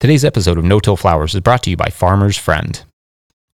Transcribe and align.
Today's 0.00 0.24
episode 0.24 0.56
of 0.56 0.64
No 0.64 0.80
Till 0.80 0.96
Flowers 0.96 1.34
is 1.34 1.42
brought 1.42 1.62
to 1.64 1.68
you 1.68 1.76
by 1.76 1.90
Farmer's 1.90 2.38
Friend. 2.38 2.82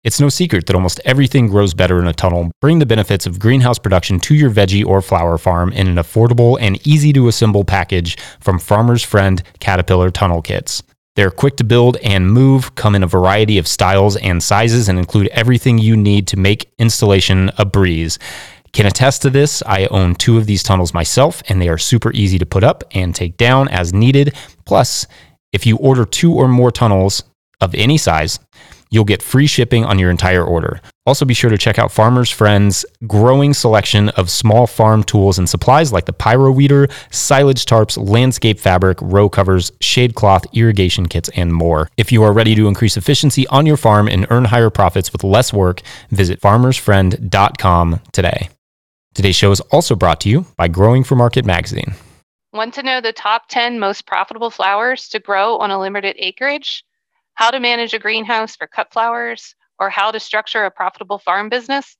It's 0.04 0.20
no 0.20 0.28
secret 0.28 0.66
that 0.66 0.76
almost 0.76 1.00
everything 1.04 1.48
grows 1.48 1.74
better 1.74 1.98
in 1.98 2.06
a 2.06 2.12
tunnel. 2.12 2.52
Bring 2.60 2.78
the 2.78 2.86
benefits 2.86 3.26
of 3.26 3.40
greenhouse 3.40 3.80
production 3.80 4.20
to 4.20 4.34
your 4.36 4.48
veggie 4.48 4.86
or 4.86 5.02
flower 5.02 5.38
farm 5.38 5.72
in 5.72 5.88
an 5.88 5.96
affordable 5.96 6.56
and 6.60 6.86
easy 6.86 7.12
to 7.14 7.26
assemble 7.26 7.64
package 7.64 8.16
from 8.38 8.60
Farmer's 8.60 9.02
Friend 9.02 9.42
Caterpillar 9.58 10.12
Tunnel 10.12 10.40
Kits. 10.40 10.84
They're 11.16 11.32
quick 11.32 11.56
to 11.56 11.64
build 11.64 11.96
and 11.96 12.30
move, 12.30 12.76
come 12.76 12.94
in 12.94 13.02
a 13.02 13.08
variety 13.08 13.58
of 13.58 13.66
styles 13.66 14.14
and 14.14 14.40
sizes, 14.40 14.88
and 14.88 15.00
include 15.00 15.26
everything 15.32 15.78
you 15.78 15.96
need 15.96 16.28
to 16.28 16.36
make 16.36 16.70
installation 16.78 17.50
a 17.58 17.64
breeze. 17.64 18.20
Can 18.72 18.86
attest 18.86 19.22
to 19.22 19.30
this. 19.30 19.64
I 19.66 19.86
own 19.86 20.14
two 20.14 20.38
of 20.38 20.46
these 20.46 20.62
tunnels 20.62 20.94
myself, 20.94 21.42
and 21.48 21.60
they 21.60 21.68
are 21.68 21.78
super 21.78 22.12
easy 22.12 22.38
to 22.38 22.46
put 22.46 22.62
up 22.62 22.84
and 22.92 23.12
take 23.12 23.36
down 23.36 23.66
as 23.66 23.92
needed. 23.92 24.36
Plus, 24.64 25.08
if 25.52 25.66
you 25.66 25.76
order 25.76 26.04
two 26.04 26.34
or 26.34 26.48
more 26.48 26.70
tunnels 26.70 27.22
of 27.60 27.74
any 27.74 27.98
size, 27.98 28.38
you'll 28.90 29.04
get 29.04 29.22
free 29.22 29.46
shipping 29.46 29.84
on 29.84 29.98
your 29.98 30.10
entire 30.10 30.44
order. 30.44 30.80
Also, 31.06 31.24
be 31.24 31.34
sure 31.34 31.50
to 31.50 31.58
check 31.58 31.78
out 31.78 31.92
Farmer's 31.92 32.30
Friend's 32.30 32.84
growing 33.06 33.54
selection 33.54 34.08
of 34.10 34.28
small 34.28 34.66
farm 34.66 35.04
tools 35.04 35.38
and 35.38 35.48
supplies 35.48 35.92
like 35.92 36.06
the 36.06 36.12
Pyro 36.12 36.50
Weeder, 36.50 36.88
silage 37.10 37.64
tarps, 37.64 37.96
landscape 37.96 38.58
fabric, 38.58 38.98
row 39.00 39.28
covers, 39.28 39.70
shade 39.80 40.14
cloth, 40.14 40.44
irrigation 40.52 41.06
kits, 41.06 41.30
and 41.36 41.52
more. 41.52 41.88
If 41.96 42.10
you 42.10 42.22
are 42.24 42.32
ready 42.32 42.54
to 42.56 42.66
increase 42.66 42.96
efficiency 42.96 43.46
on 43.48 43.66
your 43.66 43.76
farm 43.76 44.08
and 44.08 44.26
earn 44.30 44.46
higher 44.46 44.70
profits 44.70 45.12
with 45.12 45.22
less 45.22 45.52
work, 45.52 45.80
visit 46.10 46.40
farmersfriend.com 46.40 48.00
today. 48.12 48.48
Today's 49.14 49.36
show 49.36 49.50
is 49.50 49.60
also 49.60 49.94
brought 49.94 50.20
to 50.22 50.28
you 50.28 50.44
by 50.56 50.68
Growing 50.68 51.04
for 51.04 51.14
Market 51.14 51.44
magazine. 51.46 51.94
Want 52.52 52.74
to 52.74 52.82
know 52.82 53.00
the 53.00 53.12
top 53.12 53.48
10 53.48 53.78
most 53.78 54.06
profitable 54.06 54.50
flowers 54.50 55.08
to 55.08 55.18
grow 55.18 55.58
on 55.58 55.70
a 55.70 55.80
limited 55.80 56.16
acreage? 56.18 56.84
How 57.34 57.50
to 57.50 57.60
manage 57.60 57.92
a 57.92 57.98
greenhouse 57.98 58.56
for 58.56 58.66
cut 58.66 58.92
flowers? 58.92 59.54
Or 59.78 59.90
how 59.90 60.10
to 60.10 60.20
structure 60.20 60.64
a 60.64 60.70
profitable 60.70 61.18
farm 61.18 61.48
business? 61.48 61.96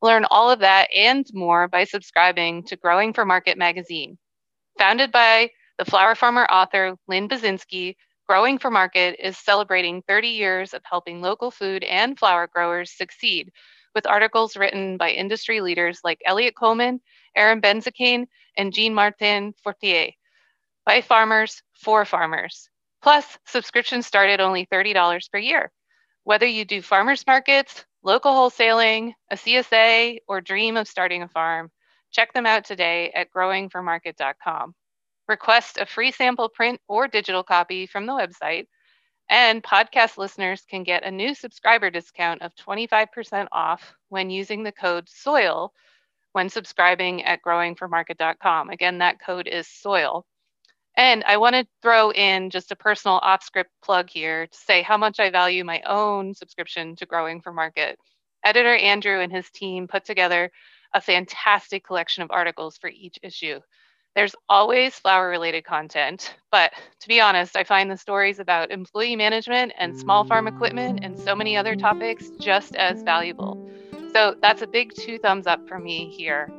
Learn 0.00 0.24
all 0.30 0.50
of 0.50 0.60
that 0.60 0.88
and 0.96 1.26
more 1.34 1.68
by 1.68 1.84
subscribing 1.84 2.62
to 2.64 2.76
Growing 2.76 3.12
for 3.12 3.24
Market 3.24 3.58
magazine. 3.58 4.16
Founded 4.78 5.12
by 5.12 5.50
the 5.76 5.84
flower 5.84 6.14
farmer 6.14 6.44
author 6.44 6.96
Lynn 7.06 7.28
Byczynski, 7.28 7.96
Growing 8.28 8.58
for 8.58 8.70
Market 8.70 9.16
is 9.18 9.36
celebrating 9.36 10.02
30 10.02 10.28
years 10.28 10.72
of 10.72 10.82
helping 10.84 11.20
local 11.20 11.50
food 11.50 11.82
and 11.84 12.18
flower 12.18 12.46
growers 12.46 12.96
succeed 12.96 13.50
with 13.94 14.06
articles 14.06 14.56
written 14.56 14.96
by 14.96 15.10
industry 15.10 15.60
leaders 15.60 16.00
like 16.04 16.20
Eliot 16.24 16.54
Coleman, 16.54 17.00
Erin 17.34 17.60
Benzakein, 17.60 18.26
and 18.58 18.74
Jean-Martin 18.74 19.54
Fortier. 19.62 20.10
By 20.84 21.00
farmers, 21.00 21.62
for 21.72 22.04
farmers. 22.04 22.68
Plus, 23.00 23.38
subscriptions 23.46 24.06
start 24.06 24.28
at 24.28 24.40
only 24.40 24.66
$30 24.66 25.30
per 25.30 25.38
year. 25.38 25.70
Whether 26.24 26.46
you 26.46 26.64
do 26.64 26.82
farmers 26.82 27.26
markets, 27.26 27.86
local 28.02 28.32
wholesaling, 28.32 29.14
a 29.30 29.36
CSA, 29.36 30.18
or 30.26 30.40
dream 30.40 30.76
of 30.76 30.88
starting 30.88 31.22
a 31.22 31.28
farm, 31.28 31.70
check 32.10 32.32
them 32.32 32.46
out 32.46 32.64
today 32.64 33.10
at 33.14 33.30
growingformarket.com. 33.30 34.74
Request 35.28 35.78
a 35.78 35.86
free 35.86 36.10
sample 36.10 36.48
print 36.48 36.80
or 36.88 37.06
digital 37.06 37.42
copy 37.42 37.86
from 37.86 38.06
the 38.06 38.12
website, 38.12 38.66
and 39.28 39.62
podcast 39.62 40.16
listeners 40.16 40.64
can 40.68 40.82
get 40.82 41.04
a 41.04 41.10
new 41.10 41.34
subscriber 41.34 41.90
discount 41.90 42.42
of 42.42 42.54
25% 42.56 43.46
off 43.52 43.94
when 44.08 44.30
using 44.30 44.62
the 44.62 44.72
code 44.72 45.08
SOIL 45.08 45.72
when 46.32 46.48
subscribing 46.48 47.24
at 47.24 47.42
growingformarket.com. 47.42 48.70
Again, 48.70 48.98
that 48.98 49.20
code 49.20 49.48
is 49.48 49.66
SOIL. 49.66 50.24
And 50.96 51.22
I 51.24 51.36
want 51.36 51.54
to 51.54 51.66
throw 51.80 52.10
in 52.10 52.50
just 52.50 52.72
a 52.72 52.76
personal 52.76 53.18
off 53.18 53.44
script 53.44 53.70
plug 53.84 54.10
here 54.10 54.48
to 54.48 54.56
say 54.56 54.82
how 54.82 54.96
much 54.96 55.20
I 55.20 55.30
value 55.30 55.64
my 55.64 55.80
own 55.82 56.34
subscription 56.34 56.96
to 56.96 57.06
Growing 57.06 57.40
for 57.40 57.52
Market. 57.52 57.98
Editor 58.44 58.74
Andrew 58.74 59.20
and 59.20 59.32
his 59.32 59.48
team 59.50 59.86
put 59.86 60.04
together 60.04 60.50
a 60.94 61.00
fantastic 61.00 61.84
collection 61.84 62.22
of 62.22 62.30
articles 62.30 62.76
for 62.78 62.90
each 62.90 63.18
issue. 63.22 63.60
There's 64.16 64.34
always 64.48 64.98
flower 64.98 65.28
related 65.28 65.64
content, 65.64 66.34
but 66.50 66.72
to 67.00 67.08
be 67.08 67.20
honest, 67.20 67.56
I 67.56 67.62
find 67.62 67.88
the 67.88 67.96
stories 67.96 68.40
about 68.40 68.72
employee 68.72 69.14
management 69.14 69.72
and 69.78 69.96
small 69.96 70.24
farm 70.24 70.48
equipment 70.48 71.00
and 71.04 71.16
so 71.16 71.36
many 71.36 71.56
other 71.56 71.76
topics 71.76 72.30
just 72.40 72.74
as 72.74 73.02
valuable. 73.02 73.70
So 74.12 74.34
that's 74.40 74.62
a 74.62 74.66
big 74.66 74.94
two 74.94 75.18
thumbs 75.18 75.46
up 75.46 75.68
for 75.68 75.78
me 75.78 76.08
here. 76.08 76.50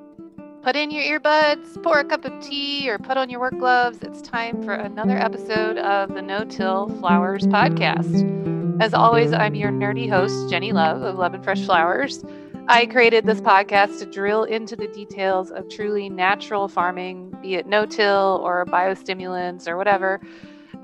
Put 0.62 0.76
in 0.76 0.92
your 0.92 1.20
earbuds, 1.20 1.82
pour 1.82 2.00
a 2.00 2.06
cup 2.06 2.26
of 2.26 2.40
tea, 2.42 2.90
or 2.90 2.98
put 3.00 3.18
on 3.18 3.30
your 3.30 3.40
work 3.40 3.58
gloves. 3.58 4.00
It's 4.02 4.22
time 4.22 4.62
for 4.62 4.74
another 4.74 5.18
episode 5.18 5.78
of 5.78 6.14
the 6.14 6.22
No 6.22 6.44
Till 6.44 6.90
Flowers 7.00 7.48
podcast. 7.48 8.82
As 8.82 8.94
always, 8.94 9.34
I'm 9.34 9.56
your 9.56 9.72
nerdy 9.72 10.10
host, 10.10 10.50
Jennie 10.50 10.74
Love 10.74 11.02
of 11.02 11.18
Love 11.18 11.34
'n 11.34 11.42
Fresh 11.42 11.66
Flowers. 11.66 12.24
I 12.68 12.86
created 12.86 13.26
this 13.26 13.42
podcast 13.42 14.00
to 14.00 14.06
drill 14.06 14.44
into 14.44 14.76
the 14.76 14.88
details 14.88 15.50
of 15.50 15.70
truly 15.70 16.08
natural 16.08 16.68
farming, 16.68 17.34
be 17.42 17.56
it 17.56 17.66
no 17.66 17.86
till 17.86 18.42
or 18.44 18.64
biostimulants 18.66 19.68
or 19.68 19.76
whatever, 19.76 20.22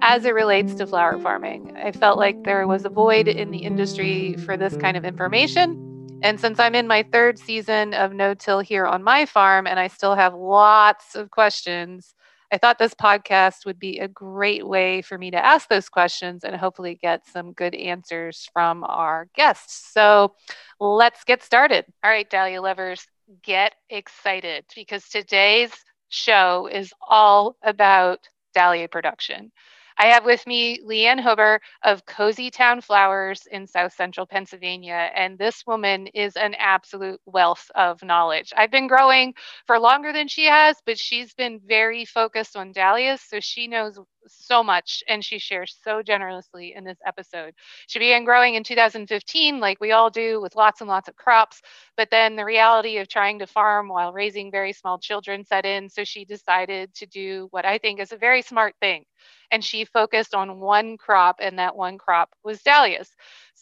as 0.02 0.26
it 0.26 0.34
relates 0.34 0.74
to 0.76 0.88
flower 0.88 1.20
farming. 1.20 1.76
I 1.78 1.92
felt 1.92 2.18
like 2.18 2.44
there 2.44 2.66
was 2.66 2.86
a 2.86 2.90
void 2.90 3.28
in 3.28 3.52
the 3.52 3.60
industry 3.60 4.36
for 4.46 4.58
this 4.58 4.76
kind 4.78 4.98
of 4.98 5.06
information. 5.06 5.95
And 6.24 6.40
since 6.40 6.60
I'm 6.60 6.76
in 6.76 6.88
my 6.88 7.04
third 7.12 7.38
season 7.38 7.94
of 7.94 8.14
no 8.14 8.34
till 8.34 8.60
here 8.60 8.86
on 8.86 9.04
my 9.04 9.26
farm 9.26 9.68
and 9.68 9.80
I 9.80 9.88
still 9.88 10.16
have 10.16 10.34
lots 10.34 11.16
of 11.16 11.30
questions, 11.30 12.16
I 12.52 12.58
thought 12.58 12.80
this 12.80 12.94
podcast 12.94 13.66
would 13.66 13.80
be 13.80 14.00
a 14.00 14.08
great 14.08 14.66
way 14.66 15.02
for 15.02 15.18
me 15.18 15.32
to 15.32 15.46
ask 15.46 15.68
those 15.68 15.90
questions 15.90 16.44
and 16.44 16.56
hopefully 16.56 16.98
get 17.02 17.28
some 17.28 17.54
good 17.54 17.76
answers 17.76 18.50
from 18.54 18.84
our 18.84 19.28
guests. 19.36 19.92
So 19.94 20.36
let's 20.80 21.24
get 21.24 21.44
started. 21.44 21.86
All 22.04 22.10
right, 22.10 22.30
Dahlia 22.30 22.62
lovers, 22.62 23.06
get 23.44 23.74
excited 23.90 24.66
because 24.76 25.10
today's 25.10 25.72
show 26.10 26.70
is 26.72 26.94
all 27.08 27.58
about 27.64 28.20
Dahlia 28.54 28.88
production. 28.88 29.52
I 29.98 30.08
have 30.08 30.26
with 30.26 30.46
me 30.48 30.80
LeeAnn 30.84 31.22
Huber 31.22 31.62
of 31.84 32.06
Coseytown 32.06 32.82
Flowers 32.84 33.48
in 33.52 33.68
South 33.68 33.94
Central 33.94 34.26
Pennsylvania. 34.26 35.10
And 35.16 35.38
this 35.38 35.66
woman 35.66 36.08
is 36.08 36.36
an 36.36 36.56
absolute 36.56 37.22
wealth 37.26 37.72
of 37.76 38.04
knowledge. 38.04 38.54
I've 38.58 38.72
been 38.72 38.88
growing 38.88 39.34
for 39.68 39.80
longer 39.80 40.12
than 40.12 40.28
she 40.28 40.46
has, 40.46 40.78
but 40.86 40.98
she's 41.00 41.34
been 41.34 41.60
very 41.66 42.06
focused 42.06 42.56
on 42.58 42.72
dahlias. 42.74 43.22
So 43.22 43.40
she 43.40 43.68
knows 43.68 44.00
so 44.28 44.64
much 44.64 45.04
and 45.08 45.24
she 45.24 45.40
shares 45.40 45.78
so 45.84 46.02
generously 46.02 46.74
in 46.76 46.84
this 46.84 46.98
episode. 47.06 47.54
She 47.88 48.00
began 48.00 48.26
growing 48.26 48.56
in 48.56 48.64
2015, 48.64 49.60
like 49.60 49.80
we 49.80 49.92
all 49.92 50.10
do, 50.10 50.42
with 50.42 50.56
lots 50.56 50.82
and 50.82 50.90
lots 50.90 51.08
of 51.08 51.16
crops. 51.16 51.62
But 51.98 52.10
then 52.12 52.36
the 52.36 52.46
reality 52.46 52.98
of 52.98 53.08
trying 53.08 53.40
to 53.40 53.48
farm 53.48 53.88
while 53.90 54.14
raising 54.14 54.52
very 54.52 54.74
small 54.74 55.00
children 55.00 55.46
set 55.46 55.66
in. 55.66 55.90
So 55.90 56.04
she 56.04 56.26
decided 56.26 56.94
to 56.96 57.06
do 57.06 57.48
what 57.52 57.66
I 57.66 57.78
think 57.78 58.00
is 58.00 58.12
a 58.12 58.18
very 58.18 58.42
smart 58.42 58.76
thing. 58.82 59.06
And 59.52 59.64
she 59.64 59.86
focused 59.86 60.36
on 60.36 60.60
one 60.60 60.98
crop, 60.98 61.38
and 61.40 61.60
that 61.60 61.76
one 61.76 61.98
crop 61.98 62.30
was 62.44 62.62
dahlias. 62.64 63.10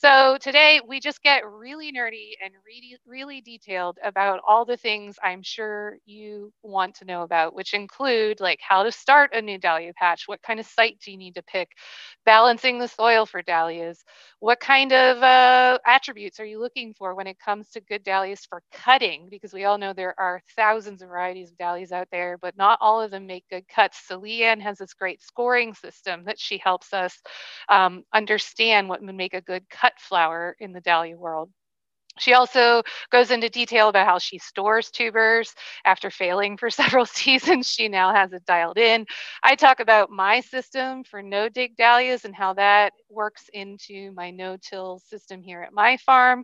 So 0.04 0.38
today 0.42 0.82
we 0.86 1.00
just 1.00 1.24
get 1.24 1.48
really 1.50 1.90
nerdy 1.94 2.32
and 2.44 2.54
really, 2.66 2.98
really 3.08 3.40
detailed 3.40 3.98
about 4.04 4.42
all 4.46 4.66
the 4.66 4.76
things 4.76 5.16
I'm 5.24 5.42
sure 5.42 5.96
you 6.06 6.52
want 6.62 6.96
to 6.96 7.06
know 7.06 7.22
about, 7.22 7.54
which 7.56 7.74
include 7.74 8.42
like 8.42 8.60
how 8.62 8.84
to 8.84 8.92
start 8.92 9.32
a 9.34 9.42
new 9.42 9.58
dahlia 9.58 9.94
patch, 9.94 10.24
what 10.28 10.42
kind 10.42 10.60
of 10.60 10.66
site 10.66 11.00
do 11.06 11.10
you 11.12 11.18
need 11.18 11.36
to 11.36 11.44
pick, 11.44 11.70
balancing 12.26 12.80
the 12.80 12.88
soil 12.90 13.26
for 13.26 13.42
dahlias, 13.42 14.04
what 14.42 14.60
kind 14.60 14.92
of 14.92 15.24
uh, 15.24 15.80
attributes 15.88 16.38
are 16.42 16.46
you 16.46 16.60
looking 16.60 16.94
for 16.94 17.16
when 17.16 17.28
it 17.28 17.40
comes 17.40 17.70
to 17.70 17.80
good 17.80 18.04
dahlias 18.04 18.46
for 18.46 18.62
cutting, 18.74 19.30
because 19.32 19.54
we 19.54 19.64
all 19.64 19.78
know 19.78 19.94
there 19.94 20.20
are 20.20 20.42
thousands 20.58 21.02
of 21.02 21.08
varieties 21.08 21.52
of 21.52 21.58
dahlias 21.58 21.94
out 21.94 22.10
there, 22.12 22.38
but 22.42 22.58
not 22.58 22.78
all 22.82 23.02
of 23.02 23.10
them 23.12 23.26
make 23.26 23.46
good 23.50 23.66
cuts. 23.70 24.02
So 24.06 24.20
LeeAnn 24.20 24.60
has 24.62 24.80
this 24.80 24.94
great 24.94 25.22
scoring 25.22 25.74
system 25.74 26.26
that 26.26 26.40
she 26.40 26.58
helps 26.58 26.94
us 26.94 27.22
um, 27.70 28.04
understand 28.14 28.90
what 28.90 29.02
would 29.02 29.16
make 29.16 29.34
a 29.34 29.42
good 29.42 29.64
cut 29.70 29.93
flower 30.00 30.56
in 30.60 30.72
the 30.74 30.82
dahlia 30.82 31.18
world. 31.18 31.50
She 32.20 32.34
also 32.34 32.84
goes 33.12 33.32
into 33.32 33.50
detail 33.50 33.90
about 33.90 34.06
how 34.08 34.20
she 34.20 34.38
stores 34.38 34.92
tubers. 34.92 35.54
After 35.86 36.10
failing 36.12 36.58
for 36.58 36.70
several 36.70 37.06
seasons, 37.06 37.68
she 37.68 37.88
now 37.90 38.14
has 38.14 38.34
it 38.34 38.46
dialed 38.46 38.78
in. 38.78 39.06
I 39.44 39.56
talk 39.56 39.80
about 39.80 40.10
my 40.12 40.42
system 40.42 41.04
for 41.04 41.22
no 41.22 41.50
dig 41.50 41.76
dahlias 41.76 42.26
and 42.26 42.36
how 42.36 42.54
that 42.54 42.94
works 43.10 43.50
into 43.54 44.12
my 44.14 44.32
no 44.32 44.58
till 44.58 45.00
system 45.00 45.42
here 45.42 45.62
at 45.62 45.74
my 45.74 45.98
farm. 45.98 46.44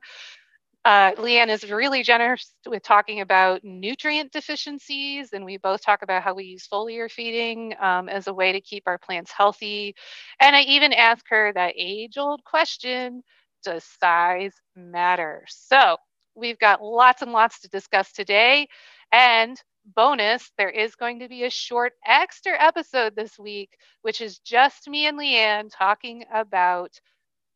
Uh, 0.85 1.11
LeeAnn 1.13 1.49
is 1.49 1.69
really 1.69 2.03
generous 2.03 2.53
with 2.67 2.81
talking 2.83 3.19
about 3.21 3.63
nutrient 3.63 4.31
deficiencies, 4.31 5.33
and 5.33 5.45
we 5.45 5.57
both 5.57 5.81
talk 5.83 6.01
about 6.01 6.23
how 6.23 6.33
we 6.33 6.45
use 6.45 6.67
foliar 6.67 7.11
feeding 7.11 7.75
um, 7.81 8.07
as 8.09 8.27
a 8.27 8.33
way 8.33 8.51
to 8.53 8.61
keep 8.61 8.83
our 8.87 8.97
plants 8.97 9.31
healthy. 9.31 9.95
And 10.39 10.55
I 10.55 10.61
even 10.61 10.93
ask 10.93 11.25
her 11.29 11.51
that 11.53 11.73
age 11.77 12.17
old 12.17 12.43
question 12.45 13.23
does 13.63 13.83
size 13.99 14.53
matter? 14.75 15.43
So 15.47 15.97
we've 16.35 16.59
got 16.59 16.83
lots 16.83 17.21
and 17.21 17.31
lots 17.31 17.61
to 17.61 17.69
discuss 17.69 18.11
today. 18.11 18.67
And 19.11 19.61
bonus, 19.95 20.51
there 20.57 20.69
is 20.69 20.95
going 20.95 21.19
to 21.19 21.27
be 21.29 21.43
a 21.43 21.49
short 21.49 21.93
extra 22.05 22.53
episode 22.61 23.15
this 23.15 23.37
week, 23.39 23.71
which 24.01 24.21
is 24.21 24.39
just 24.39 24.87
me 24.87 25.07
and 25.07 25.19
LeeAnn 25.19 25.69
talking 25.71 26.25
about 26.33 26.99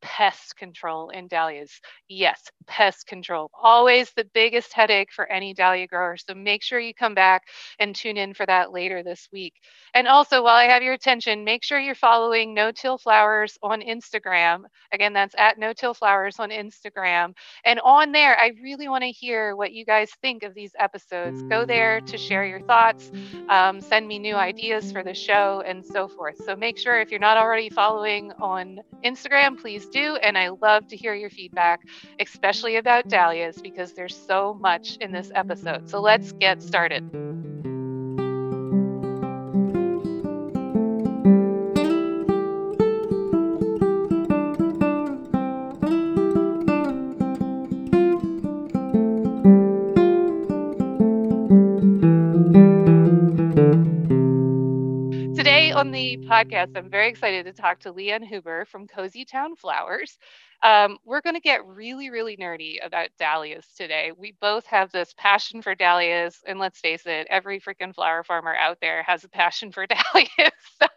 pest 0.04 0.54
control 0.56 1.08
in 1.08 1.26
dahlias. 1.28 1.80
Yes, 2.08 2.42
pest 2.66 3.06
control. 3.06 3.50
Always 3.60 4.12
the 4.12 4.26
biggest 4.34 4.74
headache 4.74 5.10
for 5.10 5.26
any 5.32 5.54
dahlia 5.54 5.86
grower. 5.86 6.18
So 6.18 6.34
make 6.34 6.62
sure 6.62 6.78
you 6.78 6.92
come 6.92 7.14
back 7.14 7.44
and 7.78 7.96
tune 7.96 8.18
in 8.18 8.34
for 8.34 8.44
that 8.44 8.70
later 8.70 9.02
this 9.02 9.26
week. 9.32 9.54
And 9.94 10.06
also, 10.06 10.42
while 10.42 10.56
I 10.56 10.64
have 10.64 10.82
your 10.82 10.92
attention, 10.92 11.42
make 11.42 11.64
sure 11.64 11.80
you're 11.80 11.94
following 11.94 12.52
No 12.52 12.70
Till 12.70 12.98
Flowers 12.98 13.56
on 13.62 13.80
Instagram. 13.80 14.64
Again, 14.92 15.14
that's 15.14 15.34
at 15.38 15.58
No 15.58 15.72
Till 15.72 15.94
Flowers 15.94 16.38
on 16.38 16.50
Instagram. 16.50 17.32
And 17.64 17.80
on 17.80 18.12
there, 18.12 18.38
I 18.38 18.52
really 18.62 18.88
want 18.88 19.04
to 19.04 19.10
hear 19.10 19.56
what 19.56 19.72
you 19.72 19.86
guys 19.86 20.10
think 20.20 20.42
of 20.42 20.52
these 20.54 20.72
episodes. 20.78 21.42
Go 21.44 21.64
there 21.64 22.02
to 22.02 22.18
share 22.18 22.44
your 22.44 22.60
thoughts, 22.60 23.10
um, 23.48 23.80
send 23.80 24.06
me 24.06 24.18
new 24.18 24.34
ideas 24.34 24.92
for 24.92 25.02
the 25.02 25.14
show, 25.14 25.62
and 25.66 25.82
so 25.82 26.08
forth. 26.08 26.36
So 26.44 26.54
make 26.54 26.76
sure 26.76 27.00
if 27.00 27.10
you're 27.10 27.20
not 27.20 27.38
already 27.38 27.70
following 27.70 28.32
on 28.32 28.80
Instagram, 29.02 29.58
please 29.58 29.86
do. 29.94 30.16
And 30.16 30.38
I 30.38 30.50
love 30.62 30.86
to 30.88 30.96
hear 30.96 31.14
your 31.14 31.30
feedback, 31.30 31.80
especially 32.20 32.76
about 32.76 33.08
dahlias, 33.08 33.60
because 33.62 33.94
there's 33.94 34.16
so 34.16 34.54
much 34.60 34.96
in 35.00 35.12
this 35.12 35.30
episode. 35.34 35.88
So 35.88 36.00
let's 36.00 36.32
get 36.40 36.62
started. 36.62 37.04
The 55.94 56.18
podcast, 56.28 56.70
I'm 56.74 56.90
very 56.90 57.08
excited 57.08 57.46
to 57.46 57.52
talk 57.52 57.78
to 57.80 57.92
LeeAnn 57.92 58.24
Huber 58.26 58.64
from 58.64 58.88
Coseytown 58.88 59.56
Flowers. 59.56 60.18
Um, 60.60 60.98
we're 61.04 61.20
going 61.20 61.36
to 61.36 61.40
get 61.40 61.64
really, 61.64 62.10
really 62.10 62.36
nerdy 62.36 62.84
about 62.84 63.10
dahlias 63.20 63.64
today. 63.76 64.10
We 64.16 64.34
both 64.40 64.66
have 64.66 64.90
this 64.90 65.14
passion 65.16 65.62
for 65.62 65.76
dahlias, 65.76 66.42
and 66.48 66.58
let's 66.58 66.80
face 66.80 67.06
it, 67.06 67.28
every 67.30 67.60
freaking 67.60 67.94
flower 67.94 68.24
farmer 68.24 68.56
out 68.56 68.78
there 68.80 69.04
has 69.04 69.22
a 69.22 69.28
passion 69.28 69.70
for 69.70 69.86
dahlias. 69.88 70.52
So 70.82 70.88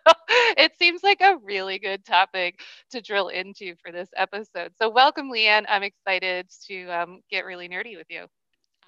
it 0.57 0.71
seems 0.79 1.03
like 1.03 1.21
a 1.21 1.37
really 1.43 1.77
good 1.77 2.03
topic 2.03 2.59
to 2.91 3.01
drill 3.01 3.27
into 3.27 3.75
for 3.83 3.91
this 3.91 4.09
episode. 4.15 4.73
So, 4.77 4.89
welcome, 4.89 5.31
LeeAnn. 5.31 5.65
I'm 5.69 5.83
excited 5.83 6.49
to 6.67 6.87
um, 6.87 7.21
get 7.29 7.45
really 7.45 7.69
nerdy 7.69 7.97
with 7.97 8.07
you. 8.09 8.25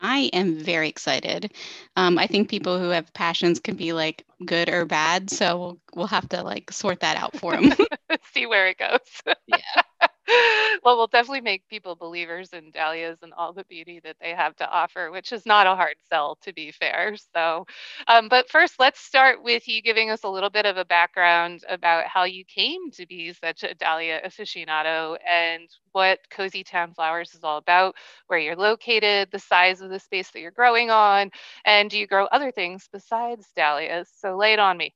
I 0.02 0.30
am 0.34 0.56
very 0.58 0.90
excited. 0.90 1.54
Um, 1.96 2.18
I 2.18 2.28
think 2.28 2.50
people 2.50 2.80
who 2.80 2.90
have 2.90 3.14
passions 3.14 3.60
can 3.60 3.76
be 3.76 3.94
like 3.94 4.26
good 4.46 4.70
or 4.70 4.86
bad, 4.86 5.30
so 5.30 5.58
we'll, 5.60 5.80
we'll 5.96 6.08
have 6.08 6.30
to 6.30 6.44
like 6.44 6.72
sort 6.72 7.02
that 7.02 7.18
out 7.18 7.36
for 7.36 7.54
them. 7.56 7.74
See 8.34 8.46
where 8.46 8.68
it 8.68 8.78
goes. 8.78 9.00
yeah. 9.48 9.82
well, 10.84 10.98
we'll 10.98 11.08
definitely 11.08 11.42
make 11.42 11.68
people 11.70 11.96
believers 11.96 12.54
in 12.54 12.72
dahlias 12.72 13.18
and 13.24 13.34
all 13.34 13.54
the 13.54 13.64
beauty 13.66 14.00
that 14.04 14.18
they 14.22 14.32
have 14.32 14.56
to 14.58 14.70
offer, 14.70 15.12
which 15.12 15.32
is 15.32 15.46
not 15.46 15.68
a 15.68 15.76
hard 15.76 15.96
sell, 16.10 16.38
to 16.44 16.54
be 16.54 16.72
fair. 16.72 17.16
So, 17.36 17.66
um, 18.08 18.30
but 18.30 18.50
first, 18.50 18.76
let's 18.80 19.00
start 19.00 19.44
with 19.44 19.68
you 19.68 19.82
giving 19.82 20.10
us 20.12 20.24
a 20.24 20.30
little 20.30 20.50
bit 20.52 20.66
of 20.66 20.78
a 20.78 20.86
background 20.86 21.64
about 21.70 22.06
how 22.08 22.24
you 22.26 22.46
came 22.46 22.92
to 22.92 23.08
be 23.08 23.34
such 23.34 23.64
a 23.64 23.74
dahlia 23.76 24.22
aficionado 24.26 25.18
and 25.28 25.70
what 25.94 26.20
Coseytown 26.32 26.94
Flowers 26.94 27.34
is 27.34 27.44
all 27.44 27.58
about, 27.58 27.96
where 28.28 28.40
you're 28.40 28.56
located, 28.56 29.30
the 29.32 29.40
size 29.40 29.82
of 29.82 29.90
the 29.90 30.00
space 30.00 30.32
that 30.32 30.42
you're 30.42 30.52
growing 30.52 30.92
on, 30.92 31.32
and 31.66 31.90
do 31.90 31.98
you 31.98 32.08
grow 32.08 32.26
other 32.28 32.52
things 32.52 32.88
besides 32.92 33.48
dahlias? 33.56 34.10
So, 34.18 34.38
lay 34.38 34.54
it 34.54 34.60
on 34.60 34.78
me. 34.78 34.94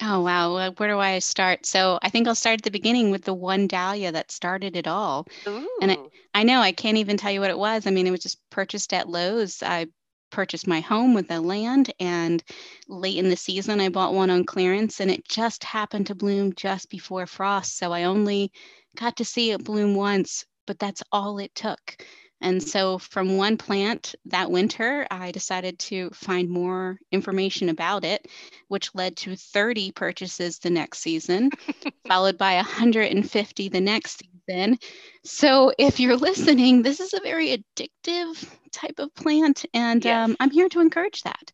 Oh, 0.00 0.20
wow. 0.22 0.70
Where 0.72 0.88
do 0.88 0.98
I 0.98 1.18
start? 1.18 1.66
So 1.66 1.98
I 2.02 2.10
think 2.10 2.28
I'll 2.28 2.34
start 2.34 2.60
at 2.60 2.62
the 2.62 2.70
beginning 2.70 3.10
with 3.10 3.24
the 3.24 3.34
one 3.34 3.66
dahlia 3.66 4.12
that 4.12 4.30
started 4.30 4.76
it 4.76 4.86
all. 4.86 5.26
Ooh. 5.48 5.68
And 5.80 5.92
I, 5.92 5.96
I 6.34 6.42
know 6.44 6.60
I 6.60 6.72
can't 6.72 6.98
even 6.98 7.16
tell 7.16 7.32
you 7.32 7.40
what 7.40 7.50
it 7.50 7.58
was. 7.58 7.86
I 7.86 7.90
mean, 7.90 8.06
it 8.06 8.12
was 8.12 8.20
just 8.22 8.38
purchased 8.50 8.92
at 8.92 9.08
Lowe's. 9.08 9.62
I 9.62 9.86
purchased 10.30 10.66
my 10.66 10.80
home 10.80 11.14
with 11.14 11.28
the 11.28 11.40
land 11.40 11.92
and 12.00 12.42
late 12.88 13.16
in 13.18 13.28
the 13.30 13.36
season 13.36 13.80
I 13.80 13.88
bought 13.88 14.14
one 14.14 14.30
on 14.30 14.44
clearance 14.44 15.00
and 15.00 15.10
it 15.10 15.26
just 15.28 15.64
happened 15.64 16.06
to 16.08 16.14
bloom 16.14 16.52
just 16.54 16.90
before 16.90 17.26
frost. 17.26 17.76
So 17.78 17.92
I 17.92 18.04
only 18.04 18.52
got 18.96 19.16
to 19.16 19.24
see 19.24 19.52
it 19.52 19.64
bloom 19.64 19.94
once, 19.94 20.44
but 20.66 20.78
that's 20.78 21.02
all 21.12 21.38
it 21.38 21.54
took. 21.54 22.04
And 22.40 22.62
so, 22.62 22.98
from 22.98 23.36
one 23.36 23.56
plant 23.56 24.14
that 24.26 24.50
winter, 24.50 25.06
I 25.10 25.32
decided 25.32 25.78
to 25.80 26.10
find 26.10 26.48
more 26.48 26.98
information 27.10 27.68
about 27.68 28.04
it, 28.04 28.26
which 28.68 28.94
led 28.94 29.16
to 29.18 29.34
30 29.34 29.92
purchases 29.92 30.58
the 30.58 30.70
next 30.70 31.00
season, 31.00 31.50
followed 32.06 32.38
by 32.38 32.54
150 32.56 33.68
the 33.68 33.80
next 33.80 34.20
season. 34.20 34.78
So, 35.24 35.72
if 35.78 35.98
you're 35.98 36.16
listening, 36.16 36.82
this 36.82 37.00
is 37.00 37.12
a 37.12 37.20
very 37.20 37.56
addictive 37.56 38.48
type 38.78 38.98
of 38.98 39.14
plant, 39.14 39.64
and 39.74 40.04
yes. 40.04 40.28
um, 40.28 40.36
I'm 40.40 40.50
here 40.50 40.68
to 40.68 40.80
encourage 40.80 41.22
that. 41.22 41.52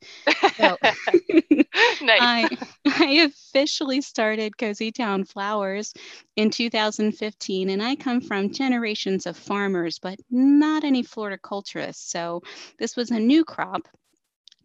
So, 0.57 0.77
nice. 2.03 2.21
I, 2.21 2.49
I 2.87 3.11
officially 3.29 4.01
started 4.01 4.59
Coseytown 4.59 5.25
Flowers 5.25 5.93
in 6.37 6.51
2015, 6.51 7.71
and 7.71 7.83
I 7.83 7.97
come 7.97 8.21
from 8.21 8.53
generations 8.53 9.27
of 9.27 9.37
farmers, 9.37 9.99
but 9.99 10.19
not 10.31 10.85
any 10.85 11.03
floriculturists. 11.03 12.11
So, 12.11 12.43
this 12.79 12.97
was 12.97 13.11
a 13.11 13.19
new 13.19 13.45
crop 13.45 13.89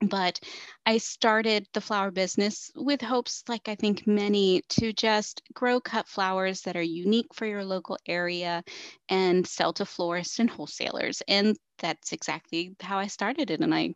but 0.01 0.39
I 0.85 0.97
started 0.97 1.67
the 1.73 1.81
flower 1.81 2.11
business 2.11 2.71
with 2.75 3.01
hopes, 3.01 3.43
like 3.49 3.67
I 3.67 3.75
think 3.75 4.07
many, 4.07 4.61
to 4.69 4.93
just 4.93 5.41
grow 5.53 5.81
cut 5.81 6.07
flowers 6.07 6.61
that 6.61 6.77
are 6.77 6.81
unique 6.81 7.33
for 7.33 7.45
your 7.45 7.65
local 7.65 7.97
area 8.07 8.63
and 9.09 9.45
sell 9.45 9.73
to 9.73 9.85
florists 9.85 10.39
and 10.39 10.49
wholesalers. 10.49 11.21
And 11.27 11.57
that's 11.79 12.11
exactly 12.11 12.75
how 12.79 12.97
I 12.97 13.07
started 13.07 13.51
it. 13.51 13.61
And 13.61 13.73
I 13.73 13.95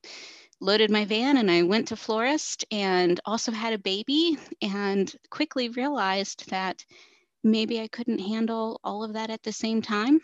loaded 0.60 0.90
my 0.90 1.06
van 1.06 1.38
and 1.38 1.52
I 1.52 1.64
went 1.64 1.90
to 1.90 1.96
florist 1.96 2.66
and 2.72 3.20
also 3.26 3.52
had 3.52 3.74
a 3.74 3.78
baby 3.78 4.38
and 4.62 5.14
quickly 5.30 5.70
realized 5.70 6.50
that 6.50 6.86
maybe 7.44 7.82
I 7.82 7.88
couldn't 7.88 8.20
handle 8.20 8.80
all 8.84 9.04
of 9.04 9.14
that 9.14 9.30
at 9.30 9.44
the 9.44 9.52
same 9.52 9.82
time. 9.82 10.22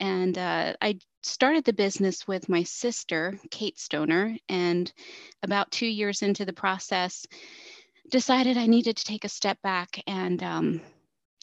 And 0.00 0.36
uh, 0.36 0.74
I 0.80 0.98
started 1.22 1.64
the 1.64 1.72
business 1.72 2.26
with 2.26 2.48
my 2.48 2.62
sister, 2.62 3.38
Kate 3.50 3.78
Stoner, 3.78 4.36
and 4.48 4.92
about 5.42 5.70
two 5.70 5.86
years 5.86 6.22
into 6.22 6.44
the 6.44 6.52
process, 6.52 7.26
decided 8.10 8.56
I 8.56 8.66
needed 8.66 8.96
to 8.96 9.04
take 9.04 9.24
a 9.24 9.28
step 9.28 9.60
back 9.62 10.02
and 10.06 10.42
um, 10.42 10.80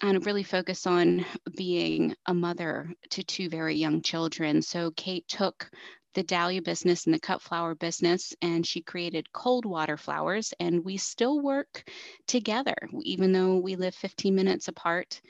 and 0.03 0.25
really 0.25 0.43
focus 0.43 0.85
on 0.85 1.25
being 1.55 2.15
a 2.25 2.33
mother 2.33 2.91
to 3.09 3.23
two 3.23 3.49
very 3.49 3.75
young 3.75 4.01
children. 4.01 4.61
So 4.61 4.91
Kate 4.91 5.27
took 5.27 5.69
the 6.13 6.23
dahlia 6.23 6.63
business 6.63 7.05
and 7.05 7.13
the 7.13 7.19
cut 7.19 7.43
flower 7.43 7.75
business 7.75 8.33
and 8.41 8.65
she 8.65 8.81
created 8.81 9.31
cold 9.33 9.65
water 9.65 9.97
flowers 9.97 10.51
and 10.59 10.83
we 10.83 10.97
still 10.97 11.39
work 11.41 11.87
together 12.25 12.75
even 13.03 13.31
though 13.31 13.57
we 13.57 13.75
live 13.75 13.93
15 13.93 14.33
minutes 14.33 14.67
apart 14.67 15.21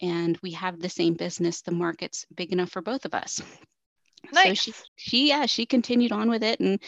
and 0.00 0.38
we 0.44 0.52
have 0.52 0.78
the 0.78 0.88
same 0.88 1.14
business 1.14 1.62
the 1.62 1.72
market's 1.72 2.26
big 2.32 2.52
enough 2.52 2.70
for 2.70 2.80
both 2.80 3.04
of 3.04 3.12
us 3.12 3.42
Nice. 4.32 4.44
So 4.44 4.54
she, 4.54 4.74
she, 4.96 5.28
yeah, 5.28 5.46
she 5.46 5.66
continued 5.66 6.10
on 6.10 6.28
with 6.28 6.42
it. 6.42 6.58
And 6.58 6.80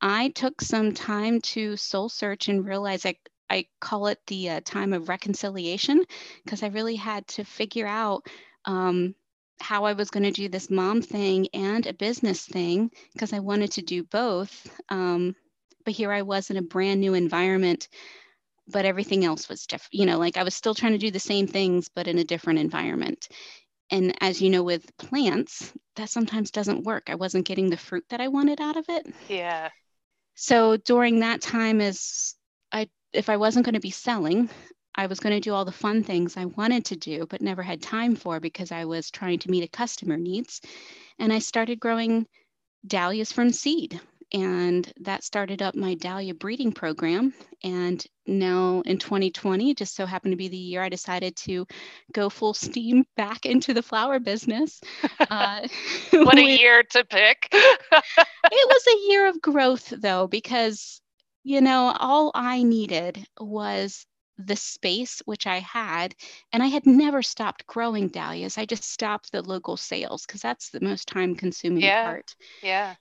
I 0.00 0.28
took 0.28 0.60
some 0.60 0.92
time 0.92 1.40
to 1.40 1.76
soul 1.76 2.08
search 2.08 2.48
and 2.48 2.64
realize 2.64 3.04
I, 3.04 3.16
I 3.50 3.66
call 3.80 4.06
it 4.08 4.18
the 4.26 4.50
uh, 4.50 4.60
time 4.64 4.92
of 4.92 5.08
reconciliation 5.08 6.02
because 6.44 6.62
I 6.62 6.68
really 6.68 6.96
had 6.96 7.26
to 7.28 7.44
figure 7.44 7.86
out 7.86 8.26
um, 8.64 9.14
how 9.60 9.84
I 9.84 9.92
was 9.92 10.10
going 10.10 10.24
to 10.24 10.30
do 10.30 10.48
this 10.48 10.70
mom 10.70 11.02
thing 11.02 11.48
and 11.54 11.86
a 11.86 11.92
business 11.94 12.44
thing 12.44 12.90
because 13.12 13.32
I 13.32 13.38
wanted 13.40 13.72
to 13.72 13.82
do 13.82 14.02
both. 14.04 14.68
Um, 14.88 15.34
but 15.84 15.94
here 15.94 16.12
I 16.12 16.22
was 16.22 16.50
in 16.50 16.56
a 16.56 16.62
brand 16.62 17.00
new 17.00 17.14
environment, 17.14 17.88
but 18.68 18.84
everything 18.84 19.24
else 19.24 19.48
was 19.48 19.66
different. 19.66 19.94
You 19.94 20.06
know, 20.06 20.18
like 20.18 20.36
I 20.36 20.42
was 20.42 20.54
still 20.54 20.74
trying 20.74 20.92
to 20.92 20.98
do 20.98 21.10
the 21.10 21.20
same 21.20 21.46
things, 21.46 21.88
but 21.94 22.08
in 22.08 22.18
a 22.18 22.24
different 22.24 22.58
environment. 22.58 23.28
And 23.90 24.14
as 24.22 24.40
you 24.40 24.50
know, 24.50 24.62
with 24.62 24.96
plants, 24.96 25.72
that 25.96 26.08
sometimes 26.08 26.50
doesn't 26.50 26.84
work. 26.84 27.04
I 27.08 27.14
wasn't 27.14 27.46
getting 27.46 27.70
the 27.70 27.76
fruit 27.76 28.04
that 28.08 28.20
I 28.20 28.28
wanted 28.28 28.60
out 28.60 28.76
of 28.76 28.86
it. 28.88 29.06
Yeah. 29.28 29.68
So 30.34 30.76
during 30.76 31.20
that 31.20 31.40
time, 31.40 31.80
as 31.80 32.34
I, 32.72 32.88
if 33.14 33.30
I 33.30 33.36
wasn't 33.36 33.64
going 33.64 33.74
to 33.74 33.80
be 33.80 33.90
selling, 33.90 34.50
I 34.94 35.06
was 35.06 35.20
going 35.20 35.34
to 35.34 35.40
do 35.40 35.54
all 35.54 35.64
the 35.64 35.72
fun 35.72 36.02
things 36.02 36.36
I 36.36 36.44
wanted 36.44 36.84
to 36.86 36.96
do, 36.96 37.26
but 37.28 37.40
never 37.40 37.62
had 37.62 37.80
time 37.80 38.14
for 38.14 38.40
because 38.40 38.70
I 38.72 38.84
was 38.84 39.10
trying 39.10 39.38
to 39.40 39.50
meet 39.50 39.64
a 39.64 39.68
customer 39.68 40.16
needs. 40.16 40.60
And 41.18 41.32
I 41.32 41.38
started 41.38 41.80
growing 41.80 42.26
dahlias 42.86 43.32
from 43.32 43.50
seed 43.50 44.00
and 44.32 44.92
that 45.00 45.22
started 45.22 45.62
up 45.62 45.74
my 45.74 45.94
dahlia 45.94 46.34
breeding 46.34 46.72
program. 46.72 47.32
And 47.62 48.04
now 48.26 48.82
in 48.84 48.98
2020 48.98 49.74
just 49.74 49.94
so 49.94 50.06
happened 50.06 50.32
to 50.32 50.36
be 50.36 50.48
the 50.48 50.56
year 50.56 50.82
i 50.82 50.88
decided 50.88 51.36
to 51.36 51.66
go 52.12 52.30
full 52.30 52.54
steam 52.54 53.04
back 53.16 53.46
into 53.46 53.72
the 53.72 53.82
flower 53.82 54.18
business. 54.18 54.80
Uh, 55.30 55.66
what 56.12 56.36
a 56.38 56.42
year 56.60 56.82
to 56.82 57.04
pick. 57.04 57.48
It 57.52 58.68
was 58.68 58.86
a 58.86 59.10
year 59.10 59.26
of 59.26 59.40
growth 59.40 59.92
though 59.98 60.26
because 60.26 61.00
you 61.44 61.60
know, 61.62 61.94
all 62.00 62.32
I 62.34 62.62
needed 62.64 63.26
was 63.40 64.06
the 64.38 64.56
space 64.56 65.22
which 65.26 65.46
I 65.46 65.60
had, 65.60 66.14
and 66.52 66.62
I 66.62 66.66
had 66.68 66.86
never 66.86 67.22
stopped 67.22 67.66
growing 67.66 68.08
dahlias. 68.08 68.58
I 68.58 68.66
just 68.66 68.84
stopped 68.84 69.32
the 69.32 69.42
local 69.42 69.76
sales 69.76 70.26
because 70.26 70.42
that's 70.42 70.70
the 70.70 70.80
most 70.80 71.08
time 71.08 71.36
consuming 71.36 71.92
Yeah. 71.92 72.04
part. 72.04 72.34
Yeah. 72.62 72.96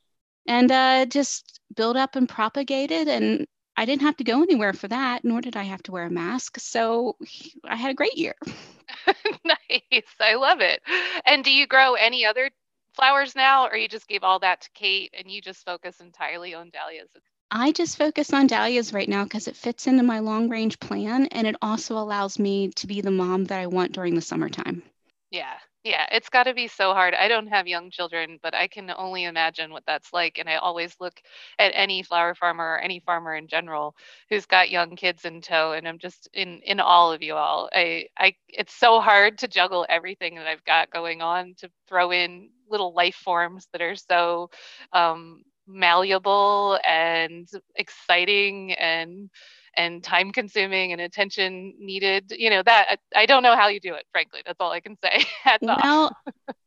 And 0.48 0.72
uh, 0.72 1.06
just 1.06 1.60
build 1.76 1.98
up 1.98 2.16
and 2.16 2.28
propagated. 2.28 3.08
And 3.08 3.48
I 3.76 3.86
didn't 3.86 4.04
have 4.04 4.18
to 4.18 4.24
go 4.24 4.42
anywhere 4.44 4.74
for 4.74 4.88
that, 4.88 5.24
nor 5.26 5.42
did 5.42 5.56
I 5.58 5.64
have 5.64 5.84
to 5.84 5.92
wear 5.92 6.06
a 6.06 6.10
mask. 6.12 6.60
So 6.60 7.18
I 7.66 7.76
had 7.76 7.92
a 7.92 7.96
great 7.96 8.18
year. 8.18 8.36
nice. 9.46 10.16
I 10.20 10.36
love 10.36 10.62
it. 10.62 10.82
And 11.26 11.44
do 11.44 11.52
you 11.52 11.68
grow 11.68 11.94
any 11.96 12.26
other 12.26 12.50
flowers 12.96 13.36
now, 13.36 13.68
or 13.68 13.76
you 13.76 13.88
just 13.88 14.08
gave 14.08 14.24
all 14.24 14.40
that 14.40 14.62
to 14.62 14.70
Kate 14.74 15.14
and 15.18 15.30
you 15.32 15.42
just 15.42 15.66
focus 15.66 16.00
entirely 16.00 16.54
on 16.54 16.70
dahlias? 16.70 17.10
I 17.52 17.72
just 17.72 17.98
focus 17.98 18.34
on 18.34 18.48
dahlias 18.48 18.92
right 18.92 19.08
now 19.08 19.24
because 19.24 19.48
it 19.48 19.56
fits 19.56 19.88
into 19.88 20.04
my 20.04 20.20
long 20.20 20.50
range 20.50 20.80
plan 20.80 21.28
and 21.28 21.48
it 21.48 21.56
also 21.62 21.98
allows 21.98 22.38
me 22.38 22.70
to 22.72 22.88
be 22.88 23.02
the 23.02 23.12
mom 23.12 23.46
that 23.46 23.60
I 23.60 23.68
want 23.68 23.94
during 23.94 24.16
the 24.16 24.22
summertime. 24.22 24.84
Yeah. 25.32 25.58
Yeah, 25.86 26.06
it's 26.12 26.30
got 26.30 26.44
to 26.44 26.54
be 26.54 26.68
so 26.68 26.94
hard. 26.94 27.14
I 27.14 27.28
don't 27.28 27.48
have 27.48 27.68
young 27.68 27.92
children, 27.92 28.40
but 28.42 28.54
I 28.56 28.68
can 28.68 28.90
only 28.98 29.26
imagine 29.26 29.72
what 29.72 29.84
that's 29.86 30.14
like. 30.14 30.38
And 30.40 30.50
I 30.50 30.56
always 30.56 30.96
look 31.02 31.22
at 31.60 31.74
any 31.76 32.04
flower 32.04 32.36
farmer 32.36 32.64
or 32.76 32.80
any 32.80 33.02
farmer 33.02 33.36
in 33.36 33.48
general 33.48 33.96
who's 34.30 34.46
got 34.46 34.70
young 34.72 34.96
kids 34.96 35.26
in 35.26 35.42
tow, 35.42 35.74
and 35.74 35.86
I'm 35.88 36.00
just 36.00 36.30
in 36.34 36.62
in 36.64 36.80
all 36.80 37.12
of 37.12 37.22
you 37.22 37.36
all. 37.36 37.70
I 37.74 38.08
I 38.18 38.36
it's 38.48 38.74
so 38.74 39.02
hard 39.02 39.40
to 39.40 39.50
juggle 39.50 39.86
everything 39.90 40.36
that 40.36 40.48
I've 40.48 40.64
got 40.64 40.90
going 40.90 41.22
on 41.22 41.56
to 41.58 41.70
throw 41.90 42.12
in 42.12 42.50
little 42.70 42.94
life 42.94 43.16
forms 43.16 43.68
that 43.74 43.82
are 43.82 43.96
so 43.96 44.52
um, 44.94 45.44
malleable 45.68 46.80
and 46.88 47.48
exciting 47.76 48.74
and 48.74 49.30
and 49.76 50.04
time 50.04 50.32
consuming 50.32 50.92
and 50.92 51.02
attention 51.02 51.74
needed 51.80 52.32
you 52.38 52.50
know 52.50 52.62
that 52.64 53.00
i 53.16 53.26
don't 53.26 53.44
know 53.44 53.56
how 53.56 53.68
you 53.68 53.80
do 53.80 53.94
it 53.94 54.06
frankly 54.12 54.42
that's 54.46 54.60
all 54.60 54.72
i 54.72 54.80
can 54.80 54.98
say. 55.04 55.24
Well 55.62 56.16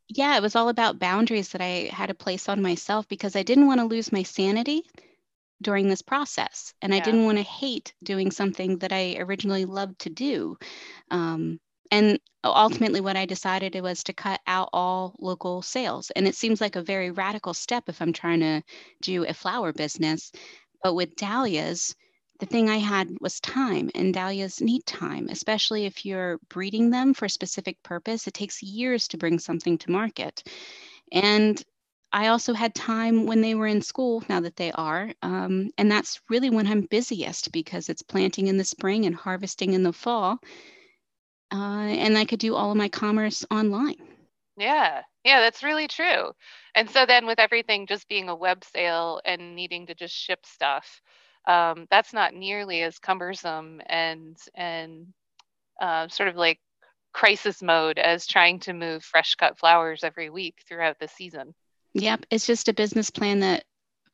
yeah 0.09 0.35
it 0.37 0.41
was 0.41 0.55
all 0.55 0.69
about 0.69 0.99
boundaries 0.99 1.49
that 1.49 1.61
i 1.61 1.89
had 1.91 2.07
to 2.07 2.13
place 2.15 2.49
on 2.49 2.61
myself 2.61 3.07
because 3.07 3.35
i 3.35 3.43
didn't 3.43 3.67
want 3.67 3.79
to 3.79 3.85
lose 3.85 4.11
my 4.11 4.23
sanity 4.23 4.83
during 5.61 5.87
this 5.87 6.01
process 6.01 6.73
and 6.81 6.93
yeah. 6.93 6.99
i 6.99 7.01
didn't 7.01 7.25
want 7.25 7.37
to 7.37 7.43
hate 7.43 7.93
doing 8.03 8.31
something 8.31 8.77
that 8.79 8.91
i 8.91 9.15
originally 9.19 9.65
loved 9.65 9.99
to 9.99 10.09
do. 10.09 10.57
Um, 11.11 11.59
and 11.91 12.19
ultimately 12.43 13.01
what 13.01 13.17
i 13.17 13.25
decided 13.25 13.75
it 13.75 13.83
was 13.83 14.03
to 14.03 14.13
cut 14.13 14.39
out 14.47 14.69
all 14.73 15.15
local 15.19 15.61
sales 15.61 16.11
and 16.11 16.27
it 16.27 16.35
seems 16.35 16.61
like 16.61 16.75
a 16.75 16.81
very 16.83 17.11
radical 17.11 17.53
step 17.53 17.83
if 17.87 18.01
i'm 18.01 18.13
trying 18.13 18.39
to 18.39 18.61
do 19.01 19.25
a 19.25 19.33
flower 19.33 19.73
business 19.73 20.31
but 20.83 20.95
with 20.95 21.15
dahlias 21.15 21.95
the 22.39 22.45
thing 22.45 22.69
I 22.69 22.77
had 22.77 23.09
was 23.19 23.39
time, 23.39 23.89
and 23.95 24.13
dahlias 24.13 24.61
need 24.61 24.85
time, 24.85 25.27
especially 25.29 25.85
if 25.85 26.05
you're 26.05 26.39
breeding 26.49 26.91
them 26.91 27.13
for 27.13 27.25
a 27.25 27.29
specific 27.29 27.81
purpose. 27.81 28.27
It 28.27 28.35
takes 28.35 28.61
years 28.61 29.07
to 29.09 29.17
bring 29.17 29.39
something 29.39 29.77
to 29.79 29.91
market. 29.91 30.43
And 31.11 31.61
I 32.13 32.27
also 32.27 32.53
had 32.53 32.75
time 32.75 33.25
when 33.25 33.41
they 33.41 33.55
were 33.55 33.67
in 33.67 33.81
school, 33.81 34.23
now 34.29 34.39
that 34.41 34.55
they 34.55 34.71
are. 34.71 35.11
Um, 35.21 35.71
and 35.77 35.91
that's 35.91 36.21
really 36.29 36.49
when 36.49 36.67
I'm 36.67 36.81
busiest 36.81 37.51
because 37.51 37.89
it's 37.89 38.01
planting 38.01 38.47
in 38.47 38.57
the 38.57 38.63
spring 38.63 39.05
and 39.05 39.15
harvesting 39.15 39.73
in 39.73 39.83
the 39.83 39.93
fall. 39.93 40.39
Uh, 41.51 41.87
and 41.87 42.17
I 42.17 42.25
could 42.25 42.39
do 42.39 42.55
all 42.55 42.71
of 42.71 42.77
my 42.77 42.89
commerce 42.89 43.45
online. 43.51 43.95
Yeah, 44.57 45.03
yeah, 45.23 45.39
that's 45.39 45.63
really 45.63 45.87
true. 45.87 46.31
And 46.75 46.89
so 46.89 47.05
then 47.05 47.25
with 47.25 47.39
everything 47.39 47.85
just 47.87 48.09
being 48.09 48.27
a 48.27 48.35
web 48.35 48.63
sale 48.63 49.21
and 49.23 49.55
needing 49.55 49.87
to 49.87 49.95
just 49.95 50.15
ship 50.15 50.45
stuff, 50.45 51.01
um, 51.47 51.87
that's 51.89 52.13
not 52.13 52.33
nearly 52.33 52.81
as 52.81 52.99
cumbersome 52.99 53.81
and 53.85 54.35
and 54.55 55.07
uh, 55.79 56.07
sort 56.07 56.29
of 56.29 56.35
like 56.35 56.59
crisis 57.13 57.61
mode 57.61 57.97
as 57.97 58.27
trying 58.27 58.59
to 58.59 58.73
move 58.73 59.03
fresh 59.03 59.35
cut 59.35 59.57
flowers 59.57 60.03
every 60.03 60.29
week 60.29 60.55
throughout 60.67 60.99
the 60.99 61.07
season. 61.07 61.53
Yep, 61.93 62.25
it's 62.29 62.45
just 62.45 62.67
a 62.67 62.73
business 62.73 63.09
plan 63.09 63.39
that 63.39 63.63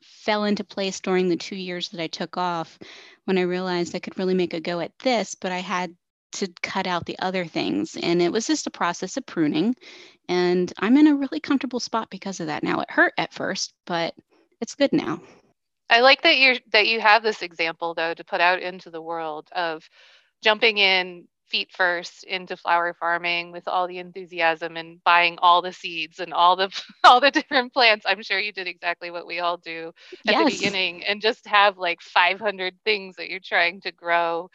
fell 0.02 0.44
into 0.44 0.64
place 0.64 1.00
during 1.00 1.28
the 1.28 1.36
two 1.36 1.56
years 1.56 1.88
that 1.90 2.00
I 2.00 2.06
took 2.06 2.36
off 2.36 2.78
when 3.24 3.38
I 3.38 3.42
realized 3.42 3.94
I 3.94 3.98
could 3.98 4.18
really 4.18 4.34
make 4.34 4.54
a 4.54 4.60
go 4.60 4.80
at 4.80 4.98
this, 5.00 5.34
but 5.34 5.52
I 5.52 5.58
had 5.58 5.94
to 6.34 6.52
cut 6.62 6.86
out 6.86 7.06
the 7.06 7.18
other 7.18 7.46
things. 7.46 7.96
And 8.00 8.20
it 8.20 8.32
was 8.32 8.46
just 8.46 8.66
a 8.66 8.70
process 8.70 9.16
of 9.16 9.26
pruning. 9.26 9.74
And 10.28 10.72
I'm 10.78 10.96
in 10.96 11.06
a 11.06 11.14
really 11.14 11.40
comfortable 11.40 11.80
spot 11.80 12.10
because 12.10 12.40
of 12.40 12.46
that 12.46 12.62
now. 12.62 12.80
It 12.80 12.90
hurt 12.90 13.14
at 13.18 13.32
first, 13.32 13.72
but 13.86 14.14
it's 14.60 14.74
good 14.74 14.92
now. 14.92 15.20
I 15.90 16.00
like 16.00 16.22
that 16.22 16.38
you're 16.38 16.56
that 16.72 16.86
you 16.86 17.00
have 17.00 17.22
this 17.22 17.42
example 17.42 17.94
though 17.94 18.14
to 18.14 18.24
put 18.24 18.40
out 18.40 18.60
into 18.60 18.90
the 18.90 19.02
world 19.02 19.48
of 19.52 19.88
jumping 20.42 20.78
in 20.78 21.28
feet 21.48 21.70
first 21.70 22.24
into 22.24 22.56
flower 22.56 22.94
farming 22.94 23.52
with 23.52 23.68
all 23.68 23.86
the 23.86 23.98
enthusiasm 23.98 24.76
and 24.76 25.04
buying 25.04 25.38
all 25.40 25.60
the 25.60 25.72
seeds 25.72 26.18
and 26.18 26.32
all 26.32 26.56
the 26.56 26.68
all 27.04 27.20
the 27.20 27.30
different 27.30 27.72
plants. 27.72 28.06
I'm 28.08 28.22
sure 28.22 28.38
you 28.38 28.52
did 28.52 28.66
exactly 28.66 29.10
what 29.10 29.26
we 29.26 29.40
all 29.40 29.58
do 29.58 29.92
at 30.26 30.34
yes. 30.34 30.44
the 30.44 30.56
beginning 30.56 31.04
and 31.04 31.20
just 31.20 31.46
have 31.46 31.76
like 31.76 32.00
500 32.00 32.74
things 32.84 33.16
that 33.16 33.28
you're 33.28 33.40
trying 33.40 33.82
to 33.82 33.92
grow 33.92 34.50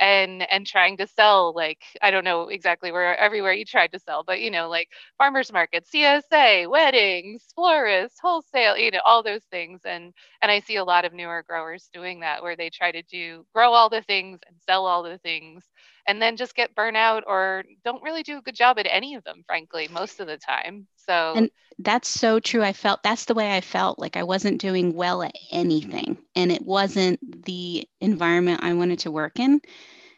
and 0.00 0.50
and 0.50 0.66
trying 0.66 0.96
to 0.96 1.06
sell 1.06 1.52
like 1.54 1.78
i 2.02 2.10
don't 2.10 2.24
know 2.24 2.48
exactly 2.48 2.90
where 2.92 3.16
everywhere 3.18 3.52
you 3.52 3.64
tried 3.64 3.92
to 3.92 3.98
sell 3.98 4.24
but 4.24 4.40
you 4.40 4.50
know 4.50 4.68
like 4.68 4.88
farmers 5.18 5.52
market 5.52 5.84
csa 5.92 6.68
weddings 6.68 7.44
florists 7.54 8.18
wholesale 8.20 8.76
you 8.76 8.90
know 8.90 9.00
all 9.04 9.22
those 9.22 9.44
things. 9.50 9.80
And 9.84 10.12
and 10.42 10.50
i 10.50 10.60
see 10.60 10.76
a 10.76 10.84
lot 10.84 11.04
of 11.04 11.12
newer 11.12 11.44
growers 11.48 11.88
doing 11.92 12.20
that 12.20 12.42
where 12.42 12.56
they 12.56 12.70
try 12.70 12.90
to 12.92 13.02
do 13.02 13.44
grow 13.54 13.72
all 13.72 13.88
the 13.88 14.02
things 14.02 14.40
and 14.46 14.56
sell 14.66 14.86
all 14.86 15.02
the 15.02 15.18
things 15.18 15.64
and 16.06 16.20
then 16.20 16.36
just 16.36 16.54
get 16.54 16.74
burnout 16.74 17.22
or 17.26 17.64
don't 17.84 18.02
really 18.02 18.22
do 18.22 18.38
a 18.38 18.42
good 18.42 18.54
job 18.54 18.78
at 18.78 18.86
any 18.90 19.14
of 19.14 19.24
them 19.24 19.42
frankly 19.46 19.88
most 19.90 20.20
of 20.20 20.26
the 20.26 20.36
time. 20.36 20.86
So 20.96 21.34
and 21.36 21.50
that's 21.78 22.08
so 22.08 22.38
true. 22.40 22.62
I 22.62 22.72
felt 22.72 23.02
that's 23.02 23.24
the 23.24 23.34
way 23.34 23.56
i 23.56 23.60
felt 23.60 23.98
like 23.98 24.16
i 24.16 24.22
wasn't 24.22 24.60
doing 24.60 24.94
well 24.94 25.22
at 25.22 25.34
anything 25.50 26.18
and 26.36 26.52
it 26.52 26.62
wasn't 26.62 27.44
the 27.44 27.86
environment 28.00 28.60
i 28.62 28.74
wanted 28.74 29.00
to 29.00 29.10
work 29.10 29.38
in. 29.38 29.60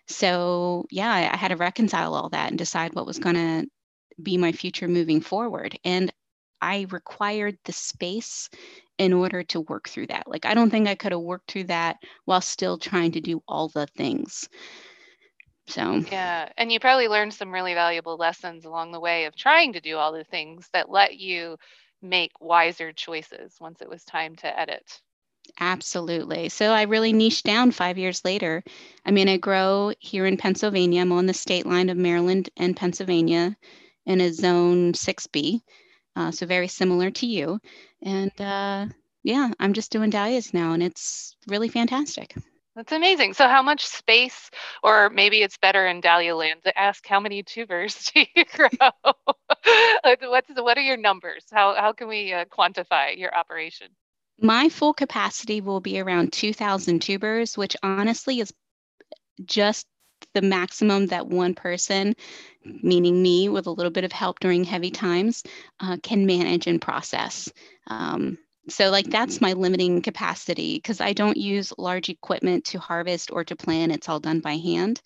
So 0.09 0.87
yeah 0.91 1.31
i 1.33 1.37
had 1.37 1.49
to 1.49 1.57
reconcile 1.57 2.15
all 2.15 2.29
that 2.31 2.51
and 2.51 2.59
decide 2.59 2.95
what 2.95 3.07
was 3.07 3.19
going 3.19 3.37
to 3.37 3.67
be 4.23 4.37
my 4.39 4.53
future 4.53 4.89
moving 4.89 5.21
forward 5.21 5.79
and 5.85 6.13
i 6.61 6.87
required 6.91 7.59
the 7.65 7.73
space 7.73 8.49
in 8.99 9.13
order 9.13 9.43
to 9.43 9.61
work 9.61 9.89
through 9.89 10.07
that. 10.07 10.27
Like 10.27 10.47
i 10.47 10.55
don't 10.55 10.71
think 10.71 10.89
i 10.89 10.95
could 10.95 11.13
have 11.13 11.21
worked 11.21 11.51
through 11.51 11.65
that 11.65 11.97
while 12.25 12.41
still 12.41 12.79
trying 12.79 13.13
to 13.13 13.21
do 13.21 13.43
all 13.49 13.69
the 13.69 13.87
things 13.97 14.49
so, 15.67 16.03
yeah. 16.11 16.49
And 16.57 16.71
you 16.71 16.81
probably 16.81 17.09
learned 17.09 17.35
some 17.35 17.53
really 17.53 17.75
valuable 17.75 18.17
lessons 18.17 18.65
along 18.65 18.93
the 18.93 19.01
way 19.01 19.25
of 19.25 19.37
trying 19.37 19.73
to 19.73 19.81
do 19.81 19.97
all 19.97 20.13
the 20.13 20.25
things 20.25 20.69
that 20.73 20.91
let 20.91 21.17
you 21.17 21.57
make 22.03 22.33
wiser 22.41 22.93
choices 22.93 23.57
once 23.61 23.81
it 23.81 23.89
was 23.89 24.05
time 24.05 24.37
to 24.37 24.59
edit. 24.59 25.01
Absolutely. 25.61 26.49
So 26.49 26.71
I 26.71 26.83
really 26.83 27.13
niched 27.13 27.45
down 27.45 27.71
five 27.71 27.99
years 27.99 28.25
later. 28.25 28.63
I 29.05 29.11
mean, 29.11 29.29
I 29.29 29.37
grow 29.37 29.93
here 30.01 30.27
in 30.27 30.37
Pennsylvania. 30.37 31.01
I'm 31.01 31.13
on 31.13 31.27
the 31.27 31.35
state 31.35 31.67
line 31.67 31.89
of 31.89 31.97
Maryland 31.97 32.51
and 32.57 32.77
Pennsylvania 32.77 33.57
in 34.07 34.21
a 34.21 34.33
zone 34.33 34.93
6B. 34.93 35.61
Uh, 36.17 36.31
so 36.31 36.47
very 36.47 36.69
similar 36.69 37.11
to 37.11 37.27
you. 37.27 37.61
And 38.03 38.33
uh, 38.41 38.87
yeah, 39.23 39.51
I'm 39.61 39.73
just 39.73 39.93
doing 39.93 40.11
dahlias 40.11 40.55
now, 40.55 40.73
and 40.73 40.83
it's 40.83 41.37
really 41.47 41.69
fantastic. 41.69 42.35
That's 42.77 42.93
amazing. 42.93 43.33
So, 43.33 43.49
how 43.49 43.63
much 43.63 43.87
space, 43.87 44.51
or 44.83 45.09
maybe 45.09 45.43
it's 45.43 45.57
better 45.57 45.87
in 45.87 46.03
Dahlia 46.03 46.37
land 46.37 46.61
to 46.65 46.79
ask 46.79 47.07
how 47.07 47.19
many 47.19 47.43
tubers 47.43 48.11
do 48.15 48.25
you 48.37 48.45
grow? 48.45 48.69
What's 50.23 50.51
what 50.55 50.77
are 50.77 50.83
your 50.83 50.99
numbers? 50.99 51.45
How 51.51 51.75
how 51.75 51.95
can 51.95 52.07
we 52.07 52.35
uh, 52.35 52.45
quantify 52.45 53.17
your 53.17 53.35
operation? 53.35 53.89
My 54.39 54.69
full 54.69 54.93
capacity 54.93 55.63
will 55.63 55.81
be 55.81 55.99
around 55.99 56.35
2,000 56.35 57.01
tubers, 57.01 57.57
which 57.57 57.75
honestly 57.83 58.41
is 58.41 58.53
just 59.47 59.87
the 60.35 60.43
maximum 60.43 61.07
that 61.07 61.27
one 61.27 61.55
person, 61.55 62.15
meaning 62.63 63.23
me, 63.23 63.49
with 63.49 63.67
a 63.67 63.71
little 63.71 63.91
bit 63.91 64.05
of 64.05 64.13
help 64.13 64.39
during 64.41 64.65
heavy 64.65 64.91
times, 64.91 65.43
uh, 65.81 65.97
can 66.03 66.27
manage 66.27 66.67
and 66.67 66.83
process. 66.83 67.51
Um, 67.87 68.37
so 68.69 68.91
like 68.91 69.07
that's 69.07 69.37
mm-hmm. 69.37 69.47
my 69.47 69.53
limiting 69.53 70.03
capacity 70.03 70.77
because 70.77 71.01
I 71.01 71.13
don't 71.13 71.37
use 71.37 71.73
large 71.79 72.09
equipment 72.09 72.65
to 72.67 72.79
harvest 72.79 73.31
or 73.31 73.45
to 73.45 73.57
plan. 73.57 73.91
It's 73.91 74.09
all 74.09 74.21
done 74.21 74.41
by 74.41 74.57
hand. 74.57 75.01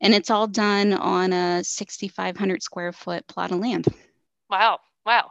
And 0.00 0.14
it's 0.14 0.30
all 0.30 0.48
done 0.48 0.92
on 0.92 1.32
a 1.32 1.62
6,500 1.62 2.62
square 2.62 2.92
foot 2.92 3.26
plot 3.28 3.52
of 3.52 3.60
land. 3.60 3.86
Wow. 4.50 4.80
Wow. 5.06 5.30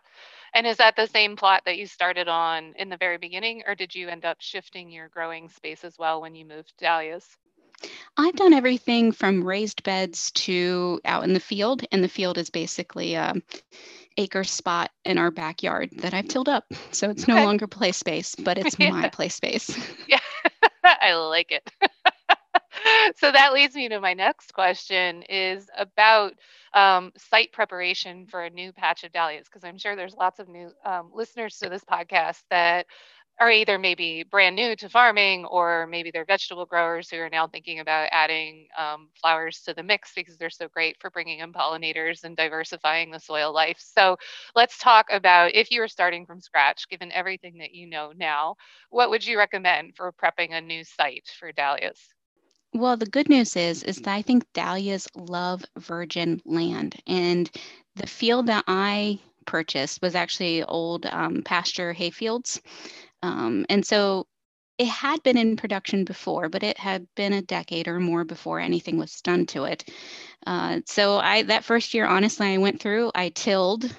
And 0.54 0.68
is 0.68 0.78
that 0.78 0.96
the 0.96 1.08
same 1.08 1.36
plot 1.36 1.64
that 1.66 1.78
you 1.78 1.88
started 1.88 2.28
on 2.28 2.74
in 2.78 2.90
the 2.90 2.98
very 2.98 3.18
beginning, 3.18 3.64
or 3.68 3.76
did 3.76 3.96
you 3.96 4.10
end 4.10 4.26
up 4.26 4.38
shifting 4.42 4.92
your 4.92 5.08
growing 5.08 5.48
space 5.50 5.84
as 5.84 5.98
well 5.98 6.22
when 6.22 6.36
you 6.36 6.46
moved 6.46 6.74
dahlias? 6.78 7.26
I've 8.18 8.36
done 8.36 8.54
everything 8.54 9.12
from 9.12 9.44
raised 9.44 9.84
beds 9.84 10.32
to 10.32 11.00
out 11.06 11.24
in 11.24 11.34
the 11.34 11.40
field, 11.40 11.84
and 11.92 12.04
the 12.04 12.10
field 12.10 12.38
is 12.38 12.50
basically 12.50 13.16
a 13.16 13.34
acre 14.18 14.44
spot 14.44 14.92
in 15.06 15.18
our 15.18 15.32
backyard 15.32 15.90
that 15.98 16.14
I've 16.14 16.28
tilled 16.28 16.50
up. 16.50 16.66
So 16.92 17.10
it's 17.10 17.28
no 17.28 17.36
okay. 17.36 17.46
longer 17.46 17.68
play 17.68 17.92
space, 17.92 18.36
but 18.36 18.58
it's 18.58 18.78
yeah. 18.78 18.90
my 18.92 19.10
play 19.10 19.30
space. 19.30 19.78
Yeah. 20.08 20.20
I 20.84 21.14
like 21.14 21.52
it. 21.52 21.70
so 23.16 23.32
that 23.32 23.54
leads 23.54 23.76
me 23.76 23.88
to 23.90 24.00
my 24.00 24.14
next 24.14 24.54
question 24.54 25.24
is 25.24 25.70
about 25.78 26.34
um, 26.74 27.12
site 27.18 27.52
preparation 27.52 28.26
for 28.28 28.44
a 28.44 28.50
new 28.50 28.72
patch 28.72 29.04
of 29.04 29.12
dahlias 29.12 29.46
because 29.46 29.64
i'm 29.64 29.78
sure 29.78 29.96
there's 29.96 30.16
lots 30.16 30.40
of 30.40 30.48
new 30.48 30.72
um, 30.86 31.12
listeners 31.14 31.58
to 31.60 31.70
this 31.70 31.84
podcast 31.84 32.42
that 32.50 32.88
are 33.42 33.50
either 33.50 33.80
maybe 33.80 34.24
brand 34.24 34.56
new 34.56 34.76
to 34.76 34.88
farming 34.88 35.46
or 35.46 35.88
maybe 35.88 36.12
they're 36.12 36.26
vegetable 36.26 36.66
growers 36.68 37.10
who 37.10 37.18
are 37.18 37.30
now 37.30 37.48
thinking 37.48 37.80
about 37.80 38.08
adding 38.12 38.68
um, 38.78 39.10
flowers 39.20 39.62
to 39.64 39.74
the 39.74 39.82
mix 39.82 40.14
because 40.14 40.38
they're 40.38 40.52
so 40.52 40.68
great 40.68 40.96
for 41.02 41.10
bringing 41.10 41.40
in 41.40 41.52
pollinators 41.52 42.24
and 42.24 42.38
diversifying 42.38 43.10
the 43.10 43.20
soil 43.20 43.52
life. 43.52 43.80
So 43.80 44.18
let's 44.56 44.78
talk 44.78 45.08
about 45.12 45.56
if 45.56 45.72
you 45.72 45.82
were 45.82 45.88
starting 45.88 46.28
from 46.28 46.40
scratch, 46.40 46.88
given 46.88 47.12
everything 47.12 47.58
that 47.58 47.74
you 47.74 47.88
know 47.88 48.14
now, 48.16 48.58
what 48.92 49.10
would 49.10 49.26
you 49.26 49.40
recommend 49.40 49.96
for 49.96 50.14
prepping 50.14 50.54
a 50.54 50.62
new 50.62 50.84
site 50.84 51.28
for 51.40 51.52
dahlias? 51.52 52.00
Well, 52.74 52.96
the 52.96 53.06
good 53.08 53.30
news 53.30 53.56
is 53.56 53.84
is 53.84 53.98
that 53.98 54.14
I 54.14 54.22
think 54.22 54.46
dahlias 54.54 55.08
love 55.16 55.66
virgin 55.78 56.42
land, 56.46 57.02
and 57.08 57.50
the 57.96 58.08
field 58.08 58.46
that 58.48 58.66
I 58.68 59.20
purchased 59.46 60.02
was 60.02 60.16
actually 60.16 60.64
old 60.64 61.06
um, 61.08 61.42
pasture 61.44 61.94
hayfields. 61.94 62.62
Um, 63.24 63.66
and 63.70 63.86
so 63.86 64.28
it 64.78 64.88
had 64.88 65.22
been 65.22 65.38
in 65.38 65.58
production 65.58 66.06
before, 66.06 66.50
but 66.50 66.64
it 66.64 66.78
had 66.78 67.06
been 67.16 67.34
a 67.34 67.42
decade 67.42 67.88
or 67.88 68.00
more 68.00 68.24
before 68.24 68.60
anything 68.60 68.98
was 68.98 69.22
done 69.22 69.46
to 69.48 69.66
it. 69.66 69.88
Uh, 70.48 70.80
so 70.86 71.20
I 71.20 71.44
that 71.44 71.64
first 71.64 71.94
year, 71.94 72.08
honestly, 72.08 72.48
I 72.48 72.58
went 72.58 72.82
through, 72.82 73.12
I 73.14 73.30
tilled 73.30 73.94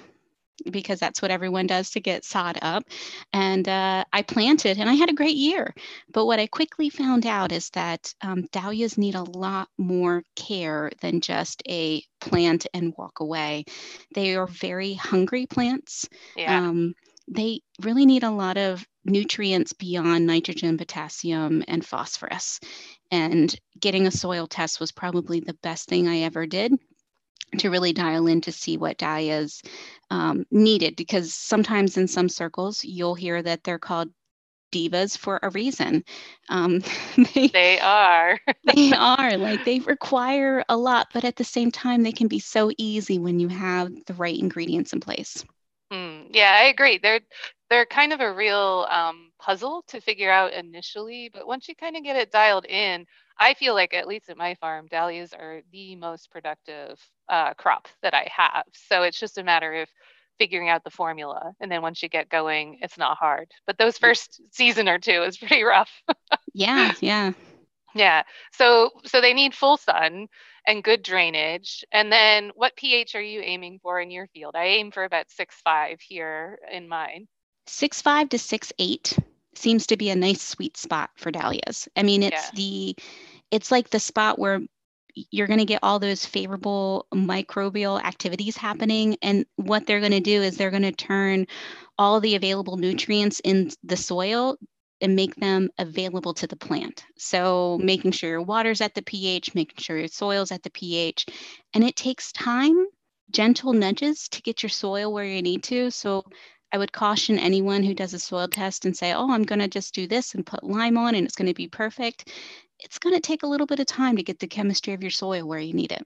because 0.69 0.99
that's 0.99 1.21
what 1.21 1.31
everyone 1.31 1.67
does 1.67 1.91
to 1.91 1.99
get 1.99 2.25
sod 2.25 2.57
up. 2.61 2.83
And 3.31 3.67
uh, 3.67 4.03
I 4.11 4.21
planted 4.21 4.77
and 4.77 4.89
I 4.89 4.93
had 4.93 5.09
a 5.09 5.13
great 5.13 5.35
year. 5.35 5.73
But 6.11 6.25
what 6.25 6.39
I 6.39 6.47
quickly 6.47 6.89
found 6.89 7.25
out 7.25 7.51
is 7.51 7.69
that 7.71 8.13
um, 8.21 8.47
dahlias 8.51 8.97
need 8.97 9.15
a 9.15 9.23
lot 9.23 9.69
more 9.77 10.23
care 10.35 10.91
than 11.01 11.21
just 11.21 11.63
a 11.67 12.03
plant 12.21 12.67
and 12.73 12.93
walk 12.97 13.19
away. 13.19 13.65
They 14.13 14.35
are 14.35 14.47
very 14.47 14.93
hungry 14.93 15.45
plants. 15.45 16.07
Yeah. 16.35 16.57
Um, 16.57 16.93
they 17.27 17.61
really 17.81 18.05
need 18.05 18.23
a 18.23 18.31
lot 18.31 18.57
of 18.57 18.85
nutrients 19.05 19.73
beyond 19.73 20.25
nitrogen, 20.25 20.77
potassium, 20.77 21.63
and 21.67 21.85
phosphorus. 21.85 22.59
And 23.11 23.53
getting 23.79 24.07
a 24.07 24.11
soil 24.11 24.47
test 24.47 24.79
was 24.79 24.91
probably 24.91 25.39
the 25.39 25.55
best 25.55 25.87
thing 25.87 26.07
I 26.07 26.19
ever 26.19 26.45
did 26.45 26.73
to 27.59 27.69
really 27.69 27.93
dial 27.93 28.27
in 28.27 28.41
to 28.41 28.51
see 28.51 28.77
what 28.77 28.97
dahlias 28.97 29.61
um, 30.09 30.45
needed 30.49 30.95
because 30.95 31.33
sometimes 31.33 31.97
in 31.97 32.07
some 32.07 32.27
circles 32.27 32.83
you'll 32.83 33.13
hear 33.13 33.41
that 33.41 33.63
they're 33.63 33.77
called 33.77 34.09
divas 34.73 35.17
for 35.17 35.39
a 35.41 35.49
reason. 35.51 36.03
Um, 36.49 36.81
they, 37.33 37.47
they 37.47 37.79
are. 37.79 38.39
they 38.75 38.91
are 38.91 39.37
like 39.37 39.63
they 39.63 39.79
require 39.79 40.63
a 40.67 40.75
lot, 40.75 41.07
but 41.13 41.23
at 41.23 41.35
the 41.35 41.43
same 41.43 41.71
time, 41.71 42.03
they 42.03 42.11
can 42.11 42.27
be 42.27 42.39
so 42.39 42.71
easy 42.77 43.19
when 43.19 43.39
you 43.39 43.47
have 43.47 43.91
the 44.07 44.13
right 44.15 44.37
ingredients 44.37 44.91
in 44.91 44.99
place. 44.99 45.45
Mm, 45.91 46.29
yeah, 46.31 46.57
I 46.59 46.65
agree. 46.65 46.97
They're 46.97 47.21
they're 47.73 47.85
kind 47.87 48.13
of 48.13 48.19
a 48.19 48.31
real 48.31 48.85
um, 48.91 49.31
puzzle 49.39 49.83
to 49.87 49.99
figure 49.99 50.29
out 50.29 50.53
initially, 50.53 51.31
but 51.33 51.47
once 51.47 51.67
you 51.67 51.75
kind 51.75 51.97
of 51.97 52.03
get 52.03 52.15
it 52.15 52.31
dialed 52.31 52.67
in, 52.67 53.03
I 53.39 53.55
feel 53.55 53.73
like 53.73 53.95
at 53.95 54.07
least 54.07 54.29
at 54.29 54.37
my 54.37 54.53
farm, 54.61 54.85
dahlias 54.91 55.33
are 55.33 55.61
the 55.71 55.95
most 55.95 56.29
productive 56.29 56.99
uh, 57.29 57.55
crop 57.55 57.87
that 58.03 58.13
I 58.13 58.29
have. 58.31 58.65
So 58.73 59.01
it's 59.01 59.19
just 59.19 59.39
a 59.39 59.43
matter 59.43 59.81
of 59.81 59.89
figuring 60.37 60.69
out 60.69 60.83
the 60.83 60.91
formula, 60.91 61.53
and 61.59 61.71
then 61.71 61.81
once 61.81 62.03
you 62.03 62.09
get 62.09 62.29
going, 62.29 62.77
it's 62.83 62.99
not 62.99 63.17
hard. 63.17 63.49
But 63.65 63.79
those 63.79 63.97
first 63.97 64.39
season 64.51 64.87
or 64.87 64.99
two 64.99 65.23
is 65.23 65.39
pretty 65.39 65.63
rough. 65.63 65.89
yeah, 66.53 66.93
yeah. 67.01 67.33
Yeah. 67.95 68.21
So 68.51 68.91
so 69.03 69.19
they 69.19 69.33
need 69.33 69.55
full 69.55 69.77
sun 69.77 70.27
and 70.67 70.83
good 70.83 71.01
drainage. 71.01 71.83
And 71.91 72.11
then 72.11 72.51
what 72.53 72.75
pH 72.75 73.15
are 73.15 73.21
you 73.21 73.41
aiming 73.41 73.79
for 73.81 73.99
in 73.99 74.11
your 74.11 74.27
field? 74.27 74.55
I 74.55 74.65
aim 74.65 74.91
for 74.91 75.05
about 75.05 75.31
six 75.31 75.55
five 75.63 75.99
here 76.01 76.59
in 76.71 76.87
mine. 76.87 77.27
Six 77.67 78.01
five 78.01 78.29
to 78.29 78.39
six 78.39 78.73
eight 78.79 79.17
seems 79.55 79.87
to 79.87 79.97
be 79.97 80.09
a 80.09 80.15
nice 80.15 80.41
sweet 80.41 80.77
spot 80.77 81.11
for 81.15 81.31
dahlias. 81.31 81.87
I 81.95 82.03
mean, 82.03 82.23
it's 82.23 82.45
yeah. 82.45 82.51
the 82.55 82.95
it's 83.51 83.71
like 83.71 83.89
the 83.89 83.99
spot 83.99 84.39
where 84.39 84.61
you're 85.15 85.47
going 85.47 85.59
to 85.59 85.65
get 85.65 85.79
all 85.83 85.99
those 85.99 86.25
favorable 86.25 87.05
microbial 87.13 88.03
activities 88.03 88.57
happening 88.57 89.15
and 89.21 89.45
what 89.57 89.85
they're 89.85 89.99
going 89.99 90.11
to 90.11 90.19
do 90.19 90.41
is 90.41 90.57
they're 90.57 90.71
going 90.71 90.81
to 90.81 90.91
turn 90.91 91.45
all 91.99 92.19
the 92.19 92.33
available 92.33 92.77
nutrients 92.77 93.39
in 93.43 93.69
the 93.83 93.95
soil 93.95 94.57
and 95.01 95.15
make 95.15 95.35
them 95.35 95.69
available 95.77 96.33
to 96.33 96.47
the 96.47 96.55
plant. 96.55 97.03
So, 97.17 97.77
making 97.83 98.11
sure 98.11 98.29
your 98.29 98.41
water's 98.41 98.81
at 98.81 98.95
the 98.95 99.01
pH, 99.01 99.53
making 99.53 99.77
sure 99.77 99.97
your 99.97 100.07
soil's 100.07 100.51
at 100.51 100.63
the 100.63 100.71
pH. 100.71 101.25
And 101.73 101.83
it 101.83 101.95
takes 101.95 102.31
time, 102.31 102.85
gentle 103.29 103.73
nudges 103.73 104.29
to 104.29 104.41
get 104.41 104.63
your 104.63 104.69
soil 104.69 105.11
where 105.11 105.25
you 105.25 105.41
need 105.41 105.63
to. 105.63 105.91
So, 105.91 106.23
I 106.73 106.77
would 106.77 106.91
caution 106.91 107.37
anyone 107.37 107.83
who 107.83 107.93
does 107.93 108.15
a 108.15 108.19
soil 108.19 108.47
test 108.47 108.83
and 108.83 108.97
say, 108.97 109.13
oh, 109.13 109.31
I'm 109.31 109.43
going 109.43 109.59
to 109.59 109.67
just 109.67 109.93
do 109.93 110.07
this 110.07 110.33
and 110.33 110.45
put 110.45 110.63
lime 110.63 110.97
on 110.97 111.13
and 111.13 111.25
it's 111.25 111.35
going 111.35 111.47
to 111.47 111.53
be 111.53 111.67
perfect. 111.67 112.29
It's 112.79 112.97
going 112.97 113.13
to 113.13 113.21
take 113.21 113.43
a 113.43 113.47
little 113.47 113.67
bit 113.67 113.79
of 113.79 113.85
time 113.85 114.17
to 114.17 114.23
get 114.23 114.39
the 114.39 114.47
chemistry 114.47 114.93
of 114.93 115.03
your 115.03 115.11
soil 115.11 115.47
where 115.47 115.59
you 115.59 115.73
need 115.73 115.91
it. 115.91 116.05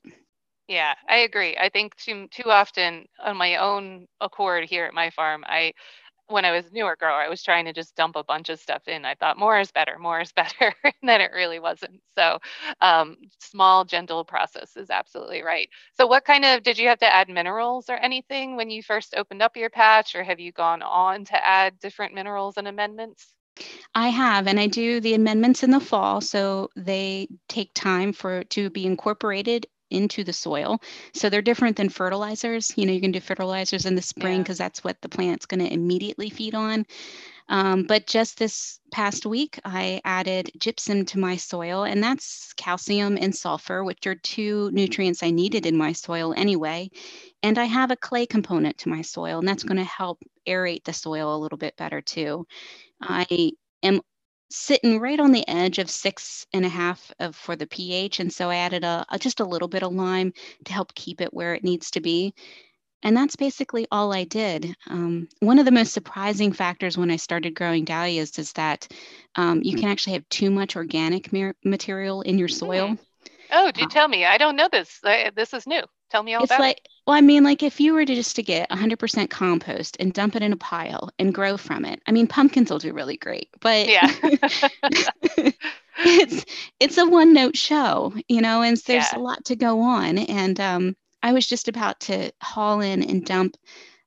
Yeah, 0.68 0.94
I 1.08 1.20
agree. 1.20 1.56
I 1.56 1.70
think 1.70 1.96
too 1.96 2.28
too 2.28 2.52
often 2.52 3.06
on 3.24 3.38
my 3.38 3.56
own 3.56 4.08
accord 4.20 4.66
here 4.66 4.84
at 4.84 4.94
my 4.94 5.10
farm, 5.12 5.46
I 5.48 5.72
when 6.28 6.46
I 6.46 6.52
was 6.52 6.68
a 6.68 6.74
newer 6.74 6.96
grower, 6.96 7.22
I 7.22 7.30
was 7.30 7.44
trying 7.44 7.66
to 7.66 7.74
just 7.74 7.96
dump 7.96 8.16
a 8.16 8.24
bunch 8.24 8.50
of 8.50 8.60
stuff 8.60 8.88
in. 8.88 9.06
I 9.06 9.16
thought 9.16 9.38
more 9.38 9.60
is 9.60 9.72
better, 9.72 9.98
more 9.98 10.20
is 10.20 10.32
better, 10.34 10.74
and 10.84 10.94
then 11.04 11.22
it 11.22 11.32
really 11.34 11.60
wasn't. 11.60 12.02
So, 12.16 12.40
um, 12.82 13.18
small, 13.40 13.86
gentle 13.86 14.26
process 14.26 14.76
is 14.76 14.90
absolutely 14.90 15.44
right. 15.44 15.70
So, 15.94 16.08
what 16.08 16.26
kind 16.26 16.46
of 16.46 16.64
did 16.64 16.78
you 16.78 16.88
have 16.90 17.00
to 17.00 17.14
add 17.14 17.30
minerals 17.30 17.90
or 17.90 17.96
anything 17.96 18.56
when 18.56 18.70
you 18.70 18.84
first 18.84 19.16
opened 19.16 19.42
up 19.42 19.58
your 19.58 19.70
patch, 19.70 20.16
or 20.16 20.24
have 20.24 20.40
you 20.40 20.52
gone 20.52 20.82
on 20.82 21.26
to 21.26 21.46
add 21.46 21.80
different 21.80 22.14
minerals 22.14 22.58
and 22.58 22.68
amendments? 22.68 23.34
I 23.96 24.10
have, 24.10 24.48
and 24.48 24.60
I 24.60 24.68
do 24.68 25.00
the 25.00 25.16
amendments 25.16 25.64
in 25.64 25.72
the 25.72 25.80
fall, 25.80 26.22
so 26.22 26.70
they 26.76 27.28
take 27.50 27.72
time 27.74 28.14
for 28.14 28.44
to 28.46 28.70
be 28.70 28.86
incorporated 28.86 29.66
into 29.90 30.24
the 30.24 30.34
soil. 30.34 30.80
So 31.14 31.30
they're 31.30 31.42
different 31.42 31.78
than 31.78 31.90
fertilizers. 31.90 32.74
You 32.76 32.86
know, 32.86 32.94
you 32.94 33.02
can 33.02 33.12
do 33.12 33.20
fertilizers 33.20 33.86
in 33.86 33.96
the 33.96 34.02
spring 34.02 34.42
because 34.42 34.60
yeah. 34.60 34.66
that's 34.66 34.84
what 34.84 35.02
the 35.02 35.10
plant's 35.10 35.46
going 35.46 35.66
to 35.66 35.74
immediately 35.74 36.30
feed 36.30 36.56
on. 36.56 36.86
Um, 37.50 37.84
but 37.84 38.08
just 38.08 38.38
this 38.38 38.80
past 38.92 39.26
week, 39.26 39.60
I 39.64 40.02
added 40.04 40.52
gypsum 40.60 41.06
to 41.06 41.20
my 41.20 41.38
soil, 41.38 41.84
and 41.84 42.04
that's 42.04 42.52
calcium 42.54 43.18
and 43.20 43.34
sulfur, 43.34 43.84
which 43.84 44.06
are 44.06 44.16
two 44.16 44.70
nutrients 44.72 45.24
I 45.24 45.32
needed 45.32 45.66
in 45.66 45.78
my 45.78 45.94
soil 45.94 46.34
anyway. 46.36 46.90
And 47.44 47.58
I 47.58 47.66
have 47.66 47.92
a 47.92 47.96
clay 47.96 48.26
component 48.26 48.78
to 48.80 48.90
my 48.90 49.02
soil, 49.02 49.40
and 49.40 49.48
that's 49.48 49.64
going 49.64 49.78
to 49.78 49.84
help 49.84 50.22
aerate 50.48 50.84
the 50.84 50.94
soil 50.94 51.36
a 51.36 51.40
little 51.40 51.58
bit 51.58 51.78
better 51.78 52.02
too. 52.02 52.46
I 53.02 53.52
am 53.84 54.02
sitting 54.50 55.00
right 55.00 55.20
on 55.20 55.32
the 55.32 55.48
edge 55.48 55.78
of 55.78 55.90
six 55.90 56.46
and 56.54 56.66
a 56.66 56.70
half 56.70 57.12
of, 57.20 57.36
for 57.36 57.56
the 57.56 57.68
pH. 57.68 58.20
And 58.20 58.32
so 58.32 58.50
I 58.50 58.58
added 58.58 58.84
a, 58.84 59.06
a, 59.10 59.20
just 59.20 59.40
a 59.40 59.46
little 59.46 59.68
bit 59.68 59.84
of 59.84 59.94
lime 59.94 60.34
to 60.66 60.74
help 60.74 60.94
keep 60.96 61.22
it 61.22 61.34
where 61.34 61.54
it 61.54 61.64
needs 61.64 61.92
to 61.92 62.02
be. 62.02 62.34
And 63.04 63.16
that's 63.16 63.36
basically 63.36 63.86
all 63.92 64.12
I 64.12 64.24
did. 64.24 64.74
Um, 64.90 65.28
one 65.40 65.60
of 65.60 65.66
the 65.66 65.72
most 65.72 65.94
surprising 65.94 66.52
factors 66.52 66.98
when 66.98 67.12
I 67.12 67.18
started 67.18 67.54
growing 67.54 67.86
dahlias 67.86 68.40
is 68.40 68.52
that 68.54 68.88
um, 69.36 69.62
you 69.64 69.76
can 69.78 69.88
actually 69.88 70.14
have 70.14 70.28
too 70.30 70.50
much 70.50 70.76
organic 70.76 71.32
mer- 71.32 71.56
material 71.64 72.22
in 72.24 72.40
your 72.40 72.48
soil. 72.48 72.98
Oh, 73.52 73.72
do 73.72 73.84
uh, 73.84 73.88
tell 73.88 74.08
me. 74.08 74.26
I 74.26 74.38
don't 74.38 74.56
know 74.56 74.68
this. 74.72 75.00
This 75.36 75.54
is 75.54 75.68
new. 75.68 75.84
Tell 76.10 76.24
me 76.24 76.34
all 76.34 76.44
it's 76.44 76.52
about 76.52 76.62
like, 76.62 76.78
it. 76.78 76.88
Well, 77.06 77.16
I 77.16 77.22
mean, 77.22 77.44
like 77.44 77.64
if 77.64 77.80
you 77.80 77.94
were 77.94 78.06
to 78.06 78.16
just 78.16 78.36
to 78.38 78.44
get 78.44 78.70
100% 78.70 79.30
compost 79.30 79.98
and 80.00 80.14
dump 80.14 80.36
it 80.36 80.42
in 80.42 80.54
a 80.54 80.58
pile 80.58 81.10
and 81.20 81.34
grow 81.34 81.58
from 81.58 81.86
it, 81.86 82.02
I 82.08 82.12
mean, 82.12 82.28
pumpkins 82.28 82.70
will 82.70 82.80
do 82.80 82.94
really 82.94 83.18
great, 83.18 83.50
but 83.60 83.88
yeah, 83.88 84.12
it's 86.00 86.46
it's 86.80 86.98
a 86.98 87.06
one 87.06 87.34
note 87.34 87.58
show, 87.58 88.14
you 88.28 88.42
know, 88.42 88.62
and 88.62 88.78
there's 88.78 89.12
yeah. 89.12 89.20
a 89.20 89.22
lot 89.22 89.46
to 89.46 89.56
go 89.56 89.82
on. 89.82 90.18
And 90.18 90.60
um, 90.60 90.96
I 91.24 91.34
was 91.34 91.48
just 91.48 91.68
about 91.68 92.00
to 92.02 92.32
haul 92.42 92.82
in 92.82 93.04
and 93.04 93.26
dump 93.26 93.56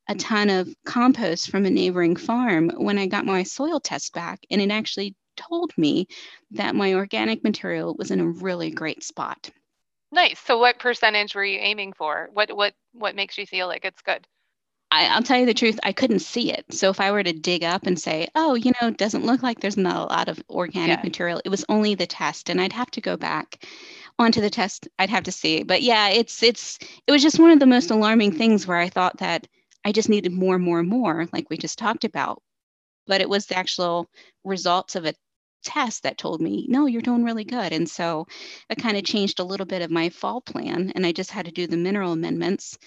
a 0.08 0.14
ton 0.14 0.50
of 0.50 0.68
compost 0.84 1.50
from 1.50 1.66
a 1.66 1.70
neighboring 1.70 2.16
farm 2.16 2.70
when 2.76 2.98
I 2.98 3.06
got 3.06 3.26
my 3.26 3.42
soil 3.42 3.80
test 3.80 4.12
back, 4.12 4.40
and 4.50 4.60
it 4.60 4.70
actually 4.70 5.14
told 5.36 5.72
me 5.76 6.06
that 6.50 6.74
my 6.74 6.94
organic 6.94 7.44
material 7.44 7.94
was 7.98 8.10
in 8.10 8.20
a 8.20 8.26
really 8.26 8.70
great 8.70 9.02
spot. 9.02 9.50
Nice. 10.12 10.40
So 10.40 10.58
what 10.58 10.78
percentage 10.78 11.34
were 11.34 11.44
you 11.44 11.58
aiming 11.60 11.92
for? 11.92 12.30
What 12.32 12.54
what 12.56 12.74
what 12.92 13.14
makes 13.14 13.38
you 13.38 13.46
feel 13.46 13.68
like 13.68 13.84
it's 13.84 14.02
good? 14.02 14.26
I, 14.92 15.14
will 15.14 15.22
tell 15.22 15.38
you 15.38 15.46
the 15.46 15.54
truth, 15.54 15.78
I 15.84 15.92
couldn't 15.92 16.18
see 16.18 16.52
it. 16.52 16.64
So 16.70 16.90
if 16.90 17.00
I 17.00 17.12
were 17.12 17.22
to 17.22 17.32
dig 17.32 17.62
up 17.62 17.86
and 17.86 17.96
say, 17.98 18.26
oh, 18.34 18.54
you 18.54 18.72
know, 18.80 18.88
it 18.88 18.96
doesn't 18.96 19.24
look 19.24 19.40
like 19.40 19.60
there's 19.60 19.76
not 19.76 19.94
a 19.94 20.12
lot 20.12 20.28
of 20.28 20.42
organic 20.50 20.98
yeah. 20.98 21.04
material, 21.04 21.40
it 21.44 21.48
was 21.48 21.64
only 21.68 21.94
the 21.94 22.08
test. 22.08 22.48
And 22.48 22.60
I'd 22.60 22.72
have 22.72 22.90
to 22.92 23.00
go 23.00 23.16
back 23.16 23.64
onto 24.18 24.40
the 24.40 24.50
test. 24.50 24.88
I'd 24.98 25.10
have 25.10 25.22
to 25.24 25.32
see. 25.32 25.62
But 25.62 25.82
yeah, 25.82 26.08
it's 26.08 26.42
it's 26.42 26.78
it 27.06 27.12
was 27.12 27.22
just 27.22 27.38
one 27.38 27.52
of 27.52 27.60
the 27.60 27.66
most 27.66 27.90
alarming 27.90 28.32
things 28.32 28.66
where 28.66 28.78
I 28.78 28.88
thought 28.88 29.18
that 29.18 29.46
I 29.84 29.92
just 29.92 30.08
needed 30.08 30.32
more 30.32 30.56
and 30.56 30.64
more 30.64 30.80
and 30.80 30.88
more, 30.88 31.26
like 31.32 31.48
we 31.50 31.56
just 31.56 31.78
talked 31.78 32.04
about. 32.04 32.42
But 33.06 33.20
it 33.20 33.28
was 33.28 33.46
the 33.46 33.56
actual 33.56 34.08
results 34.44 34.96
of 34.96 35.06
a 35.06 35.14
test 35.62 36.02
that 36.02 36.18
told 36.18 36.40
me, 36.40 36.66
no, 36.68 36.86
you're 36.86 37.02
doing 37.02 37.24
really 37.24 37.44
good. 37.44 37.72
And 37.72 37.88
so 37.88 38.26
it 38.68 38.78
kind 38.78 38.96
of 38.96 39.04
changed 39.04 39.40
a 39.40 39.44
little 39.44 39.66
bit 39.66 39.82
of 39.82 39.90
my 39.90 40.08
fall 40.08 40.40
plan, 40.40 40.92
and 40.94 41.06
I 41.06 41.12
just 41.12 41.30
had 41.30 41.46
to 41.46 41.52
do 41.52 41.66
the 41.66 41.76
mineral 41.76 42.12
amendments. 42.12 42.78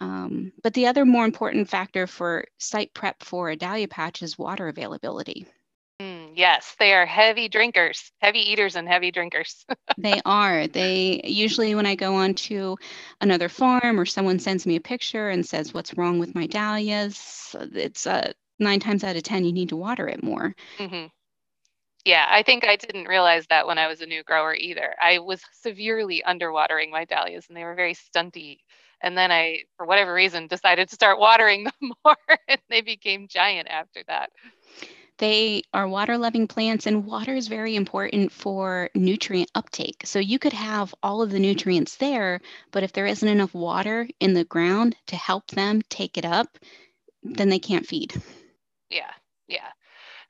Um, 0.00 0.52
but 0.62 0.74
the 0.74 0.86
other 0.86 1.04
more 1.04 1.24
important 1.24 1.68
factor 1.68 2.06
for 2.06 2.46
site 2.58 2.92
prep 2.94 3.22
for 3.22 3.50
a 3.50 3.56
dahlia 3.56 3.88
patch 3.88 4.22
is 4.22 4.38
water 4.38 4.68
availability. 4.68 5.46
Mm, 6.00 6.32
yes, 6.34 6.74
they 6.78 6.92
are 6.92 7.06
heavy 7.06 7.48
drinkers, 7.48 8.10
heavy 8.18 8.40
eaters, 8.40 8.74
and 8.74 8.88
heavy 8.88 9.12
drinkers. 9.12 9.64
they 9.98 10.20
are. 10.24 10.66
They 10.66 11.20
usually, 11.24 11.74
when 11.76 11.86
I 11.86 11.94
go 11.94 12.16
on 12.16 12.34
to 12.34 12.76
another 13.20 13.48
farm 13.48 14.00
or 14.00 14.04
someone 14.04 14.40
sends 14.40 14.66
me 14.66 14.74
a 14.76 14.80
picture 14.80 15.30
and 15.30 15.46
says, 15.46 15.72
What's 15.72 15.96
wrong 15.96 16.18
with 16.18 16.34
my 16.34 16.46
dahlias? 16.46 17.54
It's 17.72 18.06
uh, 18.06 18.32
nine 18.58 18.80
times 18.80 19.04
out 19.04 19.16
of 19.16 19.22
10, 19.22 19.44
you 19.44 19.52
need 19.52 19.68
to 19.68 19.76
water 19.76 20.08
it 20.08 20.22
more. 20.22 20.54
Mm-hmm. 20.78 21.06
Yeah, 22.04 22.26
I 22.28 22.42
think 22.42 22.64
I 22.64 22.76
didn't 22.76 23.08
realize 23.08 23.46
that 23.48 23.66
when 23.66 23.78
I 23.78 23.86
was 23.86 24.02
a 24.02 24.06
new 24.06 24.22
grower 24.22 24.54
either. 24.54 24.94
I 25.02 25.20
was 25.20 25.40
severely 25.62 26.22
underwatering 26.26 26.90
my 26.90 27.06
dahlias 27.06 27.46
and 27.48 27.56
they 27.56 27.64
were 27.64 27.74
very 27.74 27.94
stunty. 27.94 28.58
And 29.00 29.16
then 29.16 29.32
I, 29.32 29.60
for 29.76 29.86
whatever 29.86 30.12
reason, 30.12 30.46
decided 30.46 30.88
to 30.88 30.94
start 30.94 31.18
watering 31.18 31.64
them 31.64 31.92
more 32.04 32.16
and 32.48 32.60
they 32.68 32.82
became 32.82 33.28
giant 33.28 33.68
after 33.68 34.02
that. 34.08 34.30
They 35.18 35.62
are 35.72 35.86
water 35.86 36.18
loving 36.18 36.48
plants, 36.48 36.86
and 36.86 37.06
water 37.06 37.34
is 37.34 37.46
very 37.46 37.76
important 37.76 38.32
for 38.32 38.90
nutrient 38.96 39.50
uptake. 39.54 40.02
So 40.04 40.18
you 40.18 40.40
could 40.40 40.52
have 40.52 40.92
all 41.04 41.22
of 41.22 41.30
the 41.30 41.38
nutrients 41.38 41.96
there, 41.96 42.40
but 42.72 42.82
if 42.82 42.92
there 42.92 43.06
isn't 43.06 43.28
enough 43.28 43.54
water 43.54 44.08
in 44.18 44.34
the 44.34 44.44
ground 44.44 44.96
to 45.06 45.16
help 45.16 45.46
them 45.52 45.82
take 45.88 46.18
it 46.18 46.24
up, 46.24 46.58
then 47.22 47.48
they 47.48 47.60
can't 47.60 47.86
feed. 47.86 48.20
Yeah, 48.90 49.12
yeah. 49.46 49.68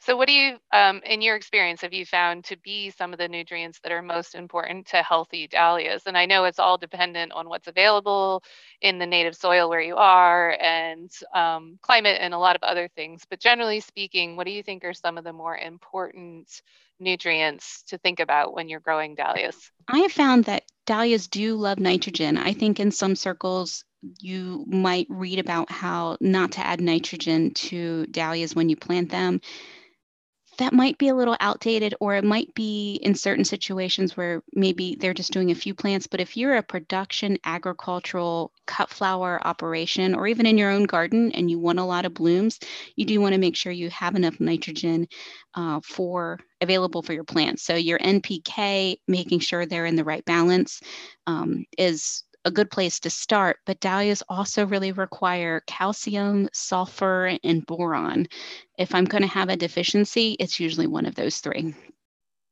So, 0.04 0.18
what 0.18 0.28
do 0.28 0.34
you, 0.34 0.58
um, 0.70 1.00
in 1.06 1.22
your 1.22 1.34
experience, 1.34 1.80
have 1.80 1.94
you 1.94 2.04
found 2.04 2.44
to 2.44 2.58
be 2.58 2.90
some 2.90 3.14
of 3.14 3.18
the 3.18 3.26
nutrients 3.26 3.80
that 3.80 3.90
are 3.90 4.02
most 4.02 4.34
important 4.34 4.86
to 4.88 5.02
healthy 5.02 5.48
dahlias? 5.48 6.02
And 6.04 6.14
I 6.14 6.26
know 6.26 6.44
it's 6.44 6.58
all 6.58 6.76
dependent 6.76 7.32
on 7.32 7.48
what's 7.48 7.68
available 7.68 8.42
in 8.82 8.98
the 8.98 9.06
native 9.06 9.34
soil 9.34 9.70
where 9.70 9.80
you 9.80 9.96
are 9.96 10.58
and 10.60 11.10
um, 11.34 11.78
climate 11.80 12.18
and 12.20 12.34
a 12.34 12.38
lot 12.38 12.54
of 12.54 12.62
other 12.62 12.86
things. 12.88 13.22
But 13.30 13.40
generally 13.40 13.80
speaking, 13.80 14.36
what 14.36 14.44
do 14.44 14.52
you 14.52 14.62
think 14.62 14.84
are 14.84 14.92
some 14.92 15.16
of 15.16 15.24
the 15.24 15.32
more 15.32 15.56
important 15.56 16.50
nutrients 17.00 17.82
to 17.84 17.96
think 17.96 18.20
about 18.20 18.52
when 18.52 18.68
you're 18.68 18.80
growing 18.80 19.14
dahlias? 19.14 19.70
I 19.88 20.00
have 20.00 20.12
found 20.12 20.44
that 20.44 20.64
dahlias 20.84 21.28
do 21.28 21.54
love 21.54 21.80
nitrogen. 21.80 22.36
I 22.36 22.52
think 22.52 22.78
in 22.78 22.90
some 22.90 23.16
circles, 23.16 23.86
you 24.20 24.66
might 24.68 25.06
read 25.08 25.38
about 25.38 25.70
how 25.70 26.18
not 26.20 26.52
to 26.52 26.60
add 26.60 26.82
nitrogen 26.82 27.54
to 27.54 28.04
dahlias 28.08 28.54
when 28.54 28.68
you 28.68 28.76
plant 28.76 29.10
them 29.10 29.40
that 30.58 30.72
might 30.72 30.98
be 30.98 31.08
a 31.08 31.14
little 31.14 31.36
outdated 31.40 31.94
or 32.00 32.14
it 32.14 32.24
might 32.24 32.52
be 32.54 32.94
in 33.02 33.14
certain 33.14 33.44
situations 33.44 34.16
where 34.16 34.42
maybe 34.54 34.96
they're 34.98 35.14
just 35.14 35.32
doing 35.32 35.50
a 35.50 35.54
few 35.54 35.74
plants 35.74 36.06
but 36.06 36.20
if 36.20 36.36
you're 36.36 36.56
a 36.56 36.62
production 36.62 37.38
agricultural 37.44 38.52
cut 38.66 38.88
flower 38.88 39.40
operation 39.46 40.14
or 40.14 40.26
even 40.26 40.46
in 40.46 40.58
your 40.58 40.70
own 40.70 40.84
garden 40.84 41.32
and 41.32 41.50
you 41.50 41.58
want 41.58 41.78
a 41.78 41.84
lot 41.84 42.04
of 42.04 42.14
blooms 42.14 42.58
you 42.96 43.04
do 43.04 43.20
want 43.20 43.32
to 43.32 43.40
make 43.40 43.56
sure 43.56 43.72
you 43.72 43.90
have 43.90 44.14
enough 44.14 44.40
nitrogen 44.40 45.06
uh, 45.54 45.80
for 45.84 46.38
available 46.60 47.02
for 47.02 47.12
your 47.12 47.24
plants. 47.24 47.62
So 47.62 47.74
your 47.74 47.98
npk 47.98 48.96
making 49.06 49.40
sure 49.40 49.66
they're 49.66 49.86
in 49.86 49.96
the 49.96 50.04
right 50.04 50.24
balance 50.24 50.80
um, 51.26 51.64
is 51.78 52.24
a 52.44 52.50
good 52.50 52.70
place 52.70 53.00
to 53.00 53.10
start, 53.10 53.58
but 53.64 53.80
dahlias 53.80 54.22
also 54.28 54.66
really 54.66 54.92
require 54.92 55.62
calcium, 55.66 56.48
sulfur, 56.52 57.38
and 57.42 57.64
boron. 57.66 58.26
If 58.78 58.94
I'm 58.94 59.04
going 59.04 59.22
to 59.22 59.28
have 59.28 59.48
a 59.48 59.56
deficiency, 59.56 60.36
it's 60.38 60.60
usually 60.60 60.86
one 60.86 61.06
of 61.06 61.14
those 61.14 61.38
three. 61.38 61.74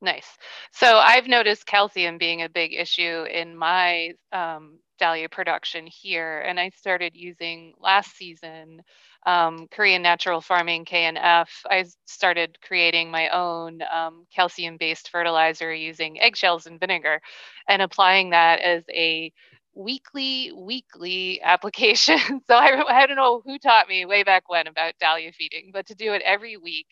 Nice. 0.01 0.27
So 0.73 0.97
I've 0.97 1.29
noticed 1.29 1.67
calcium 1.67 2.19
being 2.19 2.43
a 2.43 2.49
big 2.49 2.75
issue 2.75 3.25
in 3.31 3.57
my 3.57 4.13
um, 4.33 4.81
dahlia 4.99 5.29
production 5.29 5.87
here, 5.87 6.41
and 6.41 6.59
I 6.59 6.71
started 6.71 7.13
using 7.15 7.75
last 7.79 8.17
season 8.17 8.83
um, 9.27 9.69
Korean 9.71 10.03
Natural 10.03 10.41
Farming 10.41 10.85
KNF. 10.85 11.49
I 11.71 11.85
started 12.07 12.59
creating 12.67 13.13
my 13.13 13.29
own 13.29 13.81
um, 13.83 14.27
calcium-based 14.35 15.11
fertilizer 15.11 15.73
using 15.73 16.21
eggshells 16.21 16.67
and 16.67 16.81
vinegar, 16.81 17.21
and 17.69 17.81
applying 17.81 18.31
that 18.31 18.61
as 18.61 18.83
a 18.91 19.33
weekly, 19.75 20.53
weekly 20.57 21.41
application. 21.43 22.19
so 22.47 22.55
I, 22.55 22.83
I 22.89 23.07
don't 23.07 23.17
know 23.17 23.43
who 23.45 23.59
taught 23.59 23.89
me 23.89 24.05
way 24.05 24.23
back 24.23 24.49
when 24.49 24.67
about 24.67 24.95
dahlia 25.01 25.33
feeding, 25.33 25.71
but 25.73 25.87
to 25.87 25.95
do 25.95 26.13
it 26.13 26.23
every 26.23 26.57
week 26.57 26.87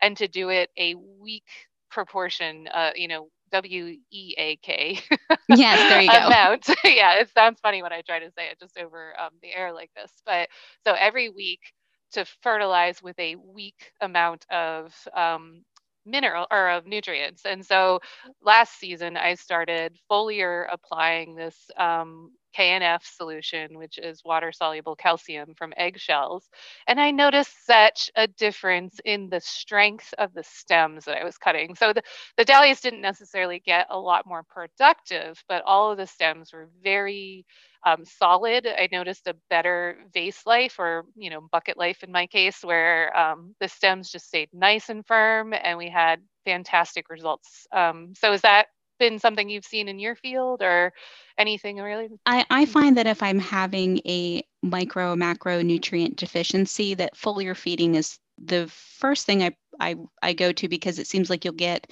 and 0.00 0.16
to 0.16 0.28
do 0.28 0.48
it 0.50 0.70
a 0.78 0.94
week 0.94 1.44
proportion, 1.90 2.68
uh, 2.72 2.90
you 2.94 3.08
know, 3.08 3.28
W 3.50 3.96
E 4.10 4.34
A 4.38 4.56
K. 4.56 4.98
Yes, 5.48 5.84
there 5.86 6.00
you 6.00 6.10
go. 6.10 6.18
Amount. 6.26 6.68
yeah, 6.84 7.20
it 7.20 7.30
sounds 7.30 7.60
funny 7.60 7.82
when 7.82 7.92
I 7.92 8.02
try 8.02 8.18
to 8.20 8.30
say 8.30 8.48
it 8.50 8.58
just 8.60 8.78
over 8.78 9.14
um, 9.20 9.30
the 9.42 9.54
air 9.54 9.72
like 9.72 9.90
this. 9.94 10.10
But 10.24 10.48
so 10.84 10.94
every 10.98 11.28
week 11.28 11.60
to 12.12 12.24
fertilize 12.42 13.02
with 13.02 13.18
a 13.18 13.36
week 13.36 13.92
amount 14.00 14.46
of 14.50 14.94
um, 15.14 15.62
mineral 16.06 16.46
or 16.50 16.70
of 16.70 16.86
nutrients. 16.86 17.44
And 17.44 17.64
so 17.64 18.00
last 18.42 18.78
season 18.78 19.16
I 19.16 19.34
started 19.34 19.96
foliar 20.10 20.66
applying 20.72 21.34
this 21.34 21.56
um, 21.76 22.32
KNF 22.56 23.02
solution, 23.04 23.78
which 23.78 23.98
is 23.98 24.24
water 24.24 24.52
soluble 24.52 24.96
calcium 24.96 25.54
from 25.54 25.72
eggshells. 25.76 26.48
And 26.86 27.00
I 27.00 27.10
noticed 27.12 27.66
such 27.66 28.10
a 28.16 28.26
difference 28.26 29.00
in 29.04 29.28
the 29.30 29.40
strength 29.40 30.12
of 30.18 30.34
the 30.34 30.42
stems 30.42 31.04
that 31.04 31.18
I 31.18 31.24
was 31.24 31.38
cutting. 31.38 31.74
So 31.76 31.92
the, 31.92 32.02
the 32.36 32.44
dahlias 32.44 32.80
didn't 32.80 33.02
necessarily 33.02 33.60
get 33.60 33.86
a 33.90 33.98
lot 33.98 34.26
more 34.26 34.42
productive, 34.42 35.42
but 35.48 35.62
all 35.64 35.92
of 35.92 35.98
the 35.98 36.06
stems 36.06 36.52
were 36.52 36.68
very 36.82 37.46
um, 37.84 38.04
solid. 38.04 38.66
I 38.66 38.88
noticed 38.92 39.26
a 39.26 39.36
better 39.48 39.98
vase 40.12 40.44
life 40.46 40.78
or, 40.78 41.04
you 41.16 41.30
know, 41.30 41.40
bucket 41.40 41.78
life 41.78 42.02
in 42.02 42.12
my 42.12 42.26
case, 42.26 42.62
where 42.62 43.16
um, 43.16 43.54
the 43.60 43.68
stems 43.68 44.10
just 44.10 44.26
stayed 44.26 44.48
nice 44.52 44.88
and 44.88 45.06
firm 45.06 45.54
and 45.54 45.78
we 45.78 45.88
had 45.88 46.20
fantastic 46.44 47.08
results. 47.08 47.66
Um, 47.72 48.12
so 48.16 48.32
is 48.32 48.42
that 48.42 48.66
been 48.98 49.18
something 49.18 49.48
you've 49.48 49.64
seen 49.64 49.88
in 49.88 49.98
your 49.98 50.14
field 50.14 50.62
or 50.62 50.92
anything 51.38 51.78
really? 51.78 52.08
I, 52.26 52.44
I 52.50 52.66
find 52.66 52.96
that 52.98 53.06
if 53.06 53.22
I'm 53.22 53.38
having 53.38 53.98
a 54.06 54.42
micro 54.62 55.16
macro 55.16 55.62
nutrient 55.62 56.16
deficiency, 56.16 56.94
that 56.94 57.16
foliar 57.16 57.56
feeding 57.56 57.94
is 57.94 58.18
the 58.38 58.68
first 58.68 59.26
thing 59.26 59.42
I, 59.42 59.56
I, 59.80 59.96
I 60.22 60.32
go 60.34 60.52
to 60.52 60.68
because 60.68 60.98
it 60.98 61.06
seems 61.06 61.30
like 61.30 61.44
you'll 61.44 61.54
get 61.54 61.90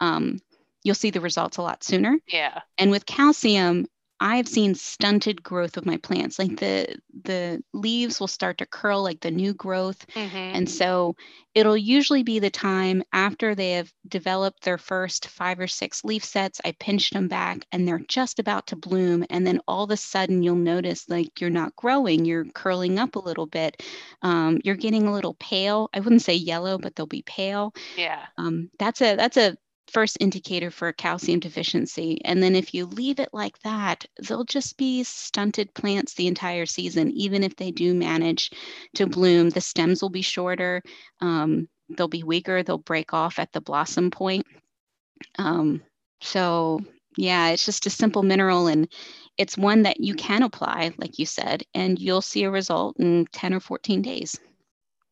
um, 0.00 0.38
you'll 0.82 0.94
see 0.94 1.10
the 1.10 1.20
results 1.20 1.56
a 1.56 1.62
lot 1.62 1.82
sooner. 1.82 2.18
Yeah. 2.28 2.60
And 2.78 2.90
with 2.90 3.06
calcium, 3.06 3.86
I've 4.18 4.48
seen 4.48 4.74
stunted 4.74 5.42
growth 5.42 5.76
of 5.76 5.84
my 5.84 5.98
plants. 5.98 6.38
Like 6.38 6.56
the 6.58 6.96
the 7.24 7.62
leaves 7.72 8.18
will 8.18 8.28
start 8.28 8.58
to 8.58 8.66
curl 8.66 9.02
like 9.02 9.20
the 9.20 9.30
new 9.30 9.52
growth. 9.52 10.06
Mm-hmm. 10.14 10.36
And 10.36 10.70
so 10.70 11.16
it'll 11.54 11.76
usually 11.76 12.22
be 12.22 12.38
the 12.38 12.50
time 12.50 13.02
after 13.12 13.54
they 13.54 13.72
have 13.72 13.92
developed 14.08 14.62
their 14.62 14.78
first 14.78 15.28
five 15.28 15.60
or 15.60 15.66
six 15.66 16.04
leaf 16.04 16.24
sets. 16.24 16.60
I 16.64 16.72
pinched 16.72 17.12
them 17.12 17.28
back 17.28 17.66
and 17.72 17.86
they're 17.86 17.98
just 18.08 18.38
about 18.38 18.68
to 18.68 18.76
bloom. 18.76 19.24
And 19.28 19.46
then 19.46 19.60
all 19.68 19.84
of 19.84 19.90
a 19.90 19.96
sudden 19.96 20.42
you'll 20.42 20.56
notice 20.56 21.08
like 21.08 21.40
you're 21.40 21.50
not 21.50 21.76
growing, 21.76 22.24
you're 22.24 22.44
curling 22.46 22.98
up 22.98 23.16
a 23.16 23.20
little 23.20 23.46
bit. 23.46 23.82
Um, 24.22 24.60
you're 24.64 24.76
getting 24.76 25.06
a 25.06 25.12
little 25.12 25.34
pale. 25.34 25.90
I 25.92 26.00
wouldn't 26.00 26.22
say 26.22 26.34
yellow, 26.34 26.78
but 26.78 26.96
they'll 26.96 27.06
be 27.06 27.22
pale. 27.22 27.74
Yeah. 27.96 28.24
Um, 28.38 28.70
that's 28.78 29.02
a 29.02 29.16
that's 29.16 29.36
a 29.36 29.56
first 29.90 30.16
indicator 30.20 30.70
for 30.70 30.92
calcium 30.92 31.40
deficiency. 31.40 32.20
And 32.24 32.42
then 32.42 32.54
if 32.54 32.74
you 32.74 32.86
leave 32.86 33.20
it 33.20 33.30
like 33.32 33.58
that, 33.60 34.04
they'll 34.26 34.44
just 34.44 34.76
be 34.76 35.04
stunted 35.04 35.72
plants 35.74 36.14
the 36.14 36.26
entire 36.26 36.66
season. 36.66 37.10
Even 37.12 37.42
if 37.42 37.56
they 37.56 37.70
do 37.70 37.94
manage 37.94 38.50
to 38.94 39.06
bloom, 39.06 39.50
the 39.50 39.60
stems 39.60 40.02
will 40.02 40.10
be 40.10 40.22
shorter, 40.22 40.82
um, 41.20 41.68
they'll 41.96 42.08
be 42.08 42.22
weaker, 42.22 42.62
they'll 42.62 42.78
break 42.78 43.14
off 43.14 43.38
at 43.38 43.52
the 43.52 43.60
blossom 43.60 44.10
point. 44.10 44.46
Um, 45.38 45.82
so, 46.20 46.80
yeah, 47.16 47.48
it's 47.50 47.64
just 47.64 47.86
a 47.86 47.90
simple 47.90 48.22
mineral 48.22 48.66
and 48.66 48.88
it's 49.38 49.56
one 49.56 49.82
that 49.82 50.00
you 50.00 50.14
can 50.14 50.42
apply, 50.42 50.92
like 50.98 51.18
you 51.18 51.26
said, 51.26 51.62
and 51.74 51.98
you'll 51.98 52.22
see 52.22 52.44
a 52.44 52.50
result 52.50 52.96
in 52.98 53.26
10 53.32 53.54
or 53.54 53.60
14 53.60 54.02
days. 54.02 54.38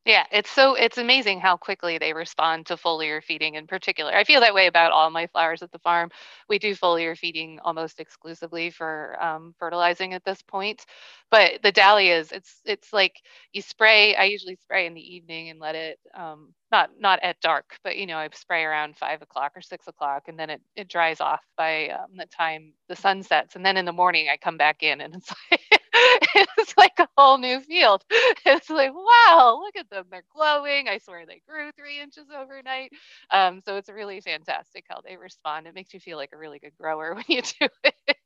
Yeah, 0.04 0.26
it's 0.30 0.50
so 0.50 0.74
it's 0.74 0.98
amazing 0.98 1.40
how 1.40 1.56
quickly 1.56 1.96
they 1.96 2.12
respond 2.12 2.66
to 2.66 2.76
foliar 2.76 3.22
feeding 3.24 3.54
in 3.54 3.66
particular. 3.66 4.12
I 4.14 4.24
feel 4.24 4.40
that 4.42 4.52
way 4.54 4.66
about 4.66 4.92
all 4.92 5.08
my 5.08 5.26
flowers 5.28 5.62
at 5.62 5.72
the 5.72 5.78
farm. 5.78 6.10
We 6.46 6.58
do 6.58 6.74
foliar 6.74 7.16
feeding 7.16 7.58
almost 7.64 7.98
exclusively 8.00 8.68
for 8.68 9.16
um, 9.18 9.54
fertilizing 9.58 10.12
at 10.12 10.22
this 10.22 10.42
point. 10.42 10.84
But 11.30 11.62
the 11.62 11.72
dahlias, 11.72 12.32
it's 12.32 12.60
it's 12.66 12.92
like 12.92 13.22
you 13.54 13.62
spray. 13.62 14.14
I 14.14 14.24
usually 14.24 14.56
spray 14.56 14.84
in 14.86 14.92
the 14.92 15.14
evening 15.14 15.48
and 15.48 15.58
let 15.58 15.74
it 15.74 15.98
um, 16.14 16.52
not 16.70 16.90
not 16.98 17.20
at 17.22 17.40
dark, 17.40 17.78
but 17.82 17.96
you 17.96 18.04
know 18.04 18.18
I 18.18 18.28
spray 18.34 18.62
around 18.64 18.98
five 18.98 19.22
o'clock 19.22 19.52
or 19.56 19.62
six 19.62 19.86
o'clock, 19.86 20.24
and 20.28 20.38
then 20.38 20.50
it 20.50 20.60
it 20.76 20.88
dries 20.88 21.22
off 21.22 21.40
by 21.56 21.88
um, 21.88 22.08
the 22.18 22.26
time 22.26 22.74
the 22.90 22.96
sun 22.96 23.22
sets. 23.22 23.56
And 23.56 23.64
then 23.64 23.78
in 23.78 23.86
the 23.86 23.92
morning 23.92 24.28
I 24.30 24.36
come 24.36 24.58
back 24.58 24.82
in, 24.82 25.00
and 25.00 25.14
it's 25.14 25.32
like 25.50 25.80
it's 26.58 26.74
like 26.76 26.92
a 26.98 27.08
whole 27.16 27.38
new 27.38 27.60
field. 27.60 28.04
It's 28.46 28.68
like, 28.70 28.92
wow, 28.94 29.58
look 29.62 29.76
at 29.76 29.88
them. 29.90 30.04
They're 30.10 30.24
glowing. 30.34 30.88
I 30.88 30.98
swear 30.98 31.24
they 31.26 31.40
grew 31.48 31.70
three 31.78 32.00
inches 32.00 32.26
overnight. 32.34 32.90
Um, 33.30 33.60
so 33.64 33.76
it's 33.76 33.88
really 33.88 34.20
fantastic 34.20 34.84
how 34.88 35.00
they 35.04 35.16
respond. 35.16 35.66
It 35.66 35.74
makes 35.74 35.94
you 35.94 36.00
feel 36.00 36.18
like 36.18 36.30
a 36.34 36.38
really 36.38 36.58
good 36.58 36.76
grower 36.78 37.14
when 37.16 37.24
you 37.28 37.42
do 37.42 37.68
it. 37.84 38.16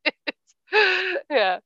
yeah. 1.31 1.59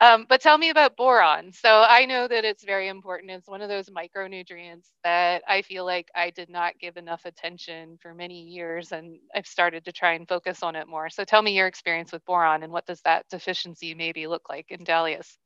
Um, 0.00 0.26
but 0.28 0.40
tell 0.40 0.56
me 0.56 0.70
about 0.70 0.96
boron. 0.96 1.52
So 1.52 1.84
I 1.88 2.06
know 2.06 2.28
that 2.28 2.44
it's 2.44 2.64
very 2.64 2.88
important. 2.88 3.30
It's 3.30 3.48
one 3.48 3.62
of 3.62 3.68
those 3.68 3.90
micronutrients 3.90 4.86
that 5.04 5.42
I 5.46 5.62
feel 5.62 5.84
like 5.84 6.08
I 6.14 6.30
did 6.30 6.48
not 6.48 6.78
give 6.78 6.96
enough 6.96 7.24
attention 7.24 7.98
for 8.00 8.14
many 8.14 8.42
years, 8.42 8.92
and 8.92 9.18
I've 9.34 9.46
started 9.46 9.84
to 9.84 9.92
try 9.92 10.12
and 10.12 10.28
focus 10.28 10.62
on 10.62 10.76
it 10.76 10.88
more. 10.88 11.10
So 11.10 11.24
tell 11.24 11.42
me 11.42 11.56
your 11.56 11.66
experience 11.66 12.12
with 12.12 12.24
boron 12.24 12.62
and 12.62 12.72
what 12.72 12.86
does 12.86 13.00
that 13.02 13.26
deficiency 13.28 13.94
maybe 13.94 14.26
look 14.26 14.48
like 14.48 14.70
in 14.70 14.84
dahlias? 14.84 15.38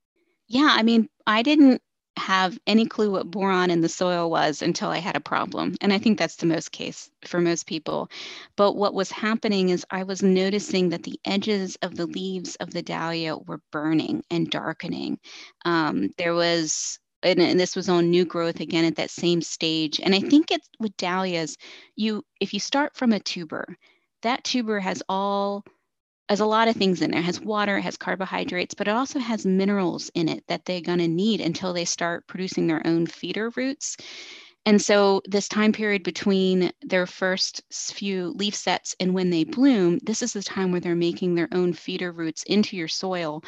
Yeah, 0.48 0.68
I 0.70 0.82
mean, 0.82 1.08
I 1.26 1.42
didn't 1.42 1.80
have 2.18 2.58
any 2.66 2.86
clue 2.86 3.10
what 3.10 3.30
boron 3.30 3.70
in 3.70 3.80
the 3.80 3.88
soil 3.88 4.30
was 4.30 4.62
until 4.62 4.90
I 4.90 4.98
had 4.98 5.16
a 5.16 5.20
problem. 5.20 5.74
And 5.80 5.92
I 5.92 5.98
think 5.98 6.18
that's 6.18 6.36
the 6.36 6.46
most 6.46 6.70
case 6.70 7.10
for 7.24 7.40
most 7.40 7.66
people. 7.66 8.10
But 8.56 8.76
what 8.76 8.94
was 8.94 9.10
happening 9.10 9.70
is 9.70 9.86
I 9.90 10.02
was 10.04 10.22
noticing 10.22 10.90
that 10.90 11.02
the 11.02 11.18
edges 11.24 11.76
of 11.82 11.96
the 11.96 12.06
leaves 12.06 12.56
of 12.56 12.70
the 12.70 12.82
dahlia 12.82 13.36
were 13.36 13.60
burning 13.70 14.22
and 14.30 14.50
darkening. 14.50 15.18
Um, 15.64 16.10
there 16.18 16.34
was 16.34 16.98
and, 17.24 17.40
and, 17.40 17.60
this 17.60 17.76
was 17.76 17.88
on 17.88 18.10
new 18.10 18.24
growth 18.24 18.58
again 18.58 18.84
at 18.84 18.96
that 18.96 19.10
same 19.10 19.42
stage. 19.42 20.00
And 20.00 20.12
I 20.12 20.18
think 20.18 20.50
it's 20.50 20.68
with 20.80 20.96
dahlias, 20.96 21.56
you 21.94 22.24
if 22.40 22.52
you 22.52 22.58
start 22.58 22.96
from 22.96 23.12
a 23.12 23.20
tuber, 23.20 23.76
that 24.22 24.42
tuber 24.42 24.80
has 24.80 25.02
all 25.08 25.64
has 26.28 26.40
a 26.40 26.46
lot 26.46 26.68
of 26.68 26.76
things 26.76 27.02
in 27.02 27.10
there. 27.10 27.20
It 27.20 27.24
has 27.24 27.40
water, 27.40 27.78
it 27.78 27.82
has 27.82 27.96
carbohydrates, 27.96 28.74
but 28.74 28.88
it 28.88 28.92
also 28.92 29.18
has 29.18 29.44
minerals 29.44 30.10
in 30.14 30.28
it 30.28 30.44
that 30.48 30.64
they're 30.64 30.80
going 30.80 30.98
to 31.00 31.08
need 31.08 31.40
until 31.40 31.72
they 31.72 31.84
start 31.84 32.26
producing 32.26 32.66
their 32.66 32.86
own 32.86 33.06
feeder 33.06 33.50
roots. 33.56 33.96
And 34.64 34.80
so, 34.80 35.22
this 35.24 35.48
time 35.48 35.72
period 35.72 36.04
between 36.04 36.70
their 36.82 37.06
first 37.06 37.62
few 37.72 38.28
leaf 38.30 38.54
sets 38.54 38.94
and 39.00 39.12
when 39.12 39.30
they 39.30 39.42
bloom, 39.44 39.98
this 40.04 40.22
is 40.22 40.32
the 40.32 40.42
time 40.42 40.70
where 40.70 40.80
they're 40.80 40.94
making 40.94 41.34
their 41.34 41.48
own 41.52 41.72
feeder 41.72 42.12
roots 42.12 42.44
into 42.44 42.76
your 42.76 42.88
soil 42.88 43.42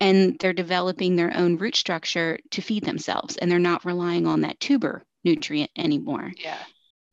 and 0.00 0.36
they're 0.40 0.52
developing 0.52 1.16
their 1.16 1.36
own 1.36 1.56
root 1.56 1.76
structure 1.76 2.38
to 2.50 2.62
feed 2.62 2.84
themselves. 2.84 3.36
And 3.36 3.50
they're 3.50 3.58
not 3.58 3.84
relying 3.84 4.26
on 4.26 4.40
that 4.42 4.60
tuber 4.60 5.04
nutrient 5.24 5.70
anymore. 5.76 6.32
Yeah. 6.36 6.58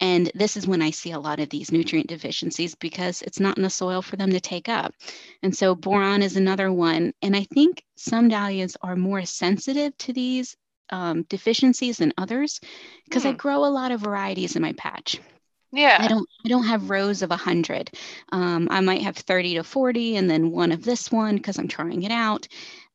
And 0.02 0.32
this 0.34 0.58
is 0.58 0.68
when 0.68 0.82
I 0.82 0.90
see 0.90 1.12
a 1.12 1.20
lot 1.20 1.40
of 1.40 1.50
these 1.50 1.72
nutrient 1.72 2.10
deficiencies 2.10 2.76
because 2.76 3.22
it's 3.22 3.40
not 3.40 3.58
in 3.58 3.64
the 3.64 3.70
soil 3.70 4.02
for 4.02 4.16
them 4.16 4.32
to 4.32 4.42
take 4.42 4.68
up. 4.68 4.94
And 5.44 5.56
so 5.56 5.76
boron 5.76 6.24
is 6.24 6.36
another 6.36 6.72
one. 6.74 7.14
And 7.22 7.36
I 7.36 7.44
think 7.54 7.84
some 7.96 8.28
dahlias 8.28 8.76
are 8.82 8.96
more 8.96 9.24
sensitive 9.26 9.96
to 10.00 10.12
these 10.12 10.58
um, 10.90 11.22
deficiencies 11.30 12.00
than 12.00 12.14
others 12.18 12.60
because 13.06 13.24
hmm. 13.24 13.30
I 13.30 13.34
grow 13.34 13.64
a 13.64 13.68
lot 13.70 13.92
of 13.92 14.02
varieties 14.02 14.56
in 14.56 14.62
my 14.64 14.74
patch. 14.74 15.20
Yeah. 15.72 15.98
I 16.00 16.08
don't 16.08 16.28
I 16.46 16.50
don't 16.50 16.66
have 16.66 16.90
rows 16.90 17.22
of 17.22 17.30
100. 17.30 17.92
Um, 18.32 18.68
I 18.70 18.82
might 18.82 19.04
have 19.04 19.16
30 19.16 19.56
to 19.56 19.64
40 19.64 20.18
and 20.18 20.30
then 20.30 20.52
one 20.52 20.72
of 20.72 20.84
this 20.84 21.12
one 21.12 21.38
because 21.38 21.58
I'm 21.58 21.70
trying 21.70 22.04
it 22.04 22.12
out. 22.12 22.48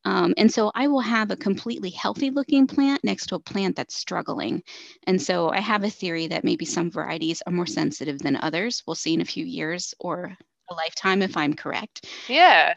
Um, 0.07 0.33
and 0.37 0.49
so 0.49 0.71
I 0.73 0.87
will 0.87 1.01
have 1.01 1.31
a 1.31 1.35
completely 1.35 1.89
healthy 1.89 2.29
looking 2.29 2.65
plant 2.65 3.03
next 3.03 3.25
to 3.27 3.35
a 3.35 3.39
plant 3.39 3.75
that's 3.75 3.93
struggling. 3.93 4.63
And 5.05 5.21
so 5.21 5.49
I 5.49 5.59
have 5.59 5.83
a 5.83 5.89
theory 5.89 6.27
that 6.27 6.45
maybe 6.45 6.63
some 6.63 6.89
varieties 6.89 7.43
are 7.45 7.51
more 7.51 7.65
sensitive 7.65 8.19
than 8.19 8.37
others. 8.37 8.83
We'll 8.87 8.95
see 8.95 9.13
in 9.13 9.19
a 9.19 9.25
few 9.25 9.43
years 9.43 9.93
or 9.99 10.37
a 10.69 10.73
lifetime 10.73 11.21
if 11.21 11.35
I'm 11.35 11.53
correct. 11.53 12.07
Yeah. 12.29 12.75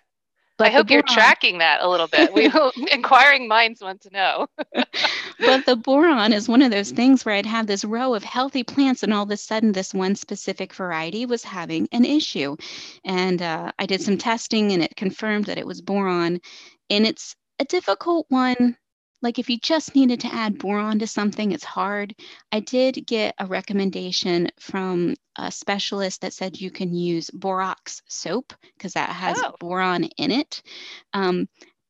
But 0.59 0.67
I 0.67 0.71
hope 0.71 0.91
you're 0.91 1.03
tracking 1.03 1.59
that 1.59 1.83
a 1.83 1.89
little 1.89 2.09
bit. 2.09 2.35
We 2.35 2.51
inquiring 2.93 3.47
minds 3.47 3.81
want 3.81 4.01
to 4.01 4.11
know. 4.11 4.49
but 4.75 5.65
the 5.67 5.77
boron 5.77 6.33
is 6.33 6.49
one 6.49 6.63
of 6.63 6.73
those 6.73 6.91
things 6.91 7.25
where 7.25 7.37
I'd 7.37 7.47
have 7.47 7.69
this 7.69 7.85
row 7.85 8.13
of 8.13 8.25
healthy 8.25 8.65
plants, 8.65 9.05
and 9.05 9.15
all 9.15 9.23
of 9.23 9.31
a 9.31 9.37
sudden, 9.37 9.71
this 9.71 9.95
one 9.95 10.17
specific 10.17 10.75
variety 10.75 11.27
was 11.27 11.45
having 11.45 11.89
an 11.93 12.05
issue. 12.05 12.57
And 13.05 13.41
uh, 13.41 13.71
I 13.79 13.87
did 13.87 14.03
some 14.03 14.19
testing, 14.19 14.73
and 14.73 14.83
it 14.83 14.97
confirmed 14.97 15.47
that 15.47 15.59
it 15.59 15.67
was 15.67 15.81
boron. 15.81 16.41
And 16.91 17.07
it's 17.07 17.37
a 17.59 17.65
difficult 17.65 18.27
one. 18.29 18.77
Like 19.23 19.39
if 19.39 19.51
you 19.51 19.59
just 19.59 19.95
needed 19.95 20.21
to 20.21 20.35
add 20.35 20.59
boron 20.59 20.99
to 20.99 21.07
something, 21.07 21.53
it's 21.53 21.65
hard. 21.65 22.15
I 22.53 22.61
did 22.61 23.07
get 23.07 23.35
a 23.39 23.47
recommendation 23.47 24.49
from 24.59 25.15
a 25.37 25.53
specialist 25.53 26.23
that 26.23 26.33
said 26.33 26.61
you 26.61 26.71
can 26.71 26.95
use 26.95 27.31
borax 27.31 28.03
soap 28.09 28.55
because 28.77 28.95
that 28.95 29.11
has 29.11 29.39
oh. 29.45 29.55
boron 29.61 30.05
in 30.05 30.31
it. 30.31 30.63
Um, 31.13 31.49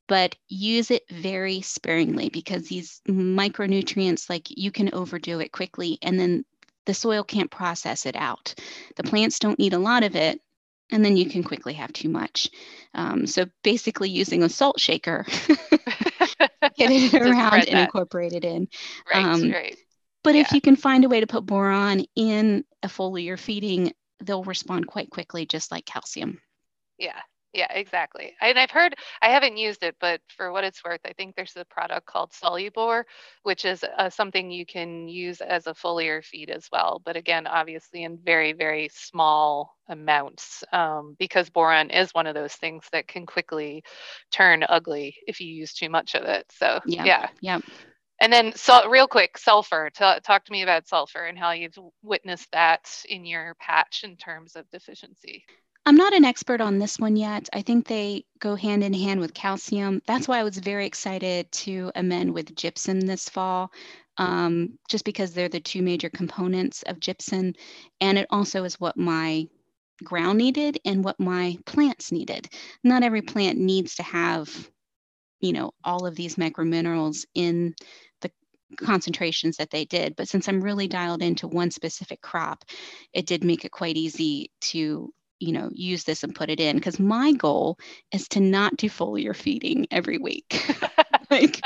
but 0.08 0.34
use 0.48 0.90
it 0.90 1.04
very 1.08 1.60
sparingly 1.60 2.30
because 2.30 2.66
these 2.66 3.00
micronutrients, 3.08 4.28
like 4.28 4.48
you 4.50 4.72
can 4.72 4.92
overdo 4.92 5.38
it 5.38 5.52
quickly 5.52 5.98
and 6.02 6.18
then 6.18 6.44
the 6.86 6.94
soil 6.94 7.22
can't 7.22 7.50
process 7.50 8.06
it 8.06 8.16
out. 8.16 8.54
The 8.96 9.04
plants 9.04 9.38
don't 9.38 9.58
need 9.58 9.72
a 9.72 9.78
lot 9.78 10.02
of 10.02 10.16
it, 10.16 10.40
and 10.90 11.04
then 11.04 11.16
you 11.16 11.26
can 11.26 11.42
quickly 11.42 11.74
have 11.74 11.92
too 11.92 12.08
much. 12.08 12.50
Um, 12.94 13.26
so 13.26 13.46
basically, 13.62 14.10
using 14.10 14.42
a 14.42 14.48
salt 14.48 14.80
shaker, 14.80 15.24
get 16.76 16.90
it 16.90 17.14
around 17.22 17.68
and 17.68 17.78
incorporate 17.80 18.32
it 18.32 18.44
in. 18.44 18.68
Right, 19.12 19.24
um, 19.24 19.50
right. 19.50 19.76
But 20.22 20.34
yeah. 20.34 20.42
if 20.42 20.52
you 20.52 20.60
can 20.60 20.76
find 20.76 21.04
a 21.04 21.08
way 21.08 21.20
to 21.20 21.26
put 21.26 21.46
boron 21.46 22.04
in 22.14 22.64
a 22.82 22.88
foliar 22.88 23.38
feeding, 23.38 23.92
they'll 24.22 24.44
respond 24.44 24.86
quite 24.86 25.10
quickly, 25.10 25.46
just 25.46 25.70
like 25.70 25.86
calcium. 25.86 26.40
Yeah, 26.98 27.20
yeah, 27.52 27.66
exactly. 27.72 28.32
And 28.40 28.58
I've 28.58 28.70
heard, 28.70 28.94
I 29.20 29.28
haven't 29.30 29.56
used 29.56 29.82
it, 29.82 29.96
but 30.00 30.20
for 30.28 30.52
what 30.52 30.62
it's 30.62 30.84
worth, 30.84 31.00
I 31.04 31.12
think 31.12 31.34
there's 31.34 31.56
a 31.56 31.64
product 31.64 32.06
called 32.06 32.30
Solubor, 32.30 33.04
which 33.42 33.64
is 33.64 33.84
uh, 33.98 34.08
something 34.08 34.50
you 34.50 34.64
can 34.64 35.08
use 35.08 35.40
as 35.40 35.66
a 35.66 35.74
foliar 35.74 36.24
feed 36.24 36.50
as 36.50 36.68
well. 36.70 37.02
But 37.04 37.16
again, 37.16 37.48
obviously 37.48 38.04
in 38.04 38.18
very, 38.24 38.52
very 38.52 38.88
small 38.92 39.76
amounts, 39.88 40.62
um, 40.72 41.16
because 41.18 41.50
boron 41.50 41.90
is 41.90 42.14
one 42.14 42.28
of 42.28 42.34
those 42.34 42.54
things 42.54 42.84
that 42.92 43.08
can 43.08 43.26
quickly 43.26 43.82
turn 44.30 44.64
ugly 44.68 45.16
if 45.26 45.40
you 45.40 45.48
use 45.48 45.74
too 45.74 45.88
much 45.88 46.14
of 46.14 46.22
it. 46.24 46.46
So, 46.56 46.80
yeah. 46.86 47.04
Yeah. 47.04 47.28
yeah. 47.40 47.58
And 48.20 48.32
then, 48.32 48.52
so 48.54 48.88
real 48.88 49.08
quick, 49.08 49.38
sulfur. 49.38 49.90
T- 49.90 50.20
talk 50.22 50.44
to 50.44 50.52
me 50.52 50.62
about 50.62 50.86
sulfur 50.86 51.24
and 51.24 51.38
how 51.38 51.52
you've 51.52 51.78
witnessed 52.02 52.52
that 52.52 52.86
in 53.08 53.24
your 53.24 53.56
patch 53.58 54.02
in 54.04 54.16
terms 54.16 54.56
of 54.56 54.70
deficiency. 54.70 55.46
I'm 55.86 55.96
not 55.96 56.12
an 56.12 56.24
expert 56.24 56.60
on 56.60 56.78
this 56.78 56.98
one 56.98 57.16
yet. 57.16 57.48
I 57.52 57.62
think 57.62 57.86
they 57.86 58.24
go 58.38 58.54
hand 58.54 58.84
in 58.84 58.92
hand 58.92 59.18
with 59.18 59.34
calcium. 59.34 60.02
That's 60.06 60.28
why 60.28 60.38
I 60.38 60.44
was 60.44 60.58
very 60.58 60.86
excited 60.86 61.50
to 61.52 61.90
amend 61.94 62.34
with 62.34 62.54
gypsum 62.54 63.00
this 63.00 63.28
fall, 63.28 63.72
um, 64.18 64.78
just 64.88 65.04
because 65.04 65.32
they're 65.32 65.48
the 65.48 65.60
two 65.60 65.82
major 65.82 66.10
components 66.10 66.82
of 66.82 67.00
gypsum. 67.00 67.54
And 68.00 68.18
it 68.18 68.26
also 68.30 68.64
is 68.64 68.78
what 68.78 68.98
my 68.98 69.48
ground 70.04 70.38
needed 70.38 70.78
and 70.84 71.02
what 71.02 71.18
my 71.18 71.58
plants 71.64 72.12
needed. 72.12 72.48
Not 72.84 73.02
every 73.02 73.22
plant 73.22 73.58
needs 73.58 73.94
to 73.96 74.02
have, 74.02 74.70
you 75.40 75.52
know, 75.52 75.72
all 75.82 76.06
of 76.06 76.14
these 76.14 76.36
microminerals 76.36 77.24
in 77.34 77.74
the 78.20 78.30
concentrations 78.76 79.56
that 79.56 79.70
they 79.70 79.86
did. 79.86 80.14
But 80.14 80.28
since 80.28 80.46
I'm 80.46 80.60
really 80.60 80.88
dialed 80.88 81.22
into 81.22 81.48
one 81.48 81.70
specific 81.70 82.20
crop, 82.20 82.64
it 83.14 83.26
did 83.26 83.44
make 83.44 83.64
it 83.64 83.72
quite 83.72 83.96
easy 83.96 84.50
to 84.72 85.12
you 85.40 85.52
know 85.52 85.68
use 85.72 86.04
this 86.04 86.22
and 86.22 86.34
put 86.34 86.50
it 86.50 86.60
in 86.60 86.76
because 86.76 87.00
my 87.00 87.32
goal 87.32 87.78
is 88.12 88.28
to 88.28 88.40
not 88.40 88.76
do 88.76 88.88
foliar 88.88 89.34
feeding 89.34 89.86
every 89.90 90.18
week 90.18 90.64
like 91.30 91.60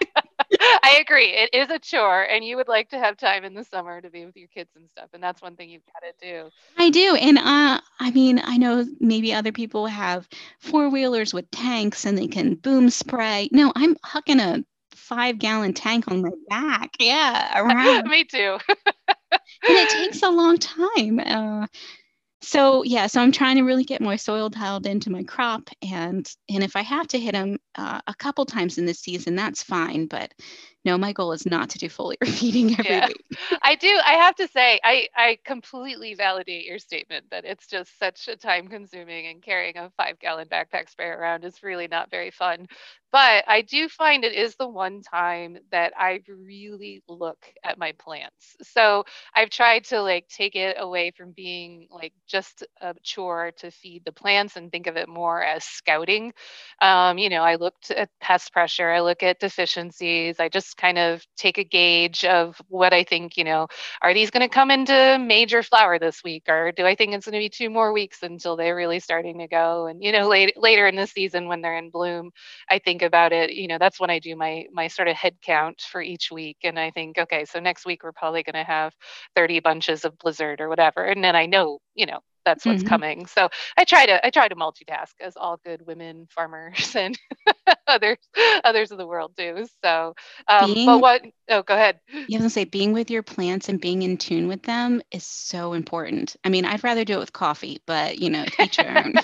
I 0.83 0.99
agree. 1.01 1.31
It 1.31 1.51
is 1.53 1.71
a 1.71 1.79
chore, 1.79 2.23
and 2.23 2.45
you 2.45 2.57
would 2.57 2.69
like 2.69 2.91
to 2.91 2.99
have 2.99 3.17
time 3.17 3.45
in 3.45 3.55
the 3.55 3.65
summer 3.65 4.01
to 4.01 4.11
be 4.11 4.25
with 4.25 4.37
your 4.37 4.49
kids 4.49 4.71
and 4.77 4.89
stuff. 4.91 5.09
And 5.13 5.23
that's 5.23 5.43
one 5.43 5.57
thing 5.57 5.71
you've 5.71 5.83
got 5.87 6.07
to 6.07 6.27
do. 6.27 6.51
I 6.79 6.91
do. 6.91 7.17
And 7.17 7.39
uh, 7.39 7.81
I 8.01 8.11
mean, 8.13 8.41
I 8.43 8.57
know 8.57 8.87
maybe 9.01 9.33
other 9.33 9.53
people 9.53 9.87
have 9.87 10.29
four 10.61 10.89
wheelers 10.91 11.35
with 11.35 11.51
tanks 11.51 12.05
and 12.05 12.17
they 12.17 12.27
can 12.27 12.55
boom 12.55 12.91
spray. 12.91 13.49
No, 13.53 13.73
I'm 13.75 13.97
hucking 13.97 14.41
a 14.41 14.65
five 14.93 15.39
gallon 15.39 15.75
tank 15.75 16.05
on 16.09 16.23
my 16.23 16.31
back. 16.49 16.91
Yeah, 16.99 17.61
around. 17.61 18.05
Me 18.09 18.25
too. 18.25 18.59
and 18.69 19.77
it 19.77 19.89
takes 19.89 20.23
a 20.23 20.31
long 20.31 20.59
time. 20.59 21.21
Uh, 21.21 21.67
so 22.45 22.83
yeah 22.85 23.07
so 23.07 23.21
i'm 23.21 23.33
trying 23.33 23.57
to 23.57 23.63
really 23.63 23.85
get 23.85 24.01
my 24.01 24.17
soil 24.17 24.49
dialed 24.49 24.87
into 24.87 25.11
my 25.11 25.23
crop 25.23 25.71
and 25.83 26.35
and 26.49 26.63
if 26.63 26.77
i 26.77 26.83
have 26.83 27.07
to 27.07 27.19
hit 27.19 27.33
them 27.33 27.59
uh, 27.77 28.01
a 28.07 28.15
couple 28.15 28.45
times 28.45 28.79
in 28.79 28.87
this 28.87 29.01
season 29.01 29.35
that's 29.35 29.63
fine 29.63 30.07
but 30.07 30.33
no 30.85 30.99
my 30.99 31.13
goal 31.13 31.33
is 31.33 31.47
not 31.47 31.71
to 31.71 31.79
do 31.79 31.89
foliar 31.89 32.17
feeding 32.27 32.73
every 32.73 32.85
yeah. 32.85 33.07
week 33.07 33.25
i 33.63 33.75
do 33.75 33.89
i 34.05 34.15
have 34.15 34.35
to 34.35 34.47
say 34.49 34.79
i 34.85 35.09
i 35.17 35.39
completely 35.45 36.15
validate 36.15 36.67
your 36.67 36.79
statement 36.79 37.25
that 37.31 37.45
it's 37.45 37.67
just 37.67 37.99
such 37.99 38.29
a 38.29 38.37
time 38.37 38.69
consuming 38.69 39.27
and 39.27 39.43
carrying 39.43 39.77
a 39.77 39.91
five 39.97 40.19
gallon 40.19 40.49
backpack 40.49 40.89
spray 40.89 41.09
around 41.09 41.45
is 41.45 41.63
really 41.63 41.89
not 41.89 42.11
very 42.11 42.31
fun 42.31 42.67
but 43.15 43.45
I 43.47 43.63
do 43.63 43.89
find 43.89 44.25
it 44.25 44.33
is 44.33 44.57
the 44.57 44.67
one 44.69 45.01
time 45.01 45.59
that 45.71 45.93
I 45.97 46.23
really 46.29 47.01
look 47.09 47.39
at 47.63 47.79
my 47.79 47.93
plants. 47.93 48.57
So 48.63 49.05
I've 49.37 49.51
tried 49.51 49.85
to 49.87 50.03
like 50.03 50.27
take 50.29 50.57
it 50.57 50.79
away 50.81 51.13
from 51.17 51.31
being 51.31 51.87
like 51.93 52.13
just 52.27 52.65
a 52.81 52.93
chore 53.05 53.53
to 53.59 53.71
feed 53.71 54.03
the 54.05 54.11
plants 54.11 54.57
and 54.57 54.69
think 54.73 54.89
of 54.89 54.97
it 54.97 55.09
more 55.09 55.45
as 55.45 55.63
scouting. 55.65 56.33
Um, 56.83 57.19
you 57.19 57.31
know, 57.31 57.43
I 57.45 57.55
looked 57.55 57.93
at 57.93 58.11
pest 58.21 58.53
pressure, 58.53 58.91
I 58.91 59.01
look 59.01 59.23
at 59.23 59.39
deficiencies, 59.39 60.41
I 60.41 60.49
just 60.49 60.77
kind 60.77 60.99
of 60.99 61.25
take 61.37 61.59
a 61.59 61.65
gauge 61.65 62.25
of 62.25 62.61
what 62.69 62.93
I 62.93 63.05
think, 63.05 63.37
you 63.37 63.45
know, 63.45 63.69
are 64.03 64.13
these 64.13 64.31
going 64.33 64.43
to 64.43 64.53
come 64.53 64.73
into 64.73 65.19
major 65.21 65.63
flower 65.63 66.01
this 66.01 66.25
week 66.25 66.49
or 66.49 66.73
do 66.73 66.85
I 66.85 66.97
think 66.97 67.15
it's 67.15 67.27
going 67.27 67.35
to 67.41 67.45
be 67.45 67.49
two 67.49 67.71
more 67.71 67.93
weeks 67.93 68.25
until 68.25 68.57
they're 68.57 68.75
really 68.75 68.99
starting 68.99 69.39
to 69.39 69.47
go? 69.47 69.87
And, 69.87 70.03
you 70.03 70.11
know, 70.11 70.29
late, 70.29 70.61
later 70.61 70.89
in 70.89 70.97
the 70.97 71.07
season 71.07 71.47
when 71.47 71.61
they're 71.63 71.79
in 71.79 71.91
bloom, 71.91 72.33
I 72.69 72.79
think 72.81 73.03
about 73.05 73.33
it, 73.33 73.53
you 73.53 73.69
know, 73.69 73.79
that's 73.79 74.01
when 74.01 74.11
I 74.11 74.19
do 74.19 74.37
my, 74.37 74.67
my 74.73 74.89
sort 74.89 75.09
of 75.09 75.17
head 75.17 75.37
count 75.43 75.81
for 75.81 76.03
each 76.03 76.31
week. 76.31 76.59
And 76.65 76.79
I 76.79 76.91
think, 76.91 77.19
okay, 77.19 77.45
so 77.45 77.61
next 77.61 77.87
week 77.87 78.03
we're 78.03 78.13
probably 78.13 78.43
going 78.43 78.55
to 78.55 78.65
have 78.65 78.93
30 79.37 79.61
bunches 79.61 80.05
of 80.05 80.19
blizzard 80.19 80.61
or 80.61 80.69
whatever. 80.69 81.05
And 81.05 81.23
then 81.23 81.37
I 81.37 81.47
know, 81.47 81.79
you 81.95 82.07
know, 82.07 82.21
that's 82.45 82.65
what's 82.67 82.81
mm-hmm. 82.81 82.89
coming. 82.89 83.27
So 83.27 83.49
I 83.77 83.85
try 83.85 84.07
to 84.07 84.25
I 84.25 84.31
try 84.31 84.49
to 84.49 84.55
multitask 84.55 85.13
as 85.21 85.37
all 85.37 85.59
good 85.65 85.87
women 85.87 86.27
farmers 86.31 86.95
and 86.97 87.19
others 87.87 88.19
others 88.63 88.91
of 88.91 88.99
the 88.99 89.07
world 89.07 89.33
do. 89.37 89.67
So, 89.83 90.15
um, 90.49 90.73
being, 90.73 90.87
but 90.87 91.01
what? 91.01 91.23
Oh, 91.49 91.63
go 91.63 91.75
ahead. 91.75 92.01
You 92.09 92.39
have 92.39 92.47
to 92.47 92.51
say 92.51 92.65
being 92.65 92.93
with 92.93 93.11
your 93.11 93.23
plants 93.23 93.69
and 93.69 93.81
being 93.81 94.03
in 94.03 94.17
tune 94.17 94.49
with 94.49 94.63
them 94.63 95.03
is 95.11 95.25
so 95.25 95.73
important. 95.73 96.37
I 96.45 96.49
mean, 96.49 96.65
I'd 96.65 96.85
rather 96.85 97.05
do 97.05 97.15
it 97.15 97.21
with 97.21 97.33
coffee, 97.33 97.81
but 97.87 98.19
you 98.19 98.31
know, 98.31 98.45
each 98.61 98.79
your 98.79 98.99
own. 98.99 99.15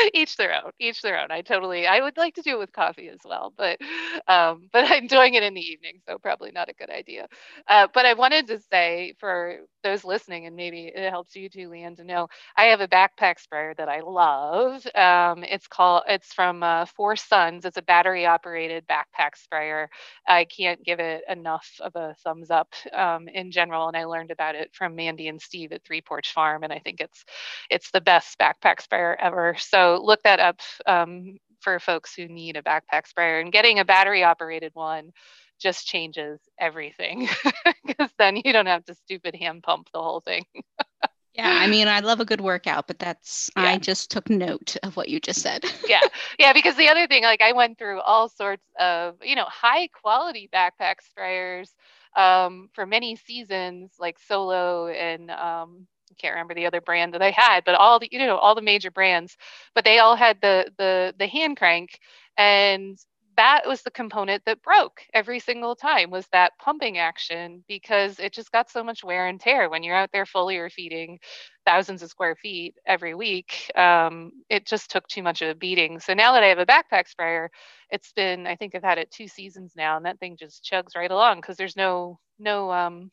each 0.14 0.36
their 0.36 0.54
own 0.54 0.72
each 0.80 1.02
their 1.02 1.20
own. 1.20 1.30
I 1.30 1.42
totally 1.42 1.86
i 1.86 2.00
would 2.00 2.16
like 2.16 2.34
to 2.36 2.42
do 2.42 2.52
it 2.56 2.58
with 2.58 2.72
coffee 2.72 3.08
as 3.08 3.20
well 3.24 3.52
but 3.56 3.78
um 4.28 4.68
but 4.72 4.84
i'm 4.90 5.06
doing 5.06 5.34
it 5.34 5.42
in 5.42 5.54
the 5.54 5.60
evening 5.60 6.00
so 6.08 6.18
probably 6.18 6.50
not 6.52 6.68
a 6.68 6.74
good 6.74 6.90
idea. 6.90 7.26
Uh, 7.68 7.86
but 7.94 8.06
i 8.06 8.14
wanted 8.14 8.46
to 8.48 8.60
say 8.72 9.14
for 9.18 9.58
those 9.82 10.04
listening 10.04 10.46
and 10.46 10.56
maybe 10.56 10.90
it 10.94 11.10
helps 11.10 11.36
you 11.36 11.48
too 11.48 11.68
LeeAnn 11.68 11.96
to 11.96 12.04
know 12.04 12.26
i 12.56 12.64
have 12.64 12.80
a 12.80 12.88
backpack 12.88 13.38
sprayer 13.40 13.74
that 13.76 13.88
i 13.88 14.00
love. 14.00 14.84
Um, 14.94 15.44
it's 15.44 15.66
called 15.66 16.02
it's 16.08 16.32
from 16.32 16.62
uh, 16.62 16.86
four 16.86 17.16
suns. 17.16 17.64
It's 17.64 17.76
a 17.76 17.82
battery 17.82 18.26
operated 18.26 18.86
backpack 18.88 19.36
sprayer. 19.36 19.88
I 20.26 20.44
can't 20.44 20.82
give 20.84 21.00
it 21.00 21.22
enough 21.28 21.68
of 21.80 21.94
a 21.96 22.14
thumbs 22.24 22.50
up 22.50 22.74
um, 22.92 23.28
in 23.28 23.50
general 23.50 23.88
and 23.88 23.96
i 23.96 24.04
learned 24.04 24.30
about 24.30 24.54
it 24.54 24.70
from 24.72 24.94
mandy 24.96 25.28
and 25.28 25.40
steve 25.40 25.72
at 25.72 25.84
three 25.84 26.00
porch 26.00 26.32
farm 26.32 26.62
and 26.64 26.72
i 26.72 26.78
think 26.78 27.00
it's 27.00 27.24
it's 27.70 27.90
the 27.90 28.00
best 28.00 28.38
backpack 28.38 28.80
sprayer 28.80 29.16
ever. 29.20 29.54
So 29.58 29.85
look 29.94 30.22
that 30.24 30.40
up 30.40 30.60
um, 30.86 31.38
for 31.60 31.78
folks 31.80 32.14
who 32.14 32.26
need 32.28 32.56
a 32.56 32.62
backpack 32.62 33.06
sprayer 33.06 33.40
and 33.40 33.52
getting 33.52 33.78
a 33.78 33.84
battery 33.84 34.24
operated 34.24 34.72
one 34.74 35.12
just 35.58 35.86
changes 35.86 36.40
everything 36.58 37.28
because 37.86 38.10
then 38.18 38.36
you 38.36 38.52
don't 38.52 38.66
have 38.66 38.84
to 38.84 38.94
stupid 38.94 39.34
hand 39.34 39.62
pump 39.62 39.88
the 39.92 40.02
whole 40.02 40.20
thing. 40.20 40.44
yeah, 41.34 41.58
I 41.60 41.66
mean, 41.66 41.88
I 41.88 42.00
love 42.00 42.20
a 42.20 42.24
good 42.24 42.40
workout, 42.40 42.86
but 42.86 42.98
that's 42.98 43.50
yeah. 43.56 43.62
I 43.62 43.78
just 43.78 44.10
took 44.10 44.28
note 44.28 44.76
of 44.82 44.96
what 44.96 45.08
you 45.08 45.20
just 45.20 45.40
said. 45.40 45.64
yeah, 45.88 46.00
yeah, 46.38 46.52
because 46.52 46.76
the 46.76 46.88
other 46.88 47.06
thing, 47.06 47.22
like 47.22 47.42
I 47.42 47.52
went 47.52 47.78
through 47.78 48.00
all 48.00 48.28
sorts 48.28 48.64
of 48.78 49.16
you 49.22 49.34
know 49.34 49.46
high 49.46 49.88
quality 49.88 50.48
backpack 50.52 50.96
sprayers 51.16 51.70
um, 52.16 52.68
for 52.74 52.86
many 52.86 53.16
seasons, 53.16 53.92
like 53.98 54.18
Solo 54.18 54.88
and 54.88 55.30
um, 55.30 55.86
Can't 56.18 56.34
remember 56.34 56.54
the 56.54 56.66
other 56.66 56.80
brand 56.80 57.14
that 57.14 57.22
I 57.22 57.30
had, 57.30 57.64
but 57.64 57.74
all 57.74 57.98
the 57.98 58.08
you 58.10 58.18
know 58.18 58.38
all 58.38 58.54
the 58.54 58.62
major 58.62 58.90
brands, 58.90 59.36
but 59.74 59.84
they 59.84 59.98
all 59.98 60.16
had 60.16 60.40
the 60.40 60.70
the 60.78 61.14
the 61.18 61.26
hand 61.26 61.56
crank, 61.58 61.98
and 62.38 62.98
that 63.36 63.66
was 63.66 63.82
the 63.82 63.90
component 63.90 64.42
that 64.46 64.62
broke 64.62 65.02
every 65.12 65.38
single 65.40 65.76
time 65.76 66.10
was 66.10 66.26
that 66.32 66.52
pumping 66.58 66.96
action 66.98 67.62
because 67.68 68.18
it 68.18 68.32
just 68.32 68.50
got 68.50 68.70
so 68.70 68.82
much 68.82 69.04
wear 69.04 69.26
and 69.26 69.40
tear. 69.40 69.68
When 69.68 69.82
you're 69.82 69.96
out 69.96 70.10
there 70.12 70.24
foliar 70.24 70.72
feeding 70.72 71.18
thousands 71.66 72.02
of 72.02 72.10
square 72.10 72.36
feet 72.36 72.74
every 72.86 73.14
week 73.14 73.70
um, 73.76 74.32
it 74.48 74.66
just 74.66 74.90
took 74.90 75.06
too 75.08 75.22
much 75.22 75.42
of 75.42 75.48
a 75.50 75.54
beating. 75.54 76.00
So 76.00 76.14
now 76.14 76.32
that 76.32 76.42
i 76.42 76.46
have 76.46 76.58
a 76.58 76.66
backpack 76.66 77.08
sprayer 77.08 77.50
it's 77.90 78.12
been 78.12 78.46
i 78.46 78.56
think 78.56 78.74
i've 78.74 78.82
had 78.82 78.98
it 78.98 79.10
two 79.10 79.28
seasons 79.28 79.72
now 79.76 79.96
and 79.96 80.06
that 80.06 80.18
thing 80.20 80.36
just 80.38 80.64
chugs 80.64 80.96
right 80.96 81.10
along 81.10 81.38
because 81.40 81.56
there's 81.56 81.76
no 81.76 82.18
no 82.38 82.70
um, 82.72 83.10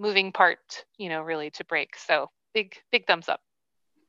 moving 0.00 0.32
part 0.32 0.84
you 0.98 1.08
know 1.08 1.22
really 1.22 1.50
to 1.50 1.64
break 1.64 1.96
so 1.96 2.30
big 2.54 2.74
big 2.90 3.06
thumbs 3.06 3.28
up 3.28 3.40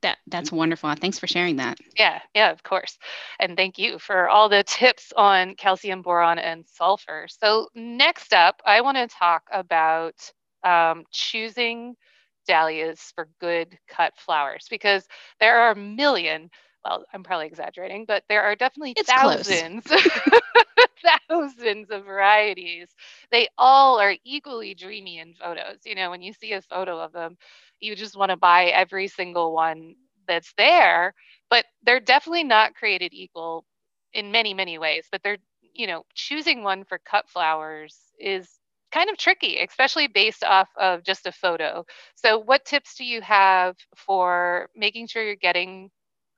that 0.02 0.18
that's 0.26 0.52
wonderful. 0.52 0.92
Thanks 0.94 1.18
for 1.18 1.26
sharing 1.26 1.56
that. 1.56 1.78
Yeah, 1.96 2.20
yeah, 2.34 2.50
of 2.50 2.62
course. 2.62 2.98
And 3.40 3.56
thank 3.56 3.78
you 3.78 3.98
for 3.98 4.28
all 4.28 4.48
the 4.48 4.64
tips 4.64 5.12
on 5.16 5.54
calcium, 5.54 6.02
boron, 6.02 6.38
and 6.38 6.66
sulfur. 6.66 7.26
So 7.28 7.68
next 7.74 8.34
up, 8.34 8.60
I 8.66 8.80
want 8.80 8.98
to 8.98 9.06
talk 9.06 9.44
about 9.50 10.14
um, 10.64 11.04
choosing 11.10 11.94
dahlias 12.46 13.12
for 13.14 13.28
good 13.40 13.78
cut 13.88 14.12
flowers 14.16 14.66
because 14.68 15.06
there 15.40 15.58
are 15.58 15.70
a 15.70 15.76
million. 15.76 16.50
Well, 16.84 17.04
I'm 17.14 17.22
probably 17.22 17.46
exaggerating, 17.46 18.04
but 18.06 18.24
there 18.28 18.42
are 18.42 18.56
definitely 18.56 18.94
it's 18.96 19.08
thousands, 19.08 19.84
thousands 21.28 21.90
of 21.90 22.04
varieties. 22.04 22.88
They 23.30 23.48
all 23.58 24.00
are 24.00 24.16
equally 24.24 24.74
dreamy 24.74 25.18
in 25.18 25.34
photos. 25.34 25.78
You 25.84 25.94
know, 25.94 26.10
when 26.10 26.22
you 26.22 26.32
see 26.32 26.52
a 26.52 26.62
photo 26.62 26.98
of 27.00 27.12
them, 27.12 27.36
you 27.80 27.96
just 27.96 28.16
want 28.16 28.30
to 28.30 28.36
buy 28.36 28.66
every 28.66 29.08
single 29.08 29.52
one 29.54 29.94
that's 30.28 30.52
there 30.56 31.14
but 31.50 31.64
they're 31.84 31.98
definitely 32.00 32.44
not 32.44 32.74
created 32.76 33.12
equal 33.12 33.64
in 34.12 34.30
many 34.30 34.54
many 34.54 34.78
ways 34.78 35.06
but 35.10 35.20
they're 35.22 35.38
you 35.74 35.86
know 35.86 36.04
choosing 36.14 36.62
one 36.62 36.84
for 36.84 36.98
cut 36.98 37.28
flowers 37.28 37.96
is 38.20 38.48
kind 38.92 39.10
of 39.10 39.16
tricky 39.16 39.58
especially 39.58 40.06
based 40.06 40.44
off 40.44 40.68
of 40.78 41.02
just 41.02 41.26
a 41.26 41.32
photo 41.32 41.84
so 42.14 42.38
what 42.38 42.64
tips 42.64 42.94
do 42.94 43.04
you 43.04 43.20
have 43.20 43.76
for 43.96 44.68
making 44.76 45.06
sure 45.06 45.22
you're 45.24 45.34
getting 45.34 45.90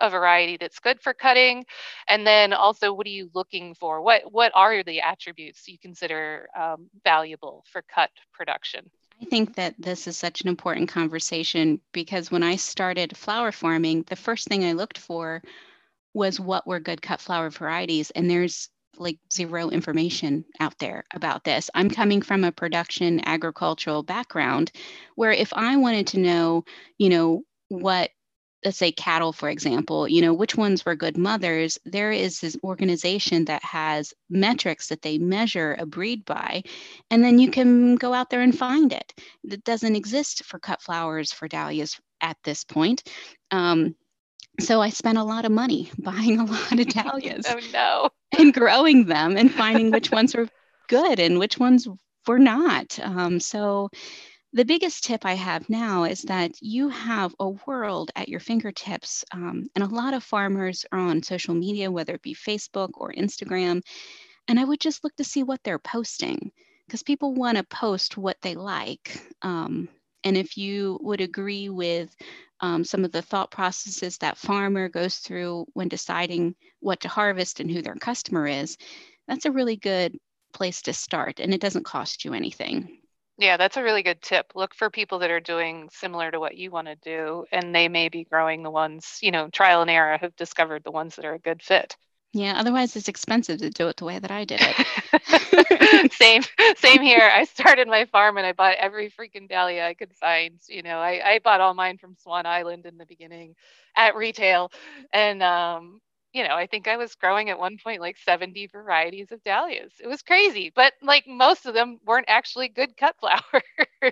a 0.07 0.11
variety 0.11 0.57
that's 0.57 0.79
good 0.79 1.01
for 1.01 1.15
cutting 1.15 1.65
and 2.09 2.27
then 2.27 2.53
also 2.53 2.93
what 2.93 3.07
are 3.07 3.11
you 3.11 3.31
looking 3.35 3.75
for 3.75 4.03
what 4.03 4.23
what 4.33 4.53
are 4.55 4.83
the 4.83 5.01
attributes 5.01 5.67
you 5.67 5.79
consider 5.79 6.49
um, 6.59 6.89
valuable 7.05 7.65
for 7.71 7.83
cut 7.83 8.11
production 8.33 8.91
I 9.23 9.27
think 9.27 9.55
that 9.55 9.75
this 9.79 10.07
is 10.07 10.17
such 10.17 10.41
an 10.41 10.49
important 10.49 10.89
conversation 10.89 11.81
because 11.93 12.31
when 12.31 12.43
I 12.43 12.57
started 12.57 13.17
flower 13.17 13.53
farming, 13.53 14.05
the 14.09 14.17
first 14.17 14.49
thing 14.49 14.65
I 14.65 14.73
looked 14.73 14.99
for 14.99 15.41
was 16.15 16.41
what 16.41 16.67
were 16.67 16.81
good 16.81 17.01
cut 17.01 17.21
flower 17.21 17.49
varieties. 17.49 18.11
And 18.11 18.29
there's 18.29 18.69
like 18.97 19.19
zero 19.33 19.71
information 19.71 20.45
out 20.61 20.79
there 20.79 21.05
about 21.15 21.45
this. 21.45 21.71
I'm 21.75 21.91
coming 21.91 22.23
from 22.23 22.45
a 22.45 22.53
production 22.53 23.21
agricultural 23.27 24.03
background 24.03 24.71
where 25.17 25.33
if 25.33 25.53
I 25.53 25.77
wanted 25.77 26.09
to 26.09 26.21
know, 26.21 26.65
you 26.99 27.09
know, 27.09 27.43
what 27.69 28.11
let's 28.65 28.79
say 28.79 28.91
cattle 28.93 29.33
for 29.33 29.49
example 29.49 30.09
you 30.09 30.23
know 30.23 30.33
which 30.33 30.57
ones 30.57 30.85
were 30.85 30.95
good 30.95 31.17
mothers 31.19 31.79
there 31.85 32.13
is 32.13 32.41
this 32.41 32.57
organization 32.65 33.45
that 33.45 33.63
has 33.63 34.15
metrics 34.31 34.89
that 34.89 35.03
they 35.03 35.19
measure 35.19 35.77
a 35.79 35.87
breed 35.87 36.25
by 36.25 36.63
and 37.11 37.23
then 37.23 37.39
you 37.39 37.51
can 37.51 37.97
go 37.97 38.13
out 38.13 38.31
there 38.31 38.41
and 38.41 38.57
find 38.57 38.93
it. 38.93 39.13
That 39.45 39.65
doesn't 39.65 39.97
exist 39.97 40.45
for 40.45 40.59
cut 40.59 40.83
flowers 40.83 41.33
for 41.33 41.49
dahlias 41.49 42.01
at 42.21 42.37
this 42.45 42.65
point. 42.65 43.03
Um, 43.51 43.95
so 44.61 44.81
i 44.81 44.89
spent 44.89 45.19
a 45.19 45.25
lot 45.25 45.45
of 45.45 45.51
money 45.51 45.91
buying 45.99 46.39
a 46.39 46.45
lot 46.45 46.79
of 46.79 46.87
dahlias 46.95 47.45
oh 47.49 47.59
no. 47.73 48.09
and 48.39 48.55
growing 48.55 49.05
them 49.07 49.37
and 49.37 49.53
finding 49.53 49.91
which 49.91 50.13
ones 50.13 50.33
were 50.33 50.49
good 50.89 51.19
and 51.19 51.41
which 51.41 51.59
ones 51.59 51.89
were 52.27 52.39
not. 52.39 52.99
Um, 53.03 53.41
so 53.41 53.91
the 54.55 54.65
biggest 54.65 55.03
tip 55.03 55.27
I 55.27 55.35
have 55.35 55.69
now 55.69 56.05
is 56.05 56.23
that 56.23 56.53
you 56.63 56.89
have 56.89 57.35
a 57.41 57.51
world 57.67 58.13
at 58.15 58.29
your 58.29 58.39
fingertips. 58.39 59.25
Um, 59.33 59.67
and 59.75 59.83
a 59.83 59.89
lot 59.89 60.15
of 60.15 60.23
farmers 60.23 60.87
are 60.93 60.99
on 61.01 61.25
social 61.25 61.55
media, 61.55 61.91
whether 61.91 62.15
it 62.15 62.23
be 62.23 62.37
Facebook 62.37 62.91
or 62.95 63.13
Instagram. 63.13 63.83
And 64.47 64.61
I 64.61 64.65
would 64.65 64.79
just 64.79 65.03
look 65.03 65.17
to 65.17 65.25
see 65.25 65.43
what 65.43 65.59
they're 65.65 65.81
posting 65.81 66.53
because 66.87 67.03
people 67.03 67.35
want 67.35 67.59
to 67.59 67.65
post 67.65 68.17
what 68.17 68.37
they 68.43 68.55
like. 68.55 69.21
Um, 69.43 69.89
and 70.23 70.37
if 70.37 70.57
you 70.57 71.01
would 71.03 71.21
agree 71.21 71.69
with 71.69 72.15
um, 72.61 72.85
some 72.85 73.05
of 73.05 73.11
the 73.11 73.23
thought 73.23 73.51
processes 73.51 74.19
that 74.19 74.39
farmer 74.39 74.89
goes 74.89 75.17
through 75.17 75.67
when 75.73 75.89
deciding 75.89 76.55
what 76.79 77.01
to 77.01 77.09
harvest 77.09 77.59
and 77.59 77.69
who 77.69 77.83
their 77.83 77.97
customer 77.97 78.47
is, 78.47 78.77
that's 79.27 79.47
a 79.47 79.53
really 79.53 79.77
good 79.77 80.17
place 80.53 80.83
to 80.83 80.93
start. 80.93 81.41
And 81.41 81.53
it 81.53 81.61
doesn't 81.61 81.85
cost 81.85 82.25
you 82.25 82.35
anything. 82.35 83.01
Yeah, 83.37 83.57
that's 83.57 83.77
a 83.77 83.83
really 83.83 84.03
good 84.03 84.23
tip. 84.23 84.53
Look 84.55 84.75
for 84.75 84.91
people 84.91 85.19
that 85.21 85.31
are 85.31 85.41
doing 85.41 85.89
similar 85.93 86.31
to 86.31 86.39
what 86.39 86.57
you 86.57 86.71
want 86.71 86.87
to 86.87 86.95
do, 86.97 87.45
and 87.51 87.75
they 87.75 87.89
may 87.89 88.09
be 88.09 88.25
growing 88.25 88.63
the 88.63 88.71
ones, 88.71 89.19
you 89.23 89.33
know, 89.33 89.49
trial 89.49 89.83
and 89.83 89.91
error 89.91 90.17
have 90.19 90.37
discovered 90.37 90.85
the 90.85 90.93
ones 90.93 91.17
that 91.17 91.25
are 91.25 91.35
a 91.35 91.39
good 91.39 91.63
fit. 91.63 91.97
Yeah, 92.33 92.55
otherwise 92.57 92.97
it's 92.97 93.07
expensive 93.07 93.61
to 93.61 93.71
do 93.71 93.87
it 93.87 93.97
the 93.97 94.05
way 94.05 94.19
that 94.19 94.31
I 94.31 94.45
did 94.45 94.61
it. 94.61 96.13
same, 96.13 96.43
same 96.77 97.01
here. 97.01 97.31
I 97.33 97.45
started 97.45 97.87
my 97.87 98.07
farm 98.07 98.39
and 98.39 98.47
I 98.47 98.53
bought 98.53 98.75
every 98.77 99.09
freaking 99.09 99.49
dahlia 99.49 99.87
I 99.87 99.95
could 99.95 100.13
find. 100.15 100.61
You 100.69 100.83
know, 100.83 100.99
I, 100.99 101.35
I 101.35 101.39
bought 101.45 101.61
all 101.61 101.75
mine 101.75 101.97
from 101.97 102.17
Swan 102.17 102.45
Island 102.45 102.87
in 102.87 102.99
the 102.99 103.07
beginning 103.07 103.55
at 103.97 104.17
retail. 104.17 104.73
And 105.13 105.45
um, 105.45 106.01
you 106.35 106.43
know, 106.47 106.55
I 106.57 106.67
think 106.67 106.89
I 106.89 106.97
was 106.97 107.15
growing 107.15 107.49
at 107.51 107.59
one 107.59 107.79
point 107.83 108.01
like 108.01 108.19
70 108.19 108.67
varieties 108.69 109.33
of 109.33 109.43
dahlias. 109.45 109.93
It 110.01 110.09
was 110.09 110.23
crazy, 110.23 110.73
but 110.75 110.93
like 111.03 111.27
most 111.29 111.67
of 111.67 111.75
them 111.75 111.99
weren't 112.05 112.27
actually 112.29 112.69
good 112.69 112.97
cut 112.99 113.17
flowers. 113.21 113.63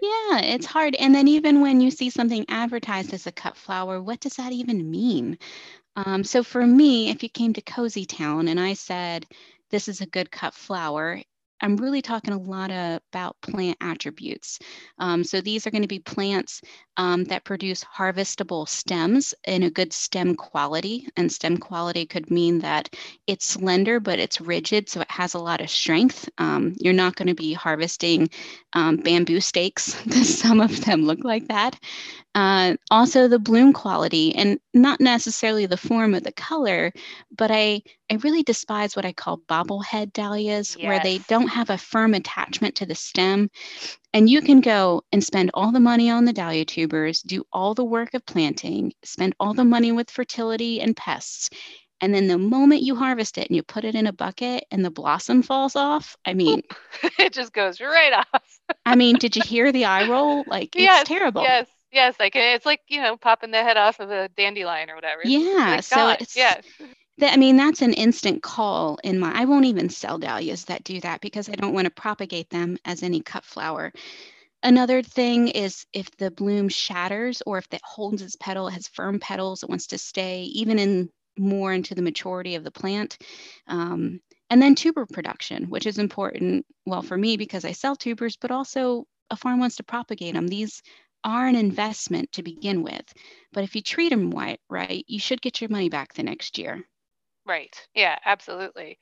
yeah, 0.01 0.41
it's 0.41 0.67
hard. 0.67 0.95
And 0.97 1.15
then 1.15 1.29
even 1.29 1.61
when 1.61 1.81
you 1.81 1.91
see 1.91 2.11
something 2.11 2.45
advertised 2.49 3.13
as 3.15 3.27
a 3.27 3.33
cut 3.33 3.57
flower, 3.57 4.01
what 4.01 4.21
does 4.21 4.37
that 4.37 4.53
even 4.53 4.91
mean? 4.91 5.39
Um, 5.97 6.25
so 6.25 6.43
for 6.43 6.67
me, 6.67 7.11
if 7.11 7.23
you 7.23 7.29
came 7.29 7.53
to 7.55 7.63
Coseytown 7.63 8.49
and 8.49 8.61
I 8.61 8.75
said, 8.75 9.27
this 9.71 9.89
is 9.89 10.01
a 10.01 10.07
good 10.07 10.31
cut 10.31 10.55
flower, 10.55 11.23
I'm 11.63 11.77
really 11.77 12.03
talking 12.03 12.35
a 12.35 12.39
lot 12.39 12.71
about 12.71 13.41
plant 13.41 13.79
attributes. 13.81 14.59
Um, 14.99 15.25
so 15.25 15.41
these 15.41 15.67
are 15.67 15.71
going 15.71 15.83
to 15.83 15.89
be 15.89 16.01
plants 16.01 16.61
um, 16.97 17.25
that 17.25 17.45
produce 17.45 17.85
harvestable 17.85 18.69
stems 18.69 19.35
in 19.47 19.63
a 19.63 19.71
good 19.71 19.93
stem 19.93 20.35
quality. 20.35 21.09
And 21.17 21.33
stem 21.33 21.57
quality 21.57 22.05
could 22.05 22.31
mean 22.31 22.59
that 22.61 22.95
it's 23.27 23.47
slender, 23.47 24.01
but 24.01 24.19
it's 24.19 24.41
rigid, 24.41 24.89
so 24.89 25.01
it 25.01 25.11
has 25.11 25.35
a 25.35 25.39
lot 25.39 25.61
of 25.61 25.71
strength. 25.71 26.29
Um, 26.39 26.75
you're 26.79 26.93
not 26.93 27.17
going 27.17 27.29
to 27.29 27.35
be 27.35 27.53
harvesting 27.55 28.29
um, 28.75 28.97
bamboo 28.97 29.41
stakes, 29.41 30.01
because 30.03 30.39
some 30.41 30.61
of 30.61 30.85
them 30.85 31.03
look 31.03 31.25
like 31.25 31.49
that. 31.49 31.79
Uh, 32.35 32.75
also, 32.91 33.29
the 33.29 33.39
bloom 33.39 33.73
quality, 33.73 34.35
and 34.35 34.59
not 34.73 35.01
necessarily 35.01 35.67
the 35.67 35.77
form 35.77 36.15
of 36.15 36.25
the 36.25 36.33
color, 36.33 36.91
but 37.37 37.51
I, 37.51 37.83
I 38.11 38.15
really 38.17 38.43
despise 38.43 38.97
what 38.97 39.05
I 39.05 39.13
call 39.13 39.39
bobblehead 39.39 40.13
dahlias, 40.13 40.77
yes. 40.77 40.87
where 40.87 41.01
they 41.01 41.19
don't 41.29 41.49
have 41.53 41.71
a 41.71 41.79
firm 41.79 42.15
attachment 42.15 42.75
to 42.77 42.87
the 42.87 42.95
stem. 42.95 43.51
And 44.13 44.29
you 44.29 44.43
can 44.43 44.61
go 44.61 45.03
and 45.13 45.23
spend 45.23 45.51
all 45.55 45.73
the 45.73 45.81
money 45.81 46.11
on 46.11 46.25
the 46.25 46.33
dahlia 46.33 46.65
tubers, 46.65 47.23
do 47.23 47.45
all 47.53 47.75
the 47.75 47.85
work 47.85 48.15
of 48.15 48.27
planting, 48.27 48.93
spend 49.05 49.35
all 49.39 49.55
the 49.55 49.65
money 49.65 49.93
with 49.93 50.11
fertility 50.11 50.81
and 50.81 50.97
pests. 50.97 51.51
And 52.01 52.13
then 52.13 52.27
the 52.27 52.39
moment 52.39 52.83
you 52.83 52.97
harvest 52.97 53.39
it 53.39 53.49
and 53.49 53.55
you 53.55 53.63
put 53.63 53.85
it 53.85 53.95
in 53.95 54.09
a 54.09 54.13
bucket 54.13 54.65
and 54.73 54.85
the 54.85 54.91
blossom 54.91 55.43
falls 55.43 55.77
off, 55.77 56.17
I 56.27 56.35
mean, 56.35 56.63
it 57.19 57.33
just 57.33 57.53
goes 57.53 57.81
right 57.81 58.13
off. 58.13 58.59
I 58.87 58.97
mean, 58.97 59.17
did 59.17 59.37
you 59.37 59.43
hear 59.43 59.71
the 59.71 59.85
eye 59.85 60.09
roll? 60.09 60.45
Like, 60.47 60.75
it's 60.75 61.09
terrible. 61.09 61.43
Yes. 61.43 61.69
Yes, 61.93 62.15
like 62.19 62.35
it's 62.35 62.65
like 62.65 62.81
you 62.89 63.03
know 63.03 63.19
popping 63.19 63.51
the 63.51 63.63
head 63.63 63.77
off 63.77 64.01
of 64.01 64.11
a 64.11 64.27
dandelion 64.31 64.89
or 64.89 64.95
whatever. 64.95 65.21
Yeah, 65.27 65.81
so 65.81 66.09
it's 66.09 66.35
yes. 66.35 66.65
That, 67.19 67.35
I 67.35 67.37
mean, 67.37 67.57
that's 67.57 67.83
an 67.83 67.93
instant 67.93 68.43
call 68.43 68.99
in 69.05 69.19
my. 69.19 69.33
I 69.33 69.45
won't 69.45 69.67
even 69.67 69.89
sell 69.91 70.19
dahlias 70.19 70.65
that 70.67 70.85
do 70.85 71.01
that 71.01 71.21
because 71.21 71.49
I 71.49 71.55
don't 71.55 71.75
want 71.75 71.85
to 71.85 71.91
propagate 71.91 72.51
them 72.51 72.79
as 72.85 73.03
any 73.03 73.21
cut 73.21 73.45
flower. 73.45 73.93
Another 74.63 75.03
thing 75.03 75.49
is 75.49 75.85
if 75.93 76.11
the 76.17 76.31
bloom 76.31 76.69
shatters 76.69 77.43
or 77.45 77.59
if 77.59 77.67
it 77.73 77.81
holds 77.85 78.23
its 78.23 78.37
petal, 78.37 78.69
has 78.69 78.89
firm 78.89 79.19
petals, 79.19 79.63
it 79.63 79.69
wants 79.69 79.89
to 79.89 79.99
stay 79.99 80.43
even 80.45 80.79
in 80.79 81.11
more 81.39 81.73
into 81.73 81.95
the 81.95 82.03
maturity 82.03 82.55
of 82.55 82.65
the 82.65 82.71
plant. 82.71 83.19
Um, 83.67 84.21
and 84.51 84.63
then 84.63 84.75
tuber 84.75 85.07
production, 85.07 85.65
which 85.65 85.87
is 85.87 85.99
important, 85.99 86.65
well, 86.87 87.03
for 87.03 87.17
me 87.17 87.37
because 87.37 87.65
I 87.65 87.73
sell 87.73 87.97
tubers, 87.97 88.37
but 88.37 88.51
also 88.51 89.05
a 89.31 89.37
farm 89.37 89.59
wants 89.59 89.77
to 89.77 89.83
propagate 89.83 90.35
them. 90.35 90.47
These 90.47 90.83
are 91.25 91.47
an 91.47 91.57
investment 91.57 92.33
to 92.33 92.43
begin 92.43 92.83
with. 92.83 93.13
But 93.53 93.65
if 93.65 93.75
you 93.75 93.83
treat 93.83 94.11
them 94.11 94.31
right, 94.69 95.05
you 95.09 95.19
should 95.19 95.43
get 95.43 95.61
your 95.61 95.71
money 95.71 95.89
back 95.89 96.15
the 96.15 96.23
next 96.23 96.59
year. 96.59 96.85
Right. 97.47 97.77
Yeah, 97.95 98.19
absolutely. 98.25 98.99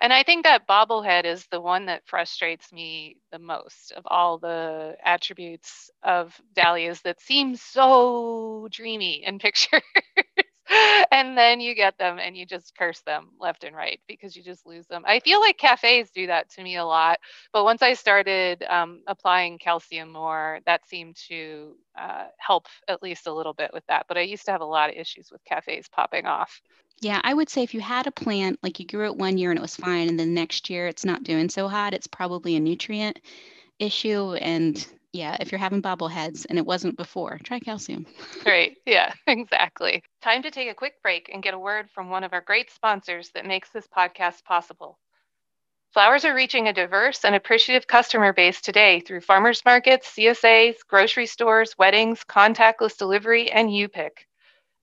And 0.00 0.12
I 0.12 0.22
think 0.24 0.44
that 0.44 0.66
bobblehead 0.68 1.24
is 1.26 1.46
the 1.48 1.60
one 1.60 1.86
that 1.86 2.06
frustrates 2.06 2.72
me 2.72 3.18
the 3.32 3.38
most 3.38 3.92
of 3.92 4.04
all 4.06 4.38
the 4.38 4.96
attributes 5.04 5.90
of 6.02 6.40
dahlias 6.54 7.02
that 7.02 7.20
seem 7.20 7.56
so 7.56 8.68
dreamy 8.70 9.24
in 9.24 9.38
pictures. 9.40 9.82
and 11.10 11.36
then 11.36 11.60
you 11.60 11.74
get 11.74 11.98
them 11.98 12.18
and 12.18 12.36
you 12.36 12.46
just 12.46 12.76
curse 12.76 13.00
them 13.00 13.28
left 13.40 13.64
and 13.64 13.74
right 13.74 14.00
because 14.06 14.36
you 14.36 14.42
just 14.42 14.66
lose 14.66 14.86
them. 14.86 15.02
I 15.06 15.20
feel 15.20 15.40
like 15.40 15.58
cafes 15.58 16.10
do 16.10 16.26
that 16.28 16.50
to 16.50 16.62
me 16.62 16.76
a 16.76 16.84
lot. 16.84 17.18
But 17.52 17.64
once 17.64 17.82
I 17.82 17.94
started 17.94 18.64
um, 18.68 19.02
applying 19.06 19.58
calcium 19.58 20.12
more, 20.12 20.60
that 20.66 20.86
seemed 20.86 21.16
to 21.28 21.76
uh, 21.98 22.26
help 22.38 22.66
at 22.88 23.02
least 23.02 23.26
a 23.26 23.32
little 23.32 23.54
bit 23.54 23.72
with 23.72 23.84
that. 23.88 24.06
But 24.08 24.18
I 24.18 24.22
used 24.22 24.44
to 24.46 24.52
have 24.52 24.60
a 24.60 24.66
lot 24.66 24.90
of 24.90 24.96
issues 24.96 25.30
with 25.30 25.44
cafes 25.44 25.88
popping 25.88 26.26
off. 26.26 26.60
Yeah, 27.00 27.20
I 27.24 27.34
would 27.34 27.48
say 27.48 27.64
if 27.64 27.74
you 27.74 27.80
had 27.80 28.06
a 28.06 28.12
plant, 28.12 28.60
like 28.62 28.78
you 28.78 28.86
grew 28.86 29.06
it 29.06 29.16
one 29.16 29.36
year 29.36 29.50
and 29.50 29.58
it 29.58 29.62
was 29.62 29.74
fine, 29.74 30.08
and 30.08 30.18
then 30.18 30.34
next 30.34 30.70
year 30.70 30.86
it's 30.86 31.04
not 31.04 31.24
doing 31.24 31.48
so 31.48 31.66
hot, 31.66 31.94
it's 31.94 32.06
probably 32.06 32.54
a 32.54 32.60
nutrient 32.60 33.18
issue. 33.80 34.34
And 34.34 34.86
yeah, 35.12 35.36
if 35.40 35.52
you're 35.52 35.58
having 35.58 35.82
bobbleheads 35.82 36.46
and 36.48 36.58
it 36.58 36.66
wasn't 36.66 36.96
before, 36.96 37.38
try 37.44 37.58
calcium. 37.58 38.06
Great. 38.44 38.78
Yeah, 38.86 39.12
exactly. 39.26 40.02
Time 40.22 40.42
to 40.42 40.50
take 40.50 40.70
a 40.70 40.74
quick 40.74 41.02
break 41.02 41.30
and 41.32 41.42
get 41.42 41.54
a 41.54 41.58
word 41.58 41.90
from 41.90 42.08
one 42.10 42.24
of 42.24 42.32
our 42.32 42.40
great 42.40 42.70
sponsors 42.70 43.30
that 43.34 43.46
makes 43.46 43.70
this 43.70 43.86
podcast 43.86 44.44
possible. 44.44 44.98
Flowers 45.92 46.24
are 46.24 46.34
reaching 46.34 46.68
a 46.68 46.72
diverse 46.72 47.22
and 47.24 47.34
appreciative 47.34 47.86
customer 47.86 48.32
base 48.32 48.62
today 48.62 49.00
through 49.00 49.20
farmers 49.20 49.62
markets, 49.66 50.14
CSAs, 50.16 50.76
grocery 50.88 51.26
stores, 51.26 51.76
weddings, 51.76 52.24
contactless 52.24 52.96
delivery, 52.96 53.52
and 53.52 53.70
U-Pick. 53.70 54.26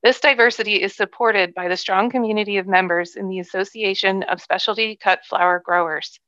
This 0.04 0.20
diversity 0.20 0.82
is 0.82 0.96
supported 0.96 1.56
by 1.56 1.68
the 1.68 1.76
strong 1.76 2.12
community 2.12 2.58
of 2.58 2.68
members 2.68 3.16
in 3.16 3.28
the 3.28 3.40
Association 3.40 4.22
of 4.24 4.40
Specialty 4.40 4.96
Cut 4.96 5.26
Flower 5.26 5.60
Growers. 5.66 6.20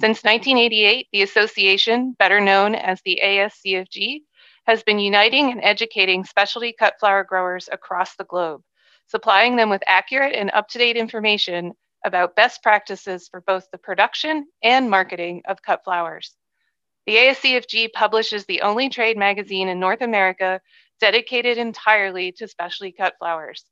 Since 0.00 0.24
1988, 0.24 1.08
the 1.12 1.20
association, 1.20 2.16
better 2.18 2.40
known 2.40 2.74
as 2.74 3.02
the 3.02 3.20
ASCFG, 3.22 4.22
has 4.66 4.82
been 4.82 4.98
uniting 4.98 5.50
and 5.50 5.62
educating 5.62 6.24
specialty 6.24 6.72
cut 6.72 6.94
flower 6.98 7.22
growers 7.22 7.68
across 7.70 8.16
the 8.16 8.24
globe, 8.24 8.62
supplying 9.08 9.56
them 9.56 9.68
with 9.68 9.82
accurate 9.86 10.34
and 10.34 10.50
up 10.52 10.68
to 10.68 10.78
date 10.78 10.96
information 10.96 11.74
about 12.06 12.34
best 12.34 12.62
practices 12.62 13.28
for 13.28 13.42
both 13.42 13.70
the 13.72 13.78
production 13.78 14.46
and 14.62 14.88
marketing 14.88 15.42
of 15.46 15.60
cut 15.60 15.84
flowers. 15.84 16.34
The 17.06 17.16
ASCFG 17.16 17.92
publishes 17.92 18.46
the 18.46 18.62
only 18.62 18.88
trade 18.88 19.18
magazine 19.18 19.68
in 19.68 19.78
North 19.78 20.00
America 20.00 20.62
dedicated 20.98 21.58
entirely 21.58 22.32
to 22.32 22.48
specialty 22.48 22.92
cut 22.92 23.16
flowers. 23.18 23.66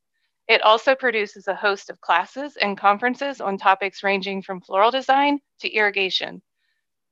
It 0.49 0.63
also 0.63 0.95
produces 0.95 1.47
a 1.47 1.55
host 1.55 1.91
of 1.91 2.01
classes 2.01 2.57
and 2.57 2.79
conferences 2.79 3.41
on 3.41 3.59
topics 3.59 4.03
ranging 4.03 4.41
from 4.41 4.63
floral 4.63 4.91
design 4.91 5.41
to 5.61 5.71
irrigation. 5.71 6.41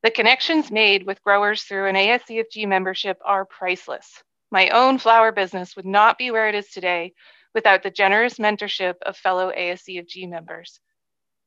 The 0.02 0.10
connections 0.10 0.70
made 0.70 1.04
with 1.04 1.22
growers 1.22 1.62
through 1.62 1.86
an 1.88 1.96
ASCFG 1.96 2.66
membership 2.66 3.18
are 3.24 3.44
priceless. 3.44 4.22
My 4.50 4.70
own 4.70 4.98
flower 4.98 5.32
business 5.32 5.76
would 5.76 5.84
not 5.84 6.16
be 6.16 6.30
where 6.30 6.48
it 6.48 6.54
is 6.54 6.70
today 6.70 7.12
without 7.54 7.82
the 7.82 7.90
generous 7.90 8.38
mentorship 8.38 8.94
of 9.02 9.16
fellow 9.16 9.52
ASCFG 9.52 10.28
members. 10.28 10.80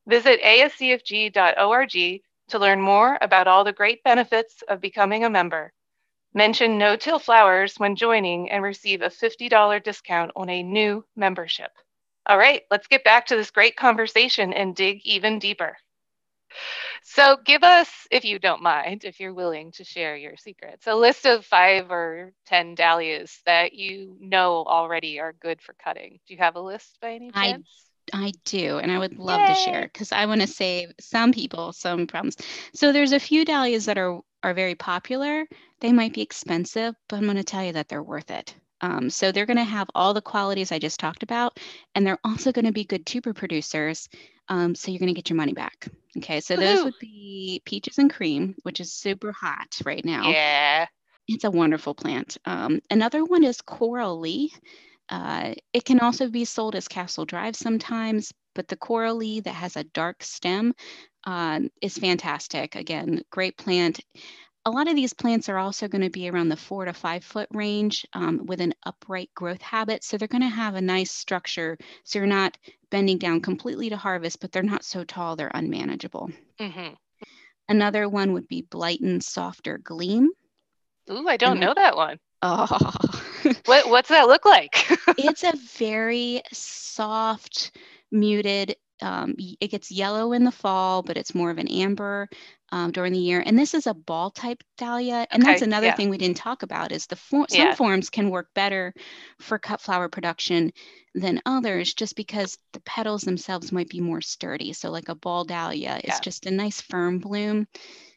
Visit 0.06 0.40
ascfg.org 0.42 2.20
to 2.48 2.58
learn 2.58 2.80
more 2.80 3.18
about 3.20 3.48
all 3.48 3.64
the 3.64 3.72
great 3.72 4.02
benefits 4.04 4.62
of 4.68 4.80
becoming 4.80 5.24
a 5.24 5.30
member. 5.30 5.72
Mention 6.32 6.78
No 6.78 6.94
Till 6.96 7.18
Flowers 7.18 7.74
when 7.76 7.96
joining 7.96 8.50
and 8.50 8.62
receive 8.62 9.02
a 9.02 9.06
$50 9.06 9.82
discount 9.82 10.30
on 10.36 10.48
a 10.48 10.62
new 10.62 11.04
membership. 11.16 11.72
All 12.26 12.38
right, 12.38 12.62
let's 12.70 12.86
get 12.86 13.02
back 13.02 13.26
to 13.26 13.36
this 13.36 13.50
great 13.50 13.76
conversation 13.76 14.52
and 14.52 14.76
dig 14.76 15.00
even 15.04 15.40
deeper. 15.40 15.76
So, 17.02 17.36
give 17.44 17.64
us, 17.64 17.88
if 18.10 18.24
you 18.24 18.38
don't 18.38 18.62
mind, 18.62 19.04
if 19.04 19.18
you're 19.18 19.34
willing 19.34 19.72
to 19.72 19.84
share 19.84 20.16
your 20.16 20.36
secrets, 20.36 20.86
a 20.86 20.94
list 20.94 21.26
of 21.26 21.44
five 21.44 21.90
or 21.90 22.32
10 22.46 22.74
dahlias 22.74 23.40
that 23.46 23.72
you 23.72 24.16
know 24.20 24.64
already 24.66 25.18
are 25.18 25.32
good 25.32 25.60
for 25.62 25.74
cutting. 25.82 26.20
Do 26.26 26.34
you 26.34 26.38
have 26.38 26.56
a 26.56 26.60
list 26.60 26.98
by 27.00 27.14
any 27.14 27.30
chance? 27.30 27.86
I, 28.12 28.26
I 28.26 28.32
do, 28.44 28.78
and 28.78 28.92
I 28.92 28.98
would 28.98 29.18
love 29.18 29.40
Yay. 29.40 29.46
to 29.46 29.54
share 29.54 29.82
because 29.82 30.12
I 30.12 30.26
want 30.26 30.40
to 30.42 30.46
save 30.46 30.92
some 31.00 31.32
people 31.32 31.72
some 31.72 32.06
problems. 32.06 32.36
So, 32.74 32.92
there's 32.92 33.12
a 33.12 33.20
few 33.20 33.44
dahlias 33.44 33.86
that 33.86 33.98
are, 33.98 34.20
are 34.42 34.54
very 34.54 34.74
popular 34.74 35.46
they 35.80 35.92
might 35.92 36.14
be 36.14 36.22
expensive, 36.22 36.94
but 37.08 37.16
I'm 37.16 37.24
going 37.24 37.36
to 37.36 37.44
tell 37.44 37.64
you 37.64 37.72
that 37.72 37.88
they're 37.88 38.02
worth 38.02 38.30
it. 38.30 38.54
Um, 38.80 39.10
so 39.10 39.30
they're 39.30 39.46
going 39.46 39.56
to 39.58 39.64
have 39.64 39.88
all 39.94 40.14
the 40.14 40.22
qualities 40.22 40.72
I 40.72 40.78
just 40.78 41.00
talked 41.00 41.22
about, 41.22 41.58
and 41.94 42.06
they're 42.06 42.18
also 42.24 42.52
going 42.52 42.64
to 42.64 42.72
be 42.72 42.84
good 42.84 43.04
tuber 43.04 43.34
producers. 43.34 44.08
Um, 44.48 44.74
so 44.74 44.90
you're 44.90 44.98
going 44.98 45.14
to 45.14 45.14
get 45.14 45.28
your 45.28 45.36
money 45.36 45.52
back. 45.52 45.88
Okay, 46.16 46.40
so 46.40 46.56
those 46.56 46.84
would 46.84 46.98
be 47.00 47.62
peaches 47.64 47.98
and 47.98 48.12
cream, 48.12 48.56
which 48.62 48.80
is 48.80 48.92
super 48.92 49.32
hot 49.32 49.78
right 49.84 50.04
now. 50.04 50.30
Yeah, 50.30 50.86
it's 51.28 51.44
a 51.44 51.50
wonderful 51.50 51.94
plant. 51.94 52.38
Um, 52.44 52.80
another 52.90 53.24
one 53.24 53.44
is 53.44 53.60
Coralie. 53.60 54.52
Uh, 55.08 55.54
it 55.72 55.84
can 55.84 56.00
also 56.00 56.28
be 56.28 56.44
sold 56.44 56.74
as 56.74 56.88
Castle 56.88 57.24
Drive 57.24 57.54
sometimes, 57.54 58.32
but 58.54 58.68
the 58.68 58.76
Coralie 58.76 59.40
that 59.40 59.54
has 59.54 59.76
a 59.76 59.84
dark 59.84 60.22
stem 60.22 60.74
uh, 61.24 61.60
is 61.82 61.98
fantastic. 61.98 62.76
Again, 62.76 63.22
great 63.30 63.56
plant 63.56 64.00
a 64.66 64.70
lot 64.70 64.88
of 64.88 64.94
these 64.94 65.14
plants 65.14 65.48
are 65.48 65.58
also 65.58 65.88
going 65.88 66.02
to 66.02 66.10
be 66.10 66.28
around 66.28 66.48
the 66.48 66.56
four 66.56 66.84
to 66.84 66.92
five 66.92 67.24
foot 67.24 67.48
range 67.52 68.06
um, 68.12 68.44
with 68.44 68.60
an 68.60 68.74
upright 68.84 69.30
growth 69.34 69.62
habit. 69.62 70.04
So 70.04 70.16
they're 70.16 70.28
going 70.28 70.42
to 70.42 70.48
have 70.48 70.74
a 70.74 70.80
nice 70.80 71.10
structure. 71.10 71.78
So 72.04 72.18
you're 72.18 72.26
not 72.26 72.58
bending 72.90 73.18
down 73.18 73.40
completely 73.40 73.88
to 73.90 73.96
harvest, 73.96 74.40
but 74.40 74.52
they're 74.52 74.62
not 74.62 74.84
so 74.84 75.04
tall, 75.04 75.36
they're 75.36 75.50
unmanageable. 75.52 76.30
Mm-hmm. 76.60 76.94
Another 77.68 78.08
one 78.08 78.32
would 78.32 78.48
be 78.48 78.62
Blyton 78.62 79.22
Softer 79.22 79.78
Gleam. 79.78 80.30
Ooh, 81.10 81.26
I 81.28 81.36
don't 81.36 81.52
and 81.52 81.60
know 81.60 81.74
that 81.74 81.96
one. 81.96 82.18
Oh. 82.42 82.66
what, 83.64 83.88
what's 83.88 84.08
that 84.10 84.28
look 84.28 84.44
like? 84.44 84.86
it's 85.18 85.44
a 85.44 85.52
very 85.76 86.42
soft, 86.52 87.72
muted. 88.10 88.76
Um, 89.00 89.34
it 89.60 89.68
gets 89.68 89.90
yellow 89.90 90.32
in 90.32 90.44
the 90.44 90.50
fall, 90.50 91.02
but 91.02 91.16
it's 91.16 91.34
more 91.34 91.50
of 91.50 91.58
an 91.58 91.68
amber 91.68 92.28
um, 92.72 92.90
during 92.92 93.12
the 93.12 93.18
year. 93.18 93.42
And 93.44 93.58
this 93.58 93.74
is 93.74 93.86
a 93.86 93.94
ball 93.94 94.30
type 94.30 94.62
dahlia. 94.78 95.26
And 95.30 95.42
okay, 95.42 95.52
that's 95.52 95.62
another 95.62 95.88
yeah. 95.88 95.94
thing 95.94 96.08
we 96.08 96.18
didn't 96.18 96.36
talk 96.36 96.62
about 96.62 96.92
is 96.92 97.06
the 97.06 97.16
for- 97.16 97.46
some 97.48 97.60
yeah. 97.60 97.74
forms 97.74 98.10
can 98.10 98.30
work 98.30 98.48
better 98.54 98.94
for 99.38 99.58
cut 99.58 99.80
flower 99.80 100.08
production 100.08 100.72
than 101.14 101.42
others 101.44 101.94
just 101.94 102.16
because 102.16 102.58
the 102.72 102.80
petals 102.80 103.22
themselves 103.22 103.72
might 103.72 103.88
be 103.88 104.00
more 104.00 104.20
sturdy. 104.20 104.72
So 104.72 104.90
like 104.90 105.08
a 105.08 105.14
ball 105.14 105.44
dahlia 105.44 106.00
yeah. 106.04 106.14
is 106.14 106.20
just 106.20 106.46
a 106.46 106.50
nice 106.50 106.80
firm 106.80 107.18
bloom. 107.18 107.66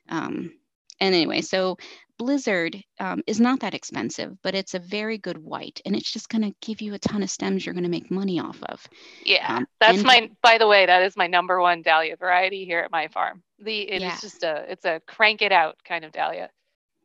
Um, 0.10 0.52
and 1.00 1.14
anyway, 1.14 1.42
so 1.42 1.78
Blizzard 2.18 2.84
um, 3.00 3.22
is 3.28 3.40
not 3.40 3.62
that 3.62 3.74
expensive, 3.74 4.38
but 4.44 4.56
it's 4.56 4.74
a 4.74 4.80
very 4.80 5.18
good 5.18 5.38
white, 5.38 5.82
and 5.86 5.96
it's 5.96 6.12
just 6.12 6.30
going 6.30 6.44
to 6.44 6.56
give 6.62 6.82
you 6.82 6.94
a 6.94 7.00
ton 7.00 7.24
of 7.24 7.30
stems 7.30 7.66
you're 7.66 7.74
going 7.74 7.84
to 7.84 7.90
make 7.90 8.12
money 8.12 8.40
off 8.40 8.62
of. 8.64 8.86
Yeah, 9.26 9.58
um, 9.58 9.68
that's 9.80 9.98
and, 9.98 10.08
my. 10.08 10.30
By 10.42 10.58
the 10.58 10.68
way, 10.68 10.86
that 10.86 11.04
is 11.04 11.18
my 11.18 11.28
number 11.28 11.60
one 11.60 11.82
dahlia 11.82 12.16
variety 12.16 12.66
here 12.66 12.80
at 12.80 12.92
my 12.92 13.08
farm. 13.08 13.44
The 13.60 13.82
it 13.82 14.02
yeah. 14.02 14.18
just 14.22 14.44
a 14.44 14.66
it's 14.72 14.86
a 14.86 15.02
crank 15.08 15.42
it 15.42 15.52
out 15.52 15.78
kind 15.84 16.06
of 16.06 16.12
dahlia. 16.12 16.50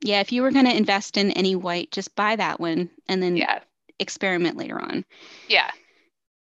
Yeah, 0.03 0.21
if 0.21 0.31
you 0.33 0.43
were 0.43 0.51
going 0.51 0.67
to 0.67 0.77
invest 0.77 1.17
in 1.17 1.33
any 1.33 1.57
white, 1.57 1.91
just 1.91 2.15
buy 2.15 2.37
that 2.37 2.61
one 2.61 2.91
and 3.09 3.23
then 3.23 3.37
yeah. 3.37 3.61
experiment 3.99 4.57
later 4.57 4.81
on. 4.81 5.05
Yeah. 5.49 5.71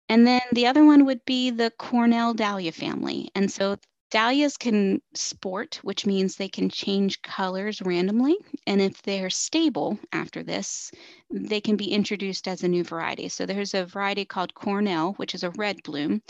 And 0.09 0.25
then 0.27 0.41
the 0.51 0.67
other 0.67 0.83
one 0.83 1.05
would 1.05 1.23
be 1.25 1.51
the 1.51 1.71
Cornell 1.77 2.33
Dahlia 2.33 2.71
family. 2.71 3.29
And 3.35 3.51
so 3.51 3.77
Dahlias 4.13 4.57
can 4.57 5.01
sport, 5.15 5.79
which 5.81 6.05
means 6.05 6.35
they 6.35 6.47
can 6.47 6.69
change 6.69 7.23
colors 7.23 7.81
randomly. 7.81 8.37
And 8.67 8.79
if 8.79 9.01
they're 9.01 9.31
stable 9.31 9.97
after 10.11 10.43
this, 10.43 10.91
they 11.31 11.59
can 11.59 11.77
be 11.77 11.91
introduced 11.91 12.47
as 12.47 12.61
a 12.61 12.67
new 12.67 12.83
variety. 12.83 13.27
So 13.27 13.47
there's 13.47 13.73
a 13.73 13.85
variety 13.87 14.23
called 14.23 14.53
Cornell, 14.53 15.13
which 15.13 15.33
is 15.33 15.41
a 15.43 15.49
red 15.49 15.81
bloom 15.81 16.21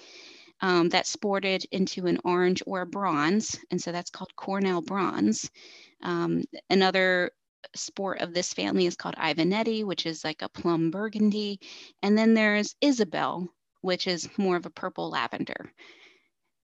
um, 0.61 0.87
that 0.89 1.07
sported 1.07 1.65
into 1.73 2.07
an 2.07 2.19
orange 2.23 2.63
or 2.65 2.83
a 2.83 2.85
bronze. 2.85 3.59
And 3.69 3.81
so 3.81 3.91
that's 3.91 4.11
called 4.11 4.33
Cornell 4.37 4.81
bronze. 4.81 5.51
Um, 6.01 6.45
another 6.69 7.31
sport 7.75 8.21
of 8.21 8.33
this 8.33 8.53
family 8.53 8.85
is 8.85 8.95
called 8.95 9.15
Ivanetti, 9.15 9.83
which 9.83 10.05
is 10.05 10.23
like 10.23 10.41
a 10.41 10.47
plum 10.47 10.89
burgundy. 10.89 11.59
And 12.01 12.17
then 12.17 12.33
there's 12.33 12.77
Isabel, 12.79 13.49
which 13.81 14.07
is 14.07 14.29
more 14.37 14.55
of 14.55 14.65
a 14.65 14.69
purple 14.69 15.09
lavender. 15.09 15.69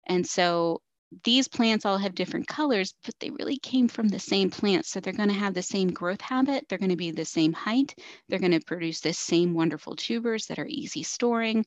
And 0.05 0.25
so 0.25 0.81
these 1.23 1.47
plants 1.47 1.85
all 1.85 1.97
have 1.97 2.15
different 2.15 2.47
colors, 2.47 2.93
but 3.05 3.15
they 3.19 3.29
really 3.29 3.57
came 3.57 3.87
from 3.87 4.09
the 4.09 4.19
same 4.19 4.49
plant. 4.49 4.85
So 4.85 4.99
they're 4.99 5.13
going 5.13 5.29
to 5.29 5.35
have 5.35 5.53
the 5.53 5.61
same 5.61 5.91
growth 5.91 6.21
habit. 6.21 6.65
They're 6.67 6.77
going 6.77 6.89
to 6.91 6.97
be 6.97 7.11
the 7.11 7.25
same 7.25 7.53
height. 7.53 7.95
They're 8.27 8.39
going 8.39 8.51
to 8.51 8.65
produce 8.65 8.99
the 8.99 9.13
same 9.13 9.53
wonderful 9.53 9.95
tubers 9.95 10.47
that 10.47 10.59
are 10.59 10.67
easy 10.67 11.03
storing. 11.03 11.65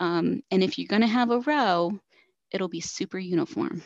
Um, 0.00 0.42
and 0.50 0.62
if 0.62 0.78
you're 0.78 0.88
going 0.88 1.02
to 1.02 1.08
have 1.08 1.30
a 1.30 1.40
row, 1.40 1.98
it'll 2.50 2.68
be 2.68 2.80
super 2.80 3.18
uniform. 3.18 3.82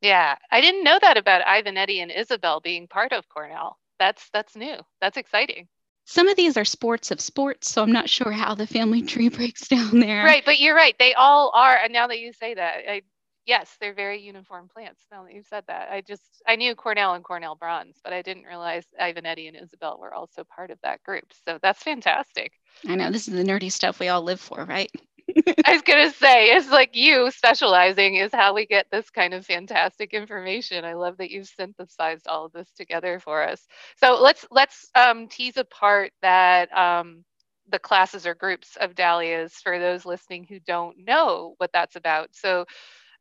Yeah, 0.00 0.36
I 0.52 0.60
didn't 0.60 0.84
know 0.84 0.98
that 1.00 1.16
about 1.16 1.44
Ivanetti 1.44 2.00
and 2.02 2.12
Isabel 2.12 2.60
being 2.60 2.86
part 2.86 3.12
of 3.12 3.28
Cornell. 3.28 3.78
That's 3.98 4.28
that's 4.32 4.54
new. 4.54 4.76
That's 5.00 5.16
exciting. 5.16 5.66
Some 6.04 6.28
of 6.28 6.36
these 6.36 6.56
are 6.56 6.64
sports 6.64 7.10
of 7.10 7.20
sports, 7.20 7.68
so 7.68 7.82
I'm 7.82 7.92
not 7.92 8.08
sure 8.08 8.30
how 8.30 8.54
the 8.54 8.66
family 8.66 9.02
tree 9.12 9.28
breaks 9.28 9.66
down 9.66 9.98
there. 9.98 10.24
Right, 10.24 10.44
but 10.44 10.60
you're 10.60 10.76
right. 10.76 10.94
They 11.00 11.14
all 11.14 11.50
are. 11.52 11.76
And 11.76 11.92
now 11.92 12.06
that 12.06 12.20
you 12.20 12.32
say 12.32 12.54
that, 12.54 12.76
I 12.88 13.02
yes, 13.48 13.74
they're 13.80 13.94
very 13.94 14.20
uniform 14.20 14.68
plants. 14.72 15.00
Now 15.10 15.24
that 15.24 15.32
you've 15.32 15.46
said 15.46 15.64
that, 15.66 15.88
I 15.90 16.02
just 16.02 16.22
I 16.46 16.54
knew 16.54 16.76
Cornell 16.76 17.14
and 17.14 17.24
Cornell 17.24 17.56
bronze, 17.56 17.96
but 18.04 18.12
I 18.12 18.22
didn't 18.22 18.44
realize 18.44 18.84
Ivanetti 19.00 19.48
and 19.48 19.56
Isabel 19.56 19.98
were 19.98 20.14
also 20.14 20.44
part 20.44 20.70
of 20.70 20.78
that 20.82 21.02
group. 21.02 21.24
So 21.46 21.58
that's 21.60 21.82
fantastic. 21.82 22.52
I 22.86 22.94
know 22.94 23.10
this 23.10 23.26
is 23.26 23.34
the 23.34 23.42
nerdy 23.42 23.72
stuff 23.72 23.98
we 23.98 24.08
all 24.08 24.22
live 24.22 24.40
for, 24.40 24.64
right? 24.64 24.90
I 25.64 25.72
was 25.72 25.82
gonna 25.82 26.12
say 26.12 26.50
it's 26.50 26.70
like 26.70 26.94
you 26.94 27.30
specializing 27.30 28.16
is 28.16 28.32
how 28.32 28.54
we 28.54 28.66
get 28.66 28.86
this 28.92 29.10
kind 29.10 29.34
of 29.34 29.46
fantastic 29.46 30.12
information. 30.12 30.84
I 30.84 30.94
love 30.94 31.16
that 31.16 31.30
you've 31.30 31.48
synthesized 31.48 32.28
all 32.28 32.44
of 32.44 32.52
this 32.52 32.70
together 32.76 33.18
for 33.18 33.42
us. 33.42 33.66
So 33.96 34.20
let's 34.22 34.46
let's 34.50 34.90
um, 34.94 35.26
tease 35.26 35.56
apart 35.56 36.12
that 36.22 36.70
um, 36.76 37.24
the 37.70 37.78
classes 37.78 38.26
or 38.26 38.34
groups 38.34 38.76
of 38.80 38.94
dahlias 38.94 39.54
for 39.54 39.78
those 39.78 40.06
listening 40.06 40.44
who 40.48 40.58
don't 40.60 40.96
know 40.98 41.54
what 41.58 41.70
that's 41.72 41.96
about. 41.96 42.30
So 42.32 42.64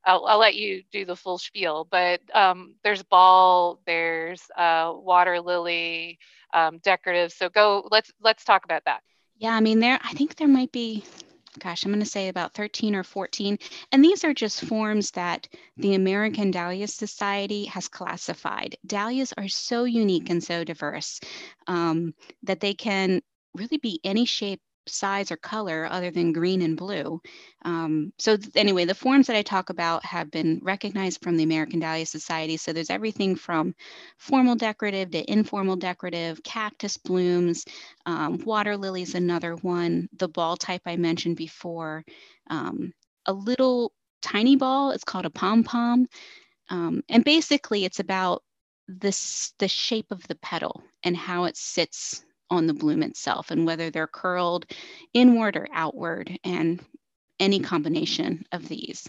I'll, 0.08 0.26
I'll 0.26 0.40
let 0.40 0.56
you 0.56 0.84
do 0.92 1.06
the 1.06 1.18
full 1.18 1.38
spiel, 1.38 1.86
but 1.92 2.22
um, 2.34 2.76
there's 2.84 3.04
ball, 3.04 3.82
there's 3.86 4.42
uh, 4.58 4.94
water 4.96 5.42
lily, 5.42 6.18
um, 6.54 6.80
decorative. 6.80 7.34
So 7.34 7.50
go, 7.50 7.88
let's 7.92 8.12
let's 8.22 8.46
talk 8.46 8.64
about 8.64 8.86
that. 8.86 9.02
Yeah, 9.38 9.52
I 9.52 9.60
mean, 9.60 9.80
there. 9.80 10.00
I 10.02 10.14
think 10.14 10.36
there 10.36 10.48
might 10.48 10.72
be, 10.72 11.04
gosh, 11.60 11.84
I'm 11.84 11.92
going 11.92 12.04
to 12.04 12.10
say 12.10 12.30
about 12.30 12.54
13 12.54 12.96
or 12.96 13.04
14, 13.04 13.60
and 13.92 14.04
these 14.04 14.24
are 14.24 14.34
just 14.34 14.64
forms 14.64 15.12
that 15.12 15.48
the 15.76 15.94
American 15.94 16.52
Dahlia 16.52 16.88
Society 16.88 17.66
has 17.66 17.90
classified. 17.90 18.78
Dahlias 18.86 19.34
are 19.38 19.50
so 19.50 19.84
unique 19.84 20.30
and 20.30 20.42
so 20.42 20.64
diverse 20.64 21.20
um, 21.68 22.14
that 22.44 22.62
they 22.62 22.74
can 22.74 23.22
really 23.54 23.78
be 23.78 24.00
any 24.04 24.26
shape 24.26 24.62
size 24.88 25.32
or 25.32 25.38
color 25.38 25.88
other 25.90 26.12
than 26.12 26.34
green 26.34 26.62
and 26.62 26.78
blue. 26.78 27.22
Um, 27.64 28.14
so 28.18 28.38
th- 28.38 28.52
anyway, 28.56 28.86
the 28.86 28.96
forms 28.96 29.28
that 29.28 29.36
I 29.36 29.42
talk 29.42 29.70
about 29.70 30.06
have 30.06 30.32
been 30.32 30.60
recognized 30.64 31.22
from 31.22 31.38
the 31.38 31.44
American 31.44 31.80
Dahlia 31.80 32.06
Society. 32.06 32.58
So 32.58 32.74
there's 32.74 32.90
everything 32.90 33.36
from 33.36 33.76
formal 34.18 34.56
decorative 34.56 35.12
to 35.12 35.32
informal 35.32 35.76
decorative, 35.76 36.42
cactus 36.44 36.98
blooms, 36.98 37.66
um, 38.06 38.44
water 38.46 38.78
lilies, 38.78 39.16
another 39.16 39.56
one, 39.56 40.08
the 40.18 40.28
ball 40.28 40.58
type 40.58 40.82
I 40.86 40.96
mentioned 40.96 41.38
before, 41.38 42.04
um, 42.50 42.94
a 43.26 43.34
little 43.34 43.92
tiny 44.22 44.56
ball, 44.56 44.92
it's 44.92 45.04
called 45.04 45.26
a 45.26 45.30
pom-pom. 45.30 46.08
Um, 46.70 47.02
and 47.10 47.24
basically 47.24 47.86
it's 47.86 48.00
about 48.00 48.44
this 48.88 49.54
the 49.60 49.68
shape 49.68 50.12
of 50.12 50.26
the 50.28 50.36
petal 50.36 50.82
and 51.04 51.16
how 51.16 51.46
it 51.46 51.58
sits 51.58 52.24
on 52.50 52.68
the 52.68 52.74
bloom 52.74 53.04
itself 53.04 53.52
and 53.52 53.66
whether 53.66 53.90
they're 53.90 54.08
curled 54.08 54.66
inward 55.14 55.56
or 55.56 55.68
outward 55.74 56.38
and 56.44 56.84
any 57.40 57.60
combination 57.60 58.44
of 58.52 58.68
these. 58.68 59.08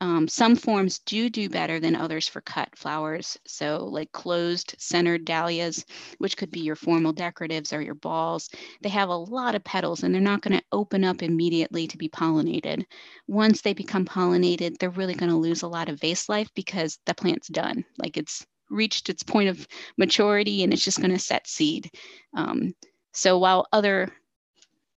Um, 0.00 0.28
some 0.28 0.56
forms 0.56 0.98
do 0.98 1.30
do 1.30 1.48
better 1.48 1.80
than 1.80 1.96
others 1.96 2.28
for 2.28 2.42
cut 2.42 2.76
flowers. 2.76 3.38
So 3.46 3.86
like 3.90 4.12
closed 4.12 4.74
centered 4.78 5.24
dahlias, 5.24 5.86
which 6.18 6.36
could 6.36 6.50
be 6.50 6.60
your 6.60 6.76
formal 6.76 7.14
decoratives 7.14 7.74
or 7.74 7.80
your 7.80 7.94
balls, 7.94 8.50
they 8.82 8.90
have 8.90 9.08
a 9.08 9.16
lot 9.16 9.54
of 9.54 9.64
petals 9.64 10.02
and 10.02 10.14
they're 10.14 10.20
not 10.20 10.42
going 10.42 10.58
to 10.58 10.64
open 10.70 11.02
up 11.02 11.22
immediately 11.22 11.86
to 11.86 11.96
be 11.96 12.10
pollinated. 12.10 12.84
Once 13.26 13.62
they 13.62 13.72
become 13.72 14.04
pollinated, 14.04 14.76
they're 14.78 14.90
really 14.90 15.14
going 15.14 15.30
to 15.30 15.36
lose 15.36 15.62
a 15.62 15.68
lot 15.68 15.88
of 15.88 15.98
vase 15.98 16.28
life 16.28 16.50
because 16.54 16.98
the 17.06 17.14
plant's 17.14 17.48
done. 17.48 17.82
Like 17.96 18.18
it's 18.18 18.46
reached 18.70 19.08
its 19.08 19.22
point 19.22 19.48
of 19.48 19.66
maturity 19.96 20.62
and 20.62 20.72
it's 20.72 20.84
just 20.84 21.00
going 21.00 21.10
to 21.10 21.18
set 21.18 21.46
seed. 21.46 21.90
Um, 22.34 22.74
so 23.12 23.38
while 23.38 23.66
other 23.72 24.12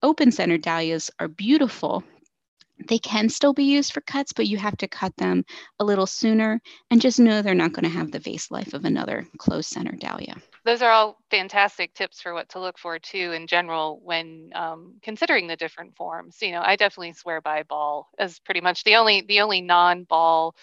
open 0.02 0.32
centered 0.32 0.62
dahlias 0.62 1.12
are 1.20 1.28
beautiful, 1.28 2.04
they 2.88 3.00
can 3.00 3.30
still 3.30 3.54
be 3.54 3.66
used 3.66 3.92
for 3.92 4.02
cuts, 4.02 4.32
but 4.34 4.48
you 4.48 4.58
have 4.58 4.78
to 4.78 4.88
cut 4.88 5.16
them 5.18 5.44
a 5.80 5.84
little 5.84 6.06
sooner 6.06 6.62
and 6.90 7.02
just 7.02 7.20
know 7.20 7.42
they're 7.42 7.54
not 7.54 7.74
going 7.74 7.84
to 7.84 7.90
have 7.90 8.12
the 8.12 8.20
vase 8.20 8.50
life 8.52 8.74
of 8.74 8.86
another 8.86 9.28
closed 9.38 9.70
center 9.70 9.96
dahlia. 9.98 10.36
Those 10.66 10.82
are 10.82 10.92
all 10.92 11.18
fantastic 11.30 11.94
tips 11.94 12.22
for 12.22 12.34
what 12.34 12.50
to 12.50 12.60
look 12.60 12.78
for 12.78 13.00
too 13.00 13.32
in 13.34 13.48
general 13.48 14.00
when 14.04 14.52
um, 14.54 14.96
considering 15.02 15.48
the 15.48 15.56
different 15.56 15.96
forms. 15.96 16.38
You 16.42 16.52
know, 16.52 16.62
I 16.62 16.76
definitely 16.76 17.14
swear 17.14 17.42
by 17.42 17.64
ball 17.64 18.10
as 18.18 18.40
pretty 18.40 18.62
much 18.62 18.84
the 18.84 18.96
only 18.96 19.22
the 19.22 19.42
only 19.42 19.62
non-ball 19.62 20.56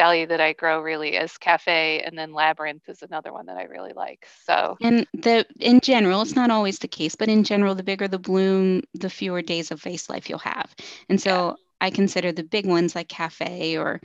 dahlia 0.00 0.26
that 0.28 0.40
I 0.40 0.54
grow 0.54 0.80
really 0.80 1.14
is 1.14 1.36
cafe, 1.36 2.00
and 2.00 2.16
then 2.16 2.32
labyrinth 2.32 2.88
is 2.88 3.02
another 3.02 3.34
one 3.34 3.44
that 3.46 3.58
I 3.58 3.64
really 3.64 3.92
like. 3.92 4.26
So 4.46 4.78
and 4.80 5.06
the 5.12 5.44
in 5.58 5.80
general, 5.80 6.22
it's 6.22 6.34
not 6.34 6.50
always 6.50 6.78
the 6.78 6.88
case, 6.88 7.16
but 7.16 7.28
in 7.28 7.44
general, 7.44 7.74
the 7.74 7.82
bigger 7.82 8.08
the 8.08 8.18
bloom, 8.18 8.82
the 8.94 9.10
fewer 9.10 9.42
days 9.42 9.70
of 9.70 9.82
vase 9.82 10.08
life 10.08 10.30
you'll 10.30 10.38
have. 10.38 10.74
And 11.10 11.20
so 11.20 11.30
yeah. 11.32 11.54
I 11.82 11.90
consider 11.90 12.32
the 12.32 12.42
big 12.42 12.66
ones 12.66 12.94
like 12.94 13.08
cafe 13.08 13.76
or 13.76 14.00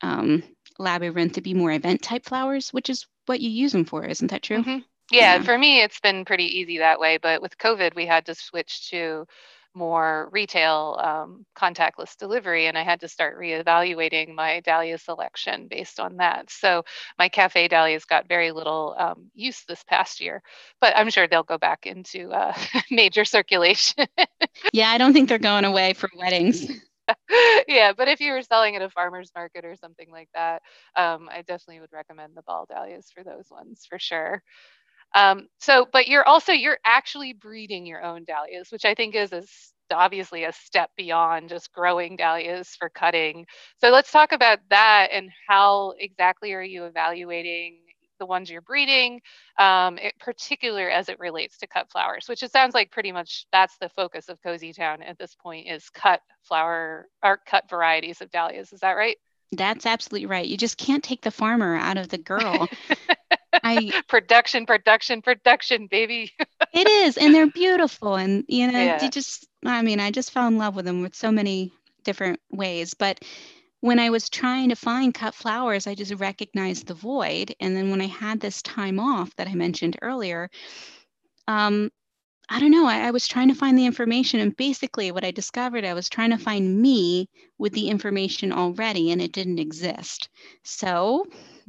um, 0.00 0.44
labyrinth 0.78 1.32
to 1.32 1.40
be 1.40 1.54
more 1.54 1.72
event 1.72 2.02
type 2.02 2.24
flowers, 2.24 2.72
which 2.72 2.88
is 2.88 3.06
what 3.26 3.40
you 3.40 3.50
use 3.50 3.72
them 3.72 3.84
for, 3.84 4.04
isn't 4.04 4.30
that 4.30 4.44
true? 4.44 4.58
Mm-hmm. 4.58 4.78
Yeah, 5.10 5.36
yeah, 5.36 5.42
for 5.42 5.58
me, 5.58 5.82
it's 5.82 6.00
been 6.00 6.24
pretty 6.24 6.60
easy 6.60 6.78
that 6.78 7.00
way. 7.00 7.18
But 7.18 7.42
with 7.42 7.58
COVID, 7.58 7.96
we 7.96 8.06
had 8.06 8.26
to 8.26 8.34
switch 8.36 8.90
to 8.90 9.26
more 9.74 10.28
retail 10.32 10.98
um, 11.02 11.44
contactless 11.56 12.16
delivery 12.18 12.66
and 12.66 12.76
i 12.76 12.82
had 12.82 13.00
to 13.00 13.08
start 13.08 13.38
reevaluating 13.38 14.34
my 14.34 14.60
dahlia 14.60 14.98
selection 14.98 15.68
based 15.68 15.98
on 16.00 16.16
that. 16.16 16.50
So 16.50 16.82
my 17.18 17.28
cafe 17.28 17.68
dahlias 17.68 18.04
got 18.04 18.28
very 18.28 18.52
little 18.52 18.94
um, 18.98 19.30
use 19.34 19.62
this 19.68 19.82
past 19.84 20.20
year 20.20 20.42
but 20.80 20.94
i'm 20.96 21.10
sure 21.10 21.26
they'll 21.26 21.42
go 21.42 21.58
back 21.58 21.86
into 21.86 22.30
uh, 22.30 22.54
major 22.90 23.24
circulation. 23.24 24.06
Yeah 24.72 24.90
i 24.90 24.98
don't 24.98 25.12
think 25.12 25.28
they're 25.28 25.38
going 25.38 25.64
away 25.64 25.92
for 25.94 26.08
weddings. 26.16 26.66
Yeah, 27.68 27.92
but 27.96 28.08
if 28.08 28.20
you 28.20 28.32
were 28.32 28.42
selling 28.42 28.76
at 28.76 28.82
a 28.82 28.88
farmer's 28.88 29.30
market 29.34 29.64
or 29.64 29.76
something 29.76 30.10
like 30.10 30.28
that, 30.34 30.62
um, 30.96 31.28
I 31.30 31.38
definitely 31.42 31.80
would 31.80 31.92
recommend 31.92 32.34
the 32.34 32.42
ball 32.42 32.66
dahlias 32.68 33.10
for 33.12 33.22
those 33.24 33.46
ones 33.50 33.86
for 33.88 33.98
sure. 33.98 34.42
Um, 35.14 35.48
so, 35.60 35.86
but 35.92 36.08
you're 36.08 36.26
also 36.26 36.52
you're 36.52 36.78
actually 36.84 37.32
breeding 37.32 37.86
your 37.86 38.02
own 38.02 38.24
dahlias, 38.24 38.70
which 38.70 38.84
I 38.84 38.94
think 38.94 39.14
is 39.14 39.32
a 39.32 39.42
obviously 39.92 40.44
a 40.44 40.52
step 40.52 40.90
beyond 40.96 41.48
just 41.48 41.72
growing 41.72 42.16
dahlias 42.16 42.74
for 42.76 42.88
cutting. 42.88 43.46
So 43.78 43.90
let's 43.90 44.10
talk 44.10 44.32
about 44.32 44.58
that 44.70 45.08
and 45.12 45.30
how 45.48 45.94
exactly 45.98 46.52
are 46.54 46.62
you 46.62 46.84
evaluating 46.84 47.78
the 48.18 48.26
ones 48.26 48.48
you're 48.48 48.60
breeding, 48.60 49.20
um, 49.58 49.98
in 49.98 50.12
particular 50.20 50.88
as 50.88 51.08
it 51.08 51.18
relates 51.18 51.58
to 51.58 51.66
cut 51.66 51.90
flowers, 51.90 52.26
which 52.28 52.42
it 52.42 52.52
sounds 52.52 52.72
like 52.72 52.90
pretty 52.90 53.10
much 53.10 53.46
that's 53.52 53.76
the 53.78 53.88
focus 53.88 54.28
of 54.28 54.40
Coseytown 54.42 55.02
at 55.02 55.18
this 55.18 55.34
point 55.34 55.66
is 55.68 55.90
cut 55.90 56.20
flower 56.42 57.08
or 57.22 57.40
cut 57.44 57.68
varieties 57.68 58.20
of 58.20 58.30
dahlias. 58.30 58.72
Is 58.72 58.80
that 58.80 58.92
right? 58.92 59.16
That's 59.50 59.86
absolutely 59.86 60.26
right. 60.26 60.46
You 60.46 60.56
just 60.56 60.78
can't 60.78 61.02
take 61.02 61.22
the 61.22 61.30
farmer 61.30 61.76
out 61.76 61.98
of 61.98 62.08
the 62.08 62.18
girl. 62.18 62.68
I 63.62 64.02
production, 64.08 64.66
production, 64.66 65.22
production, 65.22 65.86
baby. 65.86 66.32
it 66.72 66.88
is, 66.88 67.16
and 67.16 67.34
they're 67.34 67.50
beautiful, 67.50 68.16
and 68.16 68.44
you 68.48 68.70
know, 68.70 68.78
yeah. 68.78 69.02
you 69.02 69.10
just. 69.10 69.46
I 69.64 69.82
mean, 69.82 70.00
I 70.00 70.10
just 70.10 70.32
fell 70.32 70.48
in 70.48 70.58
love 70.58 70.74
with 70.74 70.84
them 70.84 71.02
with 71.02 71.14
so 71.14 71.30
many 71.30 71.72
different 72.02 72.40
ways, 72.50 72.94
but 72.94 73.22
when 73.82 73.98
I 73.98 74.10
was 74.10 74.28
trying 74.28 74.68
to 74.68 74.76
find 74.76 75.12
cut 75.12 75.34
flowers, 75.34 75.88
I 75.88 75.96
just 75.96 76.14
recognized 76.14 76.86
the 76.86 76.94
void. 76.94 77.52
And 77.58 77.76
then 77.76 77.90
when 77.90 78.00
I 78.00 78.06
had 78.06 78.38
this 78.38 78.62
time 78.62 79.00
off 79.00 79.34
that 79.36 79.48
I 79.48 79.54
mentioned 79.54 79.98
earlier, 80.02 80.50
um, 81.48 81.90
I 82.48 82.60
don't 82.60 82.70
know, 82.70 82.86
I, 82.86 83.06
I, 83.06 83.10
was 83.10 83.26
trying 83.26 83.48
to 83.48 83.54
find 83.54 83.76
the 83.76 83.86
information. 83.86 84.38
And 84.38 84.56
basically, 84.56 85.10
what 85.10 85.24
I 85.24 85.32
discovered, 85.32 85.84
I 85.84 85.94
was 85.94 86.08
trying 86.08 86.30
to 86.30 86.38
find 86.38 86.80
me 86.80 87.28
with 87.58 87.72
the 87.72 87.88
information 87.88 88.52
already, 88.52 89.10
and 89.10 89.20
it 89.20 89.32
didn't 89.32 89.58
exist. 89.58 90.28
So 90.62 91.26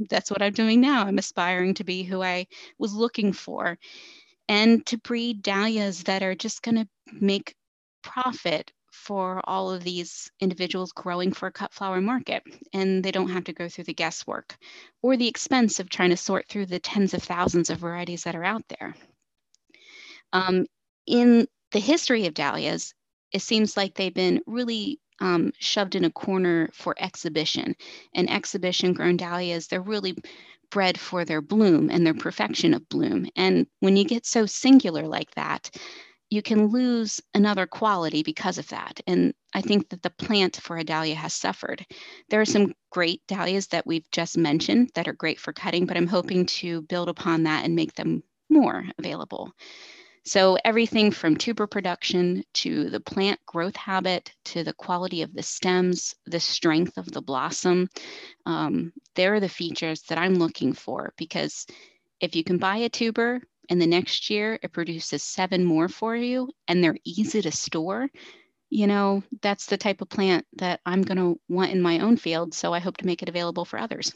that's 0.10 0.32
what 0.32 0.42
I'm 0.42 0.54
doing 0.54 0.82
now. 0.82 1.06
I'm 1.06 1.18
aspiring 1.18 1.74
to 1.76 1.84
be 1.84 2.04
who 2.04 2.22
I 2.22 2.48
was 2.78 2.94
looking 2.94 3.34
for 3.34 3.78
and 4.48 4.86
to 4.88 4.98
breed 4.98 5.42
dahlias 5.42 6.04
that 6.04 6.24
are 6.24 6.36
just 6.36 6.62
going 6.62 6.76
to 6.76 6.88
make 7.14 7.56
profit 8.02 8.72
for 8.92 9.42
all 9.46 9.72
of 9.72 9.84
these 9.84 10.32
individuals 10.40 10.92
growing 10.92 11.34
for 11.34 11.48
a 11.48 11.52
cut 11.52 11.74
flower 11.74 12.00
market. 12.00 12.44
And 12.74 13.04
they 13.04 13.12
don't 13.12 13.30
have 13.30 13.46
to 13.46 13.54
go 13.54 13.68
through 13.68 13.86
the 13.86 13.94
guesswork 13.94 14.56
or 15.02 15.18
the 15.18 15.28
expense 15.28 15.80
of 15.80 15.90
trying 15.90 16.12
to 16.12 16.18
sort 16.18 16.48
through 16.48 16.68
the 16.68 16.80
tens 16.80 17.14
of 17.14 17.24
thousands 17.24 17.70
of 17.70 17.80
varieties 17.80 18.24
that 18.24 18.36
are 18.36 18.44
out 18.44 18.64
there. 18.70 18.96
Um, 20.32 20.68
in 21.06 21.48
the 21.72 21.80
history 21.80 22.28
of 22.28 22.34
dahlias, 22.34 22.94
it 23.32 23.42
seems 23.42 23.76
like 23.76 23.96
they've 23.96 24.14
been 24.14 24.42
really 24.46 25.00
um, 25.24 25.54
shoved 25.58 25.96
in 25.96 26.04
a 26.04 26.12
corner 26.12 26.70
for 26.74 26.94
exhibition. 27.00 27.76
And 28.14 28.30
exhibition 28.30 28.94
grown 28.94 29.16
dahlias, 29.16 29.68
they're 29.68 29.82
really 29.82 30.16
bred 30.70 31.00
for 31.00 31.24
their 31.24 31.42
bloom 31.42 31.90
and 31.90 32.06
their 32.06 32.14
perfection 32.14 32.74
of 32.74 32.90
bloom. 32.90 33.28
And 33.38 33.66
when 33.80 33.96
you 33.96 34.04
get 34.04 34.26
so 34.26 34.46
singular 34.46 35.08
like 35.08 35.32
that, 35.36 35.72
you 36.30 36.42
can 36.42 36.68
lose 36.68 37.22
another 37.34 37.66
quality 37.66 38.24
because 38.24 38.58
of 38.58 38.68
that. 38.70 39.00
And 39.08 39.34
I 39.54 39.62
think 39.62 39.90
that 39.90 40.02
the 40.02 40.10
plant 40.10 40.58
for 40.58 40.78
a 40.78 40.84
dahlia 40.84 41.16
has 41.16 41.34
suffered. 41.34 41.86
There 42.30 42.42
are 42.42 42.46
some 42.46 42.74
great 42.92 43.22
dahlias 43.28 43.68
that 43.68 43.88
we've 43.88 44.10
just 44.12 44.38
mentioned 44.38 44.90
that 44.96 45.08
are 45.08 45.14
great 45.14 45.40
for 45.40 45.54
cutting, 45.54 45.86
but 45.86 45.96
I'm 45.96 46.08
hoping 46.08 46.48
to 46.48 46.82
build 46.82 47.08
upon 47.08 47.44
that 47.44 47.64
and 47.64 47.76
make 47.76 47.94
them 47.94 48.24
more 48.50 48.84
available. 48.98 49.54
So, 50.26 50.58
everything 50.64 51.12
from 51.12 51.36
tuber 51.36 51.68
production 51.68 52.44
to 52.56 52.90
the 52.90 53.02
plant 53.02 53.40
growth 53.46 53.76
habit 53.76 54.34
to 54.46 54.64
the 54.64 54.74
quality 54.74 55.22
of 55.22 55.34
the 55.34 55.44
stems, 55.44 56.16
the 56.26 56.40
strength 56.40 56.98
of 56.98 57.12
the 57.12 57.22
blossom, 57.22 57.90
um, 58.46 58.94
they're 59.16 59.40
the 59.40 59.50
features 59.50 60.02
that 60.04 60.18
I'm 60.18 60.36
looking 60.36 60.74
for 60.74 61.14
because 61.18 61.66
if 62.22 62.36
you 62.36 62.44
can 62.44 62.58
buy 62.58 62.78
a 62.78 62.90
tuber 62.90 63.42
and 63.70 63.82
the 63.82 63.88
next 63.88 64.30
year 64.30 64.60
it 64.62 64.72
produces 64.72 65.24
seven 65.24 65.64
more 65.64 65.90
for 65.90 66.16
you 66.16 66.50
and 66.68 66.84
they're 66.84 66.98
easy 67.04 67.42
to 67.42 67.52
store 67.52 68.10
you 68.70 68.88
know 68.88 69.24
that's 69.42 69.68
the 69.68 69.78
type 69.78 70.02
of 70.02 70.10
plant 70.10 70.46
that 70.54 70.80
i'm 70.86 71.02
going 71.02 71.18
to 71.18 71.40
want 71.50 71.72
in 71.72 71.82
my 71.82 72.00
own 72.00 72.18
field 72.18 72.54
so 72.54 72.74
i 72.74 72.80
hope 72.80 72.98
to 72.98 73.06
make 73.06 73.22
it 73.22 73.30
available 73.30 73.66
for 73.66 73.80
others 73.80 74.14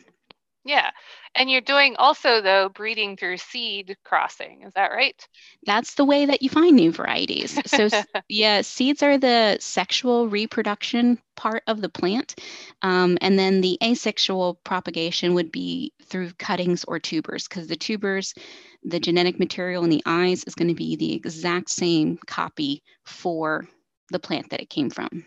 yeah 0.68 0.92
and 1.36 1.50
you're 1.50 1.62
doing 1.62 1.96
also 1.98 2.42
though 2.42 2.70
breeding 2.70 3.16
through 3.18 3.38
seed 3.38 3.96
crossing 4.04 4.64
is 4.64 4.74
that 4.74 4.92
right 4.92 5.28
that's 5.66 5.96
the 5.96 6.06
way 6.06 6.26
that 6.26 6.42
you 6.42 6.50
find 6.50 6.76
new 6.76 6.92
varieties 6.92 7.60
so 7.66 7.90
yeah 8.30 8.62
seeds 8.62 9.02
are 9.02 9.18
the 9.18 9.58
sexual 9.60 10.28
reproduction 10.28 11.18
part 11.36 11.64
of 11.68 11.82
the 11.82 11.90
plant 11.90 12.36
um, 12.82 13.18
and 13.22 13.40
then 13.40 13.62
the 13.62 13.78
asexual 13.84 14.60
propagation 14.64 15.34
would 15.34 15.52
be 15.52 15.94
through 16.06 16.32
cuttings 16.34 16.84
or 16.86 17.00
tubers 17.00 17.48
because 17.48 17.68
the 17.68 17.76
tubers 17.76 18.34
the 18.84 19.00
genetic 19.00 19.40
material 19.40 19.84
in 19.84 19.90
the 19.90 20.04
eyes 20.06 20.44
is 20.46 20.56
going 20.56 20.68
to 20.68 20.76
be 20.76 20.96
the 20.96 21.14
exact 21.14 21.70
same 21.70 22.18
copy 22.28 22.82
for 23.06 23.68
the 24.12 24.20
plant 24.20 24.50
that 24.50 24.62
it 24.62 24.70
came 24.70 24.90
from. 24.90 25.26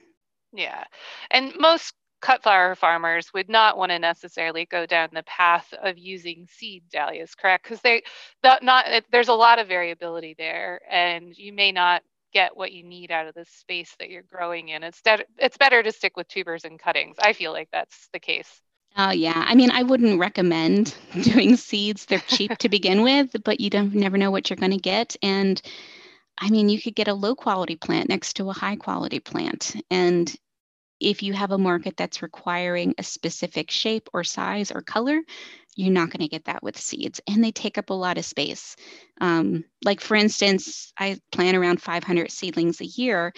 Yeah. 0.53 0.85
And 1.31 1.53
most 1.59 1.95
cut 2.21 2.43
flower 2.43 2.75
farmers 2.75 3.33
would 3.33 3.49
not 3.49 3.77
want 3.77 3.91
to 3.91 3.99
necessarily 3.99 4.67
go 4.67 4.87
down 4.87 5.09
the 5.13 5.23
path 5.25 5.73
of 5.83 5.99
using 5.99 6.47
seed 6.51 6.85
dahlias, 6.91 7.35
correct? 7.35 7.65
Because 7.65 7.81
they 7.81 8.03
not 8.43 8.85
there's 9.11 9.29
a 9.29 9.35
lot 9.35 9.59
of 9.59 9.69
variability 9.69 10.35
there, 10.37 10.81
and 10.91 11.37
you 11.37 11.53
may 11.53 11.73
not 11.73 12.03
get 12.33 12.57
what 12.57 12.73
you 12.73 12.85
need 12.85 13.11
out 13.11 13.27
of 13.27 13.35
the 13.35 13.45
space 13.45 13.95
that 13.99 14.11
you're 14.11 14.23
growing 14.23 14.69
in. 14.69 14.83
It's 14.83 15.03
de- 15.03 15.25
it's 15.39 15.57
better 15.57 15.83
to 15.83 15.93
stick 15.93 16.17
with 16.17 16.29
tubers 16.29 16.65
and 16.65 16.79
cuttings. 16.79 17.17
I 17.21 17.33
feel 17.33 17.53
like 17.53 17.69
that's 17.73 18.09
the 18.13 18.21
case. 18.21 18.61
Oh 18.97 19.11
yeah, 19.11 19.45
I 19.47 19.55
mean, 19.55 19.71
I 19.71 19.83
wouldn't 19.83 20.21
recommend 20.21 20.95
doing 21.23 21.57
seeds. 21.57 22.07
They're 22.07 22.19
cheap 22.19 22.57
to 22.59 22.69
begin 22.69 23.03
with, 23.03 23.37
but 23.45 23.61
you 23.61 23.71
don't 23.71 23.95
never 23.95 24.19
know 24.19 24.31
what 24.31 24.51
you're 24.51 24.57
going 24.57 24.73
to 24.73 24.79
get. 24.79 25.17
And 25.23 25.61
I 26.39 26.51
mean, 26.51 26.69
you 26.69 26.81
could 26.81 26.95
get 26.95 27.09
a 27.09 27.15
low 27.15 27.35
quality 27.35 27.77
plant 27.77 28.09
next 28.09 28.35
to 28.35 28.51
a 28.51 28.55
high 28.55 28.77
quality 28.77 29.21
plant, 29.21 29.77
and 29.91 30.35
if 31.01 31.23
you 31.23 31.33
have 31.33 31.51
a 31.51 31.59
market 31.59 31.97
that's 31.97 32.23
requiring 32.23 32.95
a 32.99 33.03
specific 33.03 33.71
shape 33.71 34.09
or 34.13 34.23
size 34.25 34.71
or 34.71 34.83
color, 34.83 35.21
you're 35.77 35.93
not 35.93 36.11
going 36.11 36.21
to 36.21 36.29
get 36.29 36.45
that 36.45 36.63
with 36.63 36.79
seeds, 36.79 37.21
and 37.27 37.43
they 37.43 37.53
take 37.53 37.79
up 37.79 37.91
a 37.91 37.95
lot 37.95 38.19
of 38.19 38.25
space. 38.25 38.77
Um, 39.21 39.65
like 39.85 40.01
for 40.01 40.15
instance, 40.15 40.93
I 40.99 41.19
plant 41.33 41.57
around 41.57 41.81
500 41.81 42.31
seedlings 42.31 42.81
a 42.81 42.87
year, 42.87 43.33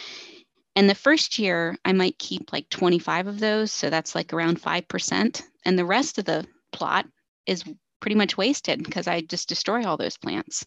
and 0.75 0.89
the 0.89 0.95
first 0.95 1.39
year, 1.39 1.77
I 1.85 1.93
might 1.93 2.19
keep 2.19 2.53
like 2.53 2.69
25 2.71 3.27
of 3.27 3.39
those. 3.39 3.73
So 3.73 3.91
that's 3.91 4.15
like 4.15 4.33
around 4.33 4.61
5%. 4.61 5.43
And 5.65 5.79
the 5.79 5.85
rest 5.85 6.19
of 6.19 6.25
the 6.25 6.47
plot 6.73 7.07
is 7.47 7.65
pretty 8.01 8.17
much 8.17 8.37
wasted 8.37 8.83
because 8.83 9.07
I 9.07 9.21
just 9.21 9.49
destroy 9.49 9.85
all 9.85 9.97
those 9.97 10.17
plants. 10.17 10.65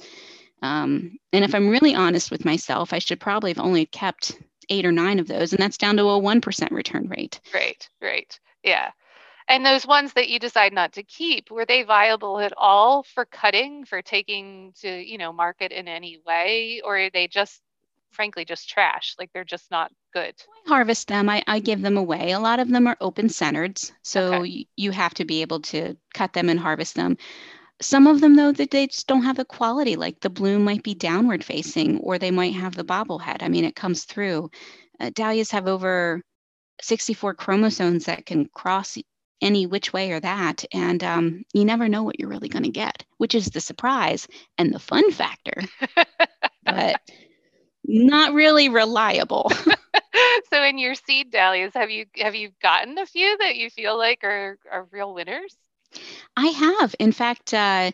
Um, 0.61 1.17
and 1.33 1.43
if 1.43 1.53
I'm 1.53 1.69
really 1.69 1.95
honest 1.95 2.31
with 2.31 2.45
myself, 2.45 2.93
I 2.93 2.99
should 2.99 3.19
probably 3.19 3.51
have 3.51 3.59
only 3.59 3.85
kept 3.85 4.37
eight 4.69 4.85
or 4.85 4.91
nine 4.91 5.19
of 5.19 5.27
those. 5.27 5.53
And 5.53 5.61
that's 5.61 5.77
down 5.77 5.97
to 5.97 6.03
a 6.03 6.19
1% 6.19 6.71
return 6.71 7.07
rate. 7.07 7.39
Great, 7.51 7.89
great. 7.99 8.39
Yeah. 8.63 8.91
And 9.47 9.65
those 9.65 9.85
ones 9.85 10.13
that 10.13 10.29
you 10.29 10.39
decide 10.39 10.73
not 10.73 10.93
to 10.93 11.03
keep, 11.03 11.51
were 11.51 11.65
they 11.65 11.83
viable 11.83 12.39
at 12.39 12.53
all 12.57 13.03
for 13.03 13.25
cutting, 13.25 13.85
for 13.85 14.01
taking 14.01 14.73
to, 14.81 14.89
you 14.89 15.17
know, 15.19 15.31
market 15.31 15.71
in 15.71 15.87
any 15.87 16.19
way? 16.25 16.81
Or 16.83 16.97
are 16.97 17.09
they 17.11 17.27
just 17.27 17.61
frankly 18.15 18.45
just 18.45 18.69
trash. 18.69 19.15
Like 19.19 19.29
they're 19.33 19.43
just 19.43 19.69
not 19.69 19.91
good. 20.13 20.33
I 20.65 20.69
harvest 20.69 21.07
them. 21.07 21.29
I, 21.29 21.43
I 21.45 21.59
give 21.59 21.81
them 21.81 21.97
away. 21.97 22.31
A 22.31 22.39
lot 22.39 22.59
of 22.59 22.69
them 22.69 22.87
are 22.87 22.97
open 23.01 23.29
centered. 23.29 23.79
So 24.01 24.35
okay. 24.35 24.67
you 24.75 24.91
have 24.91 25.13
to 25.15 25.25
be 25.25 25.41
able 25.41 25.59
to 25.61 25.97
cut 26.13 26.33
them 26.33 26.49
and 26.49 26.59
harvest 26.59 26.95
them. 26.95 27.17
Some 27.81 28.07
of 28.07 28.21
them, 28.21 28.35
though, 28.35 28.51
that 28.53 28.71
they 28.71 28.87
just 28.87 29.07
don't 29.07 29.23
have 29.23 29.37
the 29.37 29.45
quality. 29.45 29.95
Like 29.95 30.19
the 30.21 30.29
bloom 30.29 30.63
might 30.63 30.83
be 30.83 30.95
downward 30.95 31.43
facing, 31.43 31.99
or 31.99 32.17
they 32.17 32.31
might 32.31 32.53
have 32.53 32.75
the 32.75 32.85
bobblehead. 32.85 33.41
I 33.41 33.49
mean, 33.49 33.65
it 33.65 33.75
comes 33.75 34.05
through. 34.05 34.49
Uh, 34.99 35.11
dahlias 35.13 35.51
have 35.51 35.67
over 35.67 36.21
64 36.81 37.33
chromosomes 37.35 38.05
that 38.05 38.25
can 38.25 38.47
cross 38.53 38.97
any 39.41 39.65
which 39.65 39.93
way 39.93 40.11
or 40.11 40.19
that. 40.19 40.63
And 40.73 41.03
um, 41.03 41.43
you 41.53 41.65
never 41.65 41.89
know 41.89 42.03
what 42.03 42.19
you're 42.19 42.29
really 42.29 42.49
going 42.49 42.63
to 42.63 42.69
get, 42.69 43.03
which 43.17 43.35
is 43.35 43.47
the 43.47 43.61
surprise 43.61 44.27
and 44.57 44.73
the 44.73 44.79
fun 44.79 45.11
factor. 45.11 45.61
but 46.65 46.99
not 47.83 48.33
really 48.33 48.69
reliable. 48.69 49.51
so 50.51 50.63
in 50.63 50.77
your 50.77 50.95
seed 50.95 51.31
dahlias, 51.31 51.73
have 51.73 51.89
you 51.91 52.05
have 52.17 52.35
you 52.35 52.51
gotten 52.61 52.97
a 52.97 53.05
few 53.05 53.37
that 53.39 53.55
you 53.55 53.69
feel 53.69 53.97
like 53.97 54.23
are 54.23 54.57
are 54.71 54.87
real 54.91 55.13
winners? 55.13 55.55
I 56.37 56.47
have. 56.47 56.95
In 56.99 57.11
fact, 57.11 57.53
uh, 57.53 57.91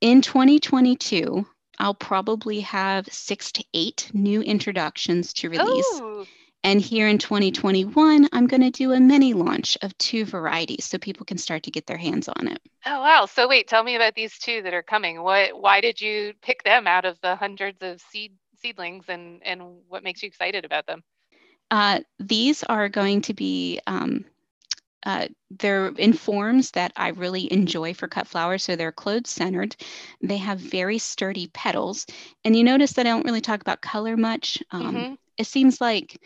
in 0.00 0.22
2022, 0.22 1.46
I'll 1.78 1.94
probably 1.94 2.60
have 2.60 3.06
six 3.12 3.52
to 3.52 3.64
eight 3.74 4.10
new 4.12 4.42
introductions 4.42 5.32
to 5.34 5.50
release. 5.50 6.00
Ooh. 6.00 6.26
And 6.62 6.80
here 6.80 7.08
in 7.08 7.18
2021, 7.18 8.26
I'm 8.32 8.46
going 8.46 8.62
to 8.62 8.70
do 8.70 8.92
a 8.92 9.00
mini 9.00 9.34
launch 9.34 9.76
of 9.82 9.96
two 9.98 10.24
varieties 10.24 10.86
so 10.86 10.96
people 10.96 11.26
can 11.26 11.36
start 11.36 11.62
to 11.64 11.70
get 11.70 11.86
their 11.86 11.98
hands 11.98 12.26
on 12.26 12.48
it. 12.48 12.58
Oh 12.86 13.02
wow. 13.02 13.26
So 13.26 13.46
wait, 13.46 13.68
tell 13.68 13.84
me 13.84 13.96
about 13.96 14.14
these 14.14 14.38
two 14.38 14.62
that 14.62 14.72
are 14.72 14.82
coming. 14.82 15.22
What 15.22 15.60
why 15.60 15.82
did 15.82 16.00
you 16.00 16.32
pick 16.40 16.62
them 16.62 16.86
out 16.86 17.04
of 17.04 17.20
the 17.20 17.36
hundreds 17.36 17.82
of 17.82 18.00
seed 18.00 18.32
seedlings 18.62 19.04
and 19.08 19.42
and 19.44 19.62
what 19.88 20.02
makes 20.02 20.22
you 20.22 20.26
excited 20.26 20.64
about 20.64 20.86
them? 20.86 21.02
Uh, 21.70 22.00
these 22.18 22.62
are 22.64 22.88
going 22.88 23.20
to 23.22 23.34
be 23.34 23.80
um, 23.86 24.24
uh, 25.04 25.28
they're 25.50 25.88
in 25.88 26.12
forms 26.12 26.70
that 26.72 26.92
I 26.96 27.08
really 27.08 27.52
enjoy 27.52 27.94
for 27.94 28.08
cut 28.08 28.26
flowers. 28.26 28.64
So 28.64 28.76
they're 28.76 28.92
closed 28.92 29.26
centered. 29.26 29.76
They 30.22 30.38
have 30.38 30.58
very 30.58 30.98
sturdy 30.98 31.48
petals. 31.52 32.06
And 32.44 32.56
you 32.56 32.64
notice 32.64 32.94
that 32.94 33.06
I 33.06 33.10
don't 33.10 33.24
really 33.24 33.40
talk 33.40 33.60
about 33.60 33.82
color 33.82 34.16
much. 34.16 34.62
Um, 34.70 34.94
mm-hmm. 34.94 35.14
it 35.38 35.46
seems 35.46 35.80
like 35.80 36.20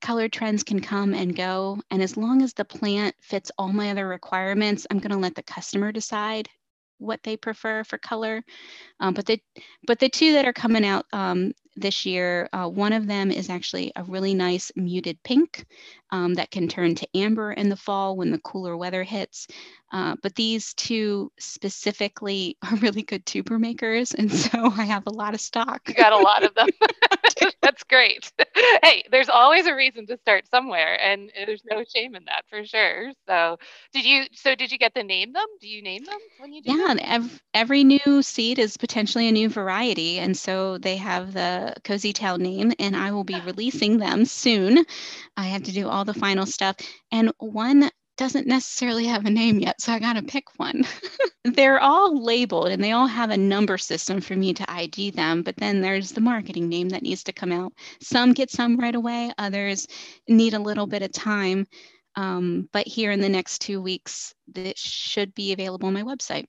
color 0.00 0.28
trends 0.28 0.62
can 0.62 0.80
come 0.80 1.14
and 1.14 1.36
go. 1.36 1.78
And 1.90 2.02
as 2.02 2.16
long 2.16 2.42
as 2.42 2.54
the 2.54 2.64
plant 2.64 3.14
fits 3.20 3.50
all 3.58 3.72
my 3.72 3.90
other 3.90 4.08
requirements, 4.08 4.86
I'm 4.90 4.98
going 4.98 5.10
to 5.10 5.18
let 5.18 5.34
the 5.34 5.42
customer 5.42 5.92
decide 5.92 6.48
what 6.98 7.22
they 7.22 7.36
prefer 7.36 7.82
for 7.82 7.98
color. 7.98 8.42
Um, 9.00 9.14
but 9.14 9.26
the 9.26 9.40
but 9.86 9.98
the 9.98 10.08
two 10.08 10.34
that 10.34 10.44
are 10.44 10.52
coming 10.52 10.84
out 10.84 11.06
um, 11.12 11.52
this 11.76 12.04
year, 12.04 12.48
uh, 12.52 12.68
one 12.68 12.92
of 12.92 13.06
them 13.06 13.30
is 13.30 13.48
actually 13.48 13.90
a 13.96 14.04
really 14.04 14.34
nice 14.34 14.70
muted 14.76 15.22
pink 15.22 15.66
um, 16.12 16.34
that 16.34 16.50
can 16.50 16.68
turn 16.68 16.94
to 16.96 17.08
amber 17.14 17.52
in 17.52 17.68
the 17.68 17.76
fall 17.76 18.16
when 18.16 18.30
the 18.30 18.38
cooler 18.38 18.76
weather 18.76 19.02
hits. 19.02 19.46
Uh, 19.92 20.16
but 20.22 20.34
these 20.34 20.74
two 20.74 21.30
specifically 21.38 22.56
are 22.70 22.76
really 22.76 23.02
good 23.02 23.24
tuber 23.26 23.58
makers, 23.58 24.12
and 24.12 24.30
so 24.30 24.50
I 24.76 24.84
have 24.84 25.06
a 25.06 25.12
lot 25.12 25.34
of 25.34 25.40
stock. 25.40 25.82
You 25.88 25.94
got 25.94 26.12
a 26.12 26.18
lot 26.18 26.44
of 26.44 26.54
them. 26.54 26.68
That's 27.62 27.82
great. 27.84 28.32
hey, 28.82 29.04
there's 29.10 29.28
always 29.28 29.66
a 29.66 29.74
reason 29.74 30.06
to 30.06 30.16
start 30.18 30.48
somewhere, 30.50 30.98
and 31.00 31.30
there's 31.46 31.62
no 31.70 31.84
shame 31.84 32.14
in 32.14 32.24
that 32.26 32.44
for 32.48 32.64
sure. 32.64 33.12
So, 33.26 33.58
did 33.92 34.04
you? 34.04 34.24
So, 34.34 34.54
did 34.54 34.72
you 34.72 34.78
get 34.78 34.94
to 34.94 35.02
name 35.02 35.32
them? 35.32 35.46
Do 35.60 35.68
you 35.68 35.82
name 35.82 36.04
them 36.04 36.18
when 36.38 36.52
you? 36.52 36.62
Do 36.62 36.72
yeah, 36.72 36.94
ev- 37.00 37.42
every 37.54 37.84
new 37.84 38.22
seed 38.22 38.58
is 38.58 38.76
potentially 38.76 39.28
a 39.28 39.32
new 39.32 39.48
variety, 39.48 40.18
and 40.18 40.36
so 40.36 40.78
they 40.78 40.96
have 40.96 41.32
the 41.32 41.74
Coseytown 41.84 42.40
name, 42.40 42.72
and 42.78 42.96
I 42.96 43.10
will 43.12 43.24
be 43.24 43.40
releasing 43.40 43.98
them 43.98 44.24
soon. 44.24 44.84
I 45.36 45.44
have 45.44 45.64
to 45.64 45.72
do 45.72 45.88
all 45.88 45.99
the 46.04 46.14
final 46.14 46.46
stuff, 46.46 46.76
and 47.12 47.32
one 47.38 47.90
doesn't 48.20 48.46
necessarily 48.46 49.06
have 49.06 49.24
a 49.24 49.30
name 49.30 49.58
yet, 49.58 49.80
so 49.80 49.92
I 49.92 49.98
got 49.98 50.12
to 50.12 50.22
pick 50.22 50.44
one. 50.58 50.84
They're 51.44 51.80
all 51.80 52.22
labeled 52.22 52.68
and 52.68 52.84
they 52.84 52.92
all 52.92 53.06
have 53.06 53.30
a 53.30 53.36
number 53.38 53.78
system 53.78 54.20
for 54.20 54.36
me 54.36 54.52
to 54.52 54.70
ID 54.70 55.12
them, 55.12 55.42
but 55.42 55.56
then 55.56 55.80
there's 55.80 56.12
the 56.12 56.20
marketing 56.20 56.68
name 56.68 56.90
that 56.90 57.02
needs 57.02 57.24
to 57.24 57.32
come 57.32 57.50
out. 57.50 57.72
Some 58.02 58.34
get 58.34 58.50
some 58.50 58.76
right 58.76 58.94
away, 58.94 59.32
others 59.38 59.86
need 60.28 60.52
a 60.52 60.58
little 60.58 60.86
bit 60.86 61.00
of 61.00 61.12
time. 61.12 61.66
Um, 62.14 62.68
but 62.72 62.86
here 62.86 63.10
in 63.10 63.20
the 63.20 63.28
next 63.30 63.60
two 63.62 63.80
weeks, 63.80 64.34
this 64.46 64.78
should 64.78 65.34
be 65.34 65.54
available 65.54 65.86
on 65.86 65.94
my 65.94 66.02
website. 66.02 66.44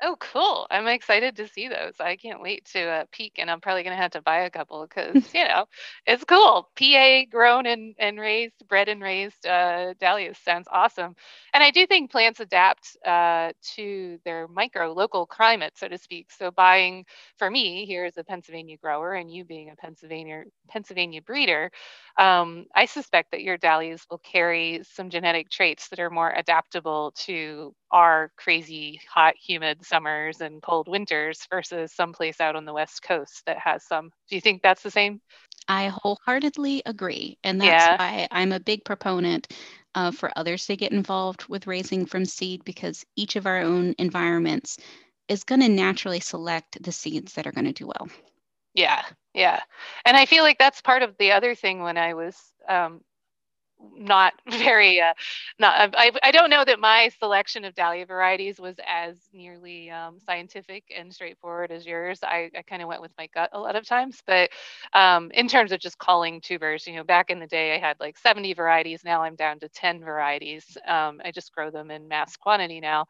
Oh, 0.00 0.16
cool. 0.20 0.66
I'm 0.70 0.86
excited 0.86 1.36
to 1.36 1.48
see 1.48 1.66
those. 1.68 1.94
I 1.98 2.16
can't 2.16 2.40
wait 2.40 2.64
to 2.72 2.80
uh, 2.82 3.04
peek, 3.10 3.34
and 3.38 3.50
I'm 3.50 3.60
probably 3.60 3.82
going 3.82 3.96
to 3.96 4.00
have 4.02 4.12
to 4.12 4.22
buy 4.22 4.38
a 4.42 4.50
couple 4.50 4.86
because, 4.86 5.18
you 5.34 5.44
know, 5.44 5.64
it's 6.06 6.22
cool. 6.24 6.68
PA 6.76 7.24
grown 7.26 7.66
and, 7.66 7.96
and 7.98 8.18
raised, 8.20 8.54
bred 8.68 8.88
and 8.88 9.02
raised 9.02 9.44
uh, 9.44 9.94
dahlias 10.00 10.38
sounds 10.38 10.68
awesome. 10.70 11.16
And 11.52 11.64
I 11.64 11.72
do 11.72 11.84
think 11.84 12.12
plants 12.12 12.38
adapt 12.38 12.96
uh, 13.04 13.52
to 13.74 14.18
their 14.24 14.46
micro 14.46 14.92
local 14.92 15.26
climate, 15.26 15.72
so 15.76 15.88
to 15.88 15.98
speak. 15.98 16.30
So 16.30 16.52
buying 16.52 17.04
for 17.36 17.50
me 17.50 17.84
here 17.84 18.04
as 18.04 18.16
a 18.16 18.22
Pennsylvania 18.24 18.76
grower 18.76 19.14
and 19.14 19.28
you 19.32 19.44
being 19.44 19.70
a 19.70 19.76
Pennsylvania 19.76 20.44
Pennsylvania 20.68 21.22
breeder, 21.22 21.72
um, 22.18 22.66
I 22.74 22.86
suspect 22.86 23.30
that 23.32 23.42
your 23.42 23.56
dahlias 23.56 24.04
will 24.10 24.18
carry 24.18 24.80
some 24.84 25.10
genetic 25.10 25.50
traits 25.50 25.88
that 25.88 26.00
are 26.00 26.10
more 26.10 26.30
adaptable 26.30 27.12
to 27.26 27.74
our 27.90 28.30
crazy 28.36 29.00
hot, 29.08 29.34
humid 29.36 29.84
summers 29.84 30.40
and 30.40 30.62
cold 30.62 30.88
winters 30.88 31.46
versus 31.50 31.92
someplace 31.92 32.40
out 32.40 32.56
on 32.56 32.64
the 32.64 32.72
West 32.72 33.02
Coast 33.02 33.42
that 33.46 33.58
has 33.58 33.84
some. 33.86 34.10
Do 34.28 34.34
you 34.34 34.40
think 34.40 34.62
that's 34.62 34.82
the 34.82 34.90
same? 34.90 35.20
I 35.68 35.88
wholeheartedly 35.88 36.82
agree. 36.86 37.38
And 37.44 37.60
that's 37.60 37.68
yeah. 37.68 37.96
why 37.96 38.28
I'm 38.30 38.52
a 38.52 38.60
big 38.60 38.84
proponent 38.84 39.52
uh, 39.94 40.10
for 40.10 40.30
others 40.36 40.66
to 40.66 40.76
get 40.76 40.92
involved 40.92 41.46
with 41.48 41.66
raising 41.66 42.06
from 42.06 42.24
seed 42.24 42.64
because 42.64 43.04
each 43.16 43.36
of 43.36 43.46
our 43.46 43.58
own 43.58 43.94
environments 43.98 44.78
is 45.28 45.44
going 45.44 45.60
to 45.60 45.68
naturally 45.68 46.20
select 46.20 46.82
the 46.82 46.92
seeds 46.92 47.34
that 47.34 47.46
are 47.46 47.52
going 47.52 47.66
to 47.66 47.72
do 47.72 47.86
well. 47.86 48.08
Yeah, 48.74 49.02
yeah. 49.34 49.60
And 50.04 50.16
I 50.16 50.26
feel 50.26 50.44
like 50.44 50.58
that's 50.58 50.80
part 50.80 51.02
of 51.02 51.16
the 51.18 51.32
other 51.32 51.54
thing 51.54 51.80
when 51.80 51.98
I 51.98 52.14
was 52.14 52.36
um, 52.68 53.00
not 53.96 54.34
very 54.50 55.00
uh, 55.00 55.14
not 55.58 55.94
I, 55.96 56.12
I 56.22 56.30
don't 56.32 56.50
know 56.50 56.64
that 56.64 56.80
my 56.80 57.10
selection 57.18 57.64
of 57.64 57.74
dahlia 57.74 58.06
varieties 58.06 58.60
was 58.60 58.76
as 58.86 59.16
nearly 59.32 59.90
um, 59.90 60.18
scientific 60.24 60.84
and 60.96 61.12
straightforward 61.12 61.70
as 61.70 61.86
yours. 61.86 62.20
I, 62.22 62.50
I 62.56 62.62
kind 62.62 62.82
of 62.82 62.88
went 62.88 63.02
with 63.02 63.12
my 63.18 63.28
gut 63.34 63.50
a 63.52 63.60
lot 63.60 63.76
of 63.76 63.86
times 63.86 64.22
but 64.26 64.50
um, 64.94 65.30
in 65.32 65.48
terms 65.48 65.72
of 65.72 65.80
just 65.80 65.98
calling 65.98 66.40
tubers 66.40 66.86
you 66.86 66.96
know 66.96 67.04
back 67.04 67.30
in 67.30 67.40
the 67.40 67.46
day 67.46 67.74
i 67.74 67.78
had 67.78 67.98
like 68.00 68.18
70 68.18 68.54
varieties 68.54 69.02
now 69.04 69.22
i'm 69.22 69.36
down 69.36 69.58
to 69.60 69.68
10 69.68 70.00
varieties. 70.00 70.76
Um, 70.86 71.20
i 71.24 71.30
just 71.30 71.52
grow 71.54 71.70
them 71.70 71.90
in 71.90 72.08
mass 72.08 72.36
quantity 72.36 72.80
now. 72.80 73.06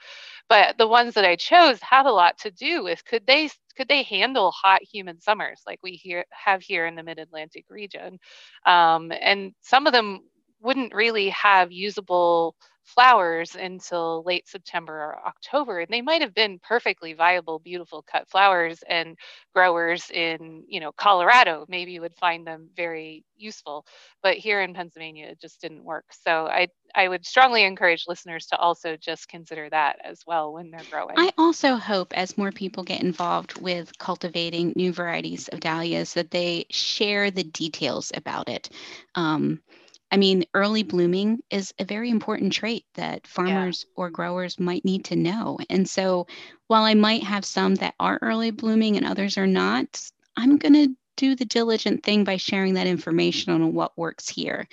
But 0.48 0.78
the 0.78 0.88
ones 0.88 1.14
that 1.14 1.24
i 1.24 1.36
chose 1.36 1.80
had 1.82 2.06
a 2.06 2.12
lot 2.12 2.38
to 2.38 2.50
do 2.50 2.84
with 2.84 3.04
could 3.04 3.26
they 3.26 3.50
could 3.76 3.88
they 3.88 4.02
handle 4.02 4.50
hot 4.52 4.82
humid 4.82 5.22
summers 5.22 5.62
like 5.66 5.80
we 5.82 5.92
here 5.92 6.24
have 6.30 6.62
here 6.62 6.86
in 6.86 6.96
the 6.96 7.02
mid-atlantic 7.02 7.66
region? 7.70 8.18
Um, 8.66 9.12
and 9.20 9.52
some 9.62 9.86
of 9.86 9.92
them 9.92 10.20
wouldn't 10.60 10.94
really 10.94 11.30
have 11.30 11.72
usable 11.72 12.54
flowers 12.88 13.54
until 13.54 14.22
late 14.24 14.48
September 14.48 14.94
or 14.94 15.18
October. 15.26 15.80
And 15.80 15.88
they 15.90 16.00
might 16.00 16.22
have 16.22 16.34
been 16.34 16.58
perfectly 16.58 17.12
viable, 17.12 17.58
beautiful 17.58 18.02
cut 18.10 18.28
flowers 18.30 18.82
and 18.88 19.16
growers 19.54 20.10
in, 20.10 20.64
you 20.66 20.80
know, 20.80 20.92
Colorado 20.92 21.66
maybe 21.68 22.00
would 22.00 22.16
find 22.16 22.46
them 22.46 22.70
very 22.74 23.24
useful. 23.36 23.84
But 24.22 24.38
here 24.38 24.62
in 24.62 24.72
Pennsylvania, 24.72 25.26
it 25.26 25.40
just 25.40 25.60
didn't 25.60 25.84
work. 25.84 26.06
So 26.12 26.46
I 26.46 26.68
I 26.94 27.08
would 27.08 27.26
strongly 27.26 27.64
encourage 27.64 28.04
listeners 28.08 28.46
to 28.46 28.56
also 28.56 28.96
just 28.96 29.28
consider 29.28 29.68
that 29.68 29.98
as 30.02 30.22
well 30.26 30.54
when 30.54 30.70
they're 30.70 30.86
growing. 30.90 31.16
I 31.18 31.30
also 31.36 31.76
hope 31.76 32.16
as 32.16 32.38
more 32.38 32.52
people 32.52 32.84
get 32.84 33.02
involved 33.02 33.60
with 33.60 33.96
cultivating 33.98 34.72
new 34.74 34.94
varieties 34.94 35.48
of 35.48 35.60
dahlias 35.60 36.14
that 36.14 36.30
they 36.30 36.64
share 36.70 37.30
the 37.30 37.44
details 37.44 38.12
about 38.14 38.48
it. 38.48 38.70
Um, 39.14 39.60
I 40.10 40.16
mean, 40.16 40.44
early 40.54 40.82
blooming 40.82 41.40
is 41.50 41.74
a 41.78 41.84
very 41.84 42.10
important 42.10 42.52
trait 42.52 42.84
that 42.94 43.26
farmers 43.26 43.84
yeah. 43.86 43.92
or 43.96 44.10
growers 44.10 44.58
might 44.58 44.84
need 44.84 45.04
to 45.06 45.16
know. 45.16 45.58
And 45.68 45.88
so, 45.88 46.26
while 46.66 46.84
I 46.84 46.94
might 46.94 47.24
have 47.24 47.44
some 47.44 47.74
that 47.76 47.94
are 48.00 48.18
early 48.22 48.50
blooming 48.50 48.96
and 48.96 49.06
others 49.06 49.36
are 49.36 49.46
not, 49.46 50.00
I'm 50.36 50.56
going 50.56 50.74
to 50.74 50.94
do 51.16 51.34
the 51.34 51.44
diligent 51.44 52.04
thing 52.04 52.24
by 52.24 52.36
sharing 52.36 52.74
that 52.74 52.86
information 52.86 53.52
on 53.52 53.74
what 53.74 53.98
works 53.98 54.28
here. 54.28 54.66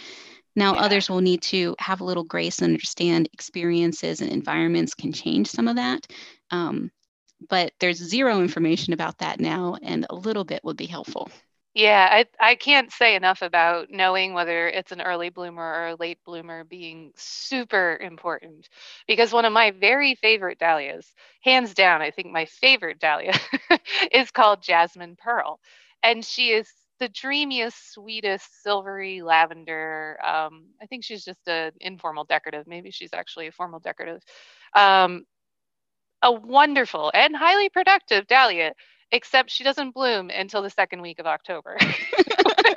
Now, 0.55 0.75
yeah. 0.75 0.81
others 0.81 1.09
will 1.09 1.21
need 1.21 1.41
to 1.43 1.75
have 1.79 1.99
a 1.99 2.05
little 2.05 2.23
grace 2.23 2.59
and 2.59 2.73
understand 2.73 3.27
experiences 3.33 4.21
and 4.21 4.31
environments 4.31 4.93
can 4.93 5.11
change 5.11 5.47
some 5.49 5.67
of 5.67 5.75
that. 5.75 6.07
Um, 6.51 6.91
but 7.49 7.73
there's 7.79 7.97
zero 7.97 8.39
information 8.39 8.93
about 8.93 9.17
that 9.17 9.39
now, 9.39 9.75
and 9.81 10.05
a 10.09 10.15
little 10.15 10.45
bit 10.45 10.63
would 10.63 10.77
be 10.77 10.85
helpful. 10.85 11.29
Yeah, 11.75 12.07
I, 12.09 12.25
I 12.39 12.55
can't 12.55 12.89
say 12.91 13.15
enough 13.15 13.41
about 13.41 13.91
knowing 13.91 14.33
whether 14.33 14.69
it's 14.69 14.93
an 14.93 15.01
early 15.01 15.29
bloomer 15.29 15.61
or 15.61 15.87
a 15.89 15.95
late 15.95 16.19
bloomer 16.25 16.63
being 16.63 17.11
super 17.17 17.97
important 18.01 18.69
because 19.07 19.33
one 19.33 19.43
of 19.43 19.51
my 19.51 19.71
very 19.71 20.15
favorite 20.15 20.57
dahlias, 20.57 21.13
hands 21.41 21.73
down, 21.73 22.01
I 22.01 22.11
think 22.11 22.31
my 22.31 22.45
favorite 22.45 22.99
dahlia 22.99 23.33
is 24.13 24.31
called 24.31 24.63
Jasmine 24.63 25.17
Pearl. 25.17 25.59
And 26.01 26.23
she 26.23 26.51
is 26.51 26.69
the 26.99 27.09
dreamiest, 27.09 27.91
sweetest, 27.91 28.63
silvery 28.63 29.21
lavender. 29.21 30.17
Um, 30.25 30.67
I 30.81 30.85
think 30.85 31.03
she's 31.03 31.25
just 31.25 31.45
an 31.47 31.73
informal 31.81 32.23
decorative. 32.23 32.67
Maybe 32.67 32.89
she's 32.89 33.13
actually 33.13 33.47
a 33.47 33.51
formal 33.51 33.79
decorative. 33.81 34.21
Um, 34.73 35.25
a 36.21 36.31
wonderful 36.31 37.11
and 37.13 37.35
highly 37.35 37.69
productive 37.69 38.25
dahlia 38.27 38.73
except 39.11 39.51
she 39.51 39.63
doesn't 39.63 39.93
bloom 39.93 40.29
until 40.29 40.61
the 40.61 40.69
second 40.69 41.01
week 41.01 41.19
of 41.19 41.25
October. 41.25 41.77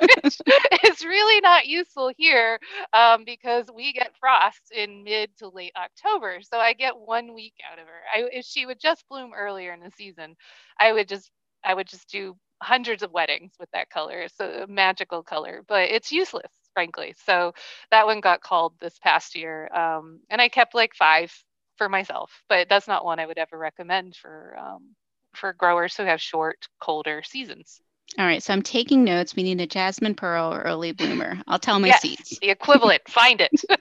it's 0.83 1.03
really 1.05 1.41
not 1.41 1.67
useful 1.67 2.11
here 2.17 2.59
um, 2.93 3.23
because 3.25 3.65
we 3.73 3.93
get 3.93 4.11
frost 4.19 4.61
in 4.75 5.03
mid 5.03 5.31
to 5.37 5.49
late 5.49 5.73
October. 5.77 6.39
So 6.41 6.57
I 6.59 6.73
get 6.73 6.97
one 6.97 7.33
week 7.33 7.53
out 7.71 7.79
of 7.79 7.87
her. 7.87 8.01
I, 8.15 8.29
if 8.31 8.45
she 8.45 8.65
would 8.65 8.79
just 8.79 9.05
bloom 9.09 9.31
earlier 9.37 9.73
in 9.73 9.79
the 9.81 9.91
season, 9.91 10.35
I 10.79 10.91
would 10.93 11.07
just 11.09 11.29
I 11.63 11.73
would 11.73 11.87
just 11.87 12.09
do 12.09 12.37
hundreds 12.61 13.03
of 13.03 13.11
weddings 13.11 13.53
with 13.59 13.69
that 13.73 13.89
color. 13.89 14.21
It's 14.21 14.39
a 14.39 14.65
magical 14.67 15.23
color, 15.23 15.63
but 15.67 15.89
it's 15.89 16.11
useless, 16.11 16.51
frankly. 16.73 17.15
So 17.25 17.53
that 17.91 18.05
one 18.05 18.21
got 18.21 18.41
called 18.41 18.73
this 18.81 18.97
past 18.99 19.35
year, 19.35 19.69
um, 19.73 20.21
and 20.29 20.41
I 20.41 20.49
kept 20.49 20.75
like 20.75 20.93
five 20.95 21.33
for 21.77 21.89
myself. 21.89 22.31
But 22.49 22.69
that's 22.69 22.87
not 22.87 23.05
one 23.05 23.19
I 23.19 23.25
would 23.25 23.37
ever 23.37 23.57
recommend 23.57 24.15
for 24.15 24.57
um, 24.59 24.95
for 25.33 25.53
growers 25.53 25.95
who 25.95 26.03
have 26.03 26.21
short, 26.21 26.67
colder 26.79 27.21
seasons. 27.23 27.81
All 28.17 28.25
right, 28.25 28.41
so 28.41 28.53
I'm 28.53 28.63
taking 28.63 29.03
notes. 29.03 29.35
We 29.35 29.43
need 29.43 29.61
a 29.61 29.67
jasmine 29.67 30.15
pearl 30.15 30.51
or 30.53 30.61
early 30.61 30.91
bloomer. 30.93 31.39
I'll 31.47 31.59
tell 31.59 31.79
my 31.79 31.89
yes, 31.89 32.01
seeds. 32.01 32.39
The 32.41 32.49
equivalent. 32.49 33.03
Find 33.07 33.39
it. 33.39 33.51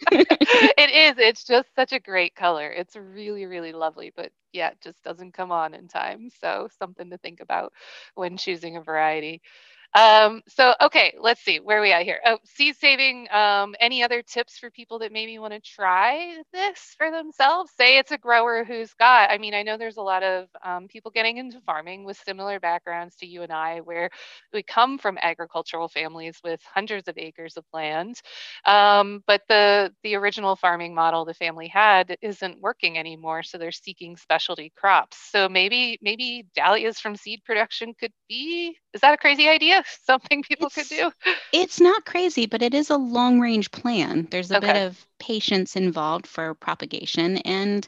it 0.10 0.90
is. 0.90 1.18
It's 1.18 1.44
just 1.44 1.68
such 1.76 1.92
a 1.92 2.00
great 2.00 2.34
color. 2.34 2.70
It's 2.70 2.96
really, 2.96 3.46
really 3.46 3.72
lovely, 3.72 4.12
but 4.14 4.32
yeah, 4.52 4.70
it 4.70 4.80
just 4.80 5.02
doesn't 5.02 5.34
come 5.34 5.52
on 5.52 5.74
in 5.74 5.86
time. 5.86 6.30
So 6.40 6.68
something 6.78 7.10
to 7.10 7.18
think 7.18 7.40
about 7.40 7.72
when 8.14 8.36
choosing 8.36 8.76
a 8.76 8.82
variety. 8.82 9.42
Um, 9.94 10.42
so, 10.48 10.74
okay, 10.80 11.14
let's 11.18 11.40
see 11.40 11.58
where 11.58 11.80
we 11.80 11.92
at 11.92 12.04
here. 12.04 12.20
Oh, 12.24 12.38
seed 12.44 12.76
saving. 12.76 13.26
Um, 13.32 13.74
any 13.80 14.02
other 14.02 14.22
tips 14.22 14.58
for 14.58 14.70
people 14.70 15.00
that 15.00 15.12
maybe 15.12 15.38
want 15.38 15.54
to 15.54 15.60
try 15.60 16.36
this 16.52 16.94
for 16.96 17.10
themselves? 17.10 17.72
Say 17.76 17.98
it's 17.98 18.12
a 18.12 18.18
grower 18.18 18.64
who's 18.64 18.92
got, 18.94 19.30
I 19.30 19.38
mean, 19.38 19.54
I 19.54 19.62
know 19.62 19.76
there's 19.76 19.96
a 19.96 20.02
lot 20.02 20.22
of 20.22 20.46
um, 20.64 20.86
people 20.88 21.10
getting 21.10 21.38
into 21.38 21.60
farming 21.62 22.04
with 22.04 22.18
similar 22.24 22.60
backgrounds 22.60 23.16
to 23.16 23.26
you 23.26 23.42
and 23.42 23.50
I, 23.52 23.80
where 23.80 24.10
we 24.52 24.62
come 24.62 24.98
from 24.98 25.18
agricultural 25.20 25.88
families 25.88 26.38
with 26.44 26.60
hundreds 26.72 27.08
of 27.08 27.18
acres 27.18 27.56
of 27.56 27.64
land. 27.72 28.20
Um, 28.66 29.24
but 29.26 29.42
the, 29.48 29.92
the 30.02 30.14
original 30.16 30.54
farming 30.54 30.94
model 30.94 31.24
the 31.24 31.34
family 31.34 31.66
had 31.68 32.16
isn't 32.22 32.60
working 32.60 32.98
anymore. 32.98 33.42
So 33.42 33.58
they're 33.58 33.72
seeking 33.72 34.16
specialty 34.16 34.70
crops. 34.76 35.16
So 35.32 35.48
maybe, 35.48 35.98
maybe 36.02 36.46
dahlias 36.54 37.00
from 37.00 37.16
seed 37.16 37.42
production 37.44 37.94
could 37.98 38.12
be, 38.28 38.76
is 38.94 39.00
that 39.00 39.14
a 39.14 39.18
crazy 39.18 39.48
idea? 39.48 39.77
something 40.04 40.42
people 40.42 40.66
it's, 40.66 40.74
could 40.74 40.88
do? 40.88 41.10
It's 41.52 41.80
not 41.80 42.04
crazy, 42.04 42.46
but 42.46 42.62
it 42.62 42.74
is 42.74 42.90
a 42.90 42.96
long 42.96 43.40
range 43.40 43.70
plan. 43.70 44.28
There's 44.30 44.50
a 44.50 44.58
okay. 44.58 44.66
bit 44.66 44.82
of 44.86 45.06
patience 45.18 45.76
involved 45.76 46.26
for 46.26 46.54
propagation, 46.54 47.38
and 47.38 47.86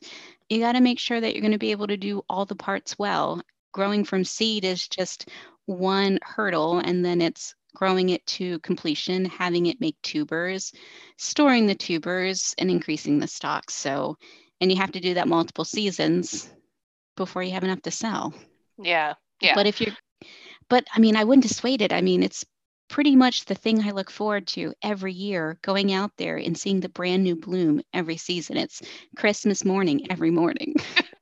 you 0.49 0.61
got 0.61 0.73
to 0.73 0.81
make 0.81 0.99
sure 0.99 1.21
that 1.21 1.35
you're 1.35 1.43
going 1.43 1.53
to 1.53 1.59
be 1.59 1.71
able 1.71 1.87
to 1.87 1.97
do 1.97 2.25
all 2.29 2.45
the 2.45 2.57
parts 2.57 2.99
well. 2.99 3.41
Growing 3.73 4.05
from 4.05 4.25
seed 4.25 4.65
is 4.65 4.89
just 4.89 5.29
one 5.67 6.19
hurdle, 6.23 6.79
and 6.79 7.05
then 7.05 7.21
it's 7.21 7.55
growing 7.75 8.09
it 8.09 8.27
to 8.27 8.59
completion, 8.61 9.25
having 9.25 9.67
it 9.67 9.81
make 9.81 10.01
tubers, 10.03 10.73
storing 11.17 11.67
the 11.67 11.75
tubers, 11.75 12.55
and 12.59 12.71
increasing 12.71 13.19
the 13.19 13.29
stocks. 13.29 13.75
So, 13.75 14.17
and 14.61 14.71
you 14.71 14.77
have 14.79 14.93
to 14.93 15.01
do 15.01 15.15
that 15.15 15.29
multiple 15.29 15.65
seasons 15.65 16.51
before 17.17 17.43
you 17.43 17.53
have 17.53 17.65
enough 17.65 17.83
to 17.83 17.91
sell. 17.91 18.35
Yeah. 18.83 19.15
Yeah. 19.41 19.55
But 19.55 19.67
if 19.67 19.81
you're 19.81 19.95
but 20.71 20.87
I 20.95 21.01
mean, 21.01 21.17
I 21.17 21.25
wouldn't 21.25 21.47
dissuade 21.47 21.83
it. 21.83 21.93
I 21.93 22.01
mean, 22.01 22.23
it's 22.23 22.47
pretty 22.89 23.15
much 23.17 23.45
the 23.45 23.55
thing 23.55 23.83
I 23.83 23.91
look 23.91 24.11
forward 24.11 24.47
to 24.49 24.73
every 24.83 25.13
year 25.13 25.59
going 25.63 25.93
out 25.93 26.13
there 26.17 26.37
and 26.37 26.57
seeing 26.57 26.81
the 26.81 26.89
brand 26.89 27.23
new 27.23 27.37
bloom 27.37 27.83
every 27.93 28.17
season. 28.17 28.57
It's 28.57 28.81
Christmas 29.17 29.65
morning 29.65 30.11
every 30.11 30.31
morning. 30.31 30.75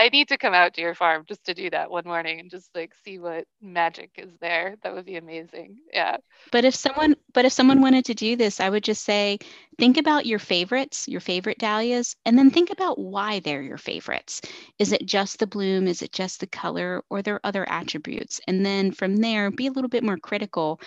I 0.00 0.08
need 0.08 0.28
to 0.28 0.38
come 0.38 0.54
out 0.54 0.72
to 0.74 0.80
your 0.80 0.94
farm 0.94 1.26
just 1.28 1.44
to 1.44 1.52
do 1.52 1.68
that 1.70 1.90
one 1.90 2.04
morning 2.06 2.40
and 2.40 2.50
just 2.50 2.74
like 2.74 2.94
see 3.04 3.18
what 3.18 3.44
magic 3.60 4.12
is 4.16 4.30
there. 4.40 4.76
That 4.82 4.94
would 4.94 5.04
be 5.04 5.16
amazing. 5.16 5.76
Yeah. 5.92 6.16
But 6.50 6.64
if 6.64 6.74
someone 6.74 7.16
but 7.34 7.44
if 7.44 7.52
someone 7.52 7.82
wanted 7.82 8.06
to 8.06 8.14
do 8.14 8.34
this, 8.34 8.60
I 8.60 8.70
would 8.70 8.82
just 8.82 9.04
say 9.04 9.38
think 9.76 9.98
about 9.98 10.24
your 10.24 10.38
favorites, 10.38 11.06
your 11.06 11.20
favorite 11.20 11.58
dahlias, 11.58 12.16
and 12.24 12.38
then 12.38 12.50
think 12.50 12.70
about 12.70 12.98
why 12.98 13.40
they're 13.40 13.60
your 13.60 13.76
favorites. 13.76 14.40
Is 14.78 14.92
it 14.92 15.04
just 15.04 15.38
the 15.38 15.46
bloom? 15.46 15.86
Is 15.86 16.00
it 16.00 16.12
just 16.12 16.40
the 16.40 16.46
color? 16.46 17.02
Or 17.10 17.20
there 17.20 17.38
other 17.44 17.68
attributes? 17.68 18.40
And 18.48 18.64
then 18.64 18.92
from 18.92 19.18
there, 19.18 19.50
be 19.50 19.66
a 19.66 19.72
little 19.72 19.90
bit 19.90 20.02
more 20.02 20.16
critical 20.16 20.80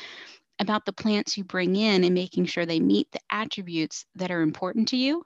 about 0.57 0.85
the 0.87 0.93
plants 0.93 1.37
you 1.37 1.43
bring 1.43 1.75
in 1.75 2.03
and 2.03 2.15
making 2.15 2.45
sure 2.45 2.65
they 2.65 2.79
meet 2.79 3.11
the 3.11 3.21
attributes 3.29 4.07
that 4.15 4.31
are 4.31 4.41
important 4.41 4.87
to 4.87 4.97
you 4.97 5.23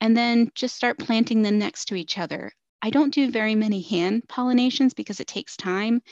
and 0.00 0.16
then 0.16 0.52
just 0.54 0.76
start 0.76 1.00
planting 1.00 1.42
them 1.42 1.58
next 1.58 1.86
to 1.86 1.96
each 1.96 2.16
other. 2.16 2.52
I 2.84 2.90
don't 2.90 3.14
do 3.14 3.30
very 3.30 3.54
many 3.54 3.80
hand 3.80 4.24
pollinations 4.28 4.94
because 4.94 5.18
it 5.18 5.26
takes 5.26 5.56
time. 5.56 6.02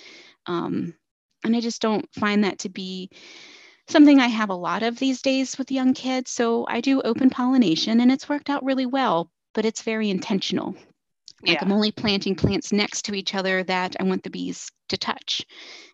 Um, 0.47 0.95
and 1.45 1.55
I 1.55 1.61
just 1.61 1.83
don't 1.83 2.09
find 2.15 2.45
that 2.45 2.61
to 2.61 2.71
be 2.71 3.11
something 3.89 4.19
I 4.19 4.29
have 4.29 4.49
a 4.49 4.55
lot 4.55 4.83
of 4.83 4.99
these 4.99 5.21
days 5.21 5.59
with 5.59 5.71
young 5.71 5.93
kids. 5.93 6.31
So 6.31 6.65
I 6.67 6.81
do 6.81 7.03
open 7.03 7.29
pollination 7.29 8.01
and 8.01 8.11
it's 8.11 8.27
worked 8.27 8.49
out 8.49 8.65
really 8.65 8.87
well, 8.87 9.31
but 9.53 9.67
it's 9.67 9.83
very 9.83 10.09
intentional. 10.09 10.75
Like 11.47 11.57
yeah. 11.57 11.59
I'm 11.61 11.73
only 11.73 11.93
planting 11.93 12.37
plants 12.37 12.73
next 12.73 13.05
to 13.05 13.15
each 13.15 13.35
other 13.35 13.63
that 13.65 13.97
I 14.01 14.05
want 14.05 14.23
the 14.23 14.31
bees 14.31 14.73
to 14.89 14.97
touch. 14.97 15.45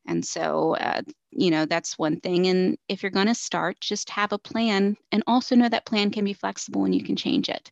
And 0.07 0.25
so, 0.25 0.77
uh, 0.77 1.03
you 1.33 1.51
know, 1.51 1.65
that's 1.67 1.99
one 1.99 2.21
thing. 2.21 2.47
And 2.47 2.79
if 2.89 3.03
you're 3.03 3.11
going 3.11 3.27
to 3.27 3.35
start, 3.35 3.81
just 3.81 4.11
have 4.11 4.33
a 4.33 4.39
plan 4.39 4.97
and 5.11 5.25
also 5.27 5.57
know 5.57 5.69
that 5.69 5.87
plan 5.87 6.13
can 6.13 6.25
be 6.25 6.35
flexible 6.35 6.85
and 6.85 6.95
you 6.95 7.03
can 7.03 7.17
change 7.17 7.49
it. 7.49 7.69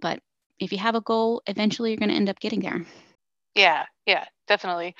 But 0.00 0.18
if 0.58 0.72
you 0.72 0.78
have 0.78 0.94
a 0.94 1.00
goal, 1.00 1.42
eventually 1.46 1.90
you're 1.90 1.98
going 1.98 2.10
to 2.10 2.14
end 2.16 2.28
up 2.28 2.40
getting 2.40 2.60
there. 2.60 2.84
Yeah, 3.54 3.84
yeah, 4.06 4.24
definitely. 4.48 4.94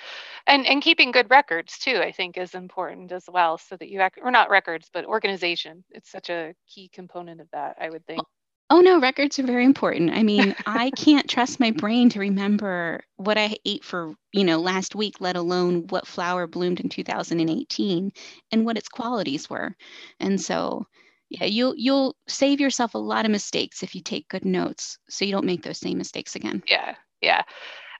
And 0.47 0.67
and 0.67 0.83
keeping 0.83 1.11
good 1.11 1.31
records 1.31 1.79
too, 1.79 1.97
I 1.97 2.13
think 2.13 2.37
is 2.37 2.55
important 2.55 3.13
as 3.13 3.25
well 3.27 3.57
so 3.59 3.77
that 3.77 3.89
you 3.89 4.01
act 4.01 4.19
or 4.23 4.31
not 4.31 4.51
records, 4.51 4.91
but 4.93 5.07
organization. 5.07 5.85
It's 5.91 6.11
such 6.11 6.29
a 6.29 6.55
key 6.69 6.91
component 6.93 7.41
of 7.41 7.49
that, 7.53 7.77
I 7.81 7.89
would 7.89 8.07
think. 8.07 8.23
Oh 8.69 8.81
no, 8.81 8.99
records 9.01 9.39
are 9.39 9.43
very 9.43 9.65
important. 9.67 10.13
I 10.13 10.23
mean, 10.23 10.55
I 10.67 10.91
can't 10.91 11.29
trust 11.29 11.61
my 11.61 11.71
brain 11.73 12.09
to 12.11 12.21
remember 12.21 13.03
what 13.17 13.37
I 13.37 13.57
ate 13.67 13.85
for, 13.85 14.15
you 14.33 14.45
know, 14.45 14.59
last 14.59 14.95
week, 14.95 15.21
let 15.21 15.37
alone 15.37 15.87
what 15.89 16.07
flower 16.07 16.47
bloomed 16.47 16.81
in 16.81 16.89
2018 16.89 18.13
and 18.51 18.65
what 18.65 18.79
its 18.79 18.89
qualities 18.89 19.51
were. 19.51 19.77
And 20.21 20.41
so 20.41 20.87
yeah 21.33 21.47
you'll 21.47 21.75
you'll 21.77 22.17
save 22.29 22.61
yourself 22.61 22.95
a 22.95 22.99
lot 22.99 23.25
of 23.25 23.31
mistakes 23.31 23.83
if 23.83 23.95
you 23.95 24.01
take 24.01 24.29
good 24.29 24.45
notes 24.45 24.99
so 25.09 25.25
you 25.25 25.33
don't 25.33 25.47
make 25.47 25.63
those 25.63 25.79
same 25.79 25.99
mistakes 25.99 26.37
again. 26.37 26.63
Yeah 26.67 26.95
yeah. 27.21 27.43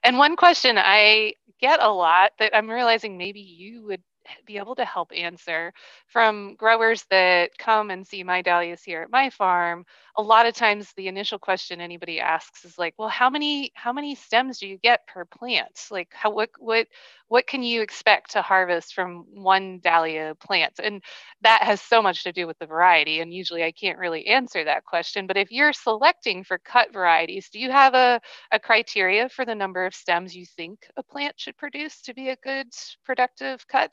And 0.03 0.17
one 0.17 0.35
question 0.35 0.77
i 0.77 1.33
get 1.59 1.81
a 1.81 1.89
lot 1.89 2.31
that 2.39 2.55
i'm 2.55 2.69
realizing 2.69 3.17
maybe 3.17 3.39
you 3.39 3.85
would 3.85 4.01
be 4.45 4.57
able 4.57 4.75
to 4.75 4.85
help 4.85 5.11
answer 5.15 5.73
from 6.07 6.55
growers 6.55 7.05
that 7.09 7.51
come 7.57 7.89
and 7.89 8.07
see 8.07 8.23
my 8.23 8.41
dahlias 8.41 8.83
here 8.83 9.01
at 9.01 9.11
my 9.11 9.29
farm 9.29 9.85
a 10.17 10.21
lot 10.21 10.45
of 10.45 10.53
times 10.53 10.93
the 10.93 11.07
initial 11.07 11.39
question 11.39 11.81
anybody 11.81 12.19
asks 12.19 12.65
is 12.65 12.77
like 12.77 12.93
well 12.97 13.09
how 13.09 13.29
many 13.29 13.71
how 13.73 13.91
many 13.91 14.15
stems 14.15 14.59
do 14.59 14.67
you 14.67 14.77
get 14.77 15.05
per 15.07 15.25
plant? 15.25 15.87
Like 15.89 16.09
how 16.11 16.31
what 16.31 16.49
what 16.59 16.87
what 17.27 17.47
can 17.47 17.63
you 17.63 17.81
expect 17.81 18.31
to 18.31 18.41
harvest 18.41 18.93
from 18.93 19.25
one 19.33 19.79
dahlia 19.79 20.35
plant? 20.35 20.73
And 20.83 21.01
that 21.41 21.63
has 21.63 21.81
so 21.81 22.01
much 22.01 22.23
to 22.23 22.31
do 22.31 22.45
with 22.45 22.59
the 22.59 22.67
variety 22.67 23.21
and 23.21 23.33
usually 23.33 23.63
i 23.63 23.71
can't 23.71 23.97
really 23.97 24.27
answer 24.27 24.63
that 24.63 24.85
question. 24.85 25.27
But 25.27 25.37
if 25.37 25.51
you're 25.51 25.73
selecting 25.73 26.43
for 26.43 26.57
cut 26.59 26.93
varieties 26.93 27.49
do 27.49 27.59
you 27.59 27.71
have 27.71 27.93
a, 27.95 28.21
a 28.51 28.59
criteria 28.59 29.29
for 29.29 29.45
the 29.45 29.55
number 29.55 29.85
of 29.85 29.95
stems 29.95 30.35
you 30.35 30.45
think 30.45 30.87
a 30.97 31.03
plant 31.03 31.39
should 31.39 31.57
produce 31.57 32.01
to 32.01 32.13
be 32.13 32.29
a 32.29 32.35
good 32.37 32.67
productive 33.03 33.67
cut 33.67 33.91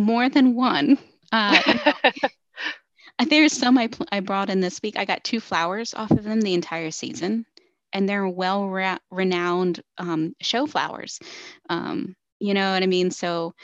more 0.00 0.28
than 0.28 0.54
one 0.54 0.98
uh, 1.32 1.60
There's 3.28 3.52
some 3.52 3.76
I, 3.78 3.90
I 4.10 4.20
brought 4.20 4.50
in 4.50 4.60
this 4.60 4.80
week. 4.82 4.98
I 4.98 5.04
got 5.04 5.24
two 5.24 5.40
flowers 5.40 5.94
off 5.94 6.10
of 6.10 6.24
them 6.24 6.40
the 6.40 6.54
entire 6.54 6.90
season, 6.90 7.44
and 7.92 8.08
they're 8.08 8.28
well 8.28 8.68
re- 8.68 8.98
renowned 9.10 9.82
um, 9.98 10.34
show 10.40 10.66
flowers. 10.66 11.20
Um, 11.68 12.16
you 12.38 12.54
know 12.54 12.72
what 12.72 12.82
I 12.82 12.86
mean? 12.86 13.10
So, 13.10 13.54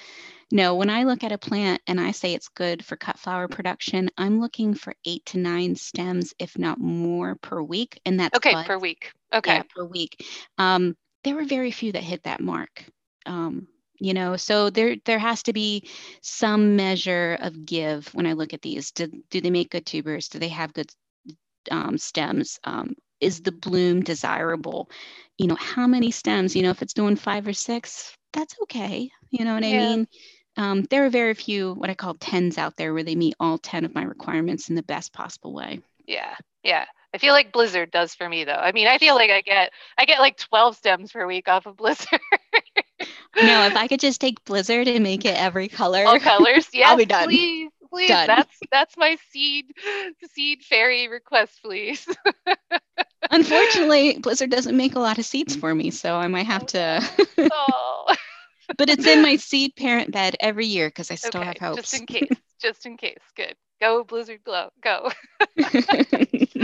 no, 0.53 0.77
when 0.77 0.91
I 0.91 1.05
look 1.05 1.25
at 1.25 1.33
a 1.33 1.39
plant 1.39 1.81
and 1.87 2.01
I 2.01 2.11
say 2.11 2.35
it's 2.35 2.49
good 2.49 2.85
for 2.85 2.97
cut 2.97 3.19
flower 3.19 3.49
production, 3.49 4.11
I'm 4.19 4.41
looking 4.41 4.75
for 4.75 4.95
eight 5.07 5.25
to 5.27 5.39
nine 5.39 5.75
stems, 5.75 6.35
if 6.39 6.59
not 6.59 6.79
more, 6.79 7.37
per 7.37 7.63
week. 7.63 7.99
And 8.05 8.21
that's 8.21 8.37
okay 8.37 8.53
buds. 8.53 8.69
per 8.69 8.79
week. 8.79 9.11
Okay, 9.33 9.57
yeah, 9.57 9.63
per 9.75 9.85
week. 9.85 10.25
Um, 10.59 10.97
there 11.25 11.35
were 11.35 11.45
very 11.45 11.71
few 11.71 11.93
that 11.93 12.03
hit 12.03 12.25
that 12.25 12.41
mark. 12.41 12.85
Um, 13.25 13.67
you 13.99 14.15
know 14.15 14.37
so 14.37 14.71
there 14.71 14.97
there 15.05 15.19
has 15.19 15.43
to 15.45 15.53
be 15.53 15.89
some 16.21 16.77
measure 16.77 17.39
of 17.41 17.65
give 17.65 18.09
when 18.15 18.27
i 18.27 18.33
look 18.33 18.53
at 18.53 18.63
these. 18.63 18.91
Do, 18.93 19.09
do 19.31 19.41
they 19.41 19.51
make 19.51 19.71
good 19.71 19.87
tubers? 19.87 20.29
Do 20.29 20.39
they 20.39 20.49
have 20.49 20.73
good 20.73 20.91
um, 21.71 21.99
stems? 21.99 22.59
Um, 22.65 22.95
is 23.21 23.41
the 23.41 23.53
bloom 23.53 24.03
desirable? 24.03 24.91
You 25.39 25.49
know 25.49 25.57
how 25.57 25.87
many 25.87 26.11
stems? 26.11 26.55
You 26.55 26.63
know 26.63 26.71
if 26.71 26.83
it's 26.83 26.95
doing 26.95 27.17
five 27.17 27.47
or 27.47 27.53
six 27.53 28.17
that's 28.33 28.55
okay. 28.63 29.11
You 29.31 29.45
know 29.45 29.55
what 29.55 29.63
yeah. 29.63 29.69
i 29.69 29.79
mean? 29.79 30.09
Um, 30.59 30.83
there 30.85 31.05
are 31.05 31.11
very 31.11 31.35
few 31.35 31.75
what 31.75 31.91
i 31.91 31.95
call 31.95 32.15
tens 32.15 32.59
out 32.59 32.77
there 32.77 32.95
where 32.95 33.05
they 33.05 33.15
meet 33.15 33.35
all 33.41 33.59
10 33.59 33.85
of 33.85 33.95
my 33.95 34.03
requirements 34.03 34.69
in 34.69 34.75
the 34.75 34.83
best 34.83 35.13
possible 35.13 35.53
way. 35.53 35.81
Yeah 36.07 36.35
yeah. 36.67 36.85
I 37.15 37.19
feel 37.19 37.33
like 37.33 37.53
Blizzard 37.53 37.91
does 37.91 38.15
for 38.15 38.29
me 38.29 38.45
though. 38.45 38.53
I 38.53 38.73
mean, 38.73 38.89
I 38.89 38.99
feel 38.99 39.15
like 39.15 39.31
I 39.31 39.41
get 39.41 39.73
I 39.97 40.05
get 40.05 40.19
like 40.19 40.37
12 40.37 40.77
stems 40.77 41.13
per 41.13 41.27
week 41.27 41.49
off 41.49 41.65
of 41.65 41.77
Blizzard. 41.79 42.21
No, 43.37 43.67
if 43.67 43.77
I 43.77 43.89
could 43.89 44.01
just 44.01 44.21
take 44.21 44.45
Blizzard 44.45 44.89
and 44.89 45.03
make 45.03 45.25
it 45.25 45.37
every 45.37 45.69
color. 45.69 46.05
All 46.05 46.19
colors, 46.19 46.69
yes, 46.73 46.89
I'll 46.91 46.97
be 46.97 47.05
done. 47.05 47.29
Please, 47.29 47.71
please. 47.91 48.09
Done. 48.09 48.27
That's 48.27 48.59
that's 48.71 48.97
my 48.97 49.17
seed 49.31 49.67
seed 50.33 50.63
fairy 50.63 51.09
request, 51.09 51.61
please. 51.63 52.07
Unfortunately, 53.31 54.19
Blizzard 54.19 54.51
doesn't 54.51 54.77
make 54.77 54.95
a 54.95 55.01
lot 55.01 55.19
of 55.19 55.25
seeds 55.25 55.57
for 55.57 55.75
me, 55.75 55.91
so 55.91 56.15
I 56.15 56.29
might 56.29 56.47
have 56.47 56.67
to. 56.67 57.03
oh. 57.53 58.15
but 58.79 58.89
it's 58.89 59.07
in 59.07 59.23
my 59.23 59.37
seed 59.37 59.75
parent 59.77 60.13
bed 60.13 60.37
every 60.41 60.67
year 60.67 60.89
because 60.89 61.11
I 61.11 61.17
still 61.17 61.41
okay, 61.41 61.49
have 61.49 61.59
hopes. 61.59 61.91
Just 61.91 62.01
in 62.01 62.07
case. 62.07 62.29
Just 62.61 62.87
in 62.87 62.97
case. 62.97 63.19
Good. 63.37 63.55
Go 63.81 64.05
Blizzard 64.05 64.41
Glow. 64.45 64.71
Go. 64.83 65.11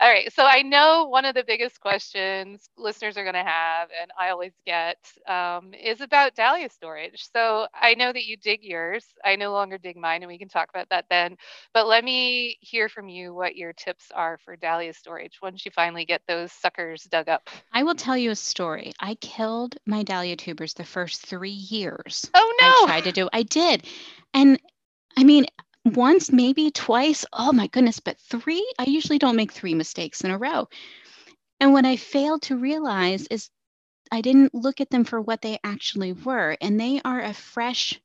All 0.00 0.08
right. 0.08 0.32
So 0.32 0.44
I 0.44 0.62
know 0.62 1.06
one 1.08 1.24
of 1.24 1.34
the 1.34 1.44
biggest 1.44 1.80
questions 1.80 2.68
listeners 2.76 3.16
are 3.16 3.22
going 3.22 3.34
to 3.34 3.44
have, 3.44 3.88
and 4.00 4.10
I 4.18 4.30
always 4.30 4.52
get, 4.66 4.98
um, 5.28 5.72
is 5.74 6.00
about 6.00 6.34
dahlia 6.34 6.68
storage. 6.68 7.28
So 7.32 7.66
I 7.72 7.94
know 7.94 8.12
that 8.12 8.24
you 8.24 8.36
dig 8.36 8.62
yours. 8.62 9.04
I 9.24 9.36
no 9.36 9.52
longer 9.52 9.78
dig 9.78 9.96
mine, 9.96 10.22
and 10.22 10.28
we 10.28 10.38
can 10.38 10.48
talk 10.48 10.68
about 10.70 10.88
that 10.90 11.06
then. 11.08 11.36
But 11.72 11.86
let 11.86 12.04
me 12.04 12.58
hear 12.60 12.88
from 12.88 13.08
you 13.08 13.32
what 13.32 13.56
your 13.56 13.72
tips 13.72 14.06
are 14.14 14.38
for 14.44 14.56
dahlia 14.56 14.92
storage 14.92 15.38
once 15.42 15.64
you 15.64 15.70
finally 15.70 16.04
get 16.04 16.22
those 16.26 16.52
suckers 16.52 17.04
dug 17.04 17.28
up. 17.28 17.48
I 17.72 17.82
will 17.82 17.94
tell 17.94 18.16
you 18.16 18.30
a 18.30 18.36
story. 18.36 18.92
I 19.00 19.14
killed 19.16 19.76
my 19.86 20.02
dahlia 20.02 20.36
tubers 20.36 20.74
the 20.74 20.84
first 20.84 21.24
three 21.24 21.50
years. 21.50 22.28
Oh 22.34 22.54
no! 22.60 22.66
I 22.66 22.84
tried 22.86 23.04
to 23.04 23.12
do. 23.12 23.28
I 23.32 23.42
did, 23.44 23.86
and 24.34 24.60
I 25.16 25.24
mean, 25.24 25.46
once, 25.84 26.30
maybe 26.30 26.70
twice. 26.70 27.24
Oh 27.32 27.52
my 27.52 27.66
goodness, 27.66 28.00
but 28.00 28.18
three? 28.18 28.66
I 28.78 28.84
usually 28.84 29.18
don't 29.18 29.36
make 29.36 29.52
three 29.52 29.74
mistakes 29.74 30.22
in 30.22 30.30
a 30.30 30.38
row. 30.38 30.68
And 31.60 31.72
what 31.72 31.84
I 31.84 31.96
failed 31.96 32.42
to 32.42 32.56
realize 32.56 33.26
is 33.28 33.50
I 34.10 34.20
didn't 34.20 34.54
look 34.54 34.80
at 34.80 34.90
them 34.90 35.04
for 35.04 35.20
what 35.20 35.42
they 35.42 35.58
actually 35.64 36.12
were. 36.12 36.56
And 36.60 36.78
they 36.78 37.00
are 37.04 37.20
a 37.22 37.32
fresh 37.32 38.00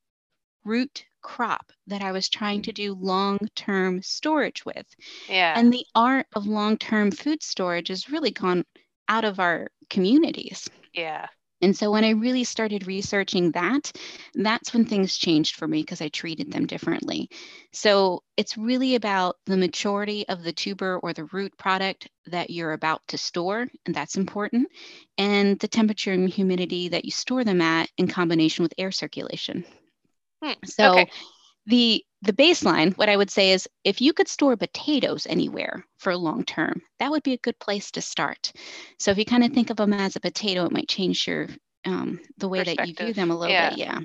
root 0.64 1.06
crop 1.22 1.72
that 1.88 2.02
I 2.02 2.12
was 2.12 2.30
trying 2.30 2.62
to 2.64 2.72
mm. 2.72 2.76
do 2.76 2.94
long 2.94 3.40
term 3.56 4.02
storage 4.02 4.66
with. 4.66 4.86
Yeah. 5.28 5.54
And 5.58 5.72
the 5.74 5.86
art 5.96 6.28
of 6.34 6.48
long 6.48 6.78
term 6.78 7.12
food 7.12 7.44
storage 7.44 7.90
has 7.90 8.10
really 8.10 8.32
gone 8.32 8.64
out 9.10 9.26
of 9.26 9.40
our 9.40 9.68
communities. 9.90 10.70
Yeah. 10.94 11.28
And 11.62 11.76
so 11.76 11.92
when 11.92 12.04
I 12.04 12.12
really 12.12 12.44
started 12.44 12.88
researching 12.88 13.52
that, 13.52 13.92
that's 14.36 14.74
when 14.74 14.86
things 14.86 15.18
changed 15.18 15.56
for 15.56 15.68
me 15.68 15.82
because 15.82 16.02
I 16.02 16.10
treated 16.10 16.52
them 16.52 16.68
differently. 16.68 17.30
So 17.72 18.24
it's 18.38 18.58
really 18.58 18.96
about 18.96 19.38
the 19.46 19.58
maturity 19.58 20.28
of 20.30 20.44
the 20.44 20.54
tuber 20.54 21.00
or 21.00 21.14
the 21.14 21.26
root 21.26 21.58
product 21.58 22.10
that 22.28 22.50
you're 22.50 22.74
about 22.74 23.02
to 23.08 23.18
store, 23.18 23.68
and 23.86 23.96
that's 23.96 24.18
important, 24.18 24.68
and 25.18 25.58
the 25.60 25.68
temperature 25.68 26.14
and 26.14 26.30
humidity 26.30 26.90
that 26.90 27.06
you 27.06 27.12
store 27.12 27.44
them 27.44 27.62
at 27.62 27.90
in 27.98 28.08
combination 28.08 28.64
with 28.64 28.74
air 28.78 28.92
circulation. 28.92 29.66
Hmm. 30.44 30.54
So 30.66 30.92
okay. 30.92 31.10
The 31.68 32.04
the 32.24 32.34
baseline, 32.34 32.98
what 32.98 33.10
I 33.10 33.16
would 33.16 33.30
say 33.30 33.52
is 33.52 33.70
if 33.84 34.02
you 34.02 34.12
could 34.12 34.28
store 34.28 34.58
potatoes 34.58 35.28
anywhere 35.30 35.86
for 36.00 36.18
long 36.18 36.44
term, 36.44 36.82
that 36.98 37.12
would 37.12 37.22
be 37.22 37.34
a 37.34 37.38
good 37.38 37.60
place 37.60 37.92
to 37.92 38.02
start. 38.02 38.52
So 38.98 39.12
if 39.12 39.20
you 39.20 39.26
kind 39.26 39.44
of 39.44 39.52
think 39.54 39.70
of 39.70 39.78
them 39.78 39.94
as 39.94 40.16
a 40.16 40.20
potato, 40.20 40.66
it 40.66 40.72
might 40.72 40.90
change 40.90 41.28
your 41.28 41.48
um, 41.86 42.20
the 42.38 42.50
way 42.50 42.64
that 42.64 42.88
you 42.88 42.96
view 42.96 43.14
them 43.14 43.30
a 43.30 43.38
little 43.38 43.54
yeah. 43.54 43.70
bit. 43.70 43.78
Yeah. 43.78 44.00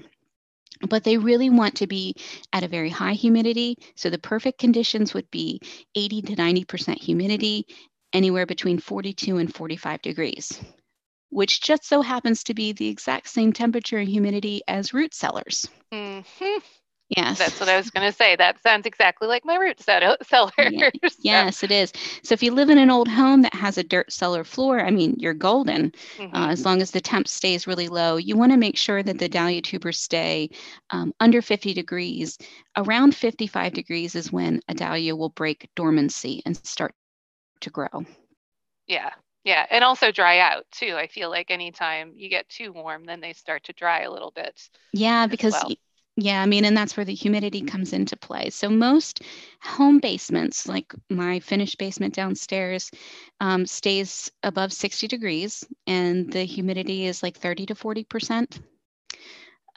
But 0.89 1.05
they 1.05 1.17
really 1.17 1.49
want 1.49 1.77
to 1.77 1.87
be 1.87 2.17
at 2.53 2.65
a 2.65 2.69
very 2.69 2.91
high 2.91 3.15
humidity. 3.15 3.77
So 3.95 4.11
the 4.11 4.19
perfect 4.19 4.59
conditions 4.59 5.15
would 5.15 5.31
be 5.31 5.61
80 5.95 6.23
to 6.23 6.37
90% 6.37 6.99
humidity, 6.99 7.67
anywhere 8.13 8.47
between 8.47 8.79
42 8.79 9.39
and 9.39 9.55
45 9.55 10.03
degrees, 10.03 10.61
which 11.31 11.63
just 11.63 11.85
so 11.85 12.03
happens 12.03 12.45
to 12.45 12.55
be 12.55 12.73
the 12.73 12.89
exact 12.89 13.29
same 13.29 13.53
temperature 13.53 13.99
and 13.99 14.09
humidity 14.09 14.63
as 14.69 14.93
root 14.93 15.15
cellars. 15.15 15.67
Mm-hmm. 15.93 16.59
Yes. 17.17 17.39
That's 17.39 17.61
what 17.61 17.69
I 17.69 17.77
was 17.77 17.91
going 17.91 18.11
to 18.11 18.17
say. 18.17 18.37
That 18.37 18.63
sounds 18.63 18.87
exactly 18.87 19.29
like 19.29 19.45
my 19.45 19.57
root 19.57 19.81
cellar. 20.23 20.51
Yeah. 20.59 20.91
Yes, 21.19 21.63
it 21.63 21.71
is. 21.71 21.93
So 22.23 22.33
if 22.33 22.43
you 22.43 22.53
live 22.53 22.71
in 22.71 22.79
an 22.79 22.91
old 22.91 23.09
home 23.09 23.43
that 23.43 23.55
has 23.55 23.77
a 23.77 23.85
dirt 23.85 24.11
cellar 24.13 24.45
floor, 24.45 24.81
I 24.81 24.91
mean, 24.91 25.17
you're 25.19 25.35
golden. 25.35 25.93
Mm-hmm. 26.17 26.35
Uh, 26.35 26.49
as 26.49 26.65
long 26.65 26.81
as 26.81 26.91
the 26.91 27.01
temp 27.01 27.29
stays 27.29 27.67
really 27.67 27.89
low, 27.89 28.17
you 28.17 28.37
want 28.37 28.53
to 28.53 28.59
make 28.59 28.77
sure 28.77 29.03
that 29.03 29.19
the 29.19 29.29
dahlia 29.29 29.61
tubers 29.61 29.99
stay 29.99 30.51
um, 30.91 31.13
under 31.21 31.43
50 31.43 31.75
degrees. 31.75 32.39
Around 32.77 33.15
55 33.15 33.75
degrees 33.75 34.15
is 34.15 34.33
when 34.33 34.61
a 34.69 34.75
dahlia 34.75 35.15
will 35.15 35.31
break 35.31 35.69
dormancy 35.77 36.43
and 36.47 36.57
start 36.57 36.95
to 37.61 37.71
grow. 37.71 38.07
Yeah. 38.87 39.11
Yeah. 39.45 39.67
And 39.71 39.85
also 39.85 40.13
dry 40.13 40.39
out 40.39 40.65
too. 40.71 40.95
I 40.97 41.09
feel 41.09 41.29
like 41.29 41.51
anytime 41.51 42.13
you 42.17 42.31
get 42.31 42.49
too 42.49 42.73
warm, 42.73 43.05
then 43.05 43.21
they 43.21 43.33
start 43.33 43.65
to 43.65 43.73
dry 43.73 44.03
a 44.03 44.11
little 44.11 44.31
bit. 44.31 44.69
Yeah, 44.93 45.27
because 45.27 45.53
well. 45.53 45.73
Yeah, 46.17 46.43
I 46.43 46.47
mean, 46.47 46.67
and 46.67 46.77
that's 46.77 46.97
where 46.97 47.07
the 47.07 47.15
humidity 47.15 47.63
comes 47.63 47.95
into 47.95 48.17
play. 48.17 48.51
So, 48.51 48.69
most 48.69 49.23
home 49.63 49.99
basements, 49.99 50.69
like 50.69 50.93
my 51.09 51.41
finished 51.41 51.79
basement 51.79 52.15
downstairs, 52.15 52.91
um, 53.41 53.65
stays 53.65 54.31
above 54.43 54.73
60 54.75 55.09
degrees, 55.09 55.65
and 55.87 56.31
the 56.31 56.45
humidity 56.45 57.07
is 57.07 57.23
like 57.23 57.39
30 57.39 57.67
to 57.67 57.75
40%. 57.75 58.61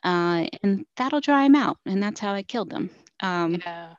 Uh, 0.03 0.47
and 0.61 0.85
that'll 0.97 1.21
dry 1.21 1.43
them 1.43 1.55
out. 1.55 1.77
And 1.85 2.03
that's 2.03 2.19
how 2.19 2.33
I 2.33 2.43
killed 2.43 2.69
them. 2.69 2.89
Um, 3.21 3.55
yeah. 3.55 3.93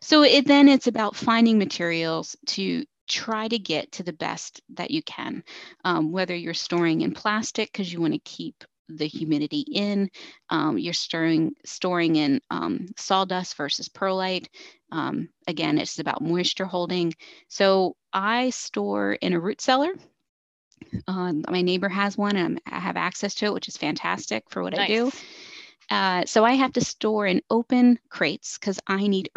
So, 0.00 0.22
it, 0.22 0.46
then 0.46 0.68
it's 0.68 0.86
about 0.86 1.16
finding 1.16 1.58
materials 1.58 2.36
to 2.48 2.84
try 3.08 3.48
to 3.48 3.58
get 3.58 3.92
to 3.92 4.02
the 4.04 4.12
best 4.12 4.62
that 4.74 4.90
you 4.90 5.02
can, 5.02 5.44
um, 5.84 6.12
whether 6.12 6.34
you're 6.34 6.54
storing 6.54 7.02
in 7.02 7.12
plastic 7.14 7.72
because 7.72 7.92
you 7.92 8.00
want 8.00 8.14
to 8.14 8.20
keep 8.20 8.64
the 8.88 9.06
humidity 9.06 9.64
in. 9.72 10.10
Um, 10.50 10.78
you're 10.78 10.92
storing 10.92 11.54
storing 11.64 12.16
in 12.16 12.40
um, 12.50 12.86
sawdust 12.96 13.56
versus 13.56 13.88
perlite. 13.88 14.48
Um, 14.90 15.28
again, 15.46 15.78
it's 15.78 15.98
about 15.98 16.22
moisture 16.22 16.66
holding. 16.66 17.14
So 17.48 17.96
I 18.12 18.50
store 18.50 19.12
in 19.14 19.32
a 19.32 19.40
root 19.40 19.60
cellar. 19.60 19.92
Um, 21.06 21.44
my 21.48 21.62
neighbor 21.62 21.88
has 21.88 22.16
one, 22.16 22.36
and 22.36 22.60
I 22.66 22.78
have 22.78 22.96
access 22.96 23.34
to 23.36 23.46
it, 23.46 23.52
which 23.52 23.68
is 23.68 23.76
fantastic 23.76 24.44
for 24.50 24.62
what 24.62 24.74
nice. 24.76 24.80
I 24.80 24.86
do. 24.86 25.12
Uh, 25.90 26.24
so 26.26 26.44
I 26.44 26.52
have 26.52 26.72
to 26.72 26.80
store 26.80 27.26
in 27.26 27.42
open 27.50 27.98
crates 28.08 28.58
because 28.58 28.80
I 28.86 29.06
need 29.06 29.30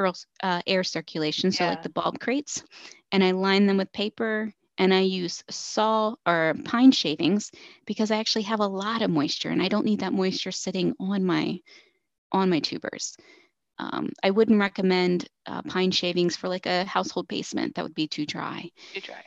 uh, 0.43 0.61
air 0.67 0.83
circulation, 0.83 1.51
so 1.51 1.65
Yeah. 1.65 1.69
like 1.69 1.81
the 1.81 1.89
bulb 1.89 2.19
crates, 2.19 2.63
and 3.11 3.23
I 3.23 3.31
line 3.31 3.65
them 3.67 3.77
with 3.77 3.91
paper 3.91 4.53
and 4.77 4.93
I 4.93 5.01
use 5.01 5.43
saw 5.49 6.15
or 6.25 6.55
pine 6.65 6.91
shavings 6.91 7.51
because 7.85 8.11
I 8.11 8.17
actually 8.17 8.43
have 8.43 8.59
a 8.59 8.67
lot 8.67 9.01
of 9.01 9.09
moisture 9.09 9.49
and 9.49 9.61
I 9.61 9.67
don't 9.67 9.85
need 9.85 10.01
that 10.01 10.13
moisture 10.13 10.51
sitting 10.51 10.93
on 10.99 11.23
my 11.23 11.59
on 12.31 12.49
my 12.49 12.59
tubers. 12.59 13.15
Um, 13.77 14.11
I 14.23 14.31
wouldn't 14.31 14.59
recommend 14.59 15.27
uh, 15.45 15.61
pine 15.63 15.91
shavings 15.91 16.35
for 16.35 16.47
like 16.47 16.65
a 16.65 16.85
household 16.85 17.27
basement. 17.27 17.75
That 17.75 17.83
would 17.83 17.95
be 17.95 18.07
too 18.07 18.25
dry. 18.25 18.69
Too 18.93 19.01
dry. 19.01 19.23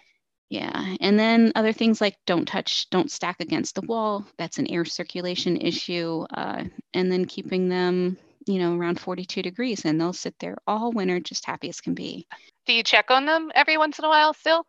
Yeah. 0.51 0.97
And 1.01 1.19
then 1.19 1.53
other 1.55 1.73
things 1.73 2.01
like 2.01 2.17
don't 2.27 2.49
touch, 2.49 2.89
don't 2.89 3.11
stack 3.11 3.41
against 3.41 3.75
the 3.75 3.83
wall. 3.83 4.25
That's 4.39 4.59
an 4.59 4.67
air 4.69 4.87
circulation 4.87 5.59
issue. 5.59 6.25
Uh, 6.31 6.65
and 6.95 7.13
then 7.13 7.27
keeping 7.27 7.69
them, 7.69 8.17
you 8.47 8.59
know, 8.59 8.75
around 8.75 8.99
42 8.99 9.43
degrees 9.43 9.85
and 9.85 10.01
they'll 10.01 10.15
sit 10.15 10.35
there 10.39 10.57
all 10.67 10.93
winter 10.93 11.21
just 11.21 11.45
happy 11.45 11.69
as 11.69 11.83
can 11.83 11.93
be. 11.95 12.27
Do 12.65 12.73
you 12.73 12.83
check 12.83 13.11
on 13.11 13.27
them 13.27 13.53
every 13.55 13.77
once 13.77 13.99
in 13.99 14.07
a 14.07 14.09
while 14.09 14.33
still? 14.33 14.67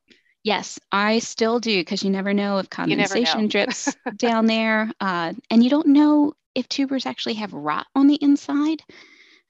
Yes, 0.49 0.79
I 0.91 1.19
still 1.19 1.59
do 1.59 1.79
because 1.79 2.01
you 2.03 2.09
never 2.09 2.33
know 2.33 2.57
if 2.57 2.67
never 2.71 2.89
know. 2.89 3.05
condensation 3.05 3.49
drips 3.49 3.95
down 4.15 4.47
there. 4.47 4.91
Uh, 4.99 5.33
and 5.51 5.63
you 5.63 5.69
don't 5.69 5.85
know 5.85 6.33
if 6.55 6.67
tubers 6.67 7.05
actually 7.05 7.35
have 7.35 7.53
rot 7.53 7.85
on 7.93 8.07
the 8.07 8.15
inside. 8.15 8.81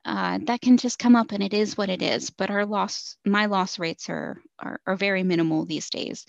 Uh, 0.03 0.39
that 0.41 0.59
can 0.59 0.75
just 0.75 0.99
come 0.99 1.15
up 1.15 1.31
and 1.31 1.41
it 1.41 1.53
is 1.53 1.77
what 1.77 1.87
it 1.87 2.01
is. 2.01 2.31
But 2.31 2.49
our 2.49 2.65
loss, 2.65 3.15
my 3.25 3.45
loss 3.45 3.79
rates 3.79 4.09
are, 4.09 4.41
are, 4.59 4.81
are 4.85 4.97
very 4.97 5.23
minimal 5.23 5.63
these 5.63 5.89
days. 5.89 6.25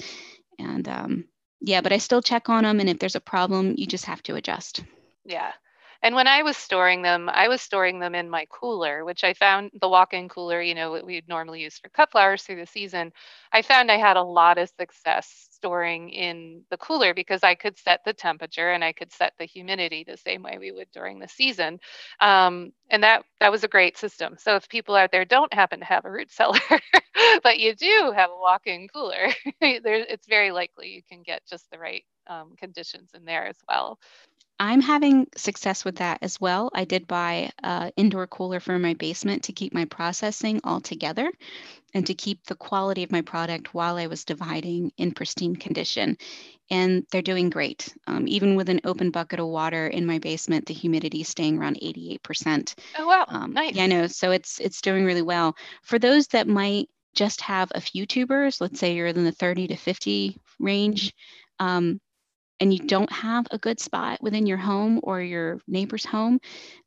And 0.57 0.89
um, 0.89 1.25
yeah, 1.61 1.81
but 1.81 1.93
I 1.93 1.99
still 1.99 2.23
check 2.23 2.49
on 2.49 2.63
them. 2.63 2.79
And 2.79 2.89
if 2.89 3.01
there's 3.01 3.17
a 3.17 3.21
problem, 3.21 3.75
you 3.77 3.87
just 3.87 4.05
have 4.05 4.23
to 4.23 4.37
adjust. 4.37 4.85
Yeah. 5.25 5.51
And 6.03 6.15
when 6.15 6.27
I 6.27 6.43
was 6.43 6.57
storing 6.57 7.03
them, 7.03 7.29
I 7.29 7.49
was 7.49 7.61
storing 7.61 7.99
them 8.01 8.15
in 8.15 8.31
my 8.31 8.47
cooler, 8.51 9.05
which 9.05 9.23
I 9.23 9.35
found 9.35 9.71
the 9.81 9.89
walk 9.89 10.15
in 10.15 10.29
cooler, 10.29 10.61
you 10.63 10.75
know, 10.75 10.91
what 10.93 11.05
we'd 11.05 11.29
normally 11.29 11.61
use 11.63 11.79
for 11.79 11.89
cut 11.91 12.11
flowers 12.11 12.43
through 12.43 12.57
the 12.57 12.67
season. 12.67 13.13
I 13.53 13.63
found 13.63 13.91
I 13.91 13.99
had 13.99 14.17
a 14.17 14.23
lot 14.23 14.59
of 14.59 14.71
success 14.79 15.49
storing 15.51 16.09
in 16.11 16.63
the 16.71 16.79
cooler 16.79 17.13
because 17.13 17.43
I 17.43 17.55
could 17.55 17.77
set 17.79 18.01
the 18.05 18.15
temperature 18.15 18.71
and 18.73 18.83
I 18.83 18.93
could 18.93 19.13
set 19.13 19.35
the 19.39 19.45
humidity 19.45 20.05
the 20.05 20.17
same 20.17 20.43
way 20.43 20.57
we 20.59 20.73
would 20.73 20.91
during 20.93 21.19
the 21.19 21.29
season. 21.29 21.79
Um, 22.21 22.73
and 22.91 23.03
that, 23.03 23.25
that 23.41 23.53
was 23.53 23.63
a 23.65 23.69
great 23.69 23.99
system. 23.99 24.37
So 24.39 24.57
if 24.57 24.69
people 24.71 24.95
out 24.97 25.13
there 25.13 25.27
don't 25.27 25.53
happen 25.53 25.81
to 25.81 25.85
have 25.87 26.07
a 26.07 26.11
root 26.11 26.31
cellar, 26.31 26.59
but 27.43 27.59
you 27.59 27.75
do 27.75 28.13
have 28.17 28.31
a 28.31 28.37
walk 28.37 28.63
in 28.67 28.89
cooler, 28.89 29.29
it's 29.61 30.27
very 30.27 30.51
likely 30.51 30.89
you 30.89 31.03
can 31.09 31.23
get 31.23 31.43
just 31.49 31.71
the 31.71 31.79
right 31.79 32.05
um, 32.27 32.55
conditions 32.57 33.11
in 33.15 33.25
there 33.25 33.47
as 33.47 33.57
well. 33.69 33.99
I'm 34.59 34.83
having 34.83 35.27
success 35.39 35.87
with 35.87 35.97
that 35.97 36.19
as 36.21 36.39
well. 36.39 36.71
I 36.75 36.85
did 36.85 37.07
buy 37.07 37.51
an 37.63 37.93
indoor 37.97 38.27
cooler 38.27 38.61
for 38.61 38.79
my 38.79 38.93
basement 38.93 39.45
to 39.45 39.53
keep 39.55 39.73
my 39.73 39.87
processing 39.87 40.61
all 40.65 40.83
together 40.83 41.33
and 41.95 42.07
to 42.07 42.15
keep 42.15 42.45
the 42.45 42.55
quality 42.55 43.03
of 43.03 43.11
my 43.11 43.23
product 43.23 43.75
while 43.75 43.97
I 43.97 44.07
was 44.07 44.25
dividing 44.25 44.93
in 44.99 45.13
pristine 45.13 45.57
condition. 45.57 46.19
And 46.71 47.07
they're 47.11 47.23
doing 47.23 47.51
great. 47.51 47.95
Um, 48.07 48.29
even 48.29 48.55
with 48.55 48.69
an 48.69 48.81
open 48.85 49.11
bucket 49.11 49.41
of 49.41 49.47
water 49.49 49.87
in 49.89 50.07
my 50.07 50.19
basement, 50.19 50.67
the 50.67 50.75
humidity 50.75 51.23
is 51.23 51.29
staying 51.29 51.59
around 51.59 51.79
88%. 51.83 52.75
Oh 52.99 53.07
wow, 53.07 53.27
Um, 53.29 53.53
nice. 53.53 53.75
Yeah, 53.75 53.85
I 53.85 53.87
know. 53.87 54.07
So 54.09 54.31
it's 54.31 54.61
it's 54.61 54.81
doing 54.83 55.05
really 55.05 55.23
well. 55.23 55.57
For 55.83 55.99
those 55.99 56.29
that 56.29 56.49
might 56.49 56.89
just 57.15 57.41
have 57.41 57.73
a 57.75 57.81
few 57.81 58.07
tubers, 58.07 58.61
let's 58.61 58.79
say 58.79 58.95
you're 58.95 59.07
in 59.09 59.25
the 59.25 59.33
30 59.33 59.69
to 59.69 59.77
50 59.77 60.39
range, 60.59 61.15
um, 61.59 62.01
and 62.61 62.73
you 62.73 62.81
don't 62.81 63.11
have 63.11 63.47
a 63.51 63.59
good 63.59 63.81
spot 63.81 64.23
within 64.23 64.47
your 64.47 64.59
home 64.59 65.01
or 65.03 65.21
your 65.21 65.61
neighbor's 65.67 66.05
home, 66.05 66.41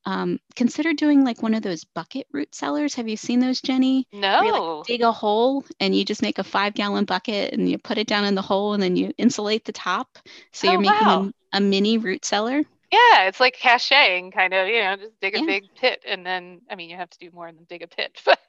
um, 0.06 0.40
consider 0.56 0.94
doing 0.94 1.24
like 1.24 1.42
one 1.42 1.56
of 1.56 1.64
those 1.64 1.84
bucket 1.84 2.28
root 2.32 2.54
cellars. 2.54 2.94
Have 2.94 3.08
you 3.08 3.18
seen 3.18 3.40
those, 3.40 3.60
Jennie? 3.60 4.08
No. 4.14 4.42
You, 4.44 4.52
like, 4.52 4.86
dig 4.86 5.02
a 5.02 5.12
hole 5.12 5.66
and 5.80 5.96
you 5.96 6.06
just 6.06 6.22
make 6.22 6.38
a 6.38 6.44
five 6.44 6.76
gallon 6.76 7.06
bucket 7.06 7.54
and 7.54 7.70
you 7.70 7.78
put 7.80 7.98
it 7.98 8.08
down 8.08 8.26
in 8.26 8.36
the 8.36 8.42
hole 8.42 8.74
and 8.74 8.84
then 8.84 8.96
you 8.96 9.14
insulate 9.18 9.66
the 9.66 9.72
top. 9.72 10.20
So 10.52 10.68
you're 10.68 10.78
oh, 10.78 10.82
making 10.82 11.08
wow. 11.08 11.32
a, 11.54 11.58
a, 11.58 11.62
mini 11.62 11.98
root 11.98 12.24
cellar. 12.24 12.64
Yeah, 12.92 13.28
it's 13.28 13.40
like 13.40 13.56
caching 13.56 14.30
kind 14.30 14.54
of, 14.54 14.68
you 14.68 14.80
know, 14.80 14.96
just 14.98 15.20
dig 15.20 15.36
a 15.36 15.40
yeah. 15.40 15.46
big 15.46 15.64
pit 15.76 16.04
and 16.08 16.24
then, 16.24 16.62
I 16.70 16.76
mean, 16.76 16.92
you 16.92 16.98
have 16.98 17.10
to 17.10 17.20
do 17.20 17.32
more 17.34 17.52
than 17.52 17.64
dig 17.64 17.82
a 17.82 17.88
pit, 17.88 18.22
but 18.26 18.40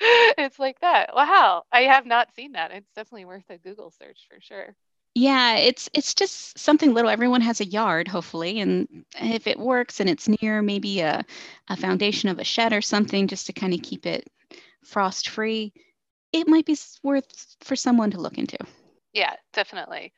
it's 0.00 0.60
like 0.60 0.78
that. 0.80 1.10
Wow. 1.14 1.64
I 1.72 1.82
have 1.82 2.06
not 2.06 2.32
seen 2.36 2.52
that. 2.52 2.70
It's 2.70 2.92
definitely 2.94 3.24
worth 3.24 3.50
a 3.50 3.58
Google 3.58 3.90
search 3.90 4.28
for 4.30 4.40
sure. 4.40 4.76
Yeah, 5.14 5.56
it's 5.56 5.90
it's 5.92 6.14
just 6.14 6.58
something 6.58 6.94
little. 6.94 7.10
Everyone 7.10 7.42
has 7.42 7.60
a 7.60 7.66
yard, 7.66 8.08
hopefully, 8.08 8.60
and 8.60 9.04
if 9.20 9.46
it 9.46 9.58
works 9.58 10.00
and 10.00 10.08
it's 10.08 10.28
near 10.40 10.62
maybe 10.62 11.00
a, 11.00 11.24
a 11.68 11.76
foundation 11.76 12.30
of 12.30 12.38
a 12.38 12.44
shed 12.44 12.72
or 12.72 12.80
something, 12.80 13.28
just 13.28 13.46
to 13.46 13.52
kind 13.52 13.74
of 13.74 13.82
keep 13.82 14.06
it 14.06 14.30
frost 14.82 15.28
free, 15.28 15.72
it 16.32 16.48
might 16.48 16.64
be 16.64 16.76
worth 17.02 17.56
for 17.60 17.76
someone 17.76 18.10
to 18.12 18.20
look 18.20 18.38
into. 18.38 18.56
Yeah, 19.12 19.34
definitely 19.52 20.14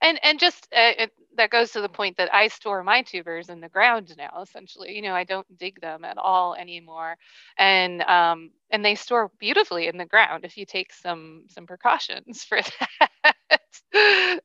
and 0.00 0.18
and 0.22 0.38
just 0.38 0.68
uh, 0.72 0.92
it, 0.98 1.12
that 1.36 1.50
goes 1.50 1.72
to 1.72 1.80
the 1.80 1.88
point 1.88 2.16
that 2.16 2.32
I 2.34 2.48
store 2.48 2.82
my 2.82 3.02
tubers 3.02 3.48
in 3.48 3.60
the 3.60 3.68
ground 3.68 4.14
now. 4.16 4.40
Essentially, 4.42 4.94
you 4.94 5.02
know, 5.02 5.14
I 5.14 5.24
don't 5.24 5.58
dig 5.58 5.80
them 5.80 6.04
at 6.04 6.18
all 6.18 6.54
anymore, 6.54 7.16
and 7.56 8.02
um, 8.02 8.50
and 8.70 8.84
they 8.84 8.94
store 8.94 9.30
beautifully 9.38 9.88
in 9.88 9.96
the 9.96 10.06
ground 10.06 10.44
if 10.44 10.56
you 10.56 10.66
take 10.66 10.92
some 10.92 11.44
some 11.48 11.66
precautions 11.66 12.44
for 12.48 12.60
that. 12.60 13.10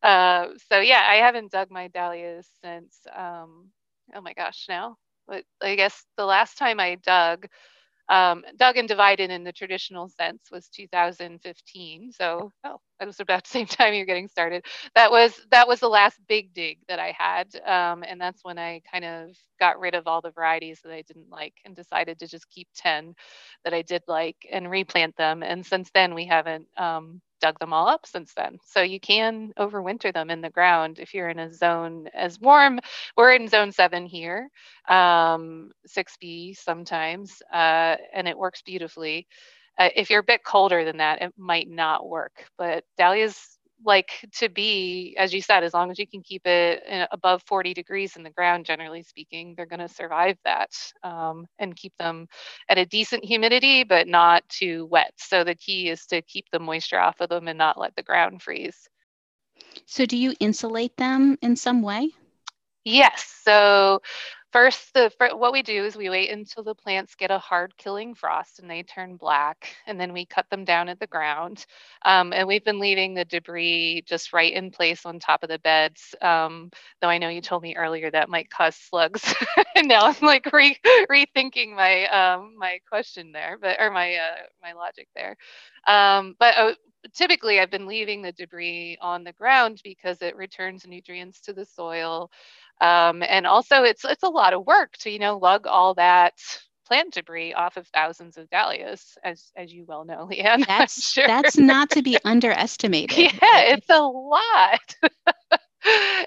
Uh, 0.03 0.47
so 0.69 0.79
yeah, 0.79 1.05
I 1.09 1.15
haven't 1.15 1.51
dug 1.51 1.71
my 1.71 1.87
dahlias 1.89 2.47
since 2.63 2.99
um, 3.15 3.69
oh 4.15 4.21
my 4.21 4.33
gosh, 4.33 4.65
now. 4.69 4.97
But 5.27 5.43
I 5.61 5.75
guess 5.75 6.05
the 6.17 6.25
last 6.25 6.57
time 6.57 6.79
I 6.79 6.95
dug 6.95 7.47
um, 8.09 8.43
dug 8.57 8.77
and 8.77 8.87
divided 8.87 9.31
in 9.31 9.43
the 9.43 9.51
traditional 9.53 10.09
sense 10.09 10.43
was 10.51 10.67
2015. 10.69 12.11
So, 12.11 12.51
oh, 12.63 12.79
that 12.99 13.07
was 13.07 13.19
about 13.19 13.43
the 13.45 13.49
same 13.49 13.65
time 13.67 13.93
you're 13.93 14.05
getting 14.05 14.27
started. 14.27 14.65
That 14.95 15.11
was 15.11 15.39
that 15.51 15.67
was 15.67 15.79
the 15.79 15.89
last 15.89 16.19
big 16.27 16.53
dig 16.53 16.79
that 16.87 16.99
I 16.99 17.15
had, 17.17 17.55
um, 17.65 18.03
and 18.07 18.19
that's 18.21 18.43
when 18.43 18.59
I 18.59 18.81
kind 18.91 19.05
of 19.05 19.31
got 19.59 19.79
rid 19.79 19.95
of 19.95 20.07
all 20.07 20.21
the 20.21 20.31
varieties 20.31 20.81
that 20.83 20.93
I 20.93 21.01
didn't 21.03 21.29
like 21.29 21.53
and 21.65 21.75
decided 21.75 22.19
to 22.19 22.27
just 22.27 22.49
keep 22.49 22.67
10 22.75 23.15
that 23.63 23.73
I 23.73 23.81
did 23.81 24.03
like 24.07 24.37
and 24.51 24.69
replant 24.69 25.15
them. 25.15 25.41
And 25.43 25.65
since 25.65 25.89
then, 25.93 26.13
we 26.13 26.25
haven't 26.25 26.67
um, 26.77 27.21
dug 27.43 27.59
them 27.59 27.73
all 27.73 27.89
up 27.89 28.05
since 28.07 28.33
then. 28.35 28.57
So 28.65 28.81
you 28.81 29.01
can 29.01 29.51
overwinter 29.59 30.13
them 30.13 30.29
in 30.31 30.39
the 30.41 30.49
ground 30.49 30.97
if 30.99 31.13
you're 31.13 31.29
in 31.29 31.39
a 31.39 31.53
zone 31.53 32.07
as 32.15 32.39
warm. 32.39 32.79
We're 33.17 33.33
in 33.33 33.49
zone 33.49 33.73
seven 33.73 34.05
here, 34.05 34.49
um, 34.87 35.71
6B 35.87 36.55
sometimes, 36.55 37.41
uh, 37.53 37.97
and 38.15 38.29
it 38.29 38.37
works 38.37 38.61
beautifully. 38.63 39.27
Uh, 39.77 39.89
if 39.93 40.09
you're 40.09 40.21
a 40.21 40.31
bit 40.33 40.45
colder 40.45 40.85
than 40.85 40.97
that, 40.97 41.21
it 41.21 41.33
might 41.37 41.69
not 41.69 42.07
work. 42.07 42.45
But 42.57 42.85
dahlias 42.97 43.59
like 43.85 44.25
to 44.33 44.49
be, 44.49 45.15
as 45.17 45.33
you 45.33 45.41
said, 45.41 45.63
as 45.63 45.73
long 45.73 45.91
as 45.91 45.99
you 45.99 46.07
can 46.07 46.21
keep 46.21 46.45
it 46.45 46.83
above 47.11 47.43
40 47.43 47.73
degrees 47.73 48.15
in 48.15 48.23
the 48.23 48.29
ground, 48.29 48.65
generally 48.65 49.03
speaking, 49.03 49.53
they're 49.55 49.65
going 49.65 49.79
to 49.79 49.87
survive 49.87 50.37
that 50.45 50.71
um, 51.03 51.45
and 51.59 51.75
keep 51.75 51.93
them 51.97 52.27
at 52.69 52.77
a 52.77 52.85
decent 52.85 53.23
humidity, 53.25 53.83
but 53.83 54.07
not 54.07 54.47
too 54.49 54.85
wet. 54.89 55.13
So 55.17 55.43
the 55.43 55.55
key 55.55 55.89
is 55.89 56.05
to 56.07 56.21
keep 56.21 56.45
the 56.51 56.59
moisture 56.59 56.99
off 56.99 57.19
of 57.21 57.29
them 57.29 57.47
and 57.47 57.57
not 57.57 57.79
let 57.79 57.95
the 57.95 58.03
ground 58.03 58.41
freeze. 58.41 58.89
So, 59.85 60.05
do 60.05 60.17
you 60.17 60.33
insulate 60.39 60.97
them 60.97 61.37
in 61.41 61.55
some 61.55 61.81
way? 61.81 62.11
Yes. 62.85 63.39
So, 63.43 64.01
First, 64.53 64.95
the 64.95 65.11
what 65.37 65.53
we 65.53 65.63
do 65.63 65.85
is 65.85 65.97
we 65.97 66.09
wait 66.09 66.31
until 66.31 66.63
the 66.63 66.75
plants 66.75 67.15
get 67.15 67.31
a 67.31 67.39
hard 67.39 67.77
killing 67.77 68.15
frost 68.15 68.59
and 68.61 68.71
they 68.71 68.83
turn 68.83 69.17
black, 69.17 69.75
and 69.87 70.01
then 70.01 70.13
we 70.13 70.25
cut 70.25 70.49
them 70.51 70.65
down 70.65 70.89
at 70.89 71.01
the 71.01 71.07
ground. 71.07 71.65
Um, 72.05 72.33
and 72.33 72.47
we've 72.47 72.65
been 72.65 72.79
leaving 72.79 73.15
the 73.15 73.25
debris 73.25 74.03
just 74.07 74.33
right 74.33 74.53
in 74.53 74.71
place 74.71 75.05
on 75.05 75.19
top 75.19 75.43
of 75.43 75.49
the 75.49 75.59
beds. 75.59 76.15
Um, 76.23 76.71
though 77.01 77.09
I 77.09 77.19
know 77.19 77.29
you 77.29 77.41
told 77.41 77.63
me 77.63 77.75
earlier 77.77 78.11
that 78.11 78.29
might 78.29 78.49
cause 78.51 78.77
slugs, 78.77 79.35
and 79.75 79.89
now 79.89 80.03
I'm 80.07 80.17
like 80.23 80.47
re- 80.53 80.79
rethinking 81.11 81.75
my 81.75 82.07
um, 82.07 82.55
my 82.57 82.79
question 82.89 83.33
there, 83.33 83.59
but 83.61 83.81
or 83.81 83.91
my 83.91 84.15
uh, 84.15 84.37
my 84.63 84.73
logic 84.73 85.09
there. 85.15 85.37
Um, 85.87 86.35
but 86.39 86.57
uh, 86.57 86.73
typically 87.13 87.59
I've 87.61 87.71
been 87.71 87.87
leaving 87.87 88.23
the 88.23 88.33
debris 88.33 88.97
on 89.01 89.25
the 89.25 89.33
ground 89.33 89.81
because 89.83 90.23
it 90.23 90.37
returns 90.37 90.87
nutrients 90.87 91.41
to 91.43 91.53
the 91.53 91.65
soil. 91.65 92.31
Um, 92.81 93.23
and 93.27 93.47
also 93.47 93.83
it's 93.83 94.03
it's 94.03 94.23
a 94.23 94.29
lot 94.29 94.53
of 94.53 94.65
work 94.65 94.97
to, 94.99 95.09
you 95.09 95.19
know, 95.19 95.37
lug 95.37 95.67
all 95.67 95.93
that 95.95 96.33
plant 96.85 97.13
debris 97.13 97.53
off 97.53 97.77
of 97.77 97.87
thousands 97.87 98.37
of 98.37 98.49
dahlias, 98.49 99.17
as 99.23 99.51
as 99.55 99.73
you 99.73 99.85
well 99.85 100.05
know, 100.05 100.27
LeeAnn. 100.31 100.67
That's 100.67 101.11
sure. 101.11 101.27
that's 101.27 101.57
not 101.57 101.89
to 101.91 102.01
be 102.01 102.17
underestimated. 102.25 103.17
yeah, 103.17 103.59
it's 103.61 103.89
a 103.89 104.01
lot. 104.01 104.95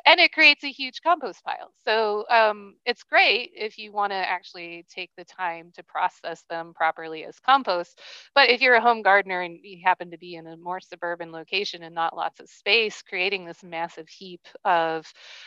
and 0.06 0.20
it 0.20 0.32
creates 0.32 0.64
a 0.64 0.70
huge 0.72 1.00
compost 1.02 1.42
pile. 1.44 1.72
So 1.84 2.24
um, 2.30 2.76
it's 2.84 3.02
great 3.04 3.52
if 3.54 3.78
you 3.78 3.92
want 3.92 4.12
to 4.12 4.16
actually 4.16 4.84
take 4.90 5.10
the 5.16 5.24
time 5.24 5.72
to 5.76 5.82
process 5.84 6.44
them 6.50 6.72
properly 6.74 7.24
as 7.24 7.38
compost. 7.40 8.00
But 8.34 8.50
if 8.50 8.60
you're 8.60 8.74
a 8.74 8.80
home 8.80 9.02
gardener 9.02 9.40
and 9.42 9.58
you 9.62 9.80
happen 9.84 10.10
to 10.10 10.18
be 10.18 10.34
in 10.36 10.46
a 10.46 10.56
more 10.56 10.80
suburban 10.80 11.32
location 11.32 11.82
and 11.82 11.94
not 11.94 12.16
lots 12.16 12.40
of 12.40 12.48
space, 12.48 13.02
creating 13.02 13.44
this 13.46 13.62
massive 13.62 14.08
heap 14.08 14.40
of 14.64 15.06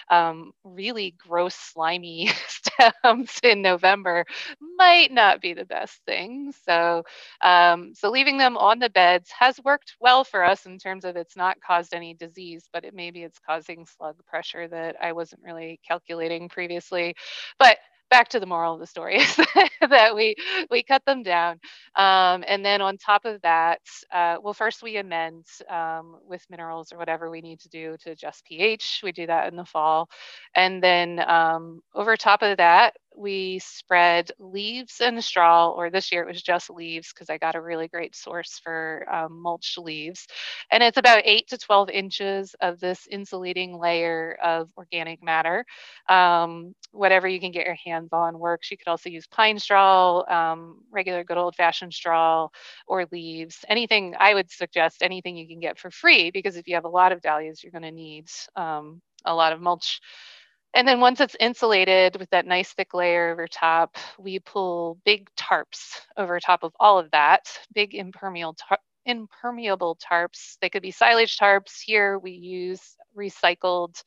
um, 0.10 0.52
really 0.64 1.16
gross, 1.18 1.56
slimy 1.56 2.30
stems 2.48 3.40
in 3.44 3.62
November 3.62 4.26
might 4.78 5.12
not 5.12 5.42
be 5.42 5.54
the 5.54 5.66
best 5.66 6.00
thing. 6.06 6.54
So, 6.66 7.04
um, 7.42 7.94
so 7.96 8.10
leaving 8.10 8.38
them 8.38 8.58
on 8.58 8.80
the 8.80 8.90
beds 8.90 9.32
has 9.38 9.60
worked 9.64 9.96
well 10.00 10.24
for 10.24 10.44
us 10.44 10.66
in 10.66 10.78
terms 10.78 11.06
of 11.06 11.16
it's 11.16 11.36
not 11.36 11.60
caused 11.62 11.94
any 11.94 12.14
disease, 12.14 12.68
but 12.74 12.86
it 12.86 12.94
maybe 12.94 13.24
it's 13.24 13.40
causing 13.40 13.86
slug 14.00 14.18
pressure 14.28 14.68
that 14.70 14.98
I 15.02 15.14
wasn't 15.14 15.44
really 15.44 15.82
calculating 15.88 16.50
previously. 16.50 17.16
But 17.60 17.78
back 18.10 18.30
to 18.30 18.40
the 18.40 18.48
moral 18.48 18.76
of 18.76 18.80
the 18.82 18.88
story 18.88 19.18
is 19.18 19.38
that 19.90 20.16
we 20.16 20.36
we 20.72 20.84
cut 20.84 21.06
them 21.06 21.24
down. 21.24 21.60
Um, 21.96 22.44
and 22.48 22.66
then 22.66 22.82
on 22.82 22.98
top 22.98 23.26
of 23.26 23.42
that 23.44 23.82
uh, 24.14 24.38
well 24.44 24.54
first 24.56 24.84
we 24.84 24.98
amend 24.98 25.46
um, 25.70 26.18
with 26.28 26.46
minerals 26.50 26.94
or 26.94 26.98
whatever 27.00 27.30
we 27.32 27.42
need 27.42 27.60
to 27.62 27.70
do 27.70 27.98
to 28.04 28.12
adjust 28.12 28.46
ph. 28.46 29.02
We 29.04 29.12
do 29.14 29.28
that 29.28 29.52
in 29.52 29.58
the 29.58 29.66
fall. 29.66 30.10
And 30.56 30.84
then 30.84 31.20
um, 31.30 31.82
over 31.96 32.18
top 32.18 32.42
of 32.44 32.58
that 32.58 32.96
we 33.20 33.60
spread 33.60 34.32
leaves 34.40 35.02
and 35.02 35.24
straw, 35.24 35.70
or 35.70 35.90
this 35.92 36.12
year 36.12 36.24
it 36.24 36.28
was 36.28 36.42
just 36.42 36.70
leaves 36.70 37.12
because 37.14 37.30
I 37.30 37.38
got 37.38 37.56
a 37.56 37.62
really 37.62 37.88
great 37.90 38.16
source 38.16 38.60
for 38.64 39.06
um, 39.12 39.42
mulch 39.42 39.76
leaves. 39.78 40.28
And 40.72 40.82
it's 40.82 40.98
about 40.98 41.22
8 41.26 41.48
to 41.50 41.58
12 41.58 41.90
inches 41.90 42.56
of 42.62 42.80
this 42.80 43.08
insulating 43.12 43.78
layer 43.78 44.38
of 44.44 44.72
organic 44.78 45.22
matter. 45.22 45.66
Um, 46.08 46.74
whatever 46.92 47.28
you 47.28 47.40
can 47.40 47.52
get 47.52 47.66
your 47.66 47.78
hands 47.84 48.10
on 48.14 48.40
works. 48.40 48.72
You 48.72 48.78
could 48.78 48.88
also 48.88 49.10
use 49.10 49.28
pine 49.28 49.60
straw, 49.60 50.24
um, 50.30 50.80
regular 50.92 51.24
good 51.24 51.38
old 51.38 51.56
fashioned 51.56 51.94
straw, 51.94 52.48
or 52.88 53.06
leaves. 53.12 53.66
Anything 53.68 54.16
I 54.20 54.34
would 54.34 54.50
suggest, 54.50 55.04
anything 55.04 55.36
you 55.38 55.48
can 55.48 55.60
get 55.60 55.78
for 55.78 55.92
free, 55.92 56.32
because 56.32 56.56
if 56.56 56.68
you 56.68 56.76
have 56.76 56.86
a 56.86 56.90
lot 56.90 57.12
of 57.12 57.22
dahlias, 57.22 57.64
you're 57.64 57.72
going 57.72 57.84
to 57.84 57.92
need 57.92 58.28
um, 58.56 59.02
a 59.26 59.36
lot 59.36 59.54
of 59.54 59.62
mulch 59.62 60.00
and 60.74 60.88
then 60.88 61.00
once 61.00 61.20
it's 61.20 61.36
insulated 61.40 62.18
with 62.18 62.30
that 62.30 62.46
nice 62.46 62.74
thick 62.74 62.94
layer 62.94 63.32
over 63.32 63.48
top, 63.48 63.98
we 64.20 64.40
pull 64.40 65.00
big 65.04 65.30
tarps 65.36 66.02
over 66.18 66.40
top 66.40 66.64
of 66.64 66.74
all 66.80 67.00
of 67.00 67.10
that, 67.12 67.48
big 67.74 67.96
impermeable, 67.96 68.56
tar- 68.56 68.80
impermeable 69.06 69.98
tarps. 69.98 70.58
They 70.62 70.70
could 70.70 70.84
be 70.84 70.92
silage 70.92 71.38
tarps. 71.38 71.82
Here 71.84 72.20
we 72.20 72.32
use 72.32 72.96
recycled 73.18 74.04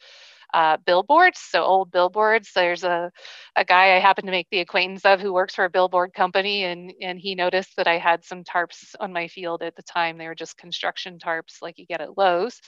uh, 0.54 0.76
billboards, 0.84 1.40
so 1.40 1.64
old 1.64 1.90
billboards. 1.90 2.52
There's 2.54 2.84
a, 2.84 3.10
a 3.56 3.64
guy 3.64 3.96
I 3.96 3.98
happen 4.00 4.26
to 4.26 4.30
make 4.30 4.48
the 4.50 4.60
acquaintance 4.60 5.04
of 5.04 5.20
who 5.20 5.32
works 5.32 5.54
for 5.54 5.64
a 5.64 5.70
billboard 5.70 6.12
company, 6.14 6.64
and, 6.64 6.92
and 7.00 7.18
he 7.18 7.34
noticed 7.34 7.74
that 7.76 7.88
I 7.88 7.98
had 7.98 8.24
some 8.24 8.44
tarps 8.44 8.94
on 9.00 9.12
my 9.12 9.28
field 9.28 9.62
at 9.62 9.74
the 9.76 9.82
time. 9.82 10.18
They 10.18 10.28
were 10.28 10.34
just 10.34 10.58
construction 10.58 11.18
tarps 11.18 11.62
like 11.62 11.78
you 11.78 11.86
get 11.86 12.02
at 12.02 12.16
Lowe's 12.16 12.60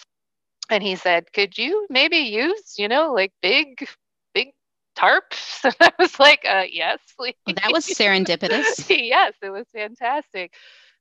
and 0.71 0.83
he 0.83 0.97
said, 0.97 1.33
"Could 1.33 1.59
you 1.59 1.87
maybe 1.91 2.17
use, 2.17 2.75
you 2.79 2.89
know, 2.89 3.13
like 3.13 3.33
big, 3.43 3.87
big 4.35 4.49
tarps?" 4.97 5.65
And 5.65 5.77
I 5.81 5.93
was 5.99 6.19
like, 6.19 6.45
uh, 6.49 6.65
"Yes, 6.71 6.99
please." 7.19 7.35
Well, 7.47 7.57
that 7.63 7.73
was 7.73 7.87
serendipitous. 8.01 8.87
yes, 8.89 9.35
it 9.43 9.51
was 9.51 9.67
fantastic. 9.73 10.53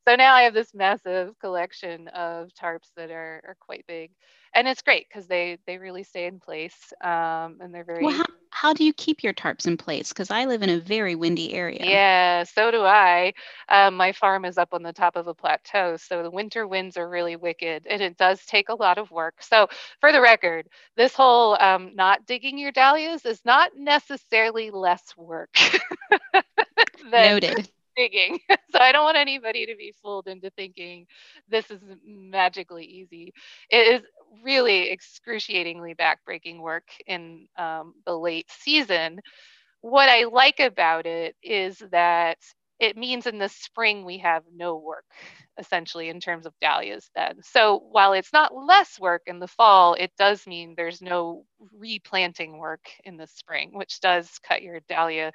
So 0.07 0.15
now 0.15 0.33
I 0.33 0.43
have 0.43 0.53
this 0.53 0.73
massive 0.73 1.37
collection 1.39 2.09
of 2.09 2.49
tarps 2.61 2.89
that 2.97 3.09
are, 3.09 3.41
are 3.47 3.57
quite 3.59 3.85
big, 3.87 4.11
and 4.53 4.67
it's 4.67 4.81
great 4.81 5.07
because 5.07 5.27
they 5.27 5.59
they 5.65 5.77
really 5.77 6.03
stay 6.03 6.25
in 6.25 6.39
place, 6.39 6.93
um, 7.01 7.59
and 7.61 7.73
they're 7.73 7.85
very. 7.85 8.03
Well, 8.03 8.17
how, 8.17 8.25
how 8.49 8.73
do 8.73 8.83
you 8.83 8.91
keep 8.91 9.23
your 9.23 9.33
tarps 9.33 9.65
in 9.65 9.77
place? 9.77 10.09
Because 10.09 10.29
I 10.29 10.43
live 10.45 10.61
in 10.61 10.69
a 10.69 10.79
very 10.79 11.15
windy 11.15 11.53
area. 11.53 11.85
Yeah, 11.85 12.43
so 12.43 12.69
do 12.69 12.81
I. 12.81 13.33
Um, 13.69 13.95
my 13.95 14.11
farm 14.11 14.43
is 14.43 14.57
up 14.57 14.73
on 14.73 14.83
the 14.83 14.91
top 14.91 15.15
of 15.15 15.27
a 15.27 15.33
plateau, 15.33 15.95
so 15.95 16.21
the 16.21 16.31
winter 16.31 16.67
winds 16.67 16.97
are 16.97 17.07
really 17.07 17.37
wicked, 17.37 17.87
and 17.89 18.01
it 18.01 18.17
does 18.17 18.45
take 18.45 18.67
a 18.67 18.75
lot 18.75 18.97
of 18.97 19.09
work. 19.09 19.35
So, 19.41 19.67
for 20.01 20.11
the 20.11 20.21
record, 20.21 20.67
this 20.97 21.13
whole 21.15 21.57
um, 21.61 21.95
not 21.95 22.25
digging 22.25 22.57
your 22.57 22.73
dahlias 22.73 23.25
is 23.25 23.39
not 23.45 23.71
necessarily 23.77 24.69
less 24.69 25.03
work. 25.15 25.55
Noted 27.05 27.69
digging. 27.95 28.39
so 28.71 28.79
I 28.79 28.91
don't 28.91 29.03
want 29.05 29.17
anybody 29.17 29.65
to 29.67 29.75
be 29.75 29.93
fooled 30.01 30.27
into 30.27 30.49
thinking 30.51 31.05
this 31.49 31.69
is 31.71 31.81
magically 32.05 32.85
easy. 32.85 33.33
It 33.69 34.01
is 34.01 34.01
really 34.43 34.89
excruciatingly 34.91 35.95
backbreaking 35.95 36.59
work 36.61 36.85
in 37.07 37.47
um, 37.57 37.93
the 38.05 38.17
late 38.17 38.49
season. 38.51 39.19
What 39.81 40.09
I 40.09 40.25
like 40.25 40.59
about 40.59 41.05
it 41.05 41.35
is 41.43 41.79
that 41.91 42.37
it 42.79 42.97
means 42.97 43.27
in 43.27 43.37
the 43.37 43.49
spring 43.49 44.03
we 44.05 44.17
have 44.19 44.43
no 44.53 44.75
work 44.77 45.05
essentially 45.59 46.09
in 46.09 46.19
terms 46.19 46.45
of 46.45 46.53
dahlias 46.61 47.09
then. 47.15 47.35
So 47.43 47.79
while 47.91 48.13
it's 48.13 48.33
not 48.33 48.55
less 48.55 48.99
work 48.99 49.23
in 49.27 49.39
the 49.39 49.47
fall, 49.47 49.93
it 49.93 50.11
does 50.17 50.47
mean 50.47 50.73
there's 50.75 51.01
no 51.01 51.45
replanting 51.77 52.57
work 52.57 52.81
in 53.03 53.17
the 53.17 53.27
spring, 53.27 53.71
which 53.73 53.99
does 54.01 54.39
cut 54.39 54.63
your 54.63 54.79
dahlia 54.89 55.31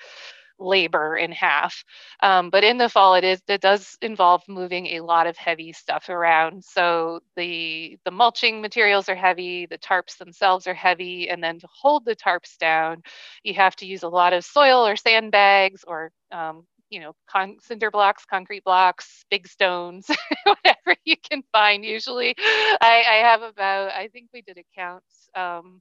labor 0.59 1.17
in 1.17 1.33
half. 1.33 1.85
Um, 2.23 2.51
but 2.51 2.65
in 2.65 2.79
the 2.79 2.89
fall, 2.89 3.15
it 3.15 3.25
is 3.25 3.43
it 3.49 3.61
does 3.61 3.97
involve 4.03 4.43
moving 4.49 4.87
a 4.89 5.01
lot 5.01 5.27
of 5.27 5.37
heavy 5.37 5.73
stuff 5.73 6.09
around. 6.09 6.65
So 6.65 7.21
the 7.37 7.99
the 8.05 8.11
mulching 8.11 8.61
materials 8.61 9.09
are 9.09 9.15
heavy, 9.15 9.67
the 9.67 9.79
tarps 9.79 10.19
themselves 10.19 10.67
are 10.67 10.75
heavy, 10.75 11.29
and 11.29 11.43
then 11.43 11.59
to 11.61 11.69
hold 11.73 12.05
the 12.05 12.17
tarps 12.17 12.57
down, 12.59 13.03
you 13.43 13.55
have 13.55 13.77
to 13.77 13.87
use 13.87 14.03
a 14.03 14.09
lot 14.09 14.33
of 14.33 14.45
soil 14.45 14.87
or 14.87 14.97
sandbags 14.97 15.85
or 15.87 16.13
um, 16.33 16.65
you 16.91 17.01
know, 17.01 17.15
con- 17.29 17.59
cinder 17.61 17.91
blocks, 17.91 18.25
concrete 18.25 18.65
blocks, 18.65 19.25
big 19.31 19.47
stones, 19.47 20.11
whatever 20.45 20.99
you 21.05 21.17
can 21.17 21.43
find. 21.53 21.85
Usually, 21.85 22.35
I, 22.39 23.05
I, 23.09 23.15
have 23.23 23.43
about, 23.43 23.93
I 23.93 24.09
think 24.09 24.31
we 24.33 24.43
did 24.43 24.59
a 24.59 24.65
count. 24.75 25.05
Um, 25.35 25.81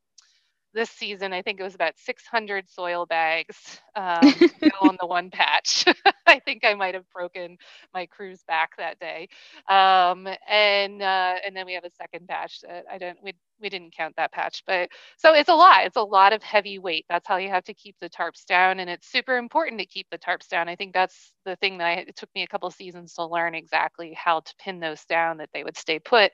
this 0.74 0.90
season, 0.90 1.34
I 1.34 1.42
think 1.42 1.60
it 1.60 1.64
was 1.64 1.76
about 1.76 1.98
600 1.98 2.70
soil 2.70 3.06
bags 3.06 3.82
um, 3.96 4.34
on 4.82 4.98
the 5.00 5.08
one 5.08 5.30
patch. 5.30 5.86
I 6.28 6.40
think 6.40 6.64
I 6.66 6.74
might 6.74 6.94
have 6.94 7.10
broken 7.14 7.58
my 7.94 8.06
crew's 8.06 8.44
back 8.48 8.78
that 8.78 9.00
day. 9.00 9.30
Um, 9.70 10.28
and 10.48 11.02
uh, 11.02 11.36
and 11.46 11.56
then 11.56 11.66
we 11.66 11.74
have 11.74 11.84
a 11.86 11.92
second 11.92 12.28
patch 12.28 12.62
that 12.62 12.86
I 12.92 12.98
don't 12.98 13.18
we 13.24 13.34
we 13.60 13.70
didn't 13.70 13.96
count 13.96 14.16
that 14.18 14.32
patch, 14.32 14.64
but 14.68 14.90
so 15.18 15.34
it's 15.34 15.50
a 15.50 15.56
lot. 15.56 15.86
It's 15.86 15.98
a 15.98 16.04
lot 16.04 16.34
of 16.34 16.44
heavy 16.44 16.80
weight. 16.80 17.06
That's 17.10 17.28
how 17.28 17.38
you 17.38 17.50
have 17.50 17.64
to 17.66 17.74
keep 17.74 17.96
the 18.00 18.10
tarps 18.10 18.46
down, 18.46 18.80
and 18.80 18.90
it's 18.90 19.08
super 19.12 19.38
important 19.38 19.80
to 19.80 19.86
keep 19.86 20.08
the 20.12 20.20
tarps 20.20 20.48
down. 20.48 20.70
I 20.70 20.76
think 20.76 20.94
that's 20.94 21.34
the 21.46 21.56
thing 21.58 21.78
that 21.80 21.86
I, 21.86 21.94
it 21.94 22.16
took 22.16 22.30
me 22.36 22.44
a 22.44 22.48
couple 22.48 22.70
seasons 22.72 23.14
to 23.16 23.26
learn 23.26 23.56
exactly 23.56 24.14
how 24.14 24.42
to 24.42 24.54
pin 24.60 24.80
those 24.80 25.04
down 25.06 25.38
that 25.38 25.50
they 25.54 25.64
would 25.64 25.78
stay 25.78 26.00
put. 26.00 26.32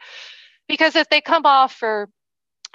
Because 0.68 0.96
if 0.96 1.10
they 1.10 1.22
come 1.22 1.46
off 1.46 1.74
for 1.74 2.10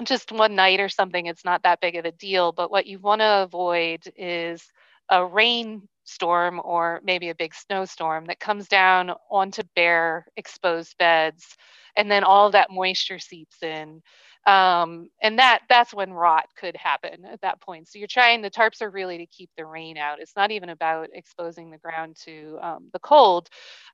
just 0.05 0.33
one 0.33 0.55
night 0.55 0.81
or 0.81 0.89
something, 0.89 1.27
it's 1.27 1.45
not 1.45 1.62
that 1.62 1.81
big 1.81 1.97
of 1.97 2.05
a 2.05 2.12
deal. 2.12 2.53
But 2.53 2.70
what 2.70 2.87
you 2.87 2.99
want 2.99 3.20
to 3.20 3.43
avoid 3.43 4.03
is 4.16 4.62
a 5.11 5.25
rainstorm 5.25 6.61
or 6.65 7.01
maybe 7.05 7.31
a 7.31 7.35
big 7.35 7.55
snowstorm 7.55 8.27
that 8.27 8.41
comes 8.41 8.69
down 8.69 9.12
onto 9.31 9.62
bare 9.75 10.27
exposed 10.37 10.97
beds 10.99 11.57
and 11.97 12.11
then 12.11 12.25
all 12.25 12.51
that 12.51 12.70
moisture 12.70 13.19
seeps 13.19 13.62
in 13.62 14.03
um, 14.49 15.11
and 15.23 15.39
that 15.41 15.61
that's 15.70 15.95
when 15.95 16.12
rot 16.12 16.47
could 16.57 16.77
happen 16.77 17.27
at 17.27 17.43
that 17.43 17.61
point. 17.62 17.89
So 17.89 18.01
you're 18.01 18.09
trying 18.09 18.43
the 18.43 18.51
tarps 18.51 18.83
are 18.83 18.91
really 18.91 19.19
to 19.19 19.27
keep 19.27 19.51
the 19.59 19.66
rain 19.66 19.99
out. 19.99 20.20
It's 20.20 20.37
not 20.37 20.53
even 20.53 20.70
about 20.70 21.11
exposing 21.15 21.70
the 21.70 21.79
ground 21.79 22.16
to 22.27 22.59
um, 22.62 22.91
the 22.95 23.01
cold. 23.01 23.51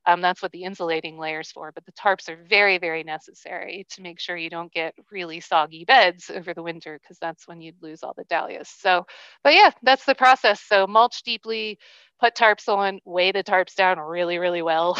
Um, 0.07 0.21
that's 0.21 0.41
what 0.43 0.51
the 0.53 0.63
insulating 0.65 1.19
layers 1.19 1.51
for 1.51 1.71
but 1.73 1.85
the 1.85 1.93
tarps 1.93 2.29
are 2.29 2.37
very 2.49 2.79
very 2.79 3.03
necessary 3.03 3.87
to 3.91 4.01
make 4.03 4.19
sure 4.19 4.37
you 4.37 4.49
don't 4.51 4.73
get 4.73 4.95
really 5.11 5.41
soggy 5.41 5.85
beds 5.85 6.31
over 6.33 6.53
the 6.55 6.63
winter 6.63 6.99
because 7.01 7.19
that's 7.19 7.47
when 7.47 7.61
you'd 7.61 7.81
lose 7.83 8.03
all 8.03 8.15
the 8.17 8.25
dahlias. 8.25 8.69
So 8.69 9.05
but 9.43 9.53
yeah 9.55 9.71
that's 9.83 10.05
the 10.05 10.15
process. 10.15 10.61
So 10.61 10.87
mulch 10.87 11.23
deeply 11.23 11.79
put 12.19 12.35
tarps 12.35 12.69
on 12.69 12.99
weigh 13.05 13.33
the 13.33 13.43
tarps 13.43 13.75
down 13.75 13.99
really 13.99 14.39
really 14.39 14.63
well 14.63 14.97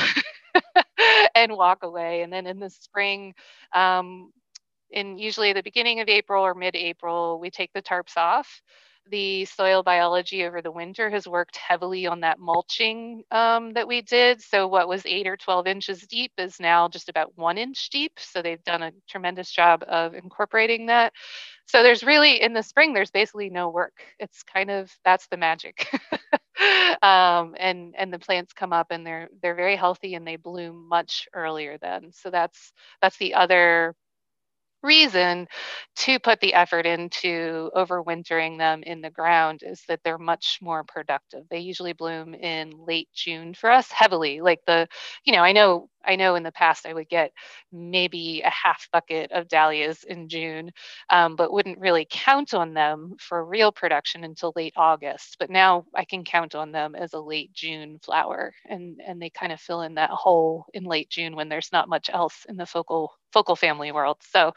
and 1.36 1.54
walk 1.54 1.84
away. 1.84 2.22
And 2.24 2.34
then 2.34 2.48
in 2.48 2.60
the 2.60 2.70
spring 2.70 3.34
um, 3.74 4.32
in 4.92 5.18
usually 5.18 5.54
the 5.54 5.64
beginning 5.64 6.00
of 6.00 6.10
April 6.10 6.44
or 6.44 6.54
mid-April, 6.54 7.40
we 7.40 7.50
take 7.50 7.72
the 7.74 7.82
tarps 7.82 8.18
off. 8.18 8.62
The 9.12 9.46
soil 9.46 9.84
biology 9.84 10.46
over 10.46 10.64
the 10.64 10.72
winter 10.72 11.12
has 11.12 11.28
worked 11.28 11.58
heavily 11.58 12.08
on 12.08 12.22
that 12.22 12.40
mulching 12.40 13.24
um, 13.32 13.74
that 13.74 13.88
we 13.88 14.02
did. 14.02 14.42
So 14.42 14.68
what 14.68 14.88
was 14.88 15.06
eight 15.06 15.28
or 15.28 15.38
12 15.38 15.68
inches 15.68 16.02
deep 16.08 16.32
is 16.40 16.60
now 16.60 16.88
just 16.88 17.08
about 17.08 17.32
one 17.38 17.60
inch 17.60 17.90
deep. 17.92 18.14
So 18.18 18.42
they've 18.42 18.64
done 18.64 18.82
a 18.82 18.92
tremendous 19.08 19.52
job 19.52 19.84
of 19.88 20.16
incorporating 20.16 20.88
that. 20.88 21.14
So 21.68 21.84
there's 21.84 22.04
really, 22.04 22.42
in 22.42 22.54
the 22.54 22.64
spring, 22.64 22.94
there's 22.94 23.12
basically 23.12 23.50
no 23.50 23.70
work. 23.70 23.94
It's 24.20 24.44
kind 24.44 24.72
of, 24.72 24.92
that's 25.04 25.28
the 25.28 25.38
magic. 25.38 25.88
um, 27.02 27.56
and 27.60 27.94
and 27.98 28.14
the 28.14 28.20
plants 28.20 28.54
come 28.54 28.74
up 28.74 28.88
and 28.92 29.06
they're 29.06 29.30
they're 29.42 29.56
very 29.56 29.76
healthy 29.76 30.16
and 30.16 30.26
they 30.26 30.38
bloom 30.38 30.88
much 30.88 31.28
earlier 31.34 31.78
then. 31.78 32.12
So 32.14 32.30
that's 32.30 32.72
that's 33.02 33.18
the 33.18 33.34
other 33.36 33.96
reason 34.86 35.48
to 35.98 36.20
put 36.20 36.40
the 36.42 36.54
effort 36.54 36.86
into 36.86 37.72
overwintering 37.76 38.58
them 38.58 38.84
in 38.84 39.02
the 39.02 39.10
ground 39.10 39.62
is 39.64 39.84
that 39.88 40.02
they're 40.04 40.18
much 40.20 40.60
more 40.62 40.84
productive. 40.86 41.44
They 41.50 41.60
usually 41.60 41.94
bloom 41.94 42.34
in 42.36 42.72
late 42.88 43.10
June 43.14 43.54
for 43.54 43.72
us 43.72 43.92
heavily. 43.92 44.42
Like 44.42 44.62
the, 44.68 44.88
you 45.26 45.34
know, 45.34 45.42
I 45.42 45.52
know 45.54 45.90
I 46.06 46.18
know 46.18 46.36
in 46.36 46.44
the 46.44 46.52
past 46.52 46.86
I 46.86 46.94
would 46.94 47.10
get 47.10 47.32
maybe 47.72 48.42
a 48.46 48.50
half 48.52 48.88
bucket 48.94 49.32
of 49.32 49.48
dahlias 49.48 50.04
in 50.04 50.30
June, 50.30 50.72
um, 51.10 51.36
but 51.36 51.52
wouldn't 51.52 51.80
really 51.80 52.08
count 52.10 52.54
on 52.54 52.74
them 52.74 53.16
for 53.20 53.46
real 53.46 53.72
production 53.72 54.24
until 54.24 54.54
late 54.56 54.74
August. 54.78 55.38
But 55.40 55.50
now 55.50 55.86
I 55.96 56.06
can 56.06 56.24
count 56.24 56.56
on 56.56 56.72
them 56.72 56.96
as 56.96 57.14
a 57.14 57.20
late 57.20 57.54
June 57.54 58.00
flower, 58.04 58.54
and 58.70 59.00
and 59.06 59.22
they 59.22 59.30
kind 59.30 59.52
of 59.52 59.60
fill 59.60 59.82
in 59.82 59.96
that 59.96 60.10
hole 60.12 60.66
in 60.74 60.84
late 60.84 61.10
June 61.10 61.36
when 61.36 61.50
there's 61.50 61.72
not 61.72 61.90
much 61.90 62.10
else 62.12 62.46
in 62.50 62.58
the 62.58 62.66
focal 62.66 63.14
focal 63.36 63.58
family 63.58 63.92
world. 63.92 64.18
So 64.32 64.48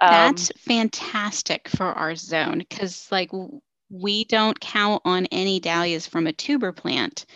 um, 0.00 0.10
that's 0.10 0.50
fantastic 0.56 1.68
for 1.68 1.84
our 1.84 2.16
zone 2.16 2.58
because 2.58 3.06
like 3.12 3.30
we 3.90 4.24
don't 4.24 4.58
count 4.58 5.02
on 5.04 5.26
any 5.26 5.60
dahlias 5.60 6.06
from 6.06 6.26
a 6.26 6.32
tuber 6.32 6.72
plant 6.72 7.26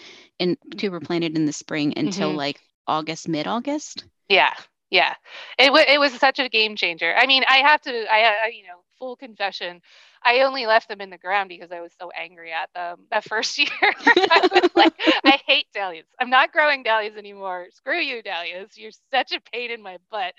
and 0.40 0.56
tuber 0.78 1.00
planted 1.00 1.36
in 1.36 1.44
the 1.44 1.52
spring 1.52 1.92
until 1.98 2.30
mm-hmm. 2.30 2.38
like 2.38 2.60
August, 2.86 3.28
mid 3.28 3.46
August. 3.46 4.04
Yeah, 4.30 4.54
yeah. 4.90 5.14
It 5.58 5.66
w- 5.66 5.84
it 5.86 6.00
was 6.00 6.14
such 6.14 6.38
a 6.38 6.48
game 6.48 6.76
changer. 6.76 7.14
I 7.14 7.26
mean, 7.26 7.44
I 7.46 7.58
have 7.58 7.82
to, 7.82 7.92
I, 8.10 8.34
I 8.44 8.52
you 8.54 8.62
know, 8.66 8.80
full 8.98 9.16
confession. 9.16 9.80
I 10.24 10.40
only 10.40 10.66
left 10.66 10.88
them 10.88 11.00
in 11.00 11.10
the 11.10 11.18
ground 11.18 11.48
because 11.48 11.72
I 11.72 11.80
was 11.80 11.92
so 12.00 12.10
angry 12.10 12.52
at 12.52 12.70
them 12.74 13.06
that 13.10 13.24
first 13.24 13.58
year. 13.58 13.68
I 13.82 14.48
was 14.52 14.70
like, 14.74 14.94
I 15.24 15.40
hate 15.46 15.66
dahlias. 15.74 16.06
I'm 16.20 16.30
not 16.30 16.52
growing 16.52 16.82
dahlias 16.82 17.16
anymore. 17.16 17.66
Screw 17.70 17.98
you, 18.00 18.22
dahlias. 18.22 18.76
You're 18.76 18.92
such 19.10 19.32
a 19.32 19.40
pain 19.52 19.70
in 19.70 19.82
my 19.82 19.98
butt. 20.10 20.34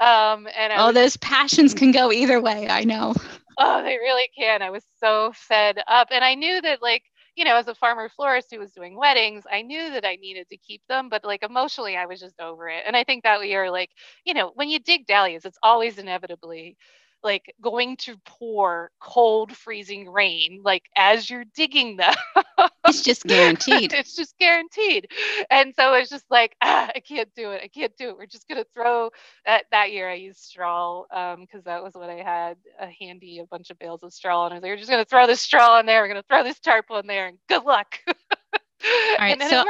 Um, 0.00 0.48
and 0.56 0.72
I 0.72 0.76
oh, 0.82 0.86
was, 0.86 0.94
those 0.94 1.16
passions 1.18 1.74
can 1.74 1.92
go 1.92 2.12
either 2.12 2.40
way. 2.40 2.68
I 2.68 2.84
know. 2.84 3.14
Oh, 3.58 3.82
they 3.82 3.96
really 3.96 4.28
can. 4.38 4.62
I 4.62 4.70
was 4.70 4.84
so 5.00 5.32
fed 5.34 5.78
up, 5.88 6.08
and 6.10 6.24
I 6.24 6.34
knew 6.34 6.60
that 6.60 6.80
like 6.80 7.02
you 7.38 7.44
know, 7.44 7.54
as 7.54 7.68
a 7.68 7.74
farmer 7.74 8.08
florist 8.08 8.48
who 8.50 8.58
was 8.58 8.72
doing 8.72 8.96
weddings, 8.96 9.44
I 9.50 9.62
knew 9.62 9.90
that 9.90 10.04
I 10.04 10.16
needed 10.16 10.48
to 10.48 10.56
keep 10.56 10.82
them, 10.88 11.08
but 11.08 11.24
like 11.24 11.44
emotionally, 11.44 11.96
I 11.96 12.06
was 12.06 12.18
just 12.18 12.40
over 12.40 12.68
it. 12.68 12.82
And 12.84 12.96
I 12.96 13.04
think 13.04 13.22
that 13.22 13.38
we 13.38 13.54
are 13.54 13.70
like, 13.70 13.90
you 14.24 14.34
know, 14.34 14.50
when 14.56 14.68
you 14.68 14.80
dig 14.80 15.06
dahlias, 15.06 15.44
it's 15.44 15.58
always 15.62 15.98
inevitably 15.98 16.76
like 17.22 17.54
going 17.62 17.96
to 17.98 18.16
pour 18.24 18.90
cold 19.00 19.56
freezing 19.56 20.08
rain 20.10 20.60
like 20.64 20.84
as 20.96 21.28
you're 21.30 21.44
digging 21.54 21.96
them. 21.96 22.14
It's 22.86 23.02
just 23.02 23.24
guaranteed. 23.26 23.92
It's 23.94 24.16
just 24.16 24.36
guaranteed. 24.38 25.08
And 25.50 25.74
so 25.74 25.94
it's 25.94 26.10
just 26.10 26.26
like 26.30 26.56
ah, 26.62 26.90
i 26.94 27.00
can't 27.00 27.28
do 27.34 27.50
it. 27.52 27.60
I 27.62 27.68
can't 27.68 27.96
do 27.96 28.08
it. 28.10 28.16
We're 28.16 28.26
just 28.26 28.48
going 28.48 28.62
to 28.62 28.68
throw 28.74 29.10
that 29.46 29.64
that 29.72 29.92
year 29.92 30.08
i 30.08 30.14
used 30.14 30.40
straw 30.40 31.02
because 31.10 31.36
um, 31.58 31.62
that 31.64 31.82
was 31.82 31.94
what 31.94 32.10
i 32.10 32.22
had 32.22 32.56
a 32.80 32.88
handy 33.00 33.38
a 33.40 33.46
bunch 33.46 33.70
of 33.70 33.78
bales 33.78 34.02
of 34.02 34.12
straw 34.12 34.46
and 34.46 34.54
i 34.54 34.56
was 34.56 34.62
like 34.62 34.70
we're 34.70 34.76
just 34.76 34.90
going 34.90 35.02
to 35.04 35.08
throw 35.08 35.26
this 35.26 35.40
straw 35.40 35.80
in 35.80 35.86
there. 35.86 36.02
We're 36.02 36.08
going 36.08 36.22
to 36.22 36.28
throw 36.28 36.44
this 36.44 36.60
tarp 36.60 36.86
on 36.90 37.06
there 37.06 37.28
and 37.28 37.38
good 37.48 37.64
luck 37.64 37.98
all 38.84 39.16
right, 39.18 39.42
so 39.42 39.64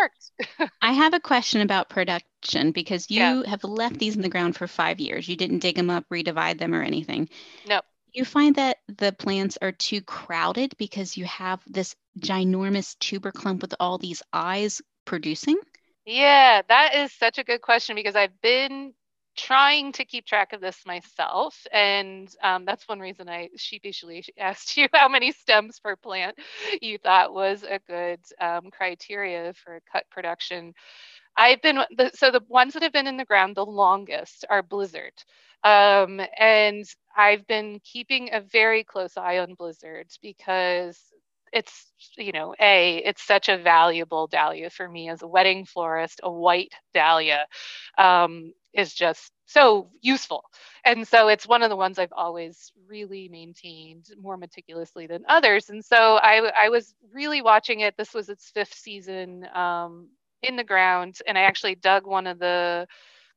I 0.82 0.92
have 0.92 1.14
a 1.14 1.20
question 1.20 1.60
about 1.60 1.88
production 1.88 2.72
because 2.72 3.10
you 3.10 3.20
yeah. 3.20 3.42
have 3.46 3.64
left 3.64 3.98
these 3.98 4.16
in 4.16 4.22
the 4.22 4.28
ground 4.28 4.56
for 4.56 4.66
five 4.66 5.00
years. 5.00 5.28
You 5.28 5.36
didn't 5.36 5.60
dig 5.60 5.76
them 5.76 5.90
up, 5.90 6.04
redivide 6.12 6.58
them, 6.58 6.74
or 6.74 6.82
anything. 6.82 7.28
Nope. 7.66 7.84
You 8.12 8.24
find 8.24 8.56
that 8.56 8.78
the 8.88 9.12
plants 9.12 9.58
are 9.60 9.72
too 9.72 10.00
crowded 10.00 10.74
because 10.78 11.16
you 11.16 11.24
have 11.26 11.60
this 11.66 11.94
ginormous 12.18 12.98
tuber 12.98 13.32
clump 13.32 13.62
with 13.62 13.74
all 13.78 13.98
these 13.98 14.22
eyes 14.32 14.82
producing? 15.04 15.58
Yeah, 16.04 16.62
that 16.68 16.94
is 16.94 17.12
such 17.12 17.38
a 17.38 17.44
good 17.44 17.60
question 17.60 17.96
because 17.96 18.16
I've 18.16 18.40
been 18.40 18.94
trying 19.38 19.92
to 19.92 20.04
keep 20.04 20.26
track 20.26 20.52
of 20.52 20.60
this 20.60 20.84
myself. 20.84 21.66
And 21.72 22.28
um, 22.42 22.64
that's 22.64 22.88
one 22.88 23.00
reason 23.00 23.28
I 23.28 23.48
sheepishly 23.56 24.24
asked 24.38 24.76
you 24.76 24.88
how 24.92 25.08
many 25.08 25.32
stems 25.32 25.80
per 25.80 25.96
plant 25.96 26.36
you 26.82 26.98
thought 26.98 27.32
was 27.32 27.62
a 27.62 27.80
good 27.86 28.20
um, 28.40 28.70
criteria 28.70 29.54
for 29.54 29.80
cut 29.90 30.04
production. 30.10 30.74
I've 31.36 31.62
been, 31.62 31.78
the, 31.96 32.10
so 32.14 32.32
the 32.32 32.42
ones 32.48 32.74
that 32.74 32.82
have 32.82 32.92
been 32.92 33.06
in 33.06 33.16
the 33.16 33.24
ground 33.24 33.56
the 33.56 33.64
longest 33.64 34.44
are 34.50 34.62
blizzard. 34.62 35.14
Um, 35.64 36.20
and 36.38 36.84
I've 37.16 37.46
been 37.46 37.80
keeping 37.84 38.30
a 38.32 38.40
very 38.40 38.84
close 38.84 39.16
eye 39.16 39.38
on 39.38 39.54
blizzards 39.54 40.18
because 40.20 41.00
it's 41.52 41.86
you 42.16 42.32
know 42.32 42.54
a 42.60 42.98
it's 42.98 43.22
such 43.26 43.48
a 43.48 43.56
valuable 43.58 44.26
dahlia 44.26 44.70
for 44.70 44.88
me 44.88 45.08
as 45.08 45.22
a 45.22 45.26
wedding 45.26 45.64
florist 45.64 46.20
a 46.22 46.30
white 46.30 46.74
dahlia 46.92 47.46
um, 47.96 48.52
is 48.74 48.94
just 48.94 49.32
so 49.46 49.90
useful. 50.00 50.44
And 50.84 51.06
so 51.08 51.28
it's 51.28 51.46
one 51.48 51.62
of 51.62 51.70
the 51.70 51.76
ones 51.76 51.98
i've 51.98 52.12
always 52.12 52.72
really 52.88 53.28
maintained 53.28 54.06
more 54.20 54.36
meticulously 54.36 55.06
than 55.06 55.24
others. 55.28 55.70
And 55.70 55.84
so 55.84 56.18
i, 56.22 56.50
I 56.56 56.68
was 56.68 56.94
really 57.12 57.42
watching 57.42 57.80
it. 57.80 57.94
This 57.96 58.14
was 58.14 58.28
its 58.28 58.50
fifth 58.50 58.74
season 58.74 59.46
um, 59.54 60.08
in 60.42 60.56
the 60.56 60.64
ground 60.64 61.18
and 61.26 61.36
i 61.38 61.42
actually 61.42 61.74
dug 61.76 62.06
one 62.06 62.26
of 62.26 62.38
the 62.38 62.86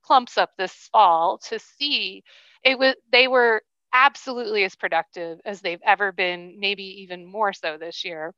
clumps 0.03 0.37
up 0.37 0.51
this 0.57 0.73
fall 0.91 1.39
to 1.49 1.59
see. 1.59 2.23
It 2.63 2.77
was 2.79 2.95
they 3.11 3.27
were 3.27 3.63
absolutely 3.93 4.63
as 4.65 4.75
productive 4.75 5.39
as 5.45 5.61
they've 5.61 5.81
ever 5.85 6.11
been, 6.11 6.57
maybe 6.59 6.83
even 7.03 7.25
more 7.25 7.53
so 7.53 7.77
this 7.77 8.05
year 8.05 8.33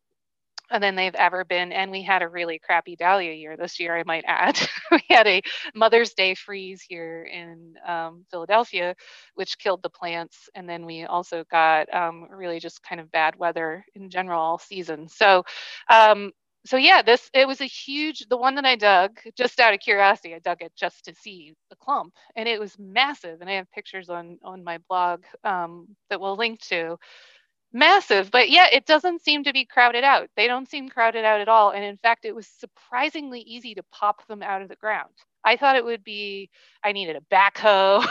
than 0.79 0.95
they've 0.95 1.15
ever 1.15 1.45
been. 1.45 1.71
And 1.71 1.91
we 1.91 2.03
had 2.03 2.21
a 2.21 2.29
really 2.29 2.59
crappy 2.59 2.95
dahlia 2.95 3.33
year 3.33 3.57
this 3.57 3.79
year, 3.79 3.97
I 3.97 4.03
might 4.05 4.25
add. 4.27 4.59
we 4.91 5.01
had 5.09 5.27
a 5.27 5.41
Mother's 5.75 6.13
Day 6.13 6.35
freeze 6.35 6.81
here 6.81 7.23
in 7.31 7.75
um, 7.87 8.25
Philadelphia, 8.31 8.95
which 9.35 9.57
killed 9.59 9.83
the 9.83 9.89
plants. 9.89 10.49
And 10.55 10.69
then 10.69 10.85
we 10.85 11.05
also 11.05 11.43
got 11.51 11.93
um, 11.93 12.27
really 12.31 12.59
just 12.59 12.83
kind 12.83 13.01
of 13.01 13.11
bad 13.11 13.35
weather 13.37 13.85
in 13.95 14.09
general 14.09 14.41
all 14.41 14.59
season. 14.59 15.07
So 15.09 15.43
um, 15.89 16.31
so 16.65 16.77
yeah, 16.77 17.01
this 17.03 17.29
it 17.33 17.47
was 17.47 17.61
a 17.61 17.65
huge 17.65 18.25
the 18.29 18.37
one 18.37 18.55
that 18.55 18.65
I 18.65 18.75
dug 18.75 19.19
just 19.37 19.59
out 19.59 19.73
of 19.73 19.81
curiosity. 19.81 20.33
I 20.33 20.39
dug 20.39 20.61
it 20.61 20.73
just 20.75 21.05
to 21.05 21.13
see 21.15 21.53
the 21.69 21.75
clump, 21.75 22.13
and 22.35 22.47
it 22.49 22.59
was 22.59 22.75
massive. 22.79 23.41
And 23.41 23.49
I 23.49 23.53
have 23.53 23.71
pictures 23.71 24.09
on 24.09 24.39
on 24.43 24.63
my 24.63 24.79
blog 24.89 25.23
um, 25.43 25.89
that 26.09 26.19
we'll 26.21 26.37
link 26.37 26.61
to. 26.69 26.97
Massive, 27.73 28.29
but 28.31 28.49
yeah, 28.51 28.67
it 28.71 28.85
doesn't 28.85 29.21
seem 29.21 29.43
to 29.45 29.51
be 29.53 29.65
crowded 29.65 30.03
out. 30.03 30.29
They 30.35 30.47
don't 30.47 30.69
seem 30.69 30.89
crowded 30.89 31.25
out 31.25 31.41
at 31.41 31.49
all, 31.49 31.71
and 31.71 31.83
in 31.83 31.97
fact, 31.97 32.23
it 32.23 32.35
was 32.35 32.47
surprisingly 32.47 33.41
easy 33.41 33.73
to 33.75 33.83
pop 33.91 34.25
them 34.27 34.43
out 34.43 34.61
of 34.61 34.69
the 34.69 34.75
ground. 34.75 35.11
I 35.43 35.57
thought 35.57 35.75
it 35.75 35.83
would 35.83 36.03
be 36.03 36.49
I 36.83 36.91
needed 36.91 37.15
a 37.17 37.21
backhoe, 37.35 38.05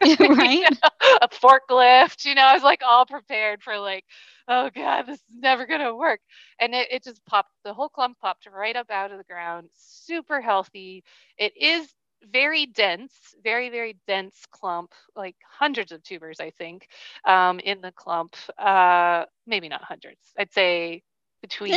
right? 0.38 0.60
you 0.60 0.68
know, 0.70 1.16
a 1.22 1.28
forklift. 1.28 2.26
You 2.26 2.34
know, 2.34 2.42
I 2.42 2.54
was 2.54 2.62
like 2.62 2.82
all 2.86 3.06
prepared 3.06 3.62
for 3.62 3.78
like, 3.78 4.04
oh 4.48 4.70
god, 4.74 5.06
this 5.06 5.18
is 5.18 5.36
never 5.38 5.66
gonna 5.66 5.94
work. 5.96 6.20
And 6.60 6.74
it, 6.74 6.88
it 6.92 7.02
just 7.04 7.24
popped. 7.26 7.50
The 7.64 7.72
whole 7.74 7.88
clump 7.88 8.18
popped 8.20 8.46
right 8.52 8.76
up 8.76 8.90
out 8.90 9.12
of 9.12 9.18
the 9.18 9.24
ground. 9.24 9.70
Super 9.74 10.40
healthy. 10.42 11.04
It 11.38 11.56
is 11.56 11.88
very 12.24 12.66
dense, 12.66 13.12
very 13.42 13.68
very 13.70 13.96
dense 14.06 14.36
clump, 14.50 14.92
like 15.14 15.36
hundreds 15.48 15.92
of 15.92 16.02
tubers, 16.02 16.40
I 16.40 16.50
think, 16.50 16.88
um, 17.24 17.60
in 17.60 17.80
the 17.80 17.92
clump. 17.92 18.36
Uh, 18.58 19.24
maybe 19.46 19.68
not 19.68 19.82
hundreds. 19.82 20.32
I'd 20.38 20.52
say 20.52 21.02
between 21.42 21.74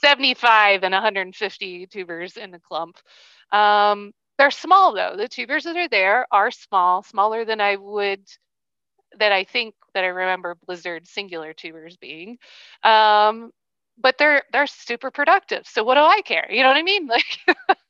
75 0.00 0.84
and 0.84 0.92
150 0.92 1.86
tubers 1.86 2.36
in 2.36 2.50
the 2.50 2.60
clump. 2.60 2.98
Um, 3.52 4.12
they're 4.38 4.50
small 4.50 4.94
though. 4.94 5.14
The 5.16 5.28
tubers 5.28 5.64
that 5.64 5.76
are 5.76 5.88
there 5.88 6.26
are 6.30 6.50
small, 6.50 7.02
smaller 7.02 7.44
than 7.44 7.60
I 7.60 7.76
would 7.76 8.20
that 9.18 9.32
I 9.32 9.44
think 9.44 9.74
that 9.94 10.04
I 10.04 10.08
remember 10.08 10.56
Blizzard 10.66 11.06
singular 11.06 11.52
tubers 11.52 11.96
being. 11.96 12.38
Um, 12.82 13.50
but 13.98 14.16
they're 14.18 14.42
they're 14.52 14.66
super 14.66 15.10
productive. 15.10 15.66
So 15.66 15.84
what 15.84 15.94
do 15.94 16.00
I 16.02 16.22
care? 16.22 16.46
You 16.50 16.62
know 16.62 16.68
what 16.68 16.76
I 16.78 16.82
mean? 16.82 17.08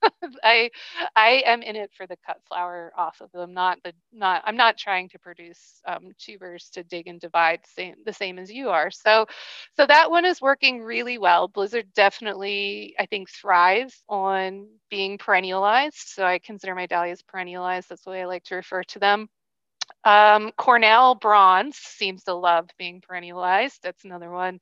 Like 0.02 0.32
I 0.44 0.70
I 1.16 1.42
am 1.46 1.62
in 1.62 1.76
it 1.76 1.90
for 1.96 2.06
the 2.06 2.16
cut 2.26 2.38
flower 2.48 2.92
off 2.96 3.20
of 3.20 3.32
them, 3.32 3.54
not 3.54 3.78
the 3.84 3.92
not 4.12 4.42
I'm 4.46 4.56
not 4.56 4.78
trying 4.78 5.08
to 5.10 5.18
produce 5.18 5.80
um, 5.86 6.10
tubers 6.18 6.70
to 6.74 6.84
dig 6.84 7.08
and 7.08 7.20
divide 7.20 7.60
same, 7.66 7.96
the 8.04 8.12
same 8.12 8.38
as 8.38 8.52
you 8.52 8.70
are. 8.70 8.90
So 8.90 9.26
so 9.76 9.86
that 9.86 10.10
one 10.10 10.24
is 10.24 10.40
working 10.40 10.82
really 10.82 11.18
well. 11.18 11.48
Blizzard 11.48 11.86
definitely 11.94 12.94
I 12.98 13.06
think 13.06 13.30
thrives 13.30 14.02
on 14.08 14.68
being 14.90 15.18
perennialized. 15.18 15.94
So 16.14 16.24
I 16.26 16.38
consider 16.38 16.74
my 16.74 16.86
dahlias 16.86 17.22
perennialized. 17.22 17.88
That's 17.88 18.02
the 18.04 18.10
way 18.10 18.22
I 18.22 18.26
like 18.26 18.44
to 18.44 18.56
refer 18.56 18.84
to 18.84 18.98
them. 18.98 19.28
Um, 20.04 20.52
Cornell 20.56 21.14
bronze 21.16 21.76
seems 21.76 22.24
to 22.24 22.34
love 22.34 22.68
being 22.78 23.02
perennialized. 23.02 23.80
That's 23.82 24.04
another 24.04 24.30
one. 24.30 24.60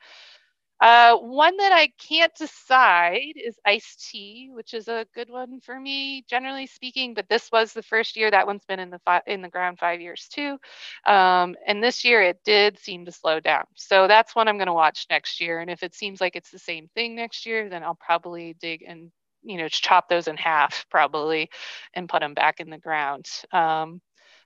Uh, 0.84 1.16
one 1.16 1.56
that 1.56 1.72
I 1.72 1.88
can't 1.98 2.34
decide 2.34 3.32
is 3.36 3.58
iced 3.64 4.10
tea, 4.10 4.50
which 4.52 4.74
is 4.74 4.86
a 4.86 5.06
good 5.14 5.30
one 5.30 5.60
for 5.60 5.80
me, 5.80 6.24
generally 6.28 6.66
speaking. 6.66 7.14
But 7.14 7.26
this 7.30 7.50
was 7.50 7.72
the 7.72 7.82
first 7.82 8.16
year 8.16 8.30
that 8.30 8.46
one's 8.46 8.66
been 8.66 8.78
in 8.80 8.90
the 8.90 8.98
fi- 8.98 9.22
in 9.26 9.40
the 9.40 9.48
ground 9.48 9.78
five 9.78 10.02
years 10.02 10.28
too, 10.30 10.58
um, 11.06 11.56
and 11.66 11.82
this 11.82 12.04
year 12.04 12.20
it 12.20 12.38
did 12.44 12.78
seem 12.78 13.06
to 13.06 13.12
slow 13.12 13.40
down. 13.40 13.64
So 13.76 14.06
that's 14.08 14.36
one 14.36 14.46
I'm 14.46 14.58
going 14.58 14.66
to 14.66 14.74
watch 14.74 15.06
next 15.08 15.40
year. 15.40 15.60
And 15.60 15.70
if 15.70 15.82
it 15.82 15.94
seems 15.94 16.20
like 16.20 16.36
it's 16.36 16.50
the 16.50 16.58
same 16.58 16.90
thing 16.94 17.14
next 17.14 17.46
year, 17.46 17.70
then 17.70 17.82
I'll 17.82 17.94
probably 17.94 18.54
dig 18.60 18.84
and 18.86 19.10
you 19.42 19.56
know 19.56 19.68
chop 19.68 20.10
those 20.10 20.28
in 20.28 20.36
half 20.36 20.84
probably 20.90 21.48
and 21.94 22.10
put 22.10 22.20
them 22.20 22.34
back 22.34 22.60
in 22.60 22.68
the 22.68 22.76
ground. 22.78 23.26
Um, 23.52 24.02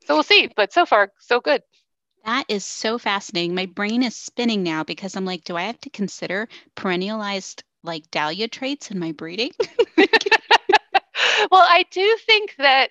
so 0.06 0.15
we'll 0.15 0.23
see. 0.23 0.48
But 0.55 0.73
so 0.73 0.86
far, 0.86 1.10
so 1.19 1.40
good. 1.40 1.62
That 2.29 2.45
is 2.49 2.65
so 2.67 2.99
fascinating. 2.99 3.55
My 3.55 3.65
brain 3.67 4.03
is 4.03 4.15
spinning 4.15 4.63
now 4.63 4.85
because 4.85 5.17
I'm 5.17 5.25
like, 5.25 5.45
do 5.45 5.57
I 5.57 5.63
have 5.63 5.81
to 5.81 5.91
consider 5.91 6.49
perennialized 6.77 7.63
like 7.83 8.11
dahlia 8.11 8.49
traits 8.49 8.91
in 8.91 8.99
my 8.99 9.13
breeding? 9.13 9.53
well, 11.51 11.67
I 11.69 11.85
do 11.91 12.17
think 12.27 12.55
that 12.59 12.91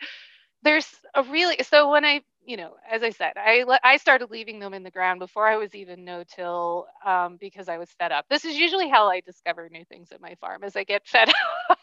there's 0.63 0.87
a 1.15 1.23
really 1.23 1.57
so 1.63 1.91
when 1.91 2.05
I 2.05 2.21
you 2.45 2.57
know, 2.57 2.75
as 2.89 3.03
I 3.03 3.11
said, 3.11 3.33
I 3.37 3.65
I 3.83 3.97
started 3.97 4.31
leaving 4.31 4.59
them 4.59 4.73
in 4.73 4.83
the 4.83 4.91
ground 4.91 5.19
before 5.19 5.47
I 5.47 5.57
was 5.57 5.75
even 5.75 6.05
no-till 6.05 6.87
um, 7.05 7.37
because 7.39 7.69
I 7.69 7.77
was 7.77 7.91
fed 7.99 8.11
up. 8.11 8.25
This 8.29 8.45
is 8.45 8.55
usually 8.57 8.89
how 8.89 9.09
I 9.09 9.21
discover 9.21 9.69
new 9.69 9.85
things 9.85 10.11
at 10.11 10.21
my 10.21 10.35
farm, 10.35 10.63
as 10.63 10.75
I 10.75 10.83
get 10.85 11.05
fed 11.07 11.29
up. 11.69 11.79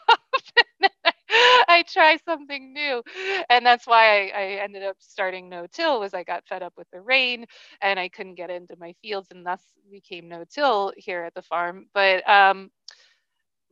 I 1.75 1.83
try 1.83 2.17
something 2.25 2.73
new. 2.73 3.03
And 3.49 3.65
that's 3.65 3.87
why 3.87 4.29
I, 4.29 4.41
I 4.41 4.43
ended 4.63 4.83
up 4.83 4.97
starting 4.99 5.49
no-till 5.49 5.99
was 5.99 6.13
I 6.13 6.23
got 6.23 6.47
fed 6.47 6.63
up 6.63 6.73
with 6.77 6.87
the 6.91 7.01
rain 7.01 7.45
and 7.81 7.99
I 7.99 8.09
couldn't 8.09 8.35
get 8.35 8.49
into 8.49 8.75
my 8.79 8.93
fields 9.01 9.29
and 9.31 9.45
thus 9.45 9.61
became 9.91 10.29
no-till 10.29 10.93
here 10.97 11.23
at 11.23 11.33
the 11.33 11.41
farm. 11.41 11.87
But 11.93 12.27
um, 12.29 12.71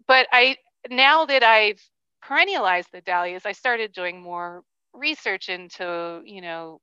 but 0.08 0.28
I 0.32 0.58
now 0.90 1.26
that 1.26 1.44
I've 1.44 1.82
perennialized 2.26 2.92
the 2.92 3.02
dahlias, 3.02 3.46
I 3.46 3.54
started 3.54 3.94
doing 3.94 4.22
more 4.22 4.64
research 4.94 5.50
into, 5.50 6.22
you 6.26 6.42
know, 6.42 6.80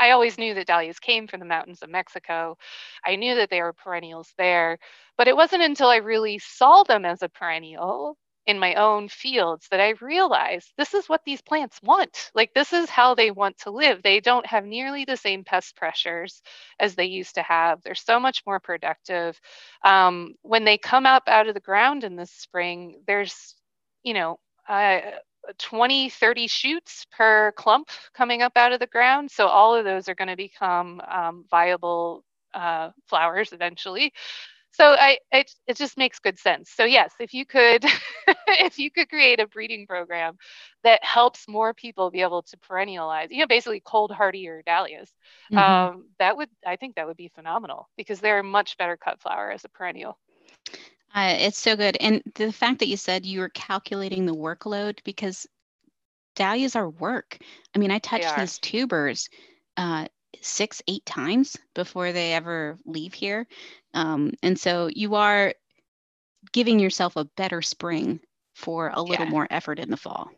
I 0.00 0.12
always 0.12 0.38
knew 0.38 0.54
that 0.54 0.66
dahlias 0.66 0.98
came 0.98 1.28
from 1.28 1.40
the 1.40 1.46
mountains 1.46 1.82
of 1.82 1.90
Mexico. 1.90 2.56
I 3.04 3.16
knew 3.16 3.34
that 3.36 3.50
they 3.50 3.60
were 3.62 3.74
perennials 3.74 4.32
there, 4.38 4.78
but 5.18 5.28
it 5.28 5.36
wasn't 5.36 5.62
until 5.62 5.88
I 5.88 5.96
really 5.96 6.38
saw 6.38 6.84
them 6.84 7.04
as 7.04 7.22
a 7.22 7.28
perennial 7.28 8.16
in 8.50 8.60
my 8.60 8.74
own 8.76 9.08
fields 9.08 9.68
that 9.70 9.80
I 9.80 9.94
realized 10.02 10.72
this 10.78 10.94
is 10.94 11.08
what 11.08 11.22
these 11.26 11.42
plants 11.42 11.80
want. 11.82 12.30
Like, 12.34 12.52
this 12.54 12.72
is 12.74 12.90
how 12.90 13.14
they 13.14 13.30
want 13.32 13.58
to 13.60 13.70
live. 13.72 14.02
They 14.02 14.20
don't 14.20 14.46
have 14.46 14.66
nearly 14.66 15.06
the 15.06 15.16
same 15.16 15.44
pest 15.44 15.76
pressures 15.76 16.42
as 16.80 16.96
they 16.96 17.06
used 17.06 17.36
to 17.36 17.42
have. 17.42 17.82
They're 17.82 17.96
so 17.96 18.20
much 18.20 18.42
more 18.46 18.60
productive. 18.60 19.40
Um, 19.84 20.34
when 20.42 20.64
they 20.64 20.78
come 20.78 21.06
up 21.06 21.24
out 21.28 21.48
of 21.48 21.54
the 21.54 21.60
ground 21.60 22.04
in 22.04 22.16
the 22.16 22.26
spring, 22.26 23.02
there's, 23.06 23.56
you 24.04 24.14
know, 24.14 24.38
uh, 24.68 25.00
20, 25.58 26.10
30 26.10 26.48
shoots 26.48 27.06
per 27.12 27.52
clump 27.52 27.90
coming 28.14 28.42
up 28.42 28.52
out 28.56 28.72
of 28.72 28.80
the 28.80 28.86
ground. 28.86 29.30
So 29.30 29.46
all 29.48 29.74
of 29.74 29.84
those 29.84 30.08
are 30.08 30.14
going 30.14 30.28
to 30.28 30.36
become 30.36 31.00
um, 31.08 31.46
viable 31.50 32.24
uh, 32.54 32.90
flowers 33.08 33.52
eventually 33.52 34.12
so 34.72 34.84
I 34.98 35.18
it, 35.32 35.52
it 35.66 35.76
just 35.76 35.96
makes 35.96 36.18
good 36.18 36.38
sense. 36.38 36.70
So 36.70 36.84
yes, 36.84 37.12
if 37.18 37.34
you 37.34 37.44
could 37.44 37.84
if 38.48 38.78
you 38.78 38.90
could 38.90 39.08
create 39.08 39.40
a 39.40 39.46
breeding 39.46 39.86
program 39.86 40.36
that 40.84 41.02
helps 41.04 41.48
more 41.48 41.74
people 41.74 42.10
be 42.10 42.22
able 42.22 42.42
to 42.42 42.56
perennialize, 42.58 43.28
you 43.30 43.38
know, 43.38 43.46
basically 43.46 43.82
cold 43.84 44.10
hardier 44.10 44.62
dahlias, 44.64 45.10
mm-hmm. 45.52 45.58
um, 45.58 46.08
that 46.18 46.36
would 46.36 46.48
I 46.66 46.76
think 46.76 46.96
that 46.96 47.06
would 47.06 47.16
be 47.16 47.28
phenomenal 47.34 47.88
because 47.96 48.20
they're 48.20 48.40
a 48.40 48.44
much 48.44 48.76
better 48.76 48.96
cut 48.96 49.20
flower 49.20 49.50
as 49.50 49.64
a 49.64 49.68
perennial. 49.68 50.18
Uh, 51.12 51.34
it's 51.38 51.58
so 51.58 51.74
good, 51.74 51.96
and 52.00 52.22
the 52.36 52.52
fact 52.52 52.78
that 52.78 52.86
you 52.86 52.96
said 52.96 53.26
you 53.26 53.40
were 53.40 53.48
calculating 53.48 54.26
the 54.26 54.34
workload 54.34 54.98
because 55.02 55.46
dahlias 56.36 56.76
are 56.76 56.88
work. 56.88 57.38
I 57.74 57.78
mean, 57.78 57.90
I 57.90 57.98
touch 57.98 58.24
these 58.36 58.58
tubers 58.60 59.28
uh, 59.76 60.06
six, 60.40 60.82
eight 60.88 61.04
times 61.06 61.56
before 61.74 62.12
they 62.12 62.32
ever 62.32 62.78
leave 62.84 63.14
here. 63.14 63.46
Um, 63.94 64.32
and 64.42 64.58
so 64.58 64.88
you 64.92 65.14
are 65.16 65.54
giving 66.52 66.78
yourself 66.78 67.16
a 67.16 67.24
better 67.24 67.62
spring 67.62 68.20
for 68.54 68.90
a 68.92 69.02
little 69.02 69.26
yeah. 69.26 69.30
more 69.30 69.46
effort 69.50 69.78
in 69.78 69.90
the 69.90 69.96
fall. 69.96 70.30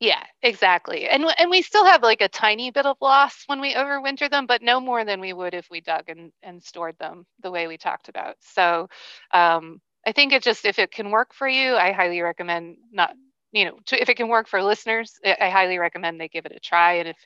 Yeah, 0.00 0.22
exactly. 0.42 1.08
And 1.08 1.24
and 1.38 1.50
we 1.50 1.60
still 1.62 1.84
have 1.84 2.04
like 2.04 2.20
a 2.20 2.28
tiny 2.28 2.70
bit 2.70 2.86
of 2.86 2.96
loss 3.00 3.42
when 3.46 3.60
we 3.60 3.74
overwinter 3.74 4.30
them, 4.30 4.46
but 4.46 4.62
no 4.62 4.78
more 4.78 5.04
than 5.04 5.20
we 5.20 5.32
would 5.32 5.54
if 5.54 5.68
we 5.70 5.80
dug 5.80 6.04
and, 6.08 6.30
and 6.40 6.62
stored 6.62 6.96
them 6.98 7.26
the 7.42 7.50
way 7.50 7.66
we 7.66 7.76
talked 7.76 8.08
about. 8.08 8.36
So 8.38 8.88
um, 9.32 9.80
I 10.06 10.12
think 10.12 10.32
it 10.32 10.44
just 10.44 10.64
if 10.64 10.78
it 10.78 10.92
can 10.92 11.10
work 11.10 11.34
for 11.34 11.48
you, 11.48 11.74
I 11.74 11.90
highly 11.90 12.20
recommend 12.20 12.76
not 12.92 13.12
you 13.50 13.64
know 13.64 13.78
to, 13.86 14.00
if 14.00 14.08
it 14.08 14.16
can 14.16 14.28
work 14.28 14.46
for 14.46 14.62
listeners, 14.62 15.18
I 15.24 15.50
highly 15.50 15.78
recommend 15.78 16.20
they 16.20 16.28
give 16.28 16.46
it 16.46 16.52
a 16.54 16.60
try. 16.60 16.94
And 16.94 17.08
if 17.08 17.16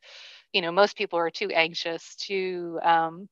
you 0.53 0.61
know 0.61 0.73
most 0.73 0.97
people 0.97 1.19
are 1.19 1.31
too 1.31 1.51
anxious 1.51 2.17
to 2.29 2.79
um, 2.83 3.29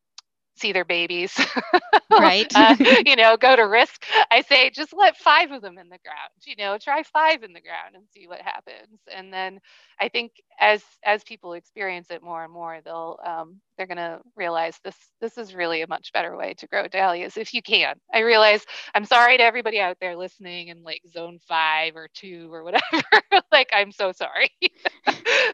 see 0.57 0.73
their 0.73 0.85
babies, 0.85 1.39
right? 2.17 2.51
uh, 2.55 2.75
you 3.07 3.17
know, 3.17 3.37
go 3.37 3.57
to 3.57 3.63
risk. 3.63 4.05
I 4.31 4.43
say 4.43 4.71
just 4.71 4.93
let 4.93 5.17
five 5.17 5.51
of 5.53 5.63
them 5.63 5.79
in 5.79 5.89
the 5.89 5.99
ground. 6.05 6.31
You 6.45 6.57
know, 6.57 6.79
try 6.79 7.03
five 7.03 7.43
in 7.43 7.53
the 7.53 7.61
ground 7.61 7.95
and 7.95 8.05
see 8.11 8.27
what 8.27 8.41
happens. 8.41 9.01
And 9.15 9.33
then 9.33 9.61
I 10.01 10.09
think 10.09 10.33
as 10.61 10.83
as 11.05 11.25
people 11.25 11.53
experience 11.55 12.11
it 12.11 12.23
more 12.23 12.45
and 12.45 12.53
more, 12.53 12.81
they'll 12.85 13.19
um, 13.25 13.61
they're 13.77 13.87
gonna 13.87 14.21
realize 14.37 14.79
this 14.85 14.97
this 15.21 15.39
is 15.39 15.55
really 15.55 15.83
a 15.83 15.89
much 15.89 16.13
better 16.13 16.37
way 16.37 16.55
to 16.55 16.67
grow 16.67 16.87
dahlias 16.89 17.37
if 17.37 17.55
you 17.55 17.63
can. 17.63 17.95
I 18.13 18.21
realize 18.21 18.65
I'm 18.95 19.05
sorry 19.05 19.39
to 19.39 19.45
everybody 19.45 19.81
out 19.81 19.97
there 20.01 20.17
listening 20.17 20.69
in 20.69 20.83
like 20.83 21.03
zone 21.11 21.39
five 21.49 21.97
or 21.97 22.09
two 22.15 22.49
or 22.53 22.65
whatever. 22.65 22.83
like 23.53 23.71
I'm 23.73 23.93
so 23.93 24.13
sorry. 24.13 24.51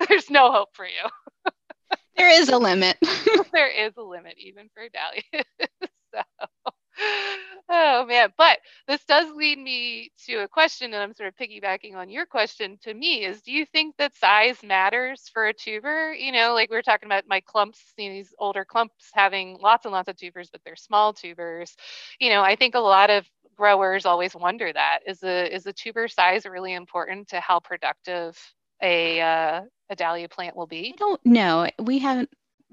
There's 0.09 0.31
no 0.31 0.53
hope 0.53 0.71
for 0.75 0.87
you. 0.87 1.09
There 2.17 2.31
is 2.31 2.49
a 2.49 2.59
limit. 2.59 2.97
there 3.53 3.69
is 3.69 3.93
a 3.97 4.03
limit 4.03 4.35
even 4.39 4.69
for 4.75 4.89
dahlias. 4.89 5.47
so, 6.15 6.23
oh 7.69 8.07
man. 8.07 8.33
But 8.39 8.59
this 8.89 9.05
does 9.05 9.35
lead 9.35 9.59
me 9.59 10.13
to 10.27 10.37
a 10.37 10.49
question, 10.49 10.95
and 10.95 11.03
I'm 11.03 11.15
sort 11.15 11.29
of 11.29 11.37
piggybacking 11.37 11.95
on 11.95 12.09
your 12.09 12.27
question 12.27 12.79
to 12.83 12.95
me 12.95 13.25
is 13.25 13.43
do 13.43 13.53
you 13.53 13.67
think 13.67 13.97
that 13.99 14.17
size 14.17 14.63
matters 14.63 15.31
for 15.33 15.47
a 15.47 15.53
tuber? 15.53 16.13
You 16.15 16.33
know, 16.33 16.55
like 16.55 16.71
we 16.71 16.77
are 16.77 16.83
talking 16.83 17.07
about 17.07 17.25
my 17.29 17.41
clumps, 17.41 17.81
these 17.97 18.35
older 18.39 18.65
clumps 18.65 19.11
having 19.13 19.59
lots 19.61 19.85
and 19.85 19.93
lots 19.93 20.09
of 20.09 20.17
tubers, 20.17 20.49
but 20.51 20.63
they're 20.65 20.77
small 20.77 21.13
tubers. 21.13 21.77
You 22.19 22.31
know, 22.31 22.43
I 22.43 22.57
think 22.57 22.75
a 22.75 22.81
lot 22.81 23.11
of 23.11 23.27
growers 23.57 24.07
always 24.07 24.35
wonder 24.35 24.73
that 24.73 25.01
is 25.07 25.23
a 25.23 25.55
is 25.55 25.65
the 25.65 25.73
tuber 25.73 26.09
size 26.09 26.45
really 26.47 26.75
important 26.75 27.29
to 27.29 27.41
how 27.41 27.61
productive 27.61 28.39
a 28.83 29.21
uh, 29.21 29.61
a 29.91 29.97
dahlia 29.97 30.29
plant 30.29 30.57
will 30.57 30.67
be? 30.67 30.95
I 30.95 30.97
don't 30.97 31.25
know. 31.25 31.69
We 31.79 31.99
have 32.01 32.27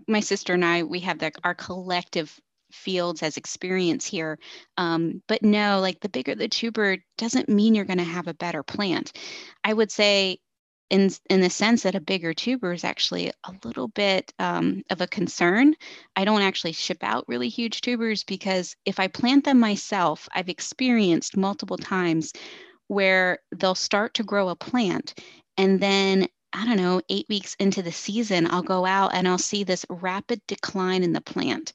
my 0.07 0.19
sister 0.19 0.53
and 0.53 0.65
I. 0.65 0.83
We 0.83 1.01
have 1.01 1.19
the, 1.19 1.31
our 1.43 1.55
collective 1.55 2.39
fields 2.71 3.21
as 3.23 3.37
experience 3.37 4.05
here. 4.05 4.39
Um, 4.77 5.21
but 5.27 5.43
no, 5.43 5.79
like 5.79 5.99
the 5.99 6.09
bigger 6.09 6.35
the 6.35 6.47
tuber 6.47 6.97
doesn't 7.17 7.49
mean 7.49 7.75
you're 7.75 7.85
going 7.85 7.99
to 7.99 8.03
have 8.03 8.27
a 8.27 8.33
better 8.33 8.63
plant. 8.63 9.13
I 9.63 9.73
would 9.73 9.91
say 9.91 10.39
in 10.89 11.09
in 11.29 11.41
the 11.41 11.49
sense 11.49 11.83
that 11.83 11.95
a 11.95 12.01
bigger 12.01 12.33
tuber 12.33 12.73
is 12.73 12.83
actually 12.83 13.29
a 13.29 13.53
little 13.63 13.87
bit 13.87 14.33
um, 14.39 14.83
of 14.89 15.01
a 15.01 15.07
concern. 15.07 15.75
I 16.15 16.25
don't 16.25 16.41
actually 16.41 16.73
ship 16.73 16.99
out 17.01 17.25
really 17.27 17.49
huge 17.49 17.81
tubers 17.81 18.23
because 18.23 18.75
if 18.85 18.99
I 18.99 19.07
plant 19.07 19.45
them 19.45 19.59
myself, 19.59 20.27
I've 20.33 20.49
experienced 20.49 21.37
multiple 21.37 21.77
times 21.77 22.33
where 22.87 23.39
they'll 23.55 23.75
start 23.75 24.15
to 24.15 24.23
grow 24.23 24.49
a 24.49 24.55
plant 24.55 25.19
and 25.57 25.79
then 25.79 26.27
I 26.55 26.65
don't 26.65 26.77
know, 26.77 27.01
eight 27.09 27.25
weeks 27.29 27.55
into 27.59 27.81
the 27.81 27.91
season, 27.91 28.47
I'll 28.49 28.61
go 28.61 28.85
out 28.85 29.15
and 29.15 29.27
I'll 29.27 29.39
see 29.39 29.63
this 29.63 29.87
rapid 29.89 30.39
decline 30.45 31.03
in 31.03 31.11
the 31.11 31.21
plant. 31.21 31.73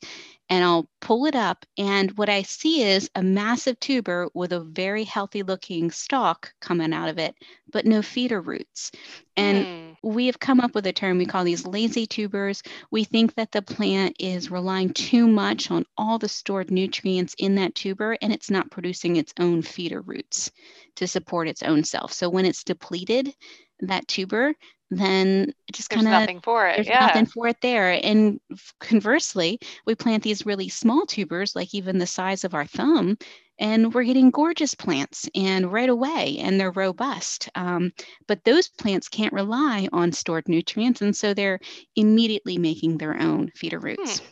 And 0.50 0.64
I'll 0.64 0.88
pull 1.00 1.26
it 1.26 1.34
up. 1.34 1.66
And 1.76 2.16
what 2.16 2.30
I 2.30 2.42
see 2.42 2.82
is 2.82 3.10
a 3.14 3.22
massive 3.22 3.78
tuber 3.80 4.30
with 4.32 4.52
a 4.52 4.60
very 4.60 5.05
healthy 5.05 5.42
looking 5.42 5.90
stalk 5.90 6.55
coming 6.60 6.94
out 6.94 7.10
of 7.10 7.18
it, 7.18 7.34
but 7.70 7.84
no 7.84 8.00
feeder 8.00 8.40
roots. 8.40 8.90
And 9.36 9.66
mm. 9.66 9.96
we 10.02 10.24
have 10.26 10.38
come 10.38 10.60
up 10.60 10.74
with 10.74 10.86
a 10.86 10.92
term 10.92 11.18
we 11.18 11.26
call 11.26 11.44
these 11.44 11.66
lazy 11.66 12.06
tubers. 12.06 12.62
We 12.90 13.05
think 13.05 13.34
that 13.34 13.52
the 13.52 13.60
plant 13.60 14.16
is 14.18 14.50
relying 14.50 14.94
too 14.94 15.26
much 15.26 15.70
on 15.70 15.84
all 15.98 16.18
the 16.18 16.30
stored 16.30 16.70
nutrients 16.70 17.34
in 17.36 17.56
that 17.56 17.74
tuber 17.74 18.16
and 18.22 18.32
it's 18.32 18.50
not 18.50 18.70
producing 18.70 19.16
its 19.16 19.34
own 19.38 19.60
feeder 19.60 20.00
roots 20.00 20.50
to 20.94 21.06
support 21.06 21.46
its 21.48 21.62
own 21.62 21.84
self. 21.84 22.12
So 22.12 22.30
when 22.30 22.46
it's 22.46 22.64
depleted, 22.64 23.34
that 23.80 24.06
tuber, 24.09 24.55
then 24.90 25.52
it 25.68 25.74
just 25.74 25.90
kind 25.90 26.06
of 26.06 26.10
nothing 26.10 26.40
for 26.40 26.66
it. 26.66 26.76
There's 26.76 26.88
yeah. 26.88 27.06
nothing 27.06 27.26
for 27.26 27.48
it 27.48 27.60
there. 27.60 28.00
And 28.02 28.40
conversely, 28.80 29.59
we 29.86 29.94
plant 29.94 30.22
these 30.22 30.46
really 30.46 30.68
small 30.68 31.05
tubers, 31.05 31.55
like 31.55 31.74
even 31.74 31.98
the 31.98 32.06
size 32.06 32.44
of 32.44 32.55
our 32.55 32.64
thumb, 32.64 33.18
and 33.59 33.92
we're 33.92 34.05
getting 34.05 34.30
gorgeous 34.30 34.74
plants 34.74 35.28
and 35.34 35.72
right 35.72 35.88
away, 35.88 36.38
and 36.38 36.59
they're 36.59 36.70
robust. 36.70 37.48
Um, 37.55 37.92
but 38.26 38.44
those 38.44 38.68
plants 38.68 39.09
can't 39.09 39.32
rely 39.32 39.88
on 39.92 40.12
stored 40.12 40.48
nutrients, 40.48 41.02
and 41.02 41.14
so 41.14 41.34
they're 41.34 41.60
immediately 41.96 42.56
making 42.56 42.98
their 42.98 43.20
own 43.20 43.50
feeder 43.56 43.80
roots. 43.80 44.20
Hmm. 44.20 44.24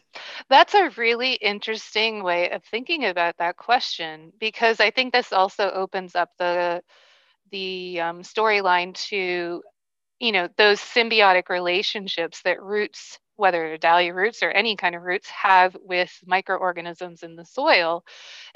That's 0.48 0.74
a 0.74 0.90
really 0.96 1.34
interesting 1.34 2.22
way 2.22 2.50
of 2.50 2.64
thinking 2.64 3.04
about 3.04 3.36
that 3.38 3.56
question 3.56 4.32
because 4.38 4.80
I 4.80 4.90
think 4.90 5.12
this 5.12 5.32
also 5.32 5.70
opens 5.70 6.14
up 6.14 6.30
the 6.38 6.82
the 7.50 8.00
um, 8.00 8.22
storyline 8.22 8.94
to 9.08 9.62
you 10.20 10.32
know 10.32 10.48
those 10.56 10.80
symbiotic 10.80 11.48
relationships 11.48 12.42
that 12.44 12.62
roots 12.62 13.18
whether 13.36 13.76
dahlia 13.78 14.14
roots 14.14 14.42
or 14.42 14.50
any 14.50 14.76
kind 14.76 14.94
of 14.94 15.02
roots 15.02 15.28
have 15.30 15.76
with 15.82 16.10
microorganisms 16.26 17.22
in 17.22 17.36
the 17.36 17.44
soil. 17.44 18.04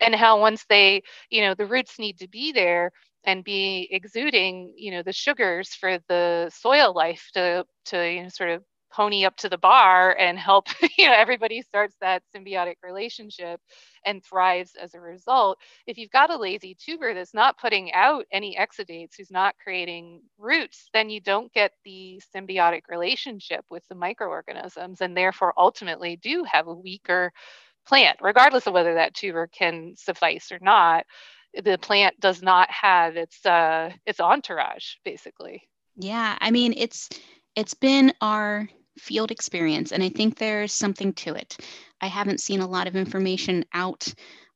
And 0.01 0.15
how 0.15 0.41
once 0.41 0.65
they 0.69 1.03
you 1.31 1.43
know 1.43 1.55
the 1.55 1.67
roots 1.67 1.99
need 1.99 2.19
to 2.21 2.29
be 2.29 2.53
there 2.53 2.93
and 3.25 3.45
be 3.45 3.89
exuding 3.91 4.75
you 4.77 4.91
know 4.93 5.03
the 5.03 5.13
sugars 5.13 5.75
for 5.75 5.99
the 6.09 6.51
soil 6.55 6.95
life 6.95 7.29
to 7.35 7.65
to 7.87 8.11
you 8.13 8.23
know 8.25 8.29
sort 8.31 8.51
of 8.51 8.65
pony 8.93 9.25
up 9.25 9.37
to 9.37 9.49
the 9.49 9.59
bar 9.59 10.17
and 10.19 10.39
help 10.39 10.67
you 10.99 11.07
know 11.07 11.15
everybody 11.15 11.63
starts 11.63 11.95
that 12.01 12.23
symbiotic 12.35 12.77
relationship 12.83 13.61
and 14.05 14.25
thrives 14.25 14.73
as 14.81 14.95
a 14.95 15.01
result. 15.01 15.59
If 15.87 15.99
you've 15.99 16.11
got 16.11 16.31
a 16.31 16.37
lazy 16.37 16.75
tuber 16.75 17.15
that's 17.15 17.35
not 17.35 17.59
putting 17.59 17.93
out 17.93 18.25
any 18.33 18.57
exudates 18.57 19.17
who's 19.17 19.31
not 19.31 19.55
creating 19.63 20.23
roots 20.39 20.89
then 20.93 21.11
you 21.11 21.21
don't 21.21 21.53
get 21.53 21.73
the 21.85 22.21
symbiotic 22.35 22.83
relationship 22.89 23.65
with 23.71 23.87
the 23.89 23.95
microorganisms 23.95 25.01
and 25.01 25.17
therefore 25.17 25.55
ultimately 25.57 26.17
do 26.17 26.45
have 26.51 26.67
a 26.67 26.75
weaker 26.75 27.33
plant 27.87 28.19
regardless 28.21 28.67
of 28.67 28.75
whether 28.75 28.95
that 28.95 29.15
tuber 29.15 29.47
can 29.47 29.95
suffice 29.97 30.51
or 30.53 30.59
not. 30.61 31.05
The 31.55 31.79
plant 31.79 32.19
does 32.21 32.43
not 32.43 32.71
have 32.71 33.17
its 33.17 33.45
uh 33.45 33.91
its 34.07 34.21
entourage 34.21 34.95
basically. 35.05 35.69
Yeah 35.97 36.37
i 36.41 36.51
mean 36.51 36.75
it's 36.77 37.09
it's 37.57 37.75
been 37.75 38.13
our 38.21 38.69
field 39.01 39.31
experience. 39.31 39.93
And 39.93 40.03
I 40.03 40.09
think 40.09 40.37
there's 40.37 40.73
something 40.73 41.13
to 41.15 41.35
it. 41.35 41.57
I 42.01 42.07
haven't 42.07 42.41
seen 42.41 42.61
a 42.61 42.69
lot 42.69 42.87
of 42.87 42.97
information 42.97 43.65
out 43.73 44.13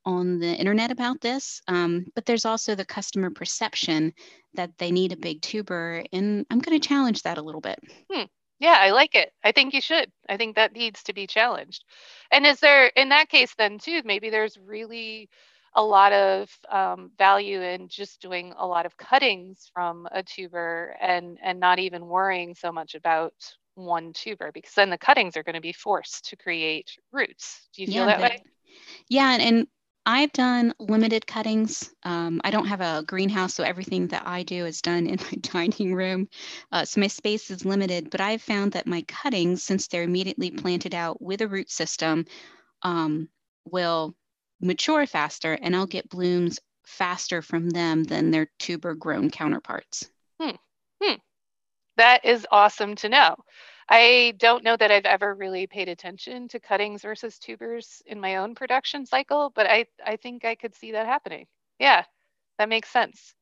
on 0.07 0.39
the 0.39 0.55
internet 0.55 0.91
about 0.91 1.21
this, 1.21 1.62
um, 1.66 2.05
but 2.15 2.27
there's 2.27 2.45
also 2.45 2.75
the 2.75 2.85
customer 2.85 3.31
perception 3.31 4.12
that 4.55 4.71
they 4.79 4.91
need 4.91 5.12
a 5.12 5.16
big 5.16 5.41
tuber. 5.41 6.05
And 6.12 6.45
I'm 6.51 6.59
going 6.59 6.79
to 6.79 6.89
challenge 6.89 7.23
that 7.23 7.39
a 7.39 7.43
little 7.43 7.61
bit. 7.61 7.79
Hmm. 8.12 8.25
Yeah, 8.61 8.77
I 8.79 8.91
like 8.91 9.15
it. 9.15 9.33
I 9.43 9.53
think 9.53 9.75
you 9.75 9.81
should. 9.81 10.11
I 10.29 10.37
think 10.37 10.57
that 10.57 10.73
needs 10.73 11.03
to 11.05 11.12
be 11.12 11.27
challenged. 11.27 11.85
And 12.31 12.47
is 12.47 12.61
there, 12.61 12.87
in 12.97 13.09
that 13.09 13.29
case, 13.29 13.55
then 13.59 13.79
too, 13.79 14.03
maybe 14.05 14.31
there's 14.31 14.57
really 14.57 15.29
a 15.75 15.83
lot 15.83 16.12
of 16.12 16.51
um, 16.71 17.11
value 17.19 17.61
in 17.61 17.89
just 17.89 18.21
doing 18.21 18.55
a 18.57 18.66
lot 18.66 18.87
of 18.87 18.97
cuttings 18.97 19.71
from 19.75 20.07
a 20.12 20.23
tuber 20.23 20.97
and 21.01 21.39
and 21.43 21.59
not 21.59 21.79
even 21.79 22.07
worrying 22.07 22.55
so 22.55 22.71
much 22.71 22.95
about 22.95 23.35
one 23.75 24.13
tuber 24.13 24.51
because 24.53 24.75
then 24.75 24.91
the 24.91 24.99
cuttings 24.99 25.37
are 25.37 25.43
going 25.43 25.55
to 25.55 25.61
be 25.61 25.73
forced 25.73 26.27
to 26.31 26.37
create 26.37 26.97
roots. 27.13 27.69
Do 27.75 27.83
you 27.83 27.87
feel 27.87 27.97
yeah, 27.97 28.07
that 28.07 28.21
way? 28.21 28.43
Yeah, 29.09 29.33
and, 29.33 29.43
and 29.43 29.67
I've 30.07 30.33
done 30.33 30.75
limited 30.79 31.27
cuttings. 31.27 31.93
Um, 32.03 32.41
I 32.45 32.51
don't 32.51 32.67
have 32.67 32.81
a 32.81 33.03
greenhouse, 33.07 33.55
so 33.55 33.65
everything 33.65 34.09
that 34.09 34.27
I 34.27 34.43
do 34.43 34.67
is 34.67 34.83
done 34.83 35.07
in 35.07 35.19
my 35.31 35.39
dining 35.41 35.95
room. 35.95 36.29
Uh, 36.71 36.85
so 36.85 37.01
my 37.01 37.07
space 37.07 37.51
is 37.51 37.65
limited, 37.65 38.11
but 38.11 38.21
I've 38.21 38.43
found 38.43 38.73
that 38.73 38.87
my 38.87 39.03
cuttings, 39.03 39.63
since 39.63 39.87
they're 39.87 40.03
immediately 40.03 40.51
planted 40.51 40.95
out 40.95 41.23
with 41.23 41.41
a 41.41 41.49
root 41.49 41.71
system, 41.71 42.27
um, 42.83 43.29
will 43.65 44.15
mature 44.61 45.07
faster 45.07 45.55
and 45.55 45.75
I'll 45.75 45.87
get 45.87 46.09
blooms 46.09 46.59
faster 46.87 47.43
from 47.43 47.71
them 47.71 48.05
than 48.05 48.31
their 48.31 48.51
tuber 48.59 48.95
grown 48.95 49.31
counterparts. 49.31 50.09
Hmm. 50.41 50.57
Hmm. 51.03 51.15
That 51.97 52.25
is 52.25 52.47
awesome 52.51 52.95
to 52.97 53.09
know. 53.09 53.37
I 53.89 54.35
don't 54.39 54.65
know 54.65 54.77
that 54.77 54.91
I've 54.91 55.05
ever 55.05 55.35
really 55.35 55.66
paid 55.66 55.89
attention 55.89 56.49
to 56.49 56.61
cuttings 56.61 57.03
versus 57.03 57.39
tubers 57.39 58.03
in 58.07 58.21
my 58.21 58.37
own 58.37 58.55
production 58.55 59.07
cycle, 59.07 59.51
but 59.55 59.66
I, 59.66 59.87
I 60.05 60.16
think 60.16 60.45
I 60.45 60.55
could 60.55 60.75
see 60.75 60.93
that 60.93 61.07
happening. 61.07 61.47
Yeah, 61.79 62.05
that 62.59 62.69
makes 62.69 62.91
sense. 62.91 63.35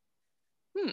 Hmm. 0.79 0.91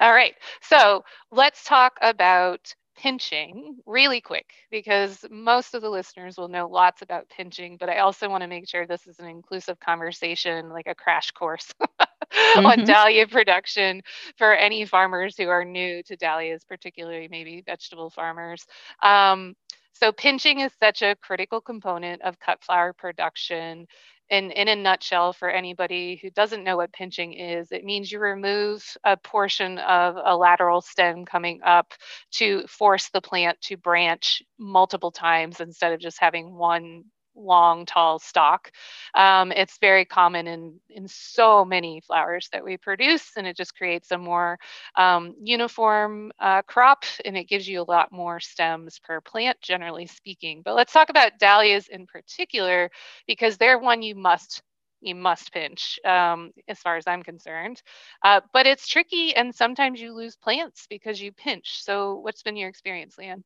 All 0.00 0.12
right. 0.12 0.34
So 0.62 1.04
let's 1.32 1.64
talk 1.64 1.98
about 2.02 2.74
pinching 2.96 3.78
really 3.86 4.20
quick 4.20 4.46
because 4.70 5.24
most 5.30 5.74
of 5.74 5.82
the 5.82 5.90
listeners 5.90 6.38
will 6.38 6.48
know 6.48 6.68
lots 6.68 7.02
about 7.02 7.28
pinching, 7.30 7.76
but 7.78 7.90
I 7.90 7.98
also 7.98 8.28
want 8.28 8.42
to 8.42 8.48
make 8.48 8.68
sure 8.68 8.86
this 8.86 9.06
is 9.06 9.18
an 9.20 9.26
inclusive 9.26 9.80
conversation, 9.80 10.70
like 10.70 10.86
a 10.88 10.94
crash 10.96 11.30
course 11.32 11.72
mm-hmm. 12.56 12.66
on 12.66 12.84
dahlia 12.84 13.26
production 13.26 14.02
for 14.36 14.54
any 14.54 14.84
farmers 14.84 15.36
who 15.36 15.48
are 15.48 15.64
new 15.64 16.02
to 16.02 16.16
dahlias, 16.16 16.64
particularly 16.64 17.28
maybe 17.28 17.62
vegetable 17.64 18.10
farmers. 18.10 18.66
Um, 19.02 19.54
so 19.92 20.12
pinching 20.12 20.60
is 20.60 20.72
such 20.78 21.00
a 21.00 21.16
critical 21.16 21.60
component 21.60 22.20
of 22.22 22.38
cut 22.38 22.62
flower 22.62 22.92
production 22.92 23.86
in, 24.28 24.50
in 24.50 24.68
a 24.68 24.76
nutshell, 24.76 25.32
for 25.32 25.48
anybody 25.48 26.18
who 26.20 26.30
doesn't 26.30 26.64
know 26.64 26.76
what 26.76 26.92
pinching 26.92 27.32
is, 27.32 27.70
it 27.70 27.84
means 27.84 28.10
you 28.10 28.18
remove 28.18 28.84
a 29.04 29.16
portion 29.16 29.78
of 29.78 30.16
a 30.22 30.36
lateral 30.36 30.80
stem 30.80 31.24
coming 31.24 31.60
up 31.64 31.92
to 32.32 32.66
force 32.66 33.08
the 33.10 33.20
plant 33.20 33.60
to 33.62 33.76
branch 33.76 34.42
multiple 34.58 35.12
times 35.12 35.60
instead 35.60 35.92
of 35.92 36.00
just 36.00 36.18
having 36.20 36.54
one 36.54 37.04
long, 37.36 37.86
tall 37.86 38.18
stalk. 38.18 38.70
Um, 39.14 39.52
it's 39.52 39.78
very 39.78 40.04
common 40.04 40.46
in, 40.46 40.80
in 40.90 41.08
so 41.08 41.64
many 41.64 42.00
flowers 42.00 42.48
that 42.52 42.64
we 42.64 42.76
produce, 42.76 43.32
and 43.36 43.46
it 43.46 43.56
just 43.56 43.76
creates 43.76 44.10
a 44.10 44.18
more 44.18 44.58
um, 44.96 45.34
uniform 45.42 46.32
uh, 46.40 46.62
crop, 46.62 47.04
and 47.24 47.36
it 47.36 47.48
gives 47.48 47.68
you 47.68 47.80
a 47.80 47.90
lot 47.90 48.12
more 48.12 48.40
stems 48.40 48.98
per 48.98 49.20
plant, 49.20 49.60
generally 49.60 50.06
speaking. 50.06 50.62
But 50.64 50.74
let's 50.74 50.92
talk 50.92 51.10
about 51.10 51.38
dahlias 51.38 51.88
in 51.88 52.06
particular, 52.06 52.90
because 53.26 53.56
they're 53.56 53.78
one 53.78 54.02
you 54.02 54.14
must 54.14 54.62
you 55.00 55.14
must 55.14 55.52
pinch 55.52 55.98
um, 56.04 56.52
as 56.68 56.78
far 56.78 56.96
as 56.96 57.06
i'm 57.06 57.22
concerned 57.22 57.82
uh, 58.24 58.40
but 58.52 58.66
it's 58.66 58.88
tricky 58.88 59.34
and 59.36 59.54
sometimes 59.54 60.00
you 60.00 60.14
lose 60.14 60.36
plants 60.36 60.86
because 60.88 61.20
you 61.20 61.32
pinch 61.32 61.82
so 61.82 62.16
what's 62.16 62.42
been 62.42 62.56
your 62.56 62.68
experience 62.68 63.16
LeeAnn 63.16 63.42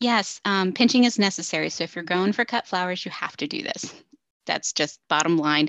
Yes, 0.00 0.40
um, 0.44 0.72
pinching 0.72 1.04
is 1.04 1.18
necessary. 1.18 1.70
So 1.70 1.84
if 1.84 1.96
you're 1.96 2.04
growing 2.04 2.32
for 2.32 2.44
cut 2.44 2.66
flowers, 2.66 3.04
you 3.04 3.10
have 3.10 3.36
to 3.38 3.46
do 3.48 3.62
this. 3.62 3.94
That's 4.46 4.72
just 4.72 5.00
bottom 5.08 5.36
line. 5.36 5.68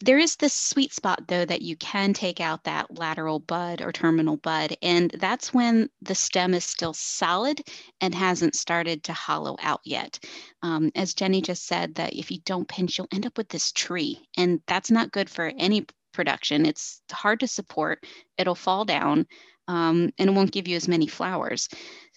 There 0.00 0.18
is 0.18 0.34
this 0.34 0.52
sweet 0.52 0.92
spot, 0.92 1.28
though, 1.28 1.44
that 1.44 1.62
you 1.62 1.76
can 1.76 2.12
take 2.12 2.40
out 2.40 2.64
that 2.64 2.98
lateral 2.98 3.38
bud 3.38 3.80
or 3.80 3.92
terminal 3.92 4.36
bud. 4.36 4.76
And 4.82 5.12
that's 5.12 5.54
when 5.54 5.88
the 6.02 6.16
stem 6.16 6.52
is 6.52 6.64
still 6.64 6.92
solid 6.92 7.60
and 8.00 8.12
hasn't 8.12 8.56
started 8.56 9.04
to 9.04 9.12
hollow 9.12 9.56
out 9.62 9.80
yet. 9.84 10.18
Um, 10.62 10.90
as 10.96 11.14
Jennie 11.14 11.40
just 11.40 11.66
said, 11.66 11.94
that 11.94 12.14
if 12.14 12.32
you 12.32 12.38
don't 12.44 12.66
pinch, 12.66 12.98
you'll 12.98 13.08
end 13.12 13.26
up 13.26 13.38
with 13.38 13.48
this 13.48 13.70
tree. 13.70 14.20
And 14.36 14.60
that's 14.66 14.90
not 14.90 15.12
good 15.12 15.30
for 15.30 15.52
any 15.56 15.86
production. 16.12 16.66
It's 16.66 17.02
hard 17.12 17.40
to 17.40 17.46
support, 17.46 18.04
it'll 18.38 18.56
fall 18.56 18.84
down, 18.84 19.26
um, 19.68 20.10
and 20.18 20.30
it 20.30 20.32
won't 20.32 20.50
give 20.50 20.66
you 20.66 20.74
as 20.74 20.88
many 20.88 21.06
flowers. 21.06 21.68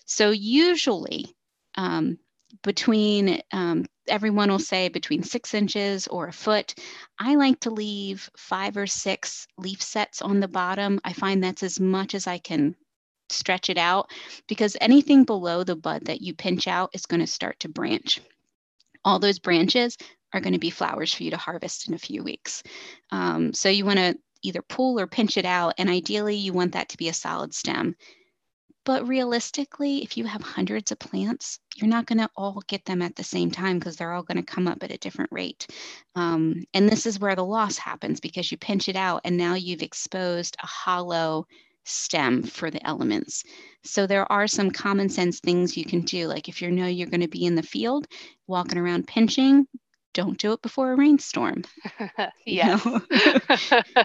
So 0.10 0.32
usually 0.32 1.36
um, 1.76 2.18
between 2.64 3.42
um, 3.54 3.86
everyone 4.08 4.50
will 4.50 4.58
say 4.58 4.90
between 4.90 5.22
six 5.22 5.54
inches 5.54 6.08
or 6.08 6.28
a 6.28 6.34
foot. 6.34 6.74
I 7.20 7.36
like 7.36 7.60
to 7.62 7.70
leave 7.70 8.28
five 8.36 8.76
or 8.76 8.88
six 8.88 9.46
leaf 9.58 9.84
sets 9.84 10.24
on 10.24 10.40
the 10.40 10.48
bottom. 10.48 11.00
I 11.04 11.14
find 11.14 11.44
that's 11.44 11.62
as 11.62 11.80
much 11.80 12.16
as 12.16 12.26
I 12.26 12.40
can 12.40 12.76
stretch 13.30 13.70
it 13.70 13.78
out 13.78 14.10
because 14.48 14.76
anything 14.82 15.26
below 15.26 15.64
the 15.64 15.76
bud 15.76 16.06
that 16.06 16.22
you 16.22 16.34
pinch 16.34 16.68
out 16.68 16.90
is 16.94 17.06
going 17.06 17.20
to 17.20 17.28
start 17.28 17.60
to 17.60 17.70
branch. 17.70 18.20
All 19.06 19.20
those 19.20 19.38
branches 19.38 19.96
are 20.34 20.42
going 20.42 20.54
to 20.54 20.60
be 20.60 20.72
flowers 20.72 21.14
for 21.14 21.22
you 21.22 21.30
to 21.32 21.38
harvest 21.38 21.88
in 21.88 21.94
a 21.94 22.00
few 22.00 22.24
weeks. 22.24 22.64
Um, 23.12 23.54
so 23.54 23.70
you 23.70 23.86
want 23.86 24.00
to 24.00 24.18
either 24.42 24.64
pull 24.64 25.00
or 25.00 25.06
pinch 25.06 25.38
it 25.38 25.46
out, 25.46 25.76
and 25.78 25.88
ideally 25.88 26.36
you 26.36 26.52
want 26.52 26.74
that 26.74 26.90
to 26.90 26.98
be 26.98 27.10
a 27.10 27.14
solid 27.14 27.54
stem. 27.54 27.96
But 28.90 29.08
realistically, 29.08 30.02
if 30.02 30.18
you 30.18 30.26
have 30.26 30.42
hundreds 30.42 30.92
of 30.92 30.98
plants, 30.98 31.60
you're 31.76 31.88
not 31.88 32.08
going 32.08 32.18
to 32.18 32.30
all 32.36 32.64
get 32.68 32.86
them 32.86 33.04
at 33.04 33.16
the 33.16 33.24
same 33.24 33.52
time 33.52 33.78
because 33.78 33.98
they're 33.98 34.14
all 34.14 34.24
going 34.24 34.44
to 34.44 34.52
come 34.52 34.68
up 34.68 34.82
at 34.82 34.90
a 34.90 34.98
different 34.98 35.32
rate. 35.32 35.68
Um, 36.16 36.64
and 36.74 36.90
this 36.90 37.06
is 37.06 37.20
where 37.20 37.36
the 37.36 37.46
loss 37.46 37.78
happens 37.78 38.20
because 38.20 38.52
you 38.52 38.58
pinch 38.58 38.90
it 38.90 38.96
out 38.96 39.22
and 39.26 39.38
now 39.38 39.54
you've 39.54 39.84
exposed 39.84 40.58
a 40.64 40.66
hollow 40.66 41.46
stem 41.86 42.42
for 42.42 42.72
the 42.72 42.84
elements. 42.84 43.44
So 43.84 44.08
there 44.08 44.30
are 44.32 44.48
some 44.48 44.72
common 44.72 45.10
sense 45.10 45.40
things 45.40 45.78
you 45.78 45.86
can 45.86 46.02
do. 46.02 46.26
Like 46.26 46.50
if 46.50 46.60
you 46.60 46.72
know 46.72 46.88
you're 46.88 47.12
going 47.12 47.22
to 47.22 47.28
be 47.28 47.46
in 47.46 47.54
the 47.54 47.62
field, 47.62 48.08
walking 48.48 48.80
around 48.80 49.06
pinching, 49.06 49.68
don't 50.14 50.38
do 50.38 50.54
it 50.54 50.62
before 50.62 50.92
a 50.92 50.96
rainstorm. 50.96 51.64
yeah. 52.46 52.80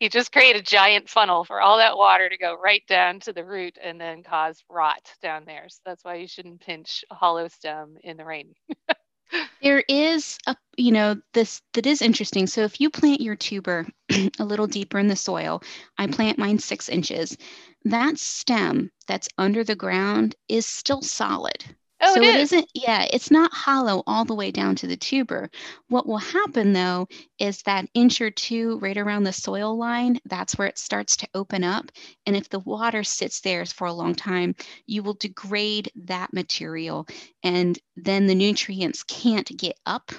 You, 0.00 0.10
just 0.10 0.32
create 0.32 0.56
a 0.56 0.62
giant 0.62 1.08
funnel 1.08 1.44
for 1.44 1.60
all 1.60 1.78
that 1.78 1.96
water 1.96 2.28
to 2.28 2.36
go 2.36 2.56
right 2.56 2.82
down 2.88 3.20
to 3.20 3.32
the 3.32 3.44
root 3.44 3.78
and 3.82 4.00
then 4.00 4.22
cause 4.22 4.62
rot 4.68 5.00
down 5.22 5.44
there. 5.46 5.66
So 5.68 5.78
that's 5.86 6.04
why 6.04 6.16
you 6.16 6.26
shouldn't 6.26 6.60
pinch 6.60 7.04
a 7.10 7.14
hollow 7.14 7.48
stem 7.48 7.96
in 8.02 8.16
the 8.16 8.24
rain. 8.24 8.54
there 9.62 9.82
is 9.88 10.38
a 10.46 10.56
you 10.76 10.92
know 10.92 11.16
this 11.32 11.62
that 11.72 11.86
is 11.86 12.02
interesting 12.02 12.46
so 12.46 12.62
if 12.62 12.80
you 12.80 12.90
plant 12.90 13.20
your 13.20 13.34
tuber 13.34 13.86
a 14.38 14.44
little 14.44 14.68
deeper 14.68 14.98
in 14.98 15.08
the 15.08 15.16
soil 15.16 15.60
i 15.98 16.06
plant 16.06 16.38
mine 16.38 16.58
six 16.58 16.88
inches 16.88 17.36
that 17.84 18.18
stem 18.18 18.90
that's 19.08 19.28
under 19.36 19.64
the 19.64 19.74
ground 19.74 20.36
is 20.48 20.64
still 20.64 21.02
solid 21.02 21.64
Oh, 22.00 22.14
so 22.14 22.22
it, 22.22 22.34
it 22.34 22.40
isn't, 22.40 22.70
yeah, 22.74 23.06
it's 23.10 23.30
not 23.30 23.52
hollow 23.54 24.02
all 24.06 24.24
the 24.24 24.34
way 24.34 24.50
down 24.50 24.76
to 24.76 24.86
the 24.86 24.96
tuber. 24.96 25.50
What 25.88 26.06
will 26.06 26.18
happen 26.18 26.72
though 26.72 27.08
is 27.38 27.62
that 27.62 27.88
inch 27.94 28.20
or 28.20 28.30
two 28.30 28.78
right 28.80 28.96
around 28.96 29.24
the 29.24 29.32
soil 29.32 29.76
line, 29.76 30.18
that's 30.26 30.58
where 30.58 30.68
it 30.68 30.78
starts 30.78 31.16
to 31.18 31.28
open 31.34 31.64
up. 31.64 31.90
And 32.26 32.36
if 32.36 32.48
the 32.50 32.60
water 32.60 33.02
sits 33.02 33.40
there 33.40 33.64
for 33.64 33.86
a 33.86 33.92
long 33.92 34.14
time, 34.14 34.54
you 34.86 35.02
will 35.02 35.14
degrade 35.14 35.90
that 36.04 36.32
material. 36.32 37.06
And 37.42 37.78
then 37.96 38.26
the 38.26 38.34
nutrients 38.34 39.02
can't 39.02 39.56
get 39.56 39.78
up 39.86 40.12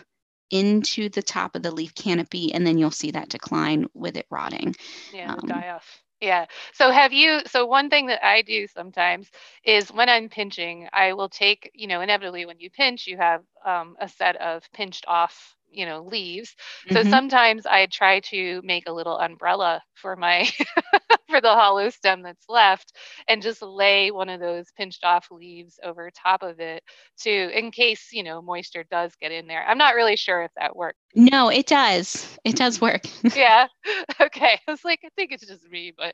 into 0.50 1.10
the 1.10 1.22
top 1.22 1.56
of 1.56 1.62
the 1.62 1.72
leaf 1.72 1.94
canopy. 1.94 2.54
And 2.54 2.66
then 2.66 2.78
you'll 2.78 2.90
see 2.92 3.12
that 3.12 3.30
decline 3.30 3.86
with 3.94 4.18
it 4.18 4.26
rotting. 4.32 4.76
Yeah, 5.14 5.34
um, 5.34 5.40
die 5.46 5.70
off. 5.70 6.02
Yeah. 6.22 6.46
So 6.74 6.90
have 6.92 7.14
you, 7.14 7.42
so 7.46 7.66
one 7.66 7.90
thing 7.90 8.08
that 8.08 8.26
I 8.26 8.42
do 8.42 8.68
sometimes 8.68 9.30
is 9.64 9.92
when 9.92 10.10
I'm 10.10 10.30
pinching, 10.30 10.88
I 10.92 11.14
will 11.14 11.30
take, 11.30 11.70
you 11.74 11.88
know, 11.88 12.02
inevitably 12.02 12.46
when 12.46 12.60
you 12.60 12.70
pinch, 12.72 13.08
you 13.08 13.18
have 13.18 13.44
um, 13.66 13.96
a 14.00 14.08
set 14.08 14.36
of 14.38 14.64
pinched 14.74 15.06
off 15.08 15.54
you 15.70 15.86
know 15.86 16.02
leaves 16.04 16.56
so 16.92 17.02
mm-hmm. 17.02 17.10
sometimes 17.10 17.66
i 17.66 17.86
try 17.88 18.22
to 18.22 18.62
make 18.64 18.88
a 18.88 18.92
little 18.94 19.18
umbrella 19.18 19.82
for 19.96 20.16
my 20.16 20.48
for 21.30 21.42
the 21.42 21.50
hollow 21.54 21.90
stem 21.90 22.22
that's 22.22 22.46
left 22.48 22.94
and 23.28 23.42
just 23.42 23.62
lay 23.62 24.10
one 24.12 24.30
of 24.30 24.40
those 24.40 24.72
pinched 24.78 25.04
off 25.04 25.28
leaves 25.30 25.80
over 25.84 26.10
top 26.12 26.42
of 26.42 26.60
it 26.60 26.84
to 27.18 27.30
in 27.58 27.72
case 27.72 28.10
you 28.14 28.24
know 28.24 28.42
moisture 28.42 28.86
does 28.90 29.14
get 29.20 29.32
in 29.32 29.48
there 29.48 29.66
i'm 29.68 29.78
not 29.78 29.96
really 29.96 30.16
sure 30.16 30.42
if 30.44 30.52
that 30.56 30.76
works 30.76 31.00
no 31.18 31.50
it 31.50 31.68
does. 31.68 32.38
It 32.46 32.56
does 32.56 32.82
work. 32.82 33.04
Yeah. 33.36 33.68
Okay. 34.22 34.60
I 34.68 34.72
was 34.72 34.84
like 34.86 35.00
i 35.06 35.10
think 35.16 35.32
it's 35.32 35.46
just 35.48 35.70
me 35.70 35.94
but 35.98 36.14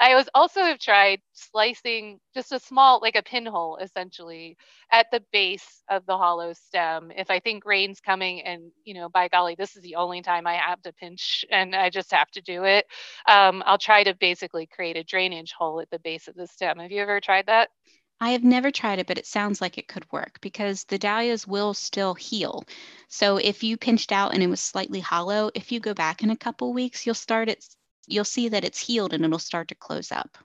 i 0.00 0.14
was 0.14 0.28
also 0.34 0.60
have 0.62 0.78
tried 0.78 1.20
slicing 1.32 2.18
just 2.34 2.52
a 2.52 2.58
small 2.58 3.00
like 3.02 3.16
a 3.16 3.22
pinhole 3.22 3.76
essentially 3.76 4.56
at 4.92 5.06
the 5.12 5.22
base 5.32 5.82
of 5.90 6.06
the 6.06 6.16
hollow 6.16 6.52
stem. 6.54 7.12
If 7.16 7.30
i 7.30 7.40
think 7.40 7.64
rain's 7.66 8.00
coming 8.00 8.42
and 8.42 8.70
you 8.84 8.94
know 8.94 9.08
by 9.08 9.28
golly 9.28 9.54
this 9.56 9.76
is 9.76 9.82
the 9.82 9.96
only 9.96 10.22
time 10.22 10.46
i 10.46 10.54
have 10.54 10.82
to 10.82 10.92
pinch 10.92 11.44
and 11.50 11.74
i 11.74 11.90
just 11.90 12.12
have 12.12 12.30
to 12.32 12.42
do 12.42 12.64
it 12.64 12.86
um, 13.28 13.62
i'll 13.66 13.78
try 13.78 14.02
to 14.04 14.14
basically 14.14 14.66
create 14.66 14.96
a 14.96 15.04
drainage 15.04 15.52
hole 15.52 15.80
at 15.80 15.90
the 15.90 15.98
base 16.00 16.28
of 16.28 16.34
the 16.34 16.46
stem. 16.46 16.78
Have 16.78 16.92
you 16.92 17.02
ever 17.02 17.20
tried 17.20 17.46
that 17.46 17.68
I 18.18 18.30
have 18.30 18.44
never 18.44 18.70
tried 18.70 18.98
it, 18.98 19.06
but 19.06 19.18
it 19.18 19.26
sounds 19.26 19.60
like 19.60 19.76
it 19.76 19.88
could 19.88 20.10
work 20.10 20.38
because 20.40 20.84
the 20.84 20.98
dahlias 20.98 21.46
will 21.46 21.74
still 21.74 22.14
heal. 22.14 22.64
So 23.08 23.36
if 23.36 23.62
you 23.62 23.76
pinched 23.76 24.10
out 24.10 24.32
and 24.32 24.42
it 24.42 24.46
was 24.46 24.60
slightly 24.60 25.00
hollow, 25.00 25.50
if 25.54 25.70
you 25.70 25.80
go 25.80 25.92
back 25.92 26.22
in 26.22 26.30
a 26.30 26.36
couple 26.36 26.72
weeks, 26.72 27.04
you'll 27.04 27.14
start 27.14 27.48
it. 27.48 27.64
You'll 28.06 28.24
see 28.24 28.48
that 28.48 28.64
it's 28.64 28.80
healed 28.80 29.12
and 29.12 29.24
it'll 29.24 29.38
start 29.38 29.68
to 29.68 29.74
close 29.74 30.10
up. 30.10 30.38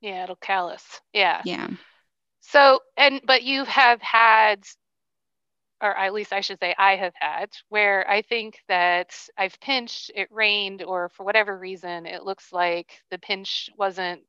Yeah, 0.00 0.24
it'll 0.24 0.36
callus. 0.36 1.00
Yeah. 1.12 1.42
Yeah. 1.44 1.68
So, 2.40 2.80
and, 2.96 3.20
but 3.26 3.42
you 3.42 3.64
have 3.64 4.00
had, 4.00 4.64
or 5.82 5.94
at 5.94 6.14
least 6.14 6.32
I 6.32 6.40
should 6.40 6.60
say, 6.60 6.74
I 6.78 6.96
have 6.96 7.12
had, 7.14 7.50
where 7.68 8.08
I 8.08 8.22
think 8.22 8.60
that 8.68 9.14
I've 9.36 9.60
pinched, 9.60 10.12
it 10.14 10.28
rained, 10.30 10.82
or 10.82 11.10
for 11.10 11.24
whatever 11.24 11.58
reason, 11.58 12.06
it 12.06 12.24
looks 12.24 12.52
like 12.52 13.02
the 13.10 13.18
pinch 13.18 13.68
wasn't 13.76 14.22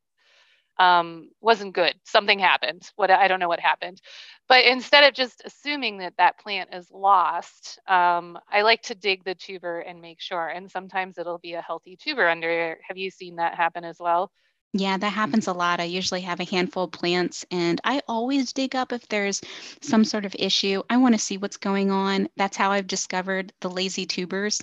um, 0.80 1.28
wasn't 1.40 1.74
good. 1.74 1.94
Something 2.04 2.40
happened. 2.40 2.90
What 2.96 3.10
I 3.10 3.28
don't 3.28 3.38
know 3.38 3.48
what 3.48 3.60
happened, 3.60 4.00
but 4.48 4.64
instead 4.64 5.04
of 5.04 5.14
just 5.14 5.42
assuming 5.44 5.98
that 5.98 6.14
that 6.16 6.38
plant 6.40 6.74
is 6.74 6.90
lost, 6.90 7.78
um, 7.86 8.38
I 8.50 8.62
like 8.62 8.82
to 8.84 8.96
dig 8.96 9.22
the 9.24 9.34
tuber 9.34 9.80
and 9.80 10.00
make 10.00 10.20
sure. 10.20 10.48
And 10.48 10.70
sometimes 10.70 11.18
it'll 11.18 11.38
be 11.38 11.54
a 11.54 11.62
healthy 11.62 11.96
tuber 11.96 12.28
under. 12.28 12.78
Have 12.88 12.96
you 12.96 13.10
seen 13.10 13.36
that 13.36 13.54
happen 13.54 13.84
as 13.84 13.98
well? 14.00 14.32
Yeah, 14.72 14.96
that 14.98 15.12
happens 15.12 15.48
a 15.48 15.52
lot. 15.52 15.80
I 15.80 15.84
usually 15.84 16.22
have 16.22 16.40
a 16.40 16.44
handful 16.44 16.84
of 16.84 16.92
plants 16.92 17.44
and 17.50 17.80
I 17.84 18.02
always 18.08 18.52
dig 18.52 18.76
up 18.76 18.92
if 18.92 19.06
there's 19.08 19.40
some 19.82 20.04
sort 20.04 20.24
of 20.24 20.36
issue. 20.38 20.82
I 20.90 20.96
want 20.96 21.14
to 21.14 21.20
see 21.20 21.38
what's 21.38 21.58
going 21.58 21.90
on. 21.92 22.28
That's 22.36 22.56
how 22.56 22.72
I've 22.72 22.88
discovered 22.88 23.52
the 23.60 23.70
lazy 23.70 24.06
tubers. 24.06 24.62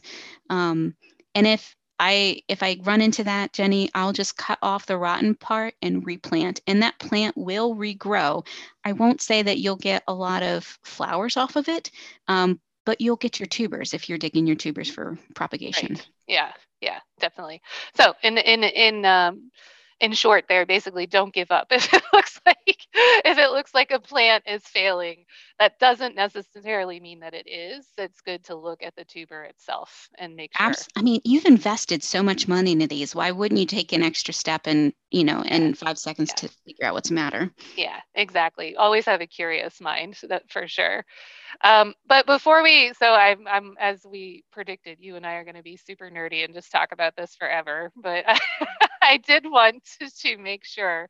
Um, 0.49 0.95
and 1.35 1.47
if 1.47 1.76
I 1.99 2.41
if 2.47 2.61
I 2.61 2.77
run 2.83 3.01
into 3.01 3.23
that, 3.23 3.53
Jennie, 3.53 3.89
I'll 3.95 4.13
just 4.13 4.37
cut 4.37 4.59
off 4.61 4.85
the 4.85 4.97
rotten 4.97 5.35
part 5.35 5.73
and 5.81 6.05
replant, 6.05 6.61
and 6.67 6.83
that 6.83 6.99
plant 6.99 7.35
will 7.37 7.75
regrow. 7.75 8.45
I 8.83 8.93
won't 8.93 9.21
say 9.21 9.41
that 9.41 9.59
you'll 9.59 9.77
get 9.77 10.03
a 10.07 10.13
lot 10.13 10.43
of 10.43 10.77
flowers 10.83 11.37
off 11.37 11.55
of 11.55 11.67
it, 11.67 11.91
um, 12.27 12.59
but 12.85 13.01
you'll 13.01 13.15
get 13.15 13.39
your 13.39 13.47
tubers 13.47 13.93
if 13.93 14.07
you're 14.07 14.17
digging 14.17 14.45
your 14.47 14.55
tubers 14.55 14.89
for 14.89 15.17
propagation. 15.33 15.93
Right. 15.95 16.07
Yeah, 16.27 16.51
yeah, 16.81 16.99
definitely. 17.19 17.61
So 17.95 18.13
in 18.21 18.37
in 18.37 18.63
in 18.63 19.05
um, 19.05 19.51
in 19.99 20.13
short 20.13 20.45
there 20.47 20.65
basically 20.65 21.07
don't 21.07 21.33
give 21.33 21.51
up 21.51 21.67
if 21.71 21.91
it 21.93 22.03
looks 22.13 22.39
like 22.45 22.57
if 22.93 23.37
it 23.37 23.51
looks 23.51 23.73
like 23.73 23.91
a 23.91 23.99
plant 23.99 24.43
is 24.47 24.63
failing. 24.63 25.25
That 25.59 25.79
doesn't 25.79 26.15
necessarily 26.15 26.99
mean 26.99 27.21
that 27.21 27.33
it 27.33 27.47
is. 27.47 27.87
It's 27.97 28.21
good 28.21 28.43
to 28.45 28.55
look 28.55 28.83
at 28.83 28.95
the 28.95 29.05
tuber 29.05 29.43
itself 29.43 30.07
and 30.17 30.35
make 30.35 30.55
sure. 30.55 30.67
Abs- 30.67 30.87
i 30.95 31.01
mean 31.01 31.21
you've 31.23 31.45
invested 31.45 32.03
so 32.03 32.21
much 32.21 32.47
money 32.47 32.73
into 32.73 32.87
these. 32.87 33.15
Why 33.15 33.31
wouldn't 33.31 33.59
you 33.59 33.65
take 33.65 33.93
an 33.93 34.03
extra 34.03 34.33
step 34.33 34.67
and 34.67 34.93
you 35.11 35.23
know 35.23 35.41
in 35.43 35.73
five 35.73 35.97
seconds 35.97 36.31
yeah. 36.31 36.47
to 36.47 36.55
figure 36.65 36.85
out 36.85 36.93
what's 36.93 37.09
the 37.09 37.15
matter? 37.15 37.51
Yeah 37.75 37.99
exactly. 38.15 38.75
Always 38.75 39.05
have 39.05 39.21
a 39.21 39.27
curious 39.27 39.81
mind 39.81 40.17
that 40.29 40.43
for 40.49 40.67
sure. 40.67 41.05
Um, 41.61 41.93
but 42.05 42.25
before 42.25 42.61
we 42.61 42.93
so 42.99 43.13
I'm, 43.13 43.47
I'm 43.47 43.75
as 43.79 44.05
we 44.05 44.43
predicted 44.51 44.97
you 44.99 45.15
and 45.15 45.25
i 45.25 45.35
are 45.35 45.43
going 45.43 45.55
to 45.55 45.63
be 45.63 45.77
super 45.77 46.09
nerdy 46.09 46.43
and 46.43 46.53
just 46.53 46.71
talk 46.71 46.91
about 46.91 47.15
this 47.15 47.35
forever 47.35 47.91
but 47.95 48.25
I 48.27 48.37
did 49.15 49.45
want 49.45 49.81
to, 49.99 50.09
to 50.21 50.37
make 50.37 50.65
sure 50.65 51.07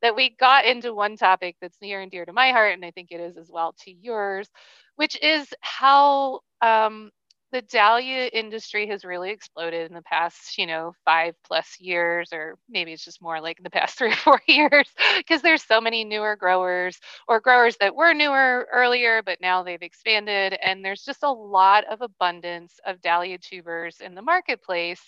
that 0.00 0.14
we 0.14 0.30
got 0.38 0.64
into 0.64 0.94
one 0.94 1.16
topic 1.16 1.56
that's 1.60 1.80
near 1.80 2.00
and 2.00 2.10
dear 2.10 2.24
to 2.24 2.32
my 2.32 2.50
heart, 2.52 2.72
and 2.74 2.84
I 2.84 2.90
think 2.90 3.08
it 3.10 3.20
is 3.20 3.36
as 3.36 3.50
well 3.50 3.74
to 3.84 3.90
yours, 3.90 4.48
which 4.94 5.20
is 5.20 5.52
how 5.60 6.40
um, 6.60 7.10
the 7.52 7.62
dahlia 7.62 8.26
industry 8.32 8.86
has 8.88 9.04
really 9.04 9.30
exploded 9.30 9.90
in 9.90 9.94
the 9.94 10.02
past, 10.02 10.56
you 10.58 10.66
know, 10.66 10.92
five 11.04 11.34
plus 11.44 11.76
years, 11.80 12.30
or 12.32 12.56
maybe 12.68 12.92
it's 12.92 13.04
just 13.04 13.22
more 13.22 13.40
like 13.40 13.58
in 13.58 13.64
the 13.64 13.70
past 13.70 13.96
three 13.98 14.10
or 14.12 14.16
four 14.16 14.40
years, 14.46 14.88
because 15.18 15.42
there's 15.42 15.62
so 15.62 15.80
many 15.80 16.04
newer 16.04 16.36
growers 16.36 16.98
or 17.28 17.40
growers 17.40 17.76
that 17.80 17.94
were 17.94 18.14
newer 18.14 18.68
earlier, 18.72 19.22
but 19.22 19.40
now 19.40 19.62
they've 19.62 19.82
expanded. 19.82 20.56
And 20.62 20.84
there's 20.84 21.04
just 21.04 21.22
a 21.22 21.30
lot 21.30 21.84
of 21.90 22.02
abundance 22.02 22.78
of 22.86 23.00
dahlia 23.00 23.38
tubers 23.38 24.00
in 24.00 24.14
the 24.14 24.22
marketplace. 24.22 25.02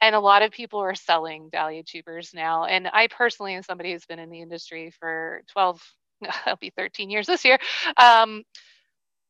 And 0.00 0.14
a 0.14 0.20
lot 0.20 0.42
of 0.42 0.52
people 0.52 0.80
are 0.80 0.94
selling 0.94 1.48
dahlia 1.50 1.82
tubers 1.82 2.32
now. 2.34 2.64
And 2.64 2.88
I 2.92 3.08
personally, 3.08 3.54
as 3.56 3.66
somebody 3.66 3.92
who's 3.92 4.06
been 4.06 4.18
in 4.18 4.30
the 4.30 4.42
industry 4.42 4.92
for 4.98 5.42
12, 5.52 5.80
I'll 6.46 6.56
be 6.56 6.72
13 6.76 7.10
years 7.10 7.26
this 7.26 7.44
year. 7.44 7.58
Um, 7.96 8.42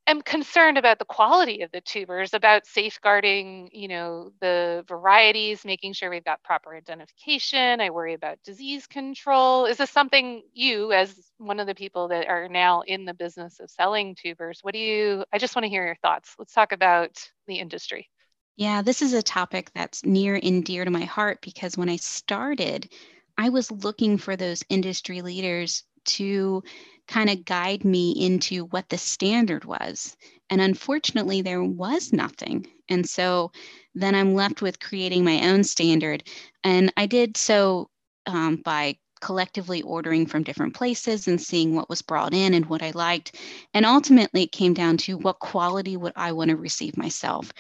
am 0.07 0.23
concerned 0.23 0.79
about 0.79 0.99
the 0.99 1.05
quality 1.05 1.63
of 1.63 1.71
the 1.73 1.81
tubers, 1.81 2.35
about 2.35 2.67
safeguarding, 2.67 3.71
you 3.73 3.89
know, 3.89 4.31
the 4.41 4.85
varieties, 4.89 5.65
making 5.65 5.93
sure 5.93 6.11
we've 6.11 6.25
got 6.25 6.43
proper 6.43 6.75
identification. 6.75 7.81
I 7.81 7.91
worry 7.91 8.15
about 8.15 8.43
disease 8.45 8.87
control. 8.87 9.67
Is 9.67 9.79
this 9.79 9.91
something 9.91 10.43
you, 10.53 10.93
as 10.93 11.31
one 11.39 11.61
of 11.61 11.67
the 11.67 11.75
people 11.75 12.09
that 12.09 12.29
are 12.29 12.49
now 12.49 12.83
in 12.83 13.05
the 13.05 13.15
business 13.15 13.61
of 13.61 13.71
selling 13.71 14.15
tubers, 14.15 14.61
what 14.63 14.75
do 14.75 14.79
you? 14.79 15.25
I 15.33 15.39
just 15.39 15.57
want 15.57 15.65
to 15.65 15.71
hear 15.71 15.85
your 15.85 15.97
thoughts. 15.97 16.35
Let's 16.39 16.53
talk 16.53 16.73
about 16.73 17.19
the 17.47 17.57
industry. 17.57 18.09
Yeah, 18.57 18.81
this 18.83 19.03
is 19.03 19.13
a 19.13 19.23
topic 19.23 19.71
that's 19.75 20.05
near 20.05 20.41
and 20.43 20.65
dear 20.65 20.85
to 20.85 20.91
my 20.91 21.05
heart 21.05 21.41
because 21.43 21.77
when 21.77 21.91
I 21.91 21.97
started, 21.97 22.91
I 23.37 23.51
was 23.51 23.71
looking 23.71 24.17
for 24.17 24.35
those 24.35 24.65
industry 24.71 25.21
leaders 25.21 25.83
to 26.07 26.63
kind 27.09 27.31
of 27.31 27.45
guide 27.45 27.85
me 27.85 28.13
into 28.13 28.67
what 28.67 28.89
the 28.89 28.99
standard 28.99 29.65
was. 29.65 30.17
And 30.51 30.61
unfortunately, 30.61 31.43
there 31.43 31.63
was 31.63 32.13
nothing. 32.13 32.67
And 32.89 33.09
so 33.09 33.53
then 33.95 34.15
I'm 34.15 34.35
left 34.35 34.63
with 34.63 34.81
creating 34.81 35.25
my 35.25 35.49
own 35.49 35.65
standard. 35.65 36.25
And 36.65 36.93
I 36.97 37.07
did 37.07 37.37
so 37.37 37.91
um, 38.27 38.57
by 38.65 38.97
collectively 39.21 39.83
ordering 39.83 40.27
from 40.27 40.43
different 40.43 40.75
places 40.75 41.29
and 41.29 41.41
seeing 41.41 41.75
what 41.75 41.89
was 41.89 42.03
brought 42.03 42.35
in 42.35 42.55
and 42.55 42.67
what 42.67 42.83
I 42.83 42.91
liked. 42.93 43.37
And 43.75 43.87
ultimately, 43.87 44.43
it 44.43 44.53
came 44.53 44.75
down 44.75 44.97
to 44.99 45.17
what 45.17 45.39
quality 45.39 45.97
would 45.97 46.13
I 46.17 46.33
want 46.33 46.51
to 46.51 46.57
receive 46.57 46.97
myself. 46.97 47.53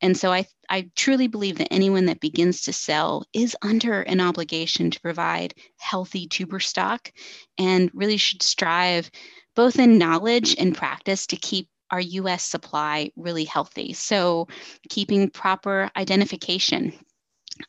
And 0.00 0.16
so 0.16 0.32
I, 0.32 0.46
I 0.68 0.90
truly 0.96 1.26
believe 1.26 1.58
that 1.58 1.72
anyone 1.72 2.06
that 2.06 2.20
begins 2.20 2.62
to 2.62 2.72
sell 2.72 3.24
is 3.32 3.56
under 3.62 4.02
an 4.02 4.20
obligation 4.20 4.90
to 4.90 5.00
provide 5.00 5.54
healthy 5.78 6.26
tuber 6.26 6.60
stock 6.60 7.12
and 7.58 7.90
really 7.94 8.16
should 8.16 8.42
strive 8.42 9.10
both 9.56 9.78
in 9.78 9.98
knowledge 9.98 10.56
and 10.58 10.76
practice 10.76 11.26
to 11.26 11.36
keep 11.36 11.68
our 11.90 12.00
US 12.00 12.44
supply 12.44 13.10
really 13.16 13.44
healthy. 13.44 13.92
So, 13.92 14.46
keeping 14.88 15.28
proper 15.28 15.90
identification, 15.96 16.92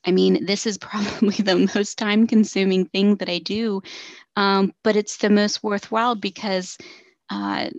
I 0.05 0.11
mean, 0.11 0.45
this 0.45 0.65
is 0.65 0.77
probably 0.77 1.35
the 1.35 1.69
most 1.73 1.97
time 1.97 2.27
consuming 2.27 2.85
thing 2.85 3.15
that 3.17 3.29
I 3.29 3.39
do, 3.39 3.81
um, 4.35 4.73
but 4.83 4.95
it's 4.95 5.17
the 5.17 5.29
most 5.29 5.63
worthwhile 5.63 6.15
because, 6.15 6.77
uh, 7.29 7.69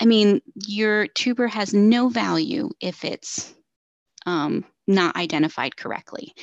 I 0.00 0.04
mean, 0.06 0.40
your 0.66 1.06
tuber 1.08 1.46
has 1.46 1.74
no 1.74 2.08
value 2.08 2.70
if 2.80 3.04
it's 3.04 3.54
um, 4.26 4.64
not 4.86 5.16
identified 5.16 5.76
correctly. 5.76 6.34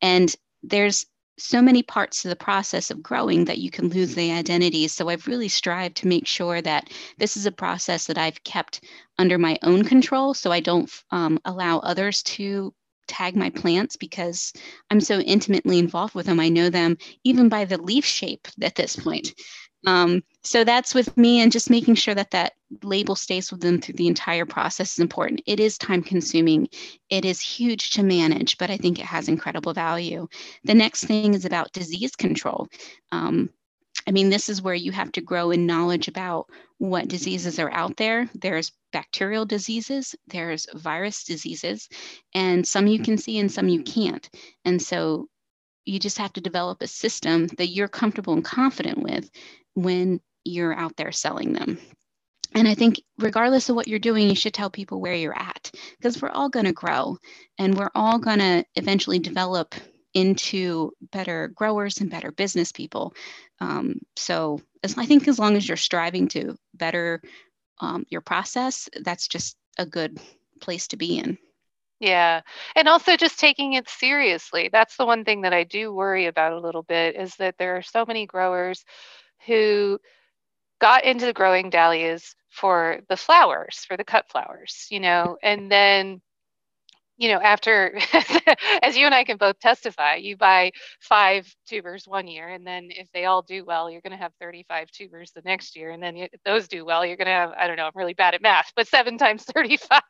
And 0.00 0.34
there's 0.62 1.06
so 1.38 1.62
many 1.62 1.82
parts 1.82 2.22
to 2.22 2.28
the 2.28 2.36
process 2.36 2.90
of 2.90 3.02
growing 3.02 3.46
that 3.46 3.58
you 3.58 3.70
can 3.70 3.88
lose 3.88 4.14
the 4.14 4.32
identity. 4.32 4.86
So 4.88 5.08
I've 5.08 5.26
really 5.26 5.48
strived 5.48 5.96
to 5.98 6.08
make 6.08 6.26
sure 6.26 6.60
that 6.60 6.90
this 7.18 7.36
is 7.36 7.46
a 7.46 7.52
process 7.52 8.06
that 8.06 8.18
I've 8.18 8.44
kept 8.44 8.84
under 9.18 9.38
my 9.38 9.58
own 9.62 9.84
control 9.84 10.34
so 10.34 10.52
I 10.52 10.60
don't 10.60 10.90
um, 11.10 11.38
allow 11.44 11.78
others 11.78 12.22
to 12.24 12.72
tag 13.06 13.36
my 13.36 13.50
plants 13.50 13.96
because 13.96 14.52
I'm 14.90 15.00
so 15.00 15.18
intimately 15.20 15.78
involved 15.78 16.14
with 16.14 16.26
them. 16.26 16.40
I 16.40 16.48
know 16.48 16.70
them 16.70 16.96
even 17.24 17.48
by 17.48 17.64
the 17.64 17.80
leaf 17.80 18.04
shape 18.04 18.48
at 18.62 18.74
this 18.74 18.96
point. 18.96 19.34
Um, 19.86 20.22
so 20.44 20.62
that's 20.64 20.94
with 20.94 21.16
me, 21.16 21.40
and 21.40 21.50
just 21.50 21.70
making 21.70 21.96
sure 21.96 22.14
that 22.14 22.30
that 22.30 22.52
label 22.82 23.16
stays 23.16 23.50
with 23.50 23.60
them 23.60 23.80
through 23.80 23.96
the 23.96 24.06
entire 24.06 24.46
process 24.46 24.92
is 24.92 24.98
important. 25.00 25.42
It 25.46 25.58
is 25.58 25.76
time 25.76 26.02
consuming, 26.02 26.68
it 27.10 27.24
is 27.24 27.40
huge 27.40 27.90
to 27.90 28.02
manage, 28.02 28.58
but 28.58 28.70
I 28.70 28.76
think 28.76 28.98
it 28.98 29.06
has 29.06 29.28
incredible 29.28 29.72
value. 29.72 30.28
The 30.64 30.74
next 30.74 31.04
thing 31.04 31.34
is 31.34 31.44
about 31.44 31.72
disease 31.72 32.14
control. 32.14 32.68
Um, 33.10 33.50
I 34.06 34.10
mean, 34.10 34.30
this 34.30 34.48
is 34.48 34.62
where 34.62 34.74
you 34.74 34.92
have 34.92 35.12
to 35.12 35.20
grow 35.20 35.50
in 35.50 35.66
knowledge 35.66 36.08
about 36.08 36.48
what 36.78 37.08
diseases 37.08 37.58
are 37.58 37.72
out 37.72 37.96
there. 37.96 38.28
There's 38.34 38.72
bacterial 38.92 39.46
diseases, 39.46 40.14
there's 40.26 40.66
virus 40.74 41.24
diseases, 41.24 41.88
and 42.34 42.66
some 42.66 42.86
you 42.86 43.00
can 43.00 43.16
see 43.16 43.38
and 43.38 43.50
some 43.50 43.68
you 43.68 43.82
can't. 43.82 44.28
And 44.64 44.80
so 44.80 45.28
you 45.84 45.98
just 45.98 46.18
have 46.18 46.32
to 46.34 46.40
develop 46.40 46.82
a 46.82 46.86
system 46.86 47.46
that 47.58 47.68
you're 47.68 47.88
comfortable 47.88 48.34
and 48.34 48.44
confident 48.44 48.98
with 48.98 49.30
when 49.74 50.20
you're 50.44 50.74
out 50.74 50.96
there 50.96 51.12
selling 51.12 51.52
them. 51.52 51.78
And 52.54 52.68
I 52.68 52.74
think, 52.74 53.00
regardless 53.18 53.68
of 53.68 53.76
what 53.76 53.88
you're 53.88 53.98
doing, 53.98 54.28
you 54.28 54.34
should 54.34 54.52
tell 54.52 54.68
people 54.68 55.00
where 55.00 55.14
you're 55.14 55.38
at 55.38 55.70
because 55.98 56.20
we're 56.20 56.30
all 56.30 56.50
going 56.50 56.66
to 56.66 56.72
grow 56.72 57.16
and 57.58 57.76
we're 57.76 57.90
all 57.94 58.18
going 58.18 58.40
to 58.40 58.64
eventually 58.74 59.18
develop 59.18 59.74
into 60.14 60.92
better 61.10 61.48
growers 61.48 62.00
and 62.00 62.10
better 62.10 62.32
business 62.32 62.72
people. 62.72 63.14
Um, 63.60 64.00
so 64.16 64.60
as, 64.82 64.96
I 64.98 65.06
think 65.06 65.26
as 65.28 65.38
long 65.38 65.56
as 65.56 65.66
you're 65.66 65.76
striving 65.76 66.28
to 66.28 66.56
better 66.74 67.22
um, 67.80 68.04
your 68.08 68.20
process, 68.20 68.88
that's 69.02 69.28
just 69.28 69.56
a 69.78 69.86
good 69.86 70.20
place 70.60 70.88
to 70.88 70.96
be 70.96 71.18
in. 71.18 71.38
Yeah. 72.00 72.40
And 72.74 72.88
also 72.88 73.16
just 73.16 73.38
taking 73.38 73.74
it 73.74 73.88
seriously. 73.88 74.68
That's 74.72 74.96
the 74.96 75.06
one 75.06 75.24
thing 75.24 75.42
that 75.42 75.52
I 75.52 75.64
do 75.64 75.92
worry 75.92 76.26
about 76.26 76.52
a 76.52 76.60
little 76.60 76.82
bit 76.82 77.14
is 77.14 77.36
that 77.36 77.54
there 77.58 77.76
are 77.76 77.82
so 77.82 78.04
many 78.04 78.26
growers 78.26 78.84
who 79.46 80.00
got 80.80 81.04
into 81.04 81.32
growing 81.32 81.70
dahlias 81.70 82.34
for 82.50 83.00
the 83.08 83.16
flowers, 83.16 83.84
for 83.86 83.96
the 83.96 84.04
cut 84.04 84.28
flowers, 84.28 84.88
you 84.90 85.00
know, 85.00 85.38
and 85.42 85.70
then 85.70 86.20
you 87.22 87.28
know, 87.28 87.40
after, 87.40 87.96
as 88.82 88.96
you 88.96 89.06
and 89.06 89.14
I 89.14 89.22
can 89.22 89.36
both 89.36 89.60
testify, 89.60 90.16
you 90.16 90.36
buy 90.36 90.72
five 90.98 91.46
tubers 91.68 92.02
one 92.04 92.26
year, 92.26 92.48
and 92.48 92.66
then 92.66 92.88
if 92.90 93.06
they 93.14 93.26
all 93.26 93.42
do 93.42 93.64
well, 93.64 93.88
you're 93.88 94.00
going 94.00 94.10
to 94.10 94.16
have 94.16 94.32
35 94.40 94.90
tubers 94.90 95.30
the 95.30 95.42
next 95.44 95.76
year. 95.76 95.90
And 95.90 96.02
then 96.02 96.16
if 96.16 96.30
those 96.44 96.66
do 96.66 96.84
well, 96.84 97.06
you're 97.06 97.16
going 97.16 97.26
to 97.26 97.32
have, 97.32 97.52
I 97.56 97.68
don't 97.68 97.76
know, 97.76 97.86
I'm 97.86 97.92
really 97.94 98.14
bad 98.14 98.34
at 98.34 98.42
math, 98.42 98.72
but 98.74 98.88
seven 98.88 99.18
times 99.18 99.44
35. 99.54 100.00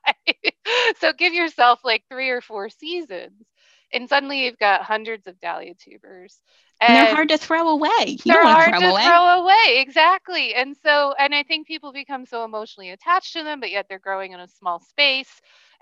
so 1.00 1.12
give 1.12 1.34
yourself 1.34 1.80
like 1.84 2.02
three 2.10 2.30
or 2.30 2.40
four 2.40 2.70
seasons. 2.70 3.44
And 3.92 4.08
suddenly 4.08 4.46
you've 4.46 4.58
got 4.58 4.80
hundreds 4.80 5.26
of 5.26 5.38
dahlia 5.38 5.74
tubers. 5.74 6.40
And, 6.80 6.96
and 6.96 7.06
they're 7.08 7.14
hard 7.14 7.28
to 7.28 7.36
throw 7.36 7.68
away. 7.68 7.90
You 8.24 8.32
they're 8.32 8.42
hard 8.42 8.72
to 8.72 8.88
away. 8.88 9.04
throw 9.04 9.42
away. 9.42 9.82
Exactly. 9.82 10.54
And 10.54 10.74
so, 10.82 11.12
and 11.18 11.34
I 11.34 11.42
think 11.42 11.66
people 11.66 11.92
become 11.92 12.24
so 12.24 12.42
emotionally 12.46 12.88
attached 12.88 13.34
to 13.34 13.44
them, 13.44 13.60
but 13.60 13.70
yet 13.70 13.84
they're 13.90 13.98
growing 13.98 14.32
in 14.32 14.40
a 14.40 14.48
small 14.48 14.80
space. 14.80 15.28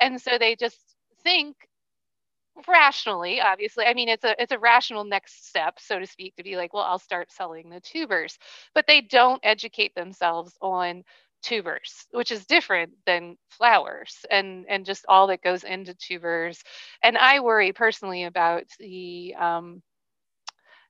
And 0.00 0.20
so 0.20 0.38
they 0.38 0.56
just 0.56 0.80
think 1.24 1.56
rationally 2.68 3.40
obviously 3.40 3.84
i 3.86 3.94
mean 3.94 4.08
it's 4.08 4.24
a 4.24 4.34
it's 4.42 4.52
a 4.52 4.58
rational 4.58 5.04
next 5.04 5.48
step 5.48 5.78
so 5.78 5.98
to 5.98 6.06
speak 6.06 6.34
to 6.36 6.42
be 6.42 6.56
like 6.56 6.74
well 6.74 6.82
i'll 6.84 6.98
start 6.98 7.30
selling 7.32 7.70
the 7.70 7.80
tubers. 7.80 8.38
But 8.74 8.86
they 8.86 9.00
don't 9.00 9.40
educate 9.44 9.94
themselves 9.94 10.56
on 10.60 11.04
tubers 11.42 12.06
which 12.12 12.30
is 12.30 12.44
different 12.46 12.92
than 13.06 13.36
flowers 13.50 14.26
and 14.30 14.66
and 14.68 14.84
just 14.84 15.06
all 15.08 15.26
that 15.28 15.42
goes 15.42 15.64
into 15.64 15.94
tubers. 15.94 16.62
And 17.02 17.16
i 17.16 17.40
worry 17.40 17.72
personally 17.72 18.24
about 18.24 18.64
the 18.78 19.34
um 19.38 19.82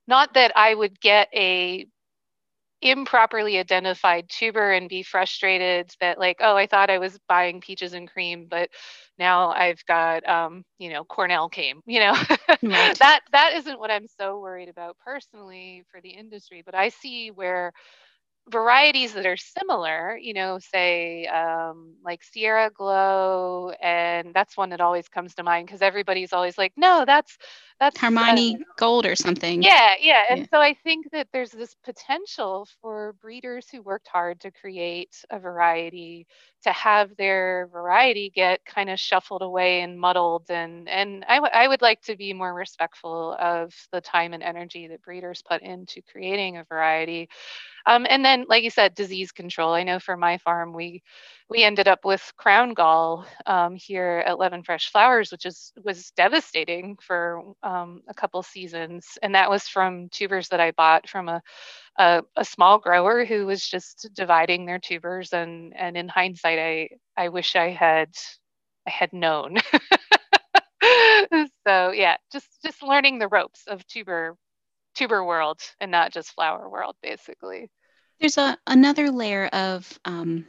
not 0.07 0.33
that 0.33 0.51
i 0.55 0.73
would 0.73 0.99
get 0.99 1.29
a 1.33 1.87
improperly 2.81 3.57
identified 3.57 4.27
tuber 4.29 4.71
and 4.71 4.89
be 4.89 5.03
frustrated 5.03 5.91
that 5.99 6.19
like 6.19 6.37
oh 6.41 6.55
i 6.55 6.65
thought 6.65 6.89
i 6.89 6.97
was 6.97 7.19
buying 7.27 7.61
peaches 7.61 7.93
and 7.93 8.09
cream 8.11 8.47
but 8.49 8.69
now 9.17 9.49
i've 9.51 9.83
got 9.85 10.27
um, 10.27 10.63
you 10.79 10.89
know 10.89 11.03
cornell 11.03 11.49
came 11.49 11.81
you 11.87 11.99
know 11.99 12.13
right. 12.63 12.99
that 12.99 13.19
that 13.31 13.53
isn't 13.55 13.79
what 13.79 13.91
i'm 13.91 14.07
so 14.07 14.39
worried 14.39 14.69
about 14.69 14.97
personally 14.99 15.83
for 15.91 16.01
the 16.01 16.09
industry 16.09 16.61
but 16.65 16.75
i 16.75 16.89
see 16.89 17.31
where 17.31 17.71
varieties 18.49 19.13
that 19.13 19.25
are 19.25 19.37
similar, 19.37 20.17
you 20.17 20.33
know, 20.33 20.59
say 20.59 21.25
um, 21.27 21.95
like 22.03 22.23
Sierra 22.23 22.69
Glow, 22.73 23.71
and 23.81 24.33
that's 24.33 24.57
one 24.57 24.69
that 24.69 24.81
always 24.81 25.07
comes 25.07 25.35
to 25.35 25.43
mind 25.43 25.67
because 25.67 25.81
everybody's 25.81 26.33
always 26.33 26.57
like, 26.57 26.73
no, 26.75 27.03
that's 27.05 27.37
that's 27.79 27.99
Harmony 27.99 28.55
uh, 28.55 28.63
Gold 28.77 29.05
or 29.05 29.15
something. 29.15 29.63
Yeah, 29.63 29.93
yeah. 29.99 30.23
And 30.29 30.41
yeah. 30.41 30.45
so 30.53 30.59
I 30.59 30.73
think 30.83 31.11
that 31.11 31.27
there's 31.31 31.51
this 31.51 31.75
potential 31.83 32.67
for 32.81 33.13
breeders 33.21 33.67
who 33.69 33.81
worked 33.81 34.07
hard 34.07 34.39
to 34.41 34.51
create 34.51 35.23
a 35.29 35.39
variety 35.39 36.27
to 36.63 36.71
have 36.71 37.15
their 37.17 37.69
variety 37.71 38.31
get 38.33 38.63
kind 38.65 38.89
of 38.89 38.99
shuffled 38.99 39.41
away 39.41 39.81
and 39.81 39.99
muddled 39.99 40.45
and 40.49 40.87
and 40.87 41.25
I, 41.27 41.35
w- 41.35 41.51
I 41.53 41.67
would 41.67 41.81
like 41.81 42.01
to 42.03 42.15
be 42.15 42.33
more 42.33 42.53
respectful 42.53 43.35
of 43.39 43.73
the 43.91 44.01
time 44.01 44.33
and 44.33 44.43
energy 44.43 44.87
that 44.87 45.01
breeders 45.01 45.41
put 45.41 45.61
into 45.61 46.01
creating 46.03 46.57
a 46.57 46.63
variety 46.63 47.29
um, 47.85 48.05
and 48.09 48.23
then, 48.25 48.45
like 48.47 48.63
you 48.63 48.69
said, 48.69 48.93
disease 48.95 49.31
control. 49.31 49.73
I 49.73 49.83
know 49.83 49.99
for 49.99 50.17
my 50.17 50.37
farm, 50.39 50.73
we 50.73 51.03
we 51.49 51.63
ended 51.63 51.87
up 51.87 52.05
with 52.05 52.31
crown 52.37 52.73
gall 52.73 53.25
um, 53.45 53.75
here 53.75 54.23
at 54.25 54.37
'n 54.53 54.63
Fresh 54.63 54.91
Flowers, 54.91 55.31
which 55.31 55.45
is 55.45 55.73
was 55.83 56.11
devastating 56.11 56.97
for 57.01 57.41
um, 57.63 58.01
a 58.07 58.13
couple 58.13 58.41
seasons, 58.43 59.17
and 59.23 59.35
that 59.35 59.49
was 59.49 59.67
from 59.67 60.09
tubers 60.09 60.49
that 60.49 60.59
I 60.61 60.71
bought 60.71 61.09
from 61.09 61.29
a, 61.29 61.41
a, 61.99 62.23
a 62.37 62.45
small 62.45 62.79
grower 62.79 63.25
who 63.25 63.45
was 63.47 63.67
just 63.67 64.09
dividing 64.13 64.65
their 64.65 64.79
tubers. 64.79 65.33
And 65.33 65.73
and 65.77 65.97
in 65.97 66.07
hindsight, 66.09 66.59
I 66.59 66.89
I 67.17 67.29
wish 67.29 67.55
I 67.55 67.69
had 67.71 68.09
I 68.87 68.91
had 68.91 69.13
known. 69.13 69.57
so 71.67 71.91
yeah, 71.91 72.17
just 72.31 72.47
just 72.63 72.83
learning 72.83 73.19
the 73.19 73.27
ropes 73.27 73.63
of 73.67 73.85
tuber 73.87 74.35
tuber 74.95 75.23
world 75.23 75.59
and 75.79 75.91
not 75.91 76.11
just 76.11 76.33
flower 76.33 76.69
world 76.69 76.95
basically. 77.01 77.69
There's 78.19 78.37
a 78.37 78.57
another 78.67 79.09
layer 79.11 79.47
of 79.47 79.99
um, 80.05 80.45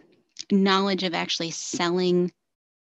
knowledge 0.50 1.02
of 1.04 1.14
actually 1.14 1.50
selling 1.50 2.32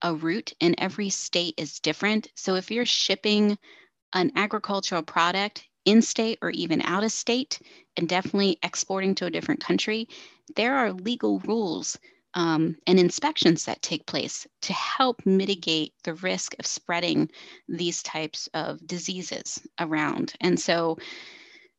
a 0.02 0.14
root 0.14 0.54
and 0.62 0.76
every 0.78 1.10
state 1.10 1.56
is 1.58 1.80
different. 1.80 2.28
So 2.36 2.56
if 2.56 2.70
you're 2.70 2.86
shipping 2.86 3.58
an 4.14 4.32
agricultural 4.36 5.04
product 5.04 5.66
in 5.86 6.02
state 6.02 6.40
or 6.42 6.52
even 6.52 6.82
out 6.82 7.04
of 7.04 7.12
state 7.12 7.60
and 7.98 8.08
definitely 8.08 8.60
exporting 8.64 9.16
to 9.16 9.26
a 9.26 9.32
different 9.32 9.62
country 9.62 10.08
there 10.56 10.76
are 10.76 10.94
legal 10.94 11.40
rules 11.40 11.98
um, 12.34 12.78
and 12.86 13.00
inspections 13.00 13.66
that 13.66 13.82
take 13.82 14.06
place 14.06 14.48
to 14.62 14.74
help 14.74 15.26
mitigate 15.26 15.94
the 16.04 16.14
risk 16.16 16.56
of 16.60 16.68
spreading 16.68 17.30
these 17.68 18.04
types 18.04 18.48
of 18.54 18.86
diseases 18.86 19.60
around. 19.80 20.34
And 20.40 20.60
so 20.60 20.98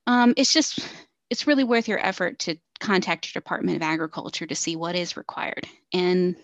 um, 0.08 0.34
it's 0.36 0.52
just 0.52 0.80
it's 1.30 1.46
really 1.46 1.64
worth 1.64 1.86
your 1.86 2.04
effort 2.04 2.38
to 2.40 2.56
contact 2.80 3.26
your 3.26 3.40
department 3.40 3.76
of 3.76 3.82
agriculture 3.82 4.46
to 4.46 4.54
see 4.54 4.74
what 4.74 4.96
is 4.96 5.16
required. 5.16 5.68
And 5.92 6.34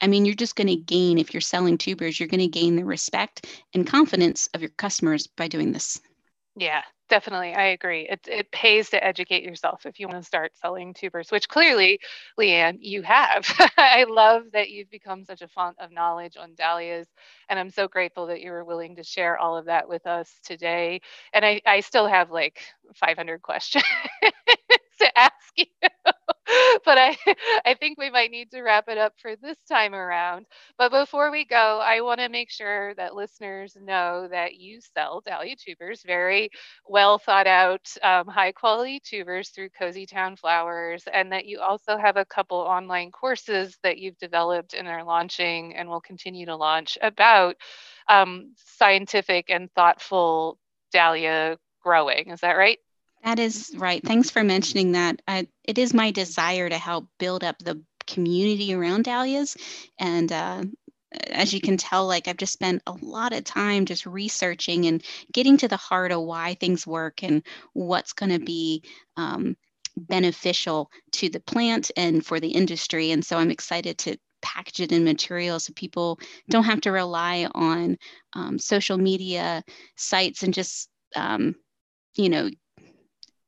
i 0.00 0.06
mean 0.08 0.24
you're 0.24 0.34
just 0.34 0.56
going 0.56 0.66
to 0.66 0.76
gain 0.76 1.18
if 1.18 1.32
you're 1.32 1.40
selling 1.40 1.78
tubers 1.78 2.18
you're 2.18 2.28
going 2.28 2.40
to 2.40 2.48
gain 2.48 2.74
the 2.74 2.84
respect 2.84 3.62
and 3.74 3.86
confidence 3.86 4.48
of 4.52 4.60
your 4.60 4.70
customers 4.70 5.28
by 5.28 5.46
doing 5.46 5.70
this 5.72 6.00
yeah 6.56 6.82
definitely 7.08 7.52
i 7.54 7.64
agree 7.66 8.08
it, 8.08 8.20
it 8.28 8.50
pays 8.52 8.90
to 8.90 9.02
educate 9.04 9.42
yourself 9.42 9.86
if 9.86 10.00
you 10.00 10.06
want 10.08 10.20
to 10.20 10.26
start 10.26 10.52
selling 10.56 10.94
tubers 10.94 11.30
which 11.32 11.48
clearly 11.48 11.98
LeeAnn 12.38 12.78
you 12.80 13.02
have. 13.02 13.44
I 13.78 14.04
love 14.08 14.44
that 14.52 14.70
you've 14.70 14.90
become 14.90 15.24
such 15.24 15.42
a 15.42 15.48
font 15.48 15.76
of 15.80 15.90
knowledge 15.92 16.36
on 16.38 16.54
dahlias 16.54 17.08
and 17.48 17.58
i'm 17.58 17.70
so 17.70 17.88
grateful 17.88 18.26
that 18.28 18.40
you 18.40 18.50
were 18.52 18.64
willing 18.64 18.96
to 18.96 19.04
share 19.04 19.36
all 19.38 19.56
of 19.56 19.66
that 19.66 19.88
with 19.88 20.06
us 20.06 20.30
today 20.44 21.00
and 21.32 21.44
i, 21.44 21.60
I 21.66 21.80
still 21.80 22.06
have 22.06 22.30
like 22.30 22.60
500 22.96 23.42
questions 23.42 23.84
to 25.00 25.18
ask 25.18 25.32
you 25.56 25.66
but 26.84 26.98
I, 26.98 27.16
I 27.64 27.74
think 27.74 27.98
we 27.98 28.10
might 28.10 28.30
need 28.30 28.50
to 28.50 28.62
wrap 28.62 28.88
it 28.88 28.98
up 28.98 29.14
for 29.20 29.36
this 29.36 29.56
time 29.68 29.94
around. 29.94 30.46
But 30.78 30.90
before 30.90 31.30
we 31.30 31.44
go, 31.44 31.80
I 31.82 32.00
want 32.02 32.20
to 32.20 32.28
make 32.28 32.50
sure 32.50 32.94
that 32.96 33.14
listeners 33.14 33.76
know 33.80 34.28
that 34.30 34.54
you 34.56 34.80
sell 34.94 35.22
Dahlia 35.24 35.56
tubers, 35.56 36.02
very 36.06 36.50
well 36.86 37.18
thought 37.18 37.46
out, 37.46 37.88
um, 38.02 38.26
high 38.26 38.52
quality 38.52 39.00
tubers 39.00 39.50
through 39.50 39.70
Coseytown 39.70 40.36
Flowers, 40.36 41.04
and 41.12 41.32
that 41.32 41.46
you 41.46 41.60
also 41.60 41.96
have 41.96 42.16
a 42.16 42.24
couple 42.26 42.58
online 42.58 43.10
courses 43.10 43.78
that 43.82 43.98
you've 43.98 44.18
developed 44.18 44.74
and 44.74 44.86
are 44.88 45.04
launching 45.04 45.74
and 45.76 45.88
will 45.88 46.00
continue 46.00 46.46
to 46.46 46.56
launch 46.56 46.98
about 47.00 47.56
um, 48.08 48.52
scientific 48.58 49.50
and 49.50 49.70
thoughtful 49.74 50.58
Dahlia 50.92 51.58
growing. 51.82 52.30
Is 52.30 52.40
that 52.40 52.52
right? 52.52 52.78
That 53.24 53.38
is 53.38 53.72
right. 53.76 54.02
Thanks 54.04 54.30
for 54.30 54.44
mentioning 54.44 54.92
that. 54.92 55.20
Uh, 55.26 55.44
it 55.64 55.78
is 55.78 55.94
my 55.94 56.10
desire 56.10 56.68
to 56.68 56.78
help 56.78 57.08
build 57.18 57.42
up 57.42 57.58
the 57.58 57.82
community 58.06 58.74
around 58.74 59.04
dahlias. 59.04 59.56
And 59.98 60.30
uh, 60.30 60.64
as 61.30 61.54
you 61.54 61.60
can 61.60 61.78
tell, 61.78 62.06
like 62.06 62.28
I've 62.28 62.36
just 62.36 62.52
spent 62.52 62.82
a 62.86 62.92
lot 63.00 63.32
of 63.32 63.44
time 63.44 63.86
just 63.86 64.04
researching 64.04 64.84
and 64.86 65.02
getting 65.32 65.56
to 65.58 65.68
the 65.68 65.76
heart 65.78 66.12
of 66.12 66.22
why 66.22 66.54
things 66.54 66.86
work 66.86 67.22
and 67.22 67.42
what's 67.72 68.12
going 68.12 68.32
to 68.32 68.44
be 68.44 68.82
um, 69.16 69.56
beneficial 69.96 70.90
to 71.12 71.30
the 71.30 71.40
plant 71.40 71.90
and 71.96 72.26
for 72.26 72.40
the 72.40 72.50
industry. 72.50 73.10
And 73.10 73.24
so 73.24 73.38
I'm 73.38 73.50
excited 73.50 73.96
to 73.98 74.18
package 74.42 74.80
it 74.80 74.92
in 74.92 75.04
materials 75.04 75.64
so 75.64 75.72
people 75.74 76.18
don't 76.50 76.64
have 76.64 76.82
to 76.82 76.92
rely 76.92 77.48
on 77.54 77.96
um, 78.34 78.58
social 78.58 78.98
media 78.98 79.64
sites 79.96 80.42
and 80.42 80.52
just 80.52 80.90
um, 81.16 81.54
you 82.16 82.28
know 82.28 82.50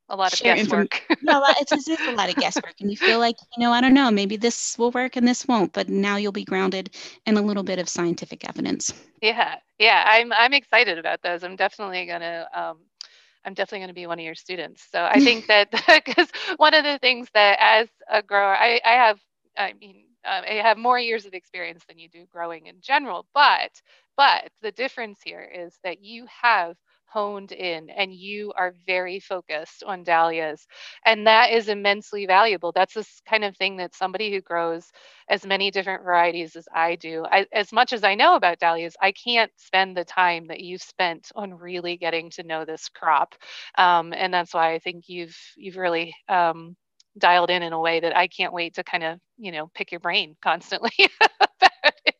a 0.08 0.16
lot 0.16 0.32
of 0.32 0.40
guesswork. 0.42 1.02
no, 1.22 1.42
it's, 1.60 1.72
it's 1.88 2.06
a 2.06 2.10
lot 2.10 2.30
of 2.30 2.36
guesswork, 2.36 2.74
and 2.80 2.90
you 2.90 2.96
feel 2.96 3.18
like 3.18 3.36
you 3.56 3.62
know, 3.62 3.72
I 3.72 3.80
don't 3.80 3.94
know, 3.94 4.10
maybe 4.10 4.36
this 4.36 4.78
will 4.78 4.90
work 4.90 5.16
and 5.16 5.26
this 5.26 5.46
won't, 5.46 5.72
but 5.72 5.88
now 5.88 6.16
you'll 6.16 6.32
be 6.32 6.44
grounded 6.44 6.94
in 7.26 7.36
a 7.36 7.42
little 7.42 7.62
bit 7.62 7.78
of 7.78 7.88
scientific 7.88 8.48
evidence. 8.48 8.92
Yeah, 9.20 9.56
yeah, 9.78 10.04
I'm 10.06 10.32
I'm 10.32 10.52
excited 10.52 10.98
about 10.98 11.22
those. 11.22 11.42
I'm 11.42 11.56
definitely 11.56 12.06
gonna. 12.06 12.48
Um, 12.54 12.78
I'm 13.44 13.54
definitely 13.54 13.78
going 13.78 13.88
to 13.88 13.94
be 13.94 14.06
one 14.08 14.18
of 14.18 14.24
your 14.24 14.34
students. 14.34 14.84
So 14.90 15.04
I 15.04 15.20
think 15.20 15.46
that 15.48 15.70
because 16.04 16.28
one 16.56 16.74
of 16.74 16.84
the 16.84 16.98
things 16.98 17.28
that 17.32 17.56
as 17.60 17.88
a 18.10 18.20
grower, 18.20 18.56
I, 18.56 18.80
I 18.84 18.92
have, 18.94 19.20
I 19.56 19.72
mean, 19.74 20.04
um, 20.24 20.42
I 20.48 20.54
have 20.54 20.76
more 20.76 20.98
years 20.98 21.26
of 21.26 21.32
experience 21.32 21.84
than 21.88 21.98
you 21.98 22.08
do 22.08 22.26
growing 22.26 22.66
in 22.66 22.76
general, 22.80 23.26
but 23.32 23.70
but 24.16 24.50
the 24.62 24.72
difference 24.72 25.20
here 25.22 25.42
is 25.42 25.78
that 25.84 26.02
you 26.02 26.26
have 26.42 26.76
honed 27.08 27.52
in 27.52 27.90
and 27.90 28.12
you 28.12 28.52
are 28.56 28.74
very 28.86 29.20
focused 29.20 29.82
on 29.84 30.04
dahlias. 30.04 30.66
And 31.04 31.26
that 31.26 31.50
is 31.52 31.68
immensely 31.68 32.26
valuable. 32.26 32.72
That's 32.72 32.94
this 32.94 33.20
kind 33.28 33.44
of 33.44 33.56
thing 33.56 33.76
that 33.78 33.94
somebody 33.94 34.30
who 34.32 34.40
grows 34.40 34.90
as 35.28 35.46
many 35.46 35.70
different 35.70 36.02
varieties 36.04 36.56
as 36.56 36.68
I 36.74 36.96
do, 36.96 37.24
I, 37.30 37.46
as 37.52 37.72
much 37.72 37.92
as 37.92 38.04
I 38.04 38.14
know 38.14 38.34
about 38.36 38.58
dahlias, 38.58 38.96
I 39.00 39.12
can't 39.12 39.52
spend 39.56 39.96
the 39.96 40.04
time 40.04 40.46
that 40.48 40.60
you've 40.60 40.82
spent 40.82 41.30
on 41.34 41.54
really 41.54 41.96
getting 41.96 42.30
to 42.30 42.42
know 42.42 42.64
this 42.64 42.88
crop. 42.88 43.34
Um, 43.78 44.12
and 44.12 44.32
that's 44.32 44.54
why 44.54 44.72
I 44.74 44.78
think 44.78 45.04
you've 45.08 45.36
you've 45.56 45.76
really 45.76 46.14
um, 46.28 46.76
dialed 47.18 47.50
in 47.50 47.62
in 47.62 47.72
a 47.72 47.80
way 47.80 48.00
that 48.00 48.16
I 48.16 48.28
can't 48.28 48.52
wait 48.52 48.74
to 48.74 48.84
kind 48.84 49.04
of, 49.04 49.18
you 49.38 49.52
know, 49.52 49.68
pick 49.74 49.90
your 49.92 50.00
brain 50.00 50.36
constantly 50.42 50.90
about 51.20 51.50
it. 52.04 52.15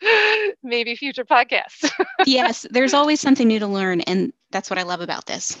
maybe 0.62 0.94
future 0.96 1.24
podcasts. 1.24 1.90
yes, 2.26 2.66
there's 2.70 2.94
always 2.94 3.20
something 3.20 3.48
new 3.48 3.58
to 3.58 3.66
learn. 3.66 4.00
And 4.02 4.32
that's 4.50 4.70
what 4.70 4.78
I 4.78 4.82
love 4.82 5.00
about 5.00 5.26
this. 5.26 5.56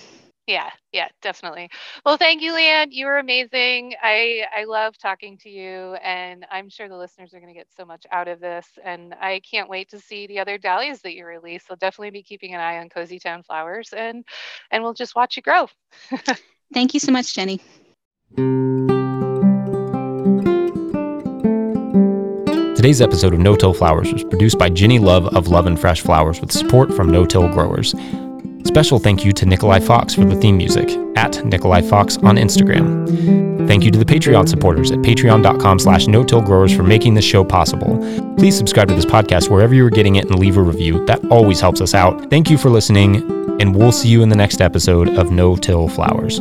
Yeah, 0.46 0.70
yeah, 0.92 1.08
definitely. 1.22 1.68
Well, 2.04 2.16
thank 2.16 2.40
you, 2.40 2.52
LeeAnn. 2.52 2.88
You 2.90 3.06
were 3.06 3.18
amazing. 3.18 3.94
I 4.00 4.44
I 4.56 4.62
love 4.62 4.96
talking 4.96 5.36
to 5.38 5.50
you, 5.50 5.94
and 5.94 6.46
I'm 6.52 6.68
sure 6.68 6.88
the 6.88 6.96
listeners 6.96 7.34
are 7.34 7.40
going 7.40 7.52
to 7.52 7.58
get 7.58 7.66
so 7.76 7.84
much 7.84 8.06
out 8.12 8.28
of 8.28 8.38
this. 8.38 8.64
And 8.84 9.12
I 9.14 9.40
can't 9.40 9.68
wait 9.68 9.90
to 9.90 9.98
see 9.98 10.28
the 10.28 10.38
other 10.38 10.56
dahlias 10.56 11.02
that 11.02 11.14
you 11.14 11.26
release. 11.26 11.64
I'll 11.68 11.76
definitely 11.76 12.10
be 12.10 12.22
keeping 12.22 12.54
an 12.54 12.60
eye 12.60 12.78
on 12.78 12.88
Coseytown 12.88 13.42
Flowers, 13.44 13.92
and 13.92 14.24
and 14.70 14.84
we'll 14.84 14.94
just 14.94 15.16
watch 15.16 15.36
you 15.36 15.42
grow. 15.42 15.66
thank 16.72 16.94
you 16.94 17.00
so 17.00 17.10
much, 17.10 17.34
Jennie. 17.34 17.60
Today's 22.86 23.02
episode 23.02 23.34
of 23.34 23.40
No 23.40 23.56
Till 23.56 23.74
Flowers 23.74 24.12
was 24.12 24.22
produced 24.22 24.60
by 24.60 24.68
Jennie 24.68 25.00
Love 25.00 25.26
of 25.34 25.48
Love 25.48 25.66
'n 25.66 25.76
Fresh 25.76 26.02
Flowers 26.02 26.40
with 26.40 26.52
support 26.52 26.94
from 26.94 27.10
No 27.10 27.26
Till 27.26 27.48
Growers. 27.48 27.96
Special 28.62 29.00
thank 29.00 29.24
you 29.24 29.32
to 29.32 29.44
Nikolai 29.44 29.80
Fox 29.80 30.14
for 30.14 30.24
the 30.24 30.36
theme 30.36 30.56
music, 30.56 30.96
at 31.16 31.44
Nikolai 31.44 31.80
Fox 31.80 32.16
on 32.18 32.36
Instagram. 32.36 33.66
Thank 33.66 33.82
you 33.82 33.90
to 33.90 33.98
the 33.98 34.04
Patreon 34.04 34.48
supporters 34.48 34.92
at 34.92 35.00
patreon.com 35.00 35.80
slash 35.80 36.06
no-till-growers 36.06 36.72
for 36.76 36.84
making 36.84 37.14
this 37.14 37.24
show 37.24 37.42
possible. 37.42 37.98
Please 38.36 38.56
subscribe 38.56 38.86
to 38.86 38.94
this 38.94 39.04
podcast 39.04 39.50
wherever 39.50 39.74
you 39.74 39.84
are 39.84 39.90
getting 39.90 40.14
it 40.14 40.26
and 40.26 40.38
leave 40.38 40.56
a 40.56 40.62
review. 40.62 41.04
That 41.06 41.24
always 41.28 41.60
helps 41.60 41.80
us 41.80 41.92
out. 41.92 42.30
Thank 42.30 42.50
you 42.50 42.56
for 42.56 42.70
listening, 42.70 43.16
and 43.60 43.74
we'll 43.74 43.90
see 43.90 44.10
you 44.10 44.22
in 44.22 44.28
the 44.28 44.36
next 44.36 44.60
episode 44.60 45.08
of 45.08 45.32
No 45.32 45.56
Till 45.56 45.88
Flowers. 45.88 46.40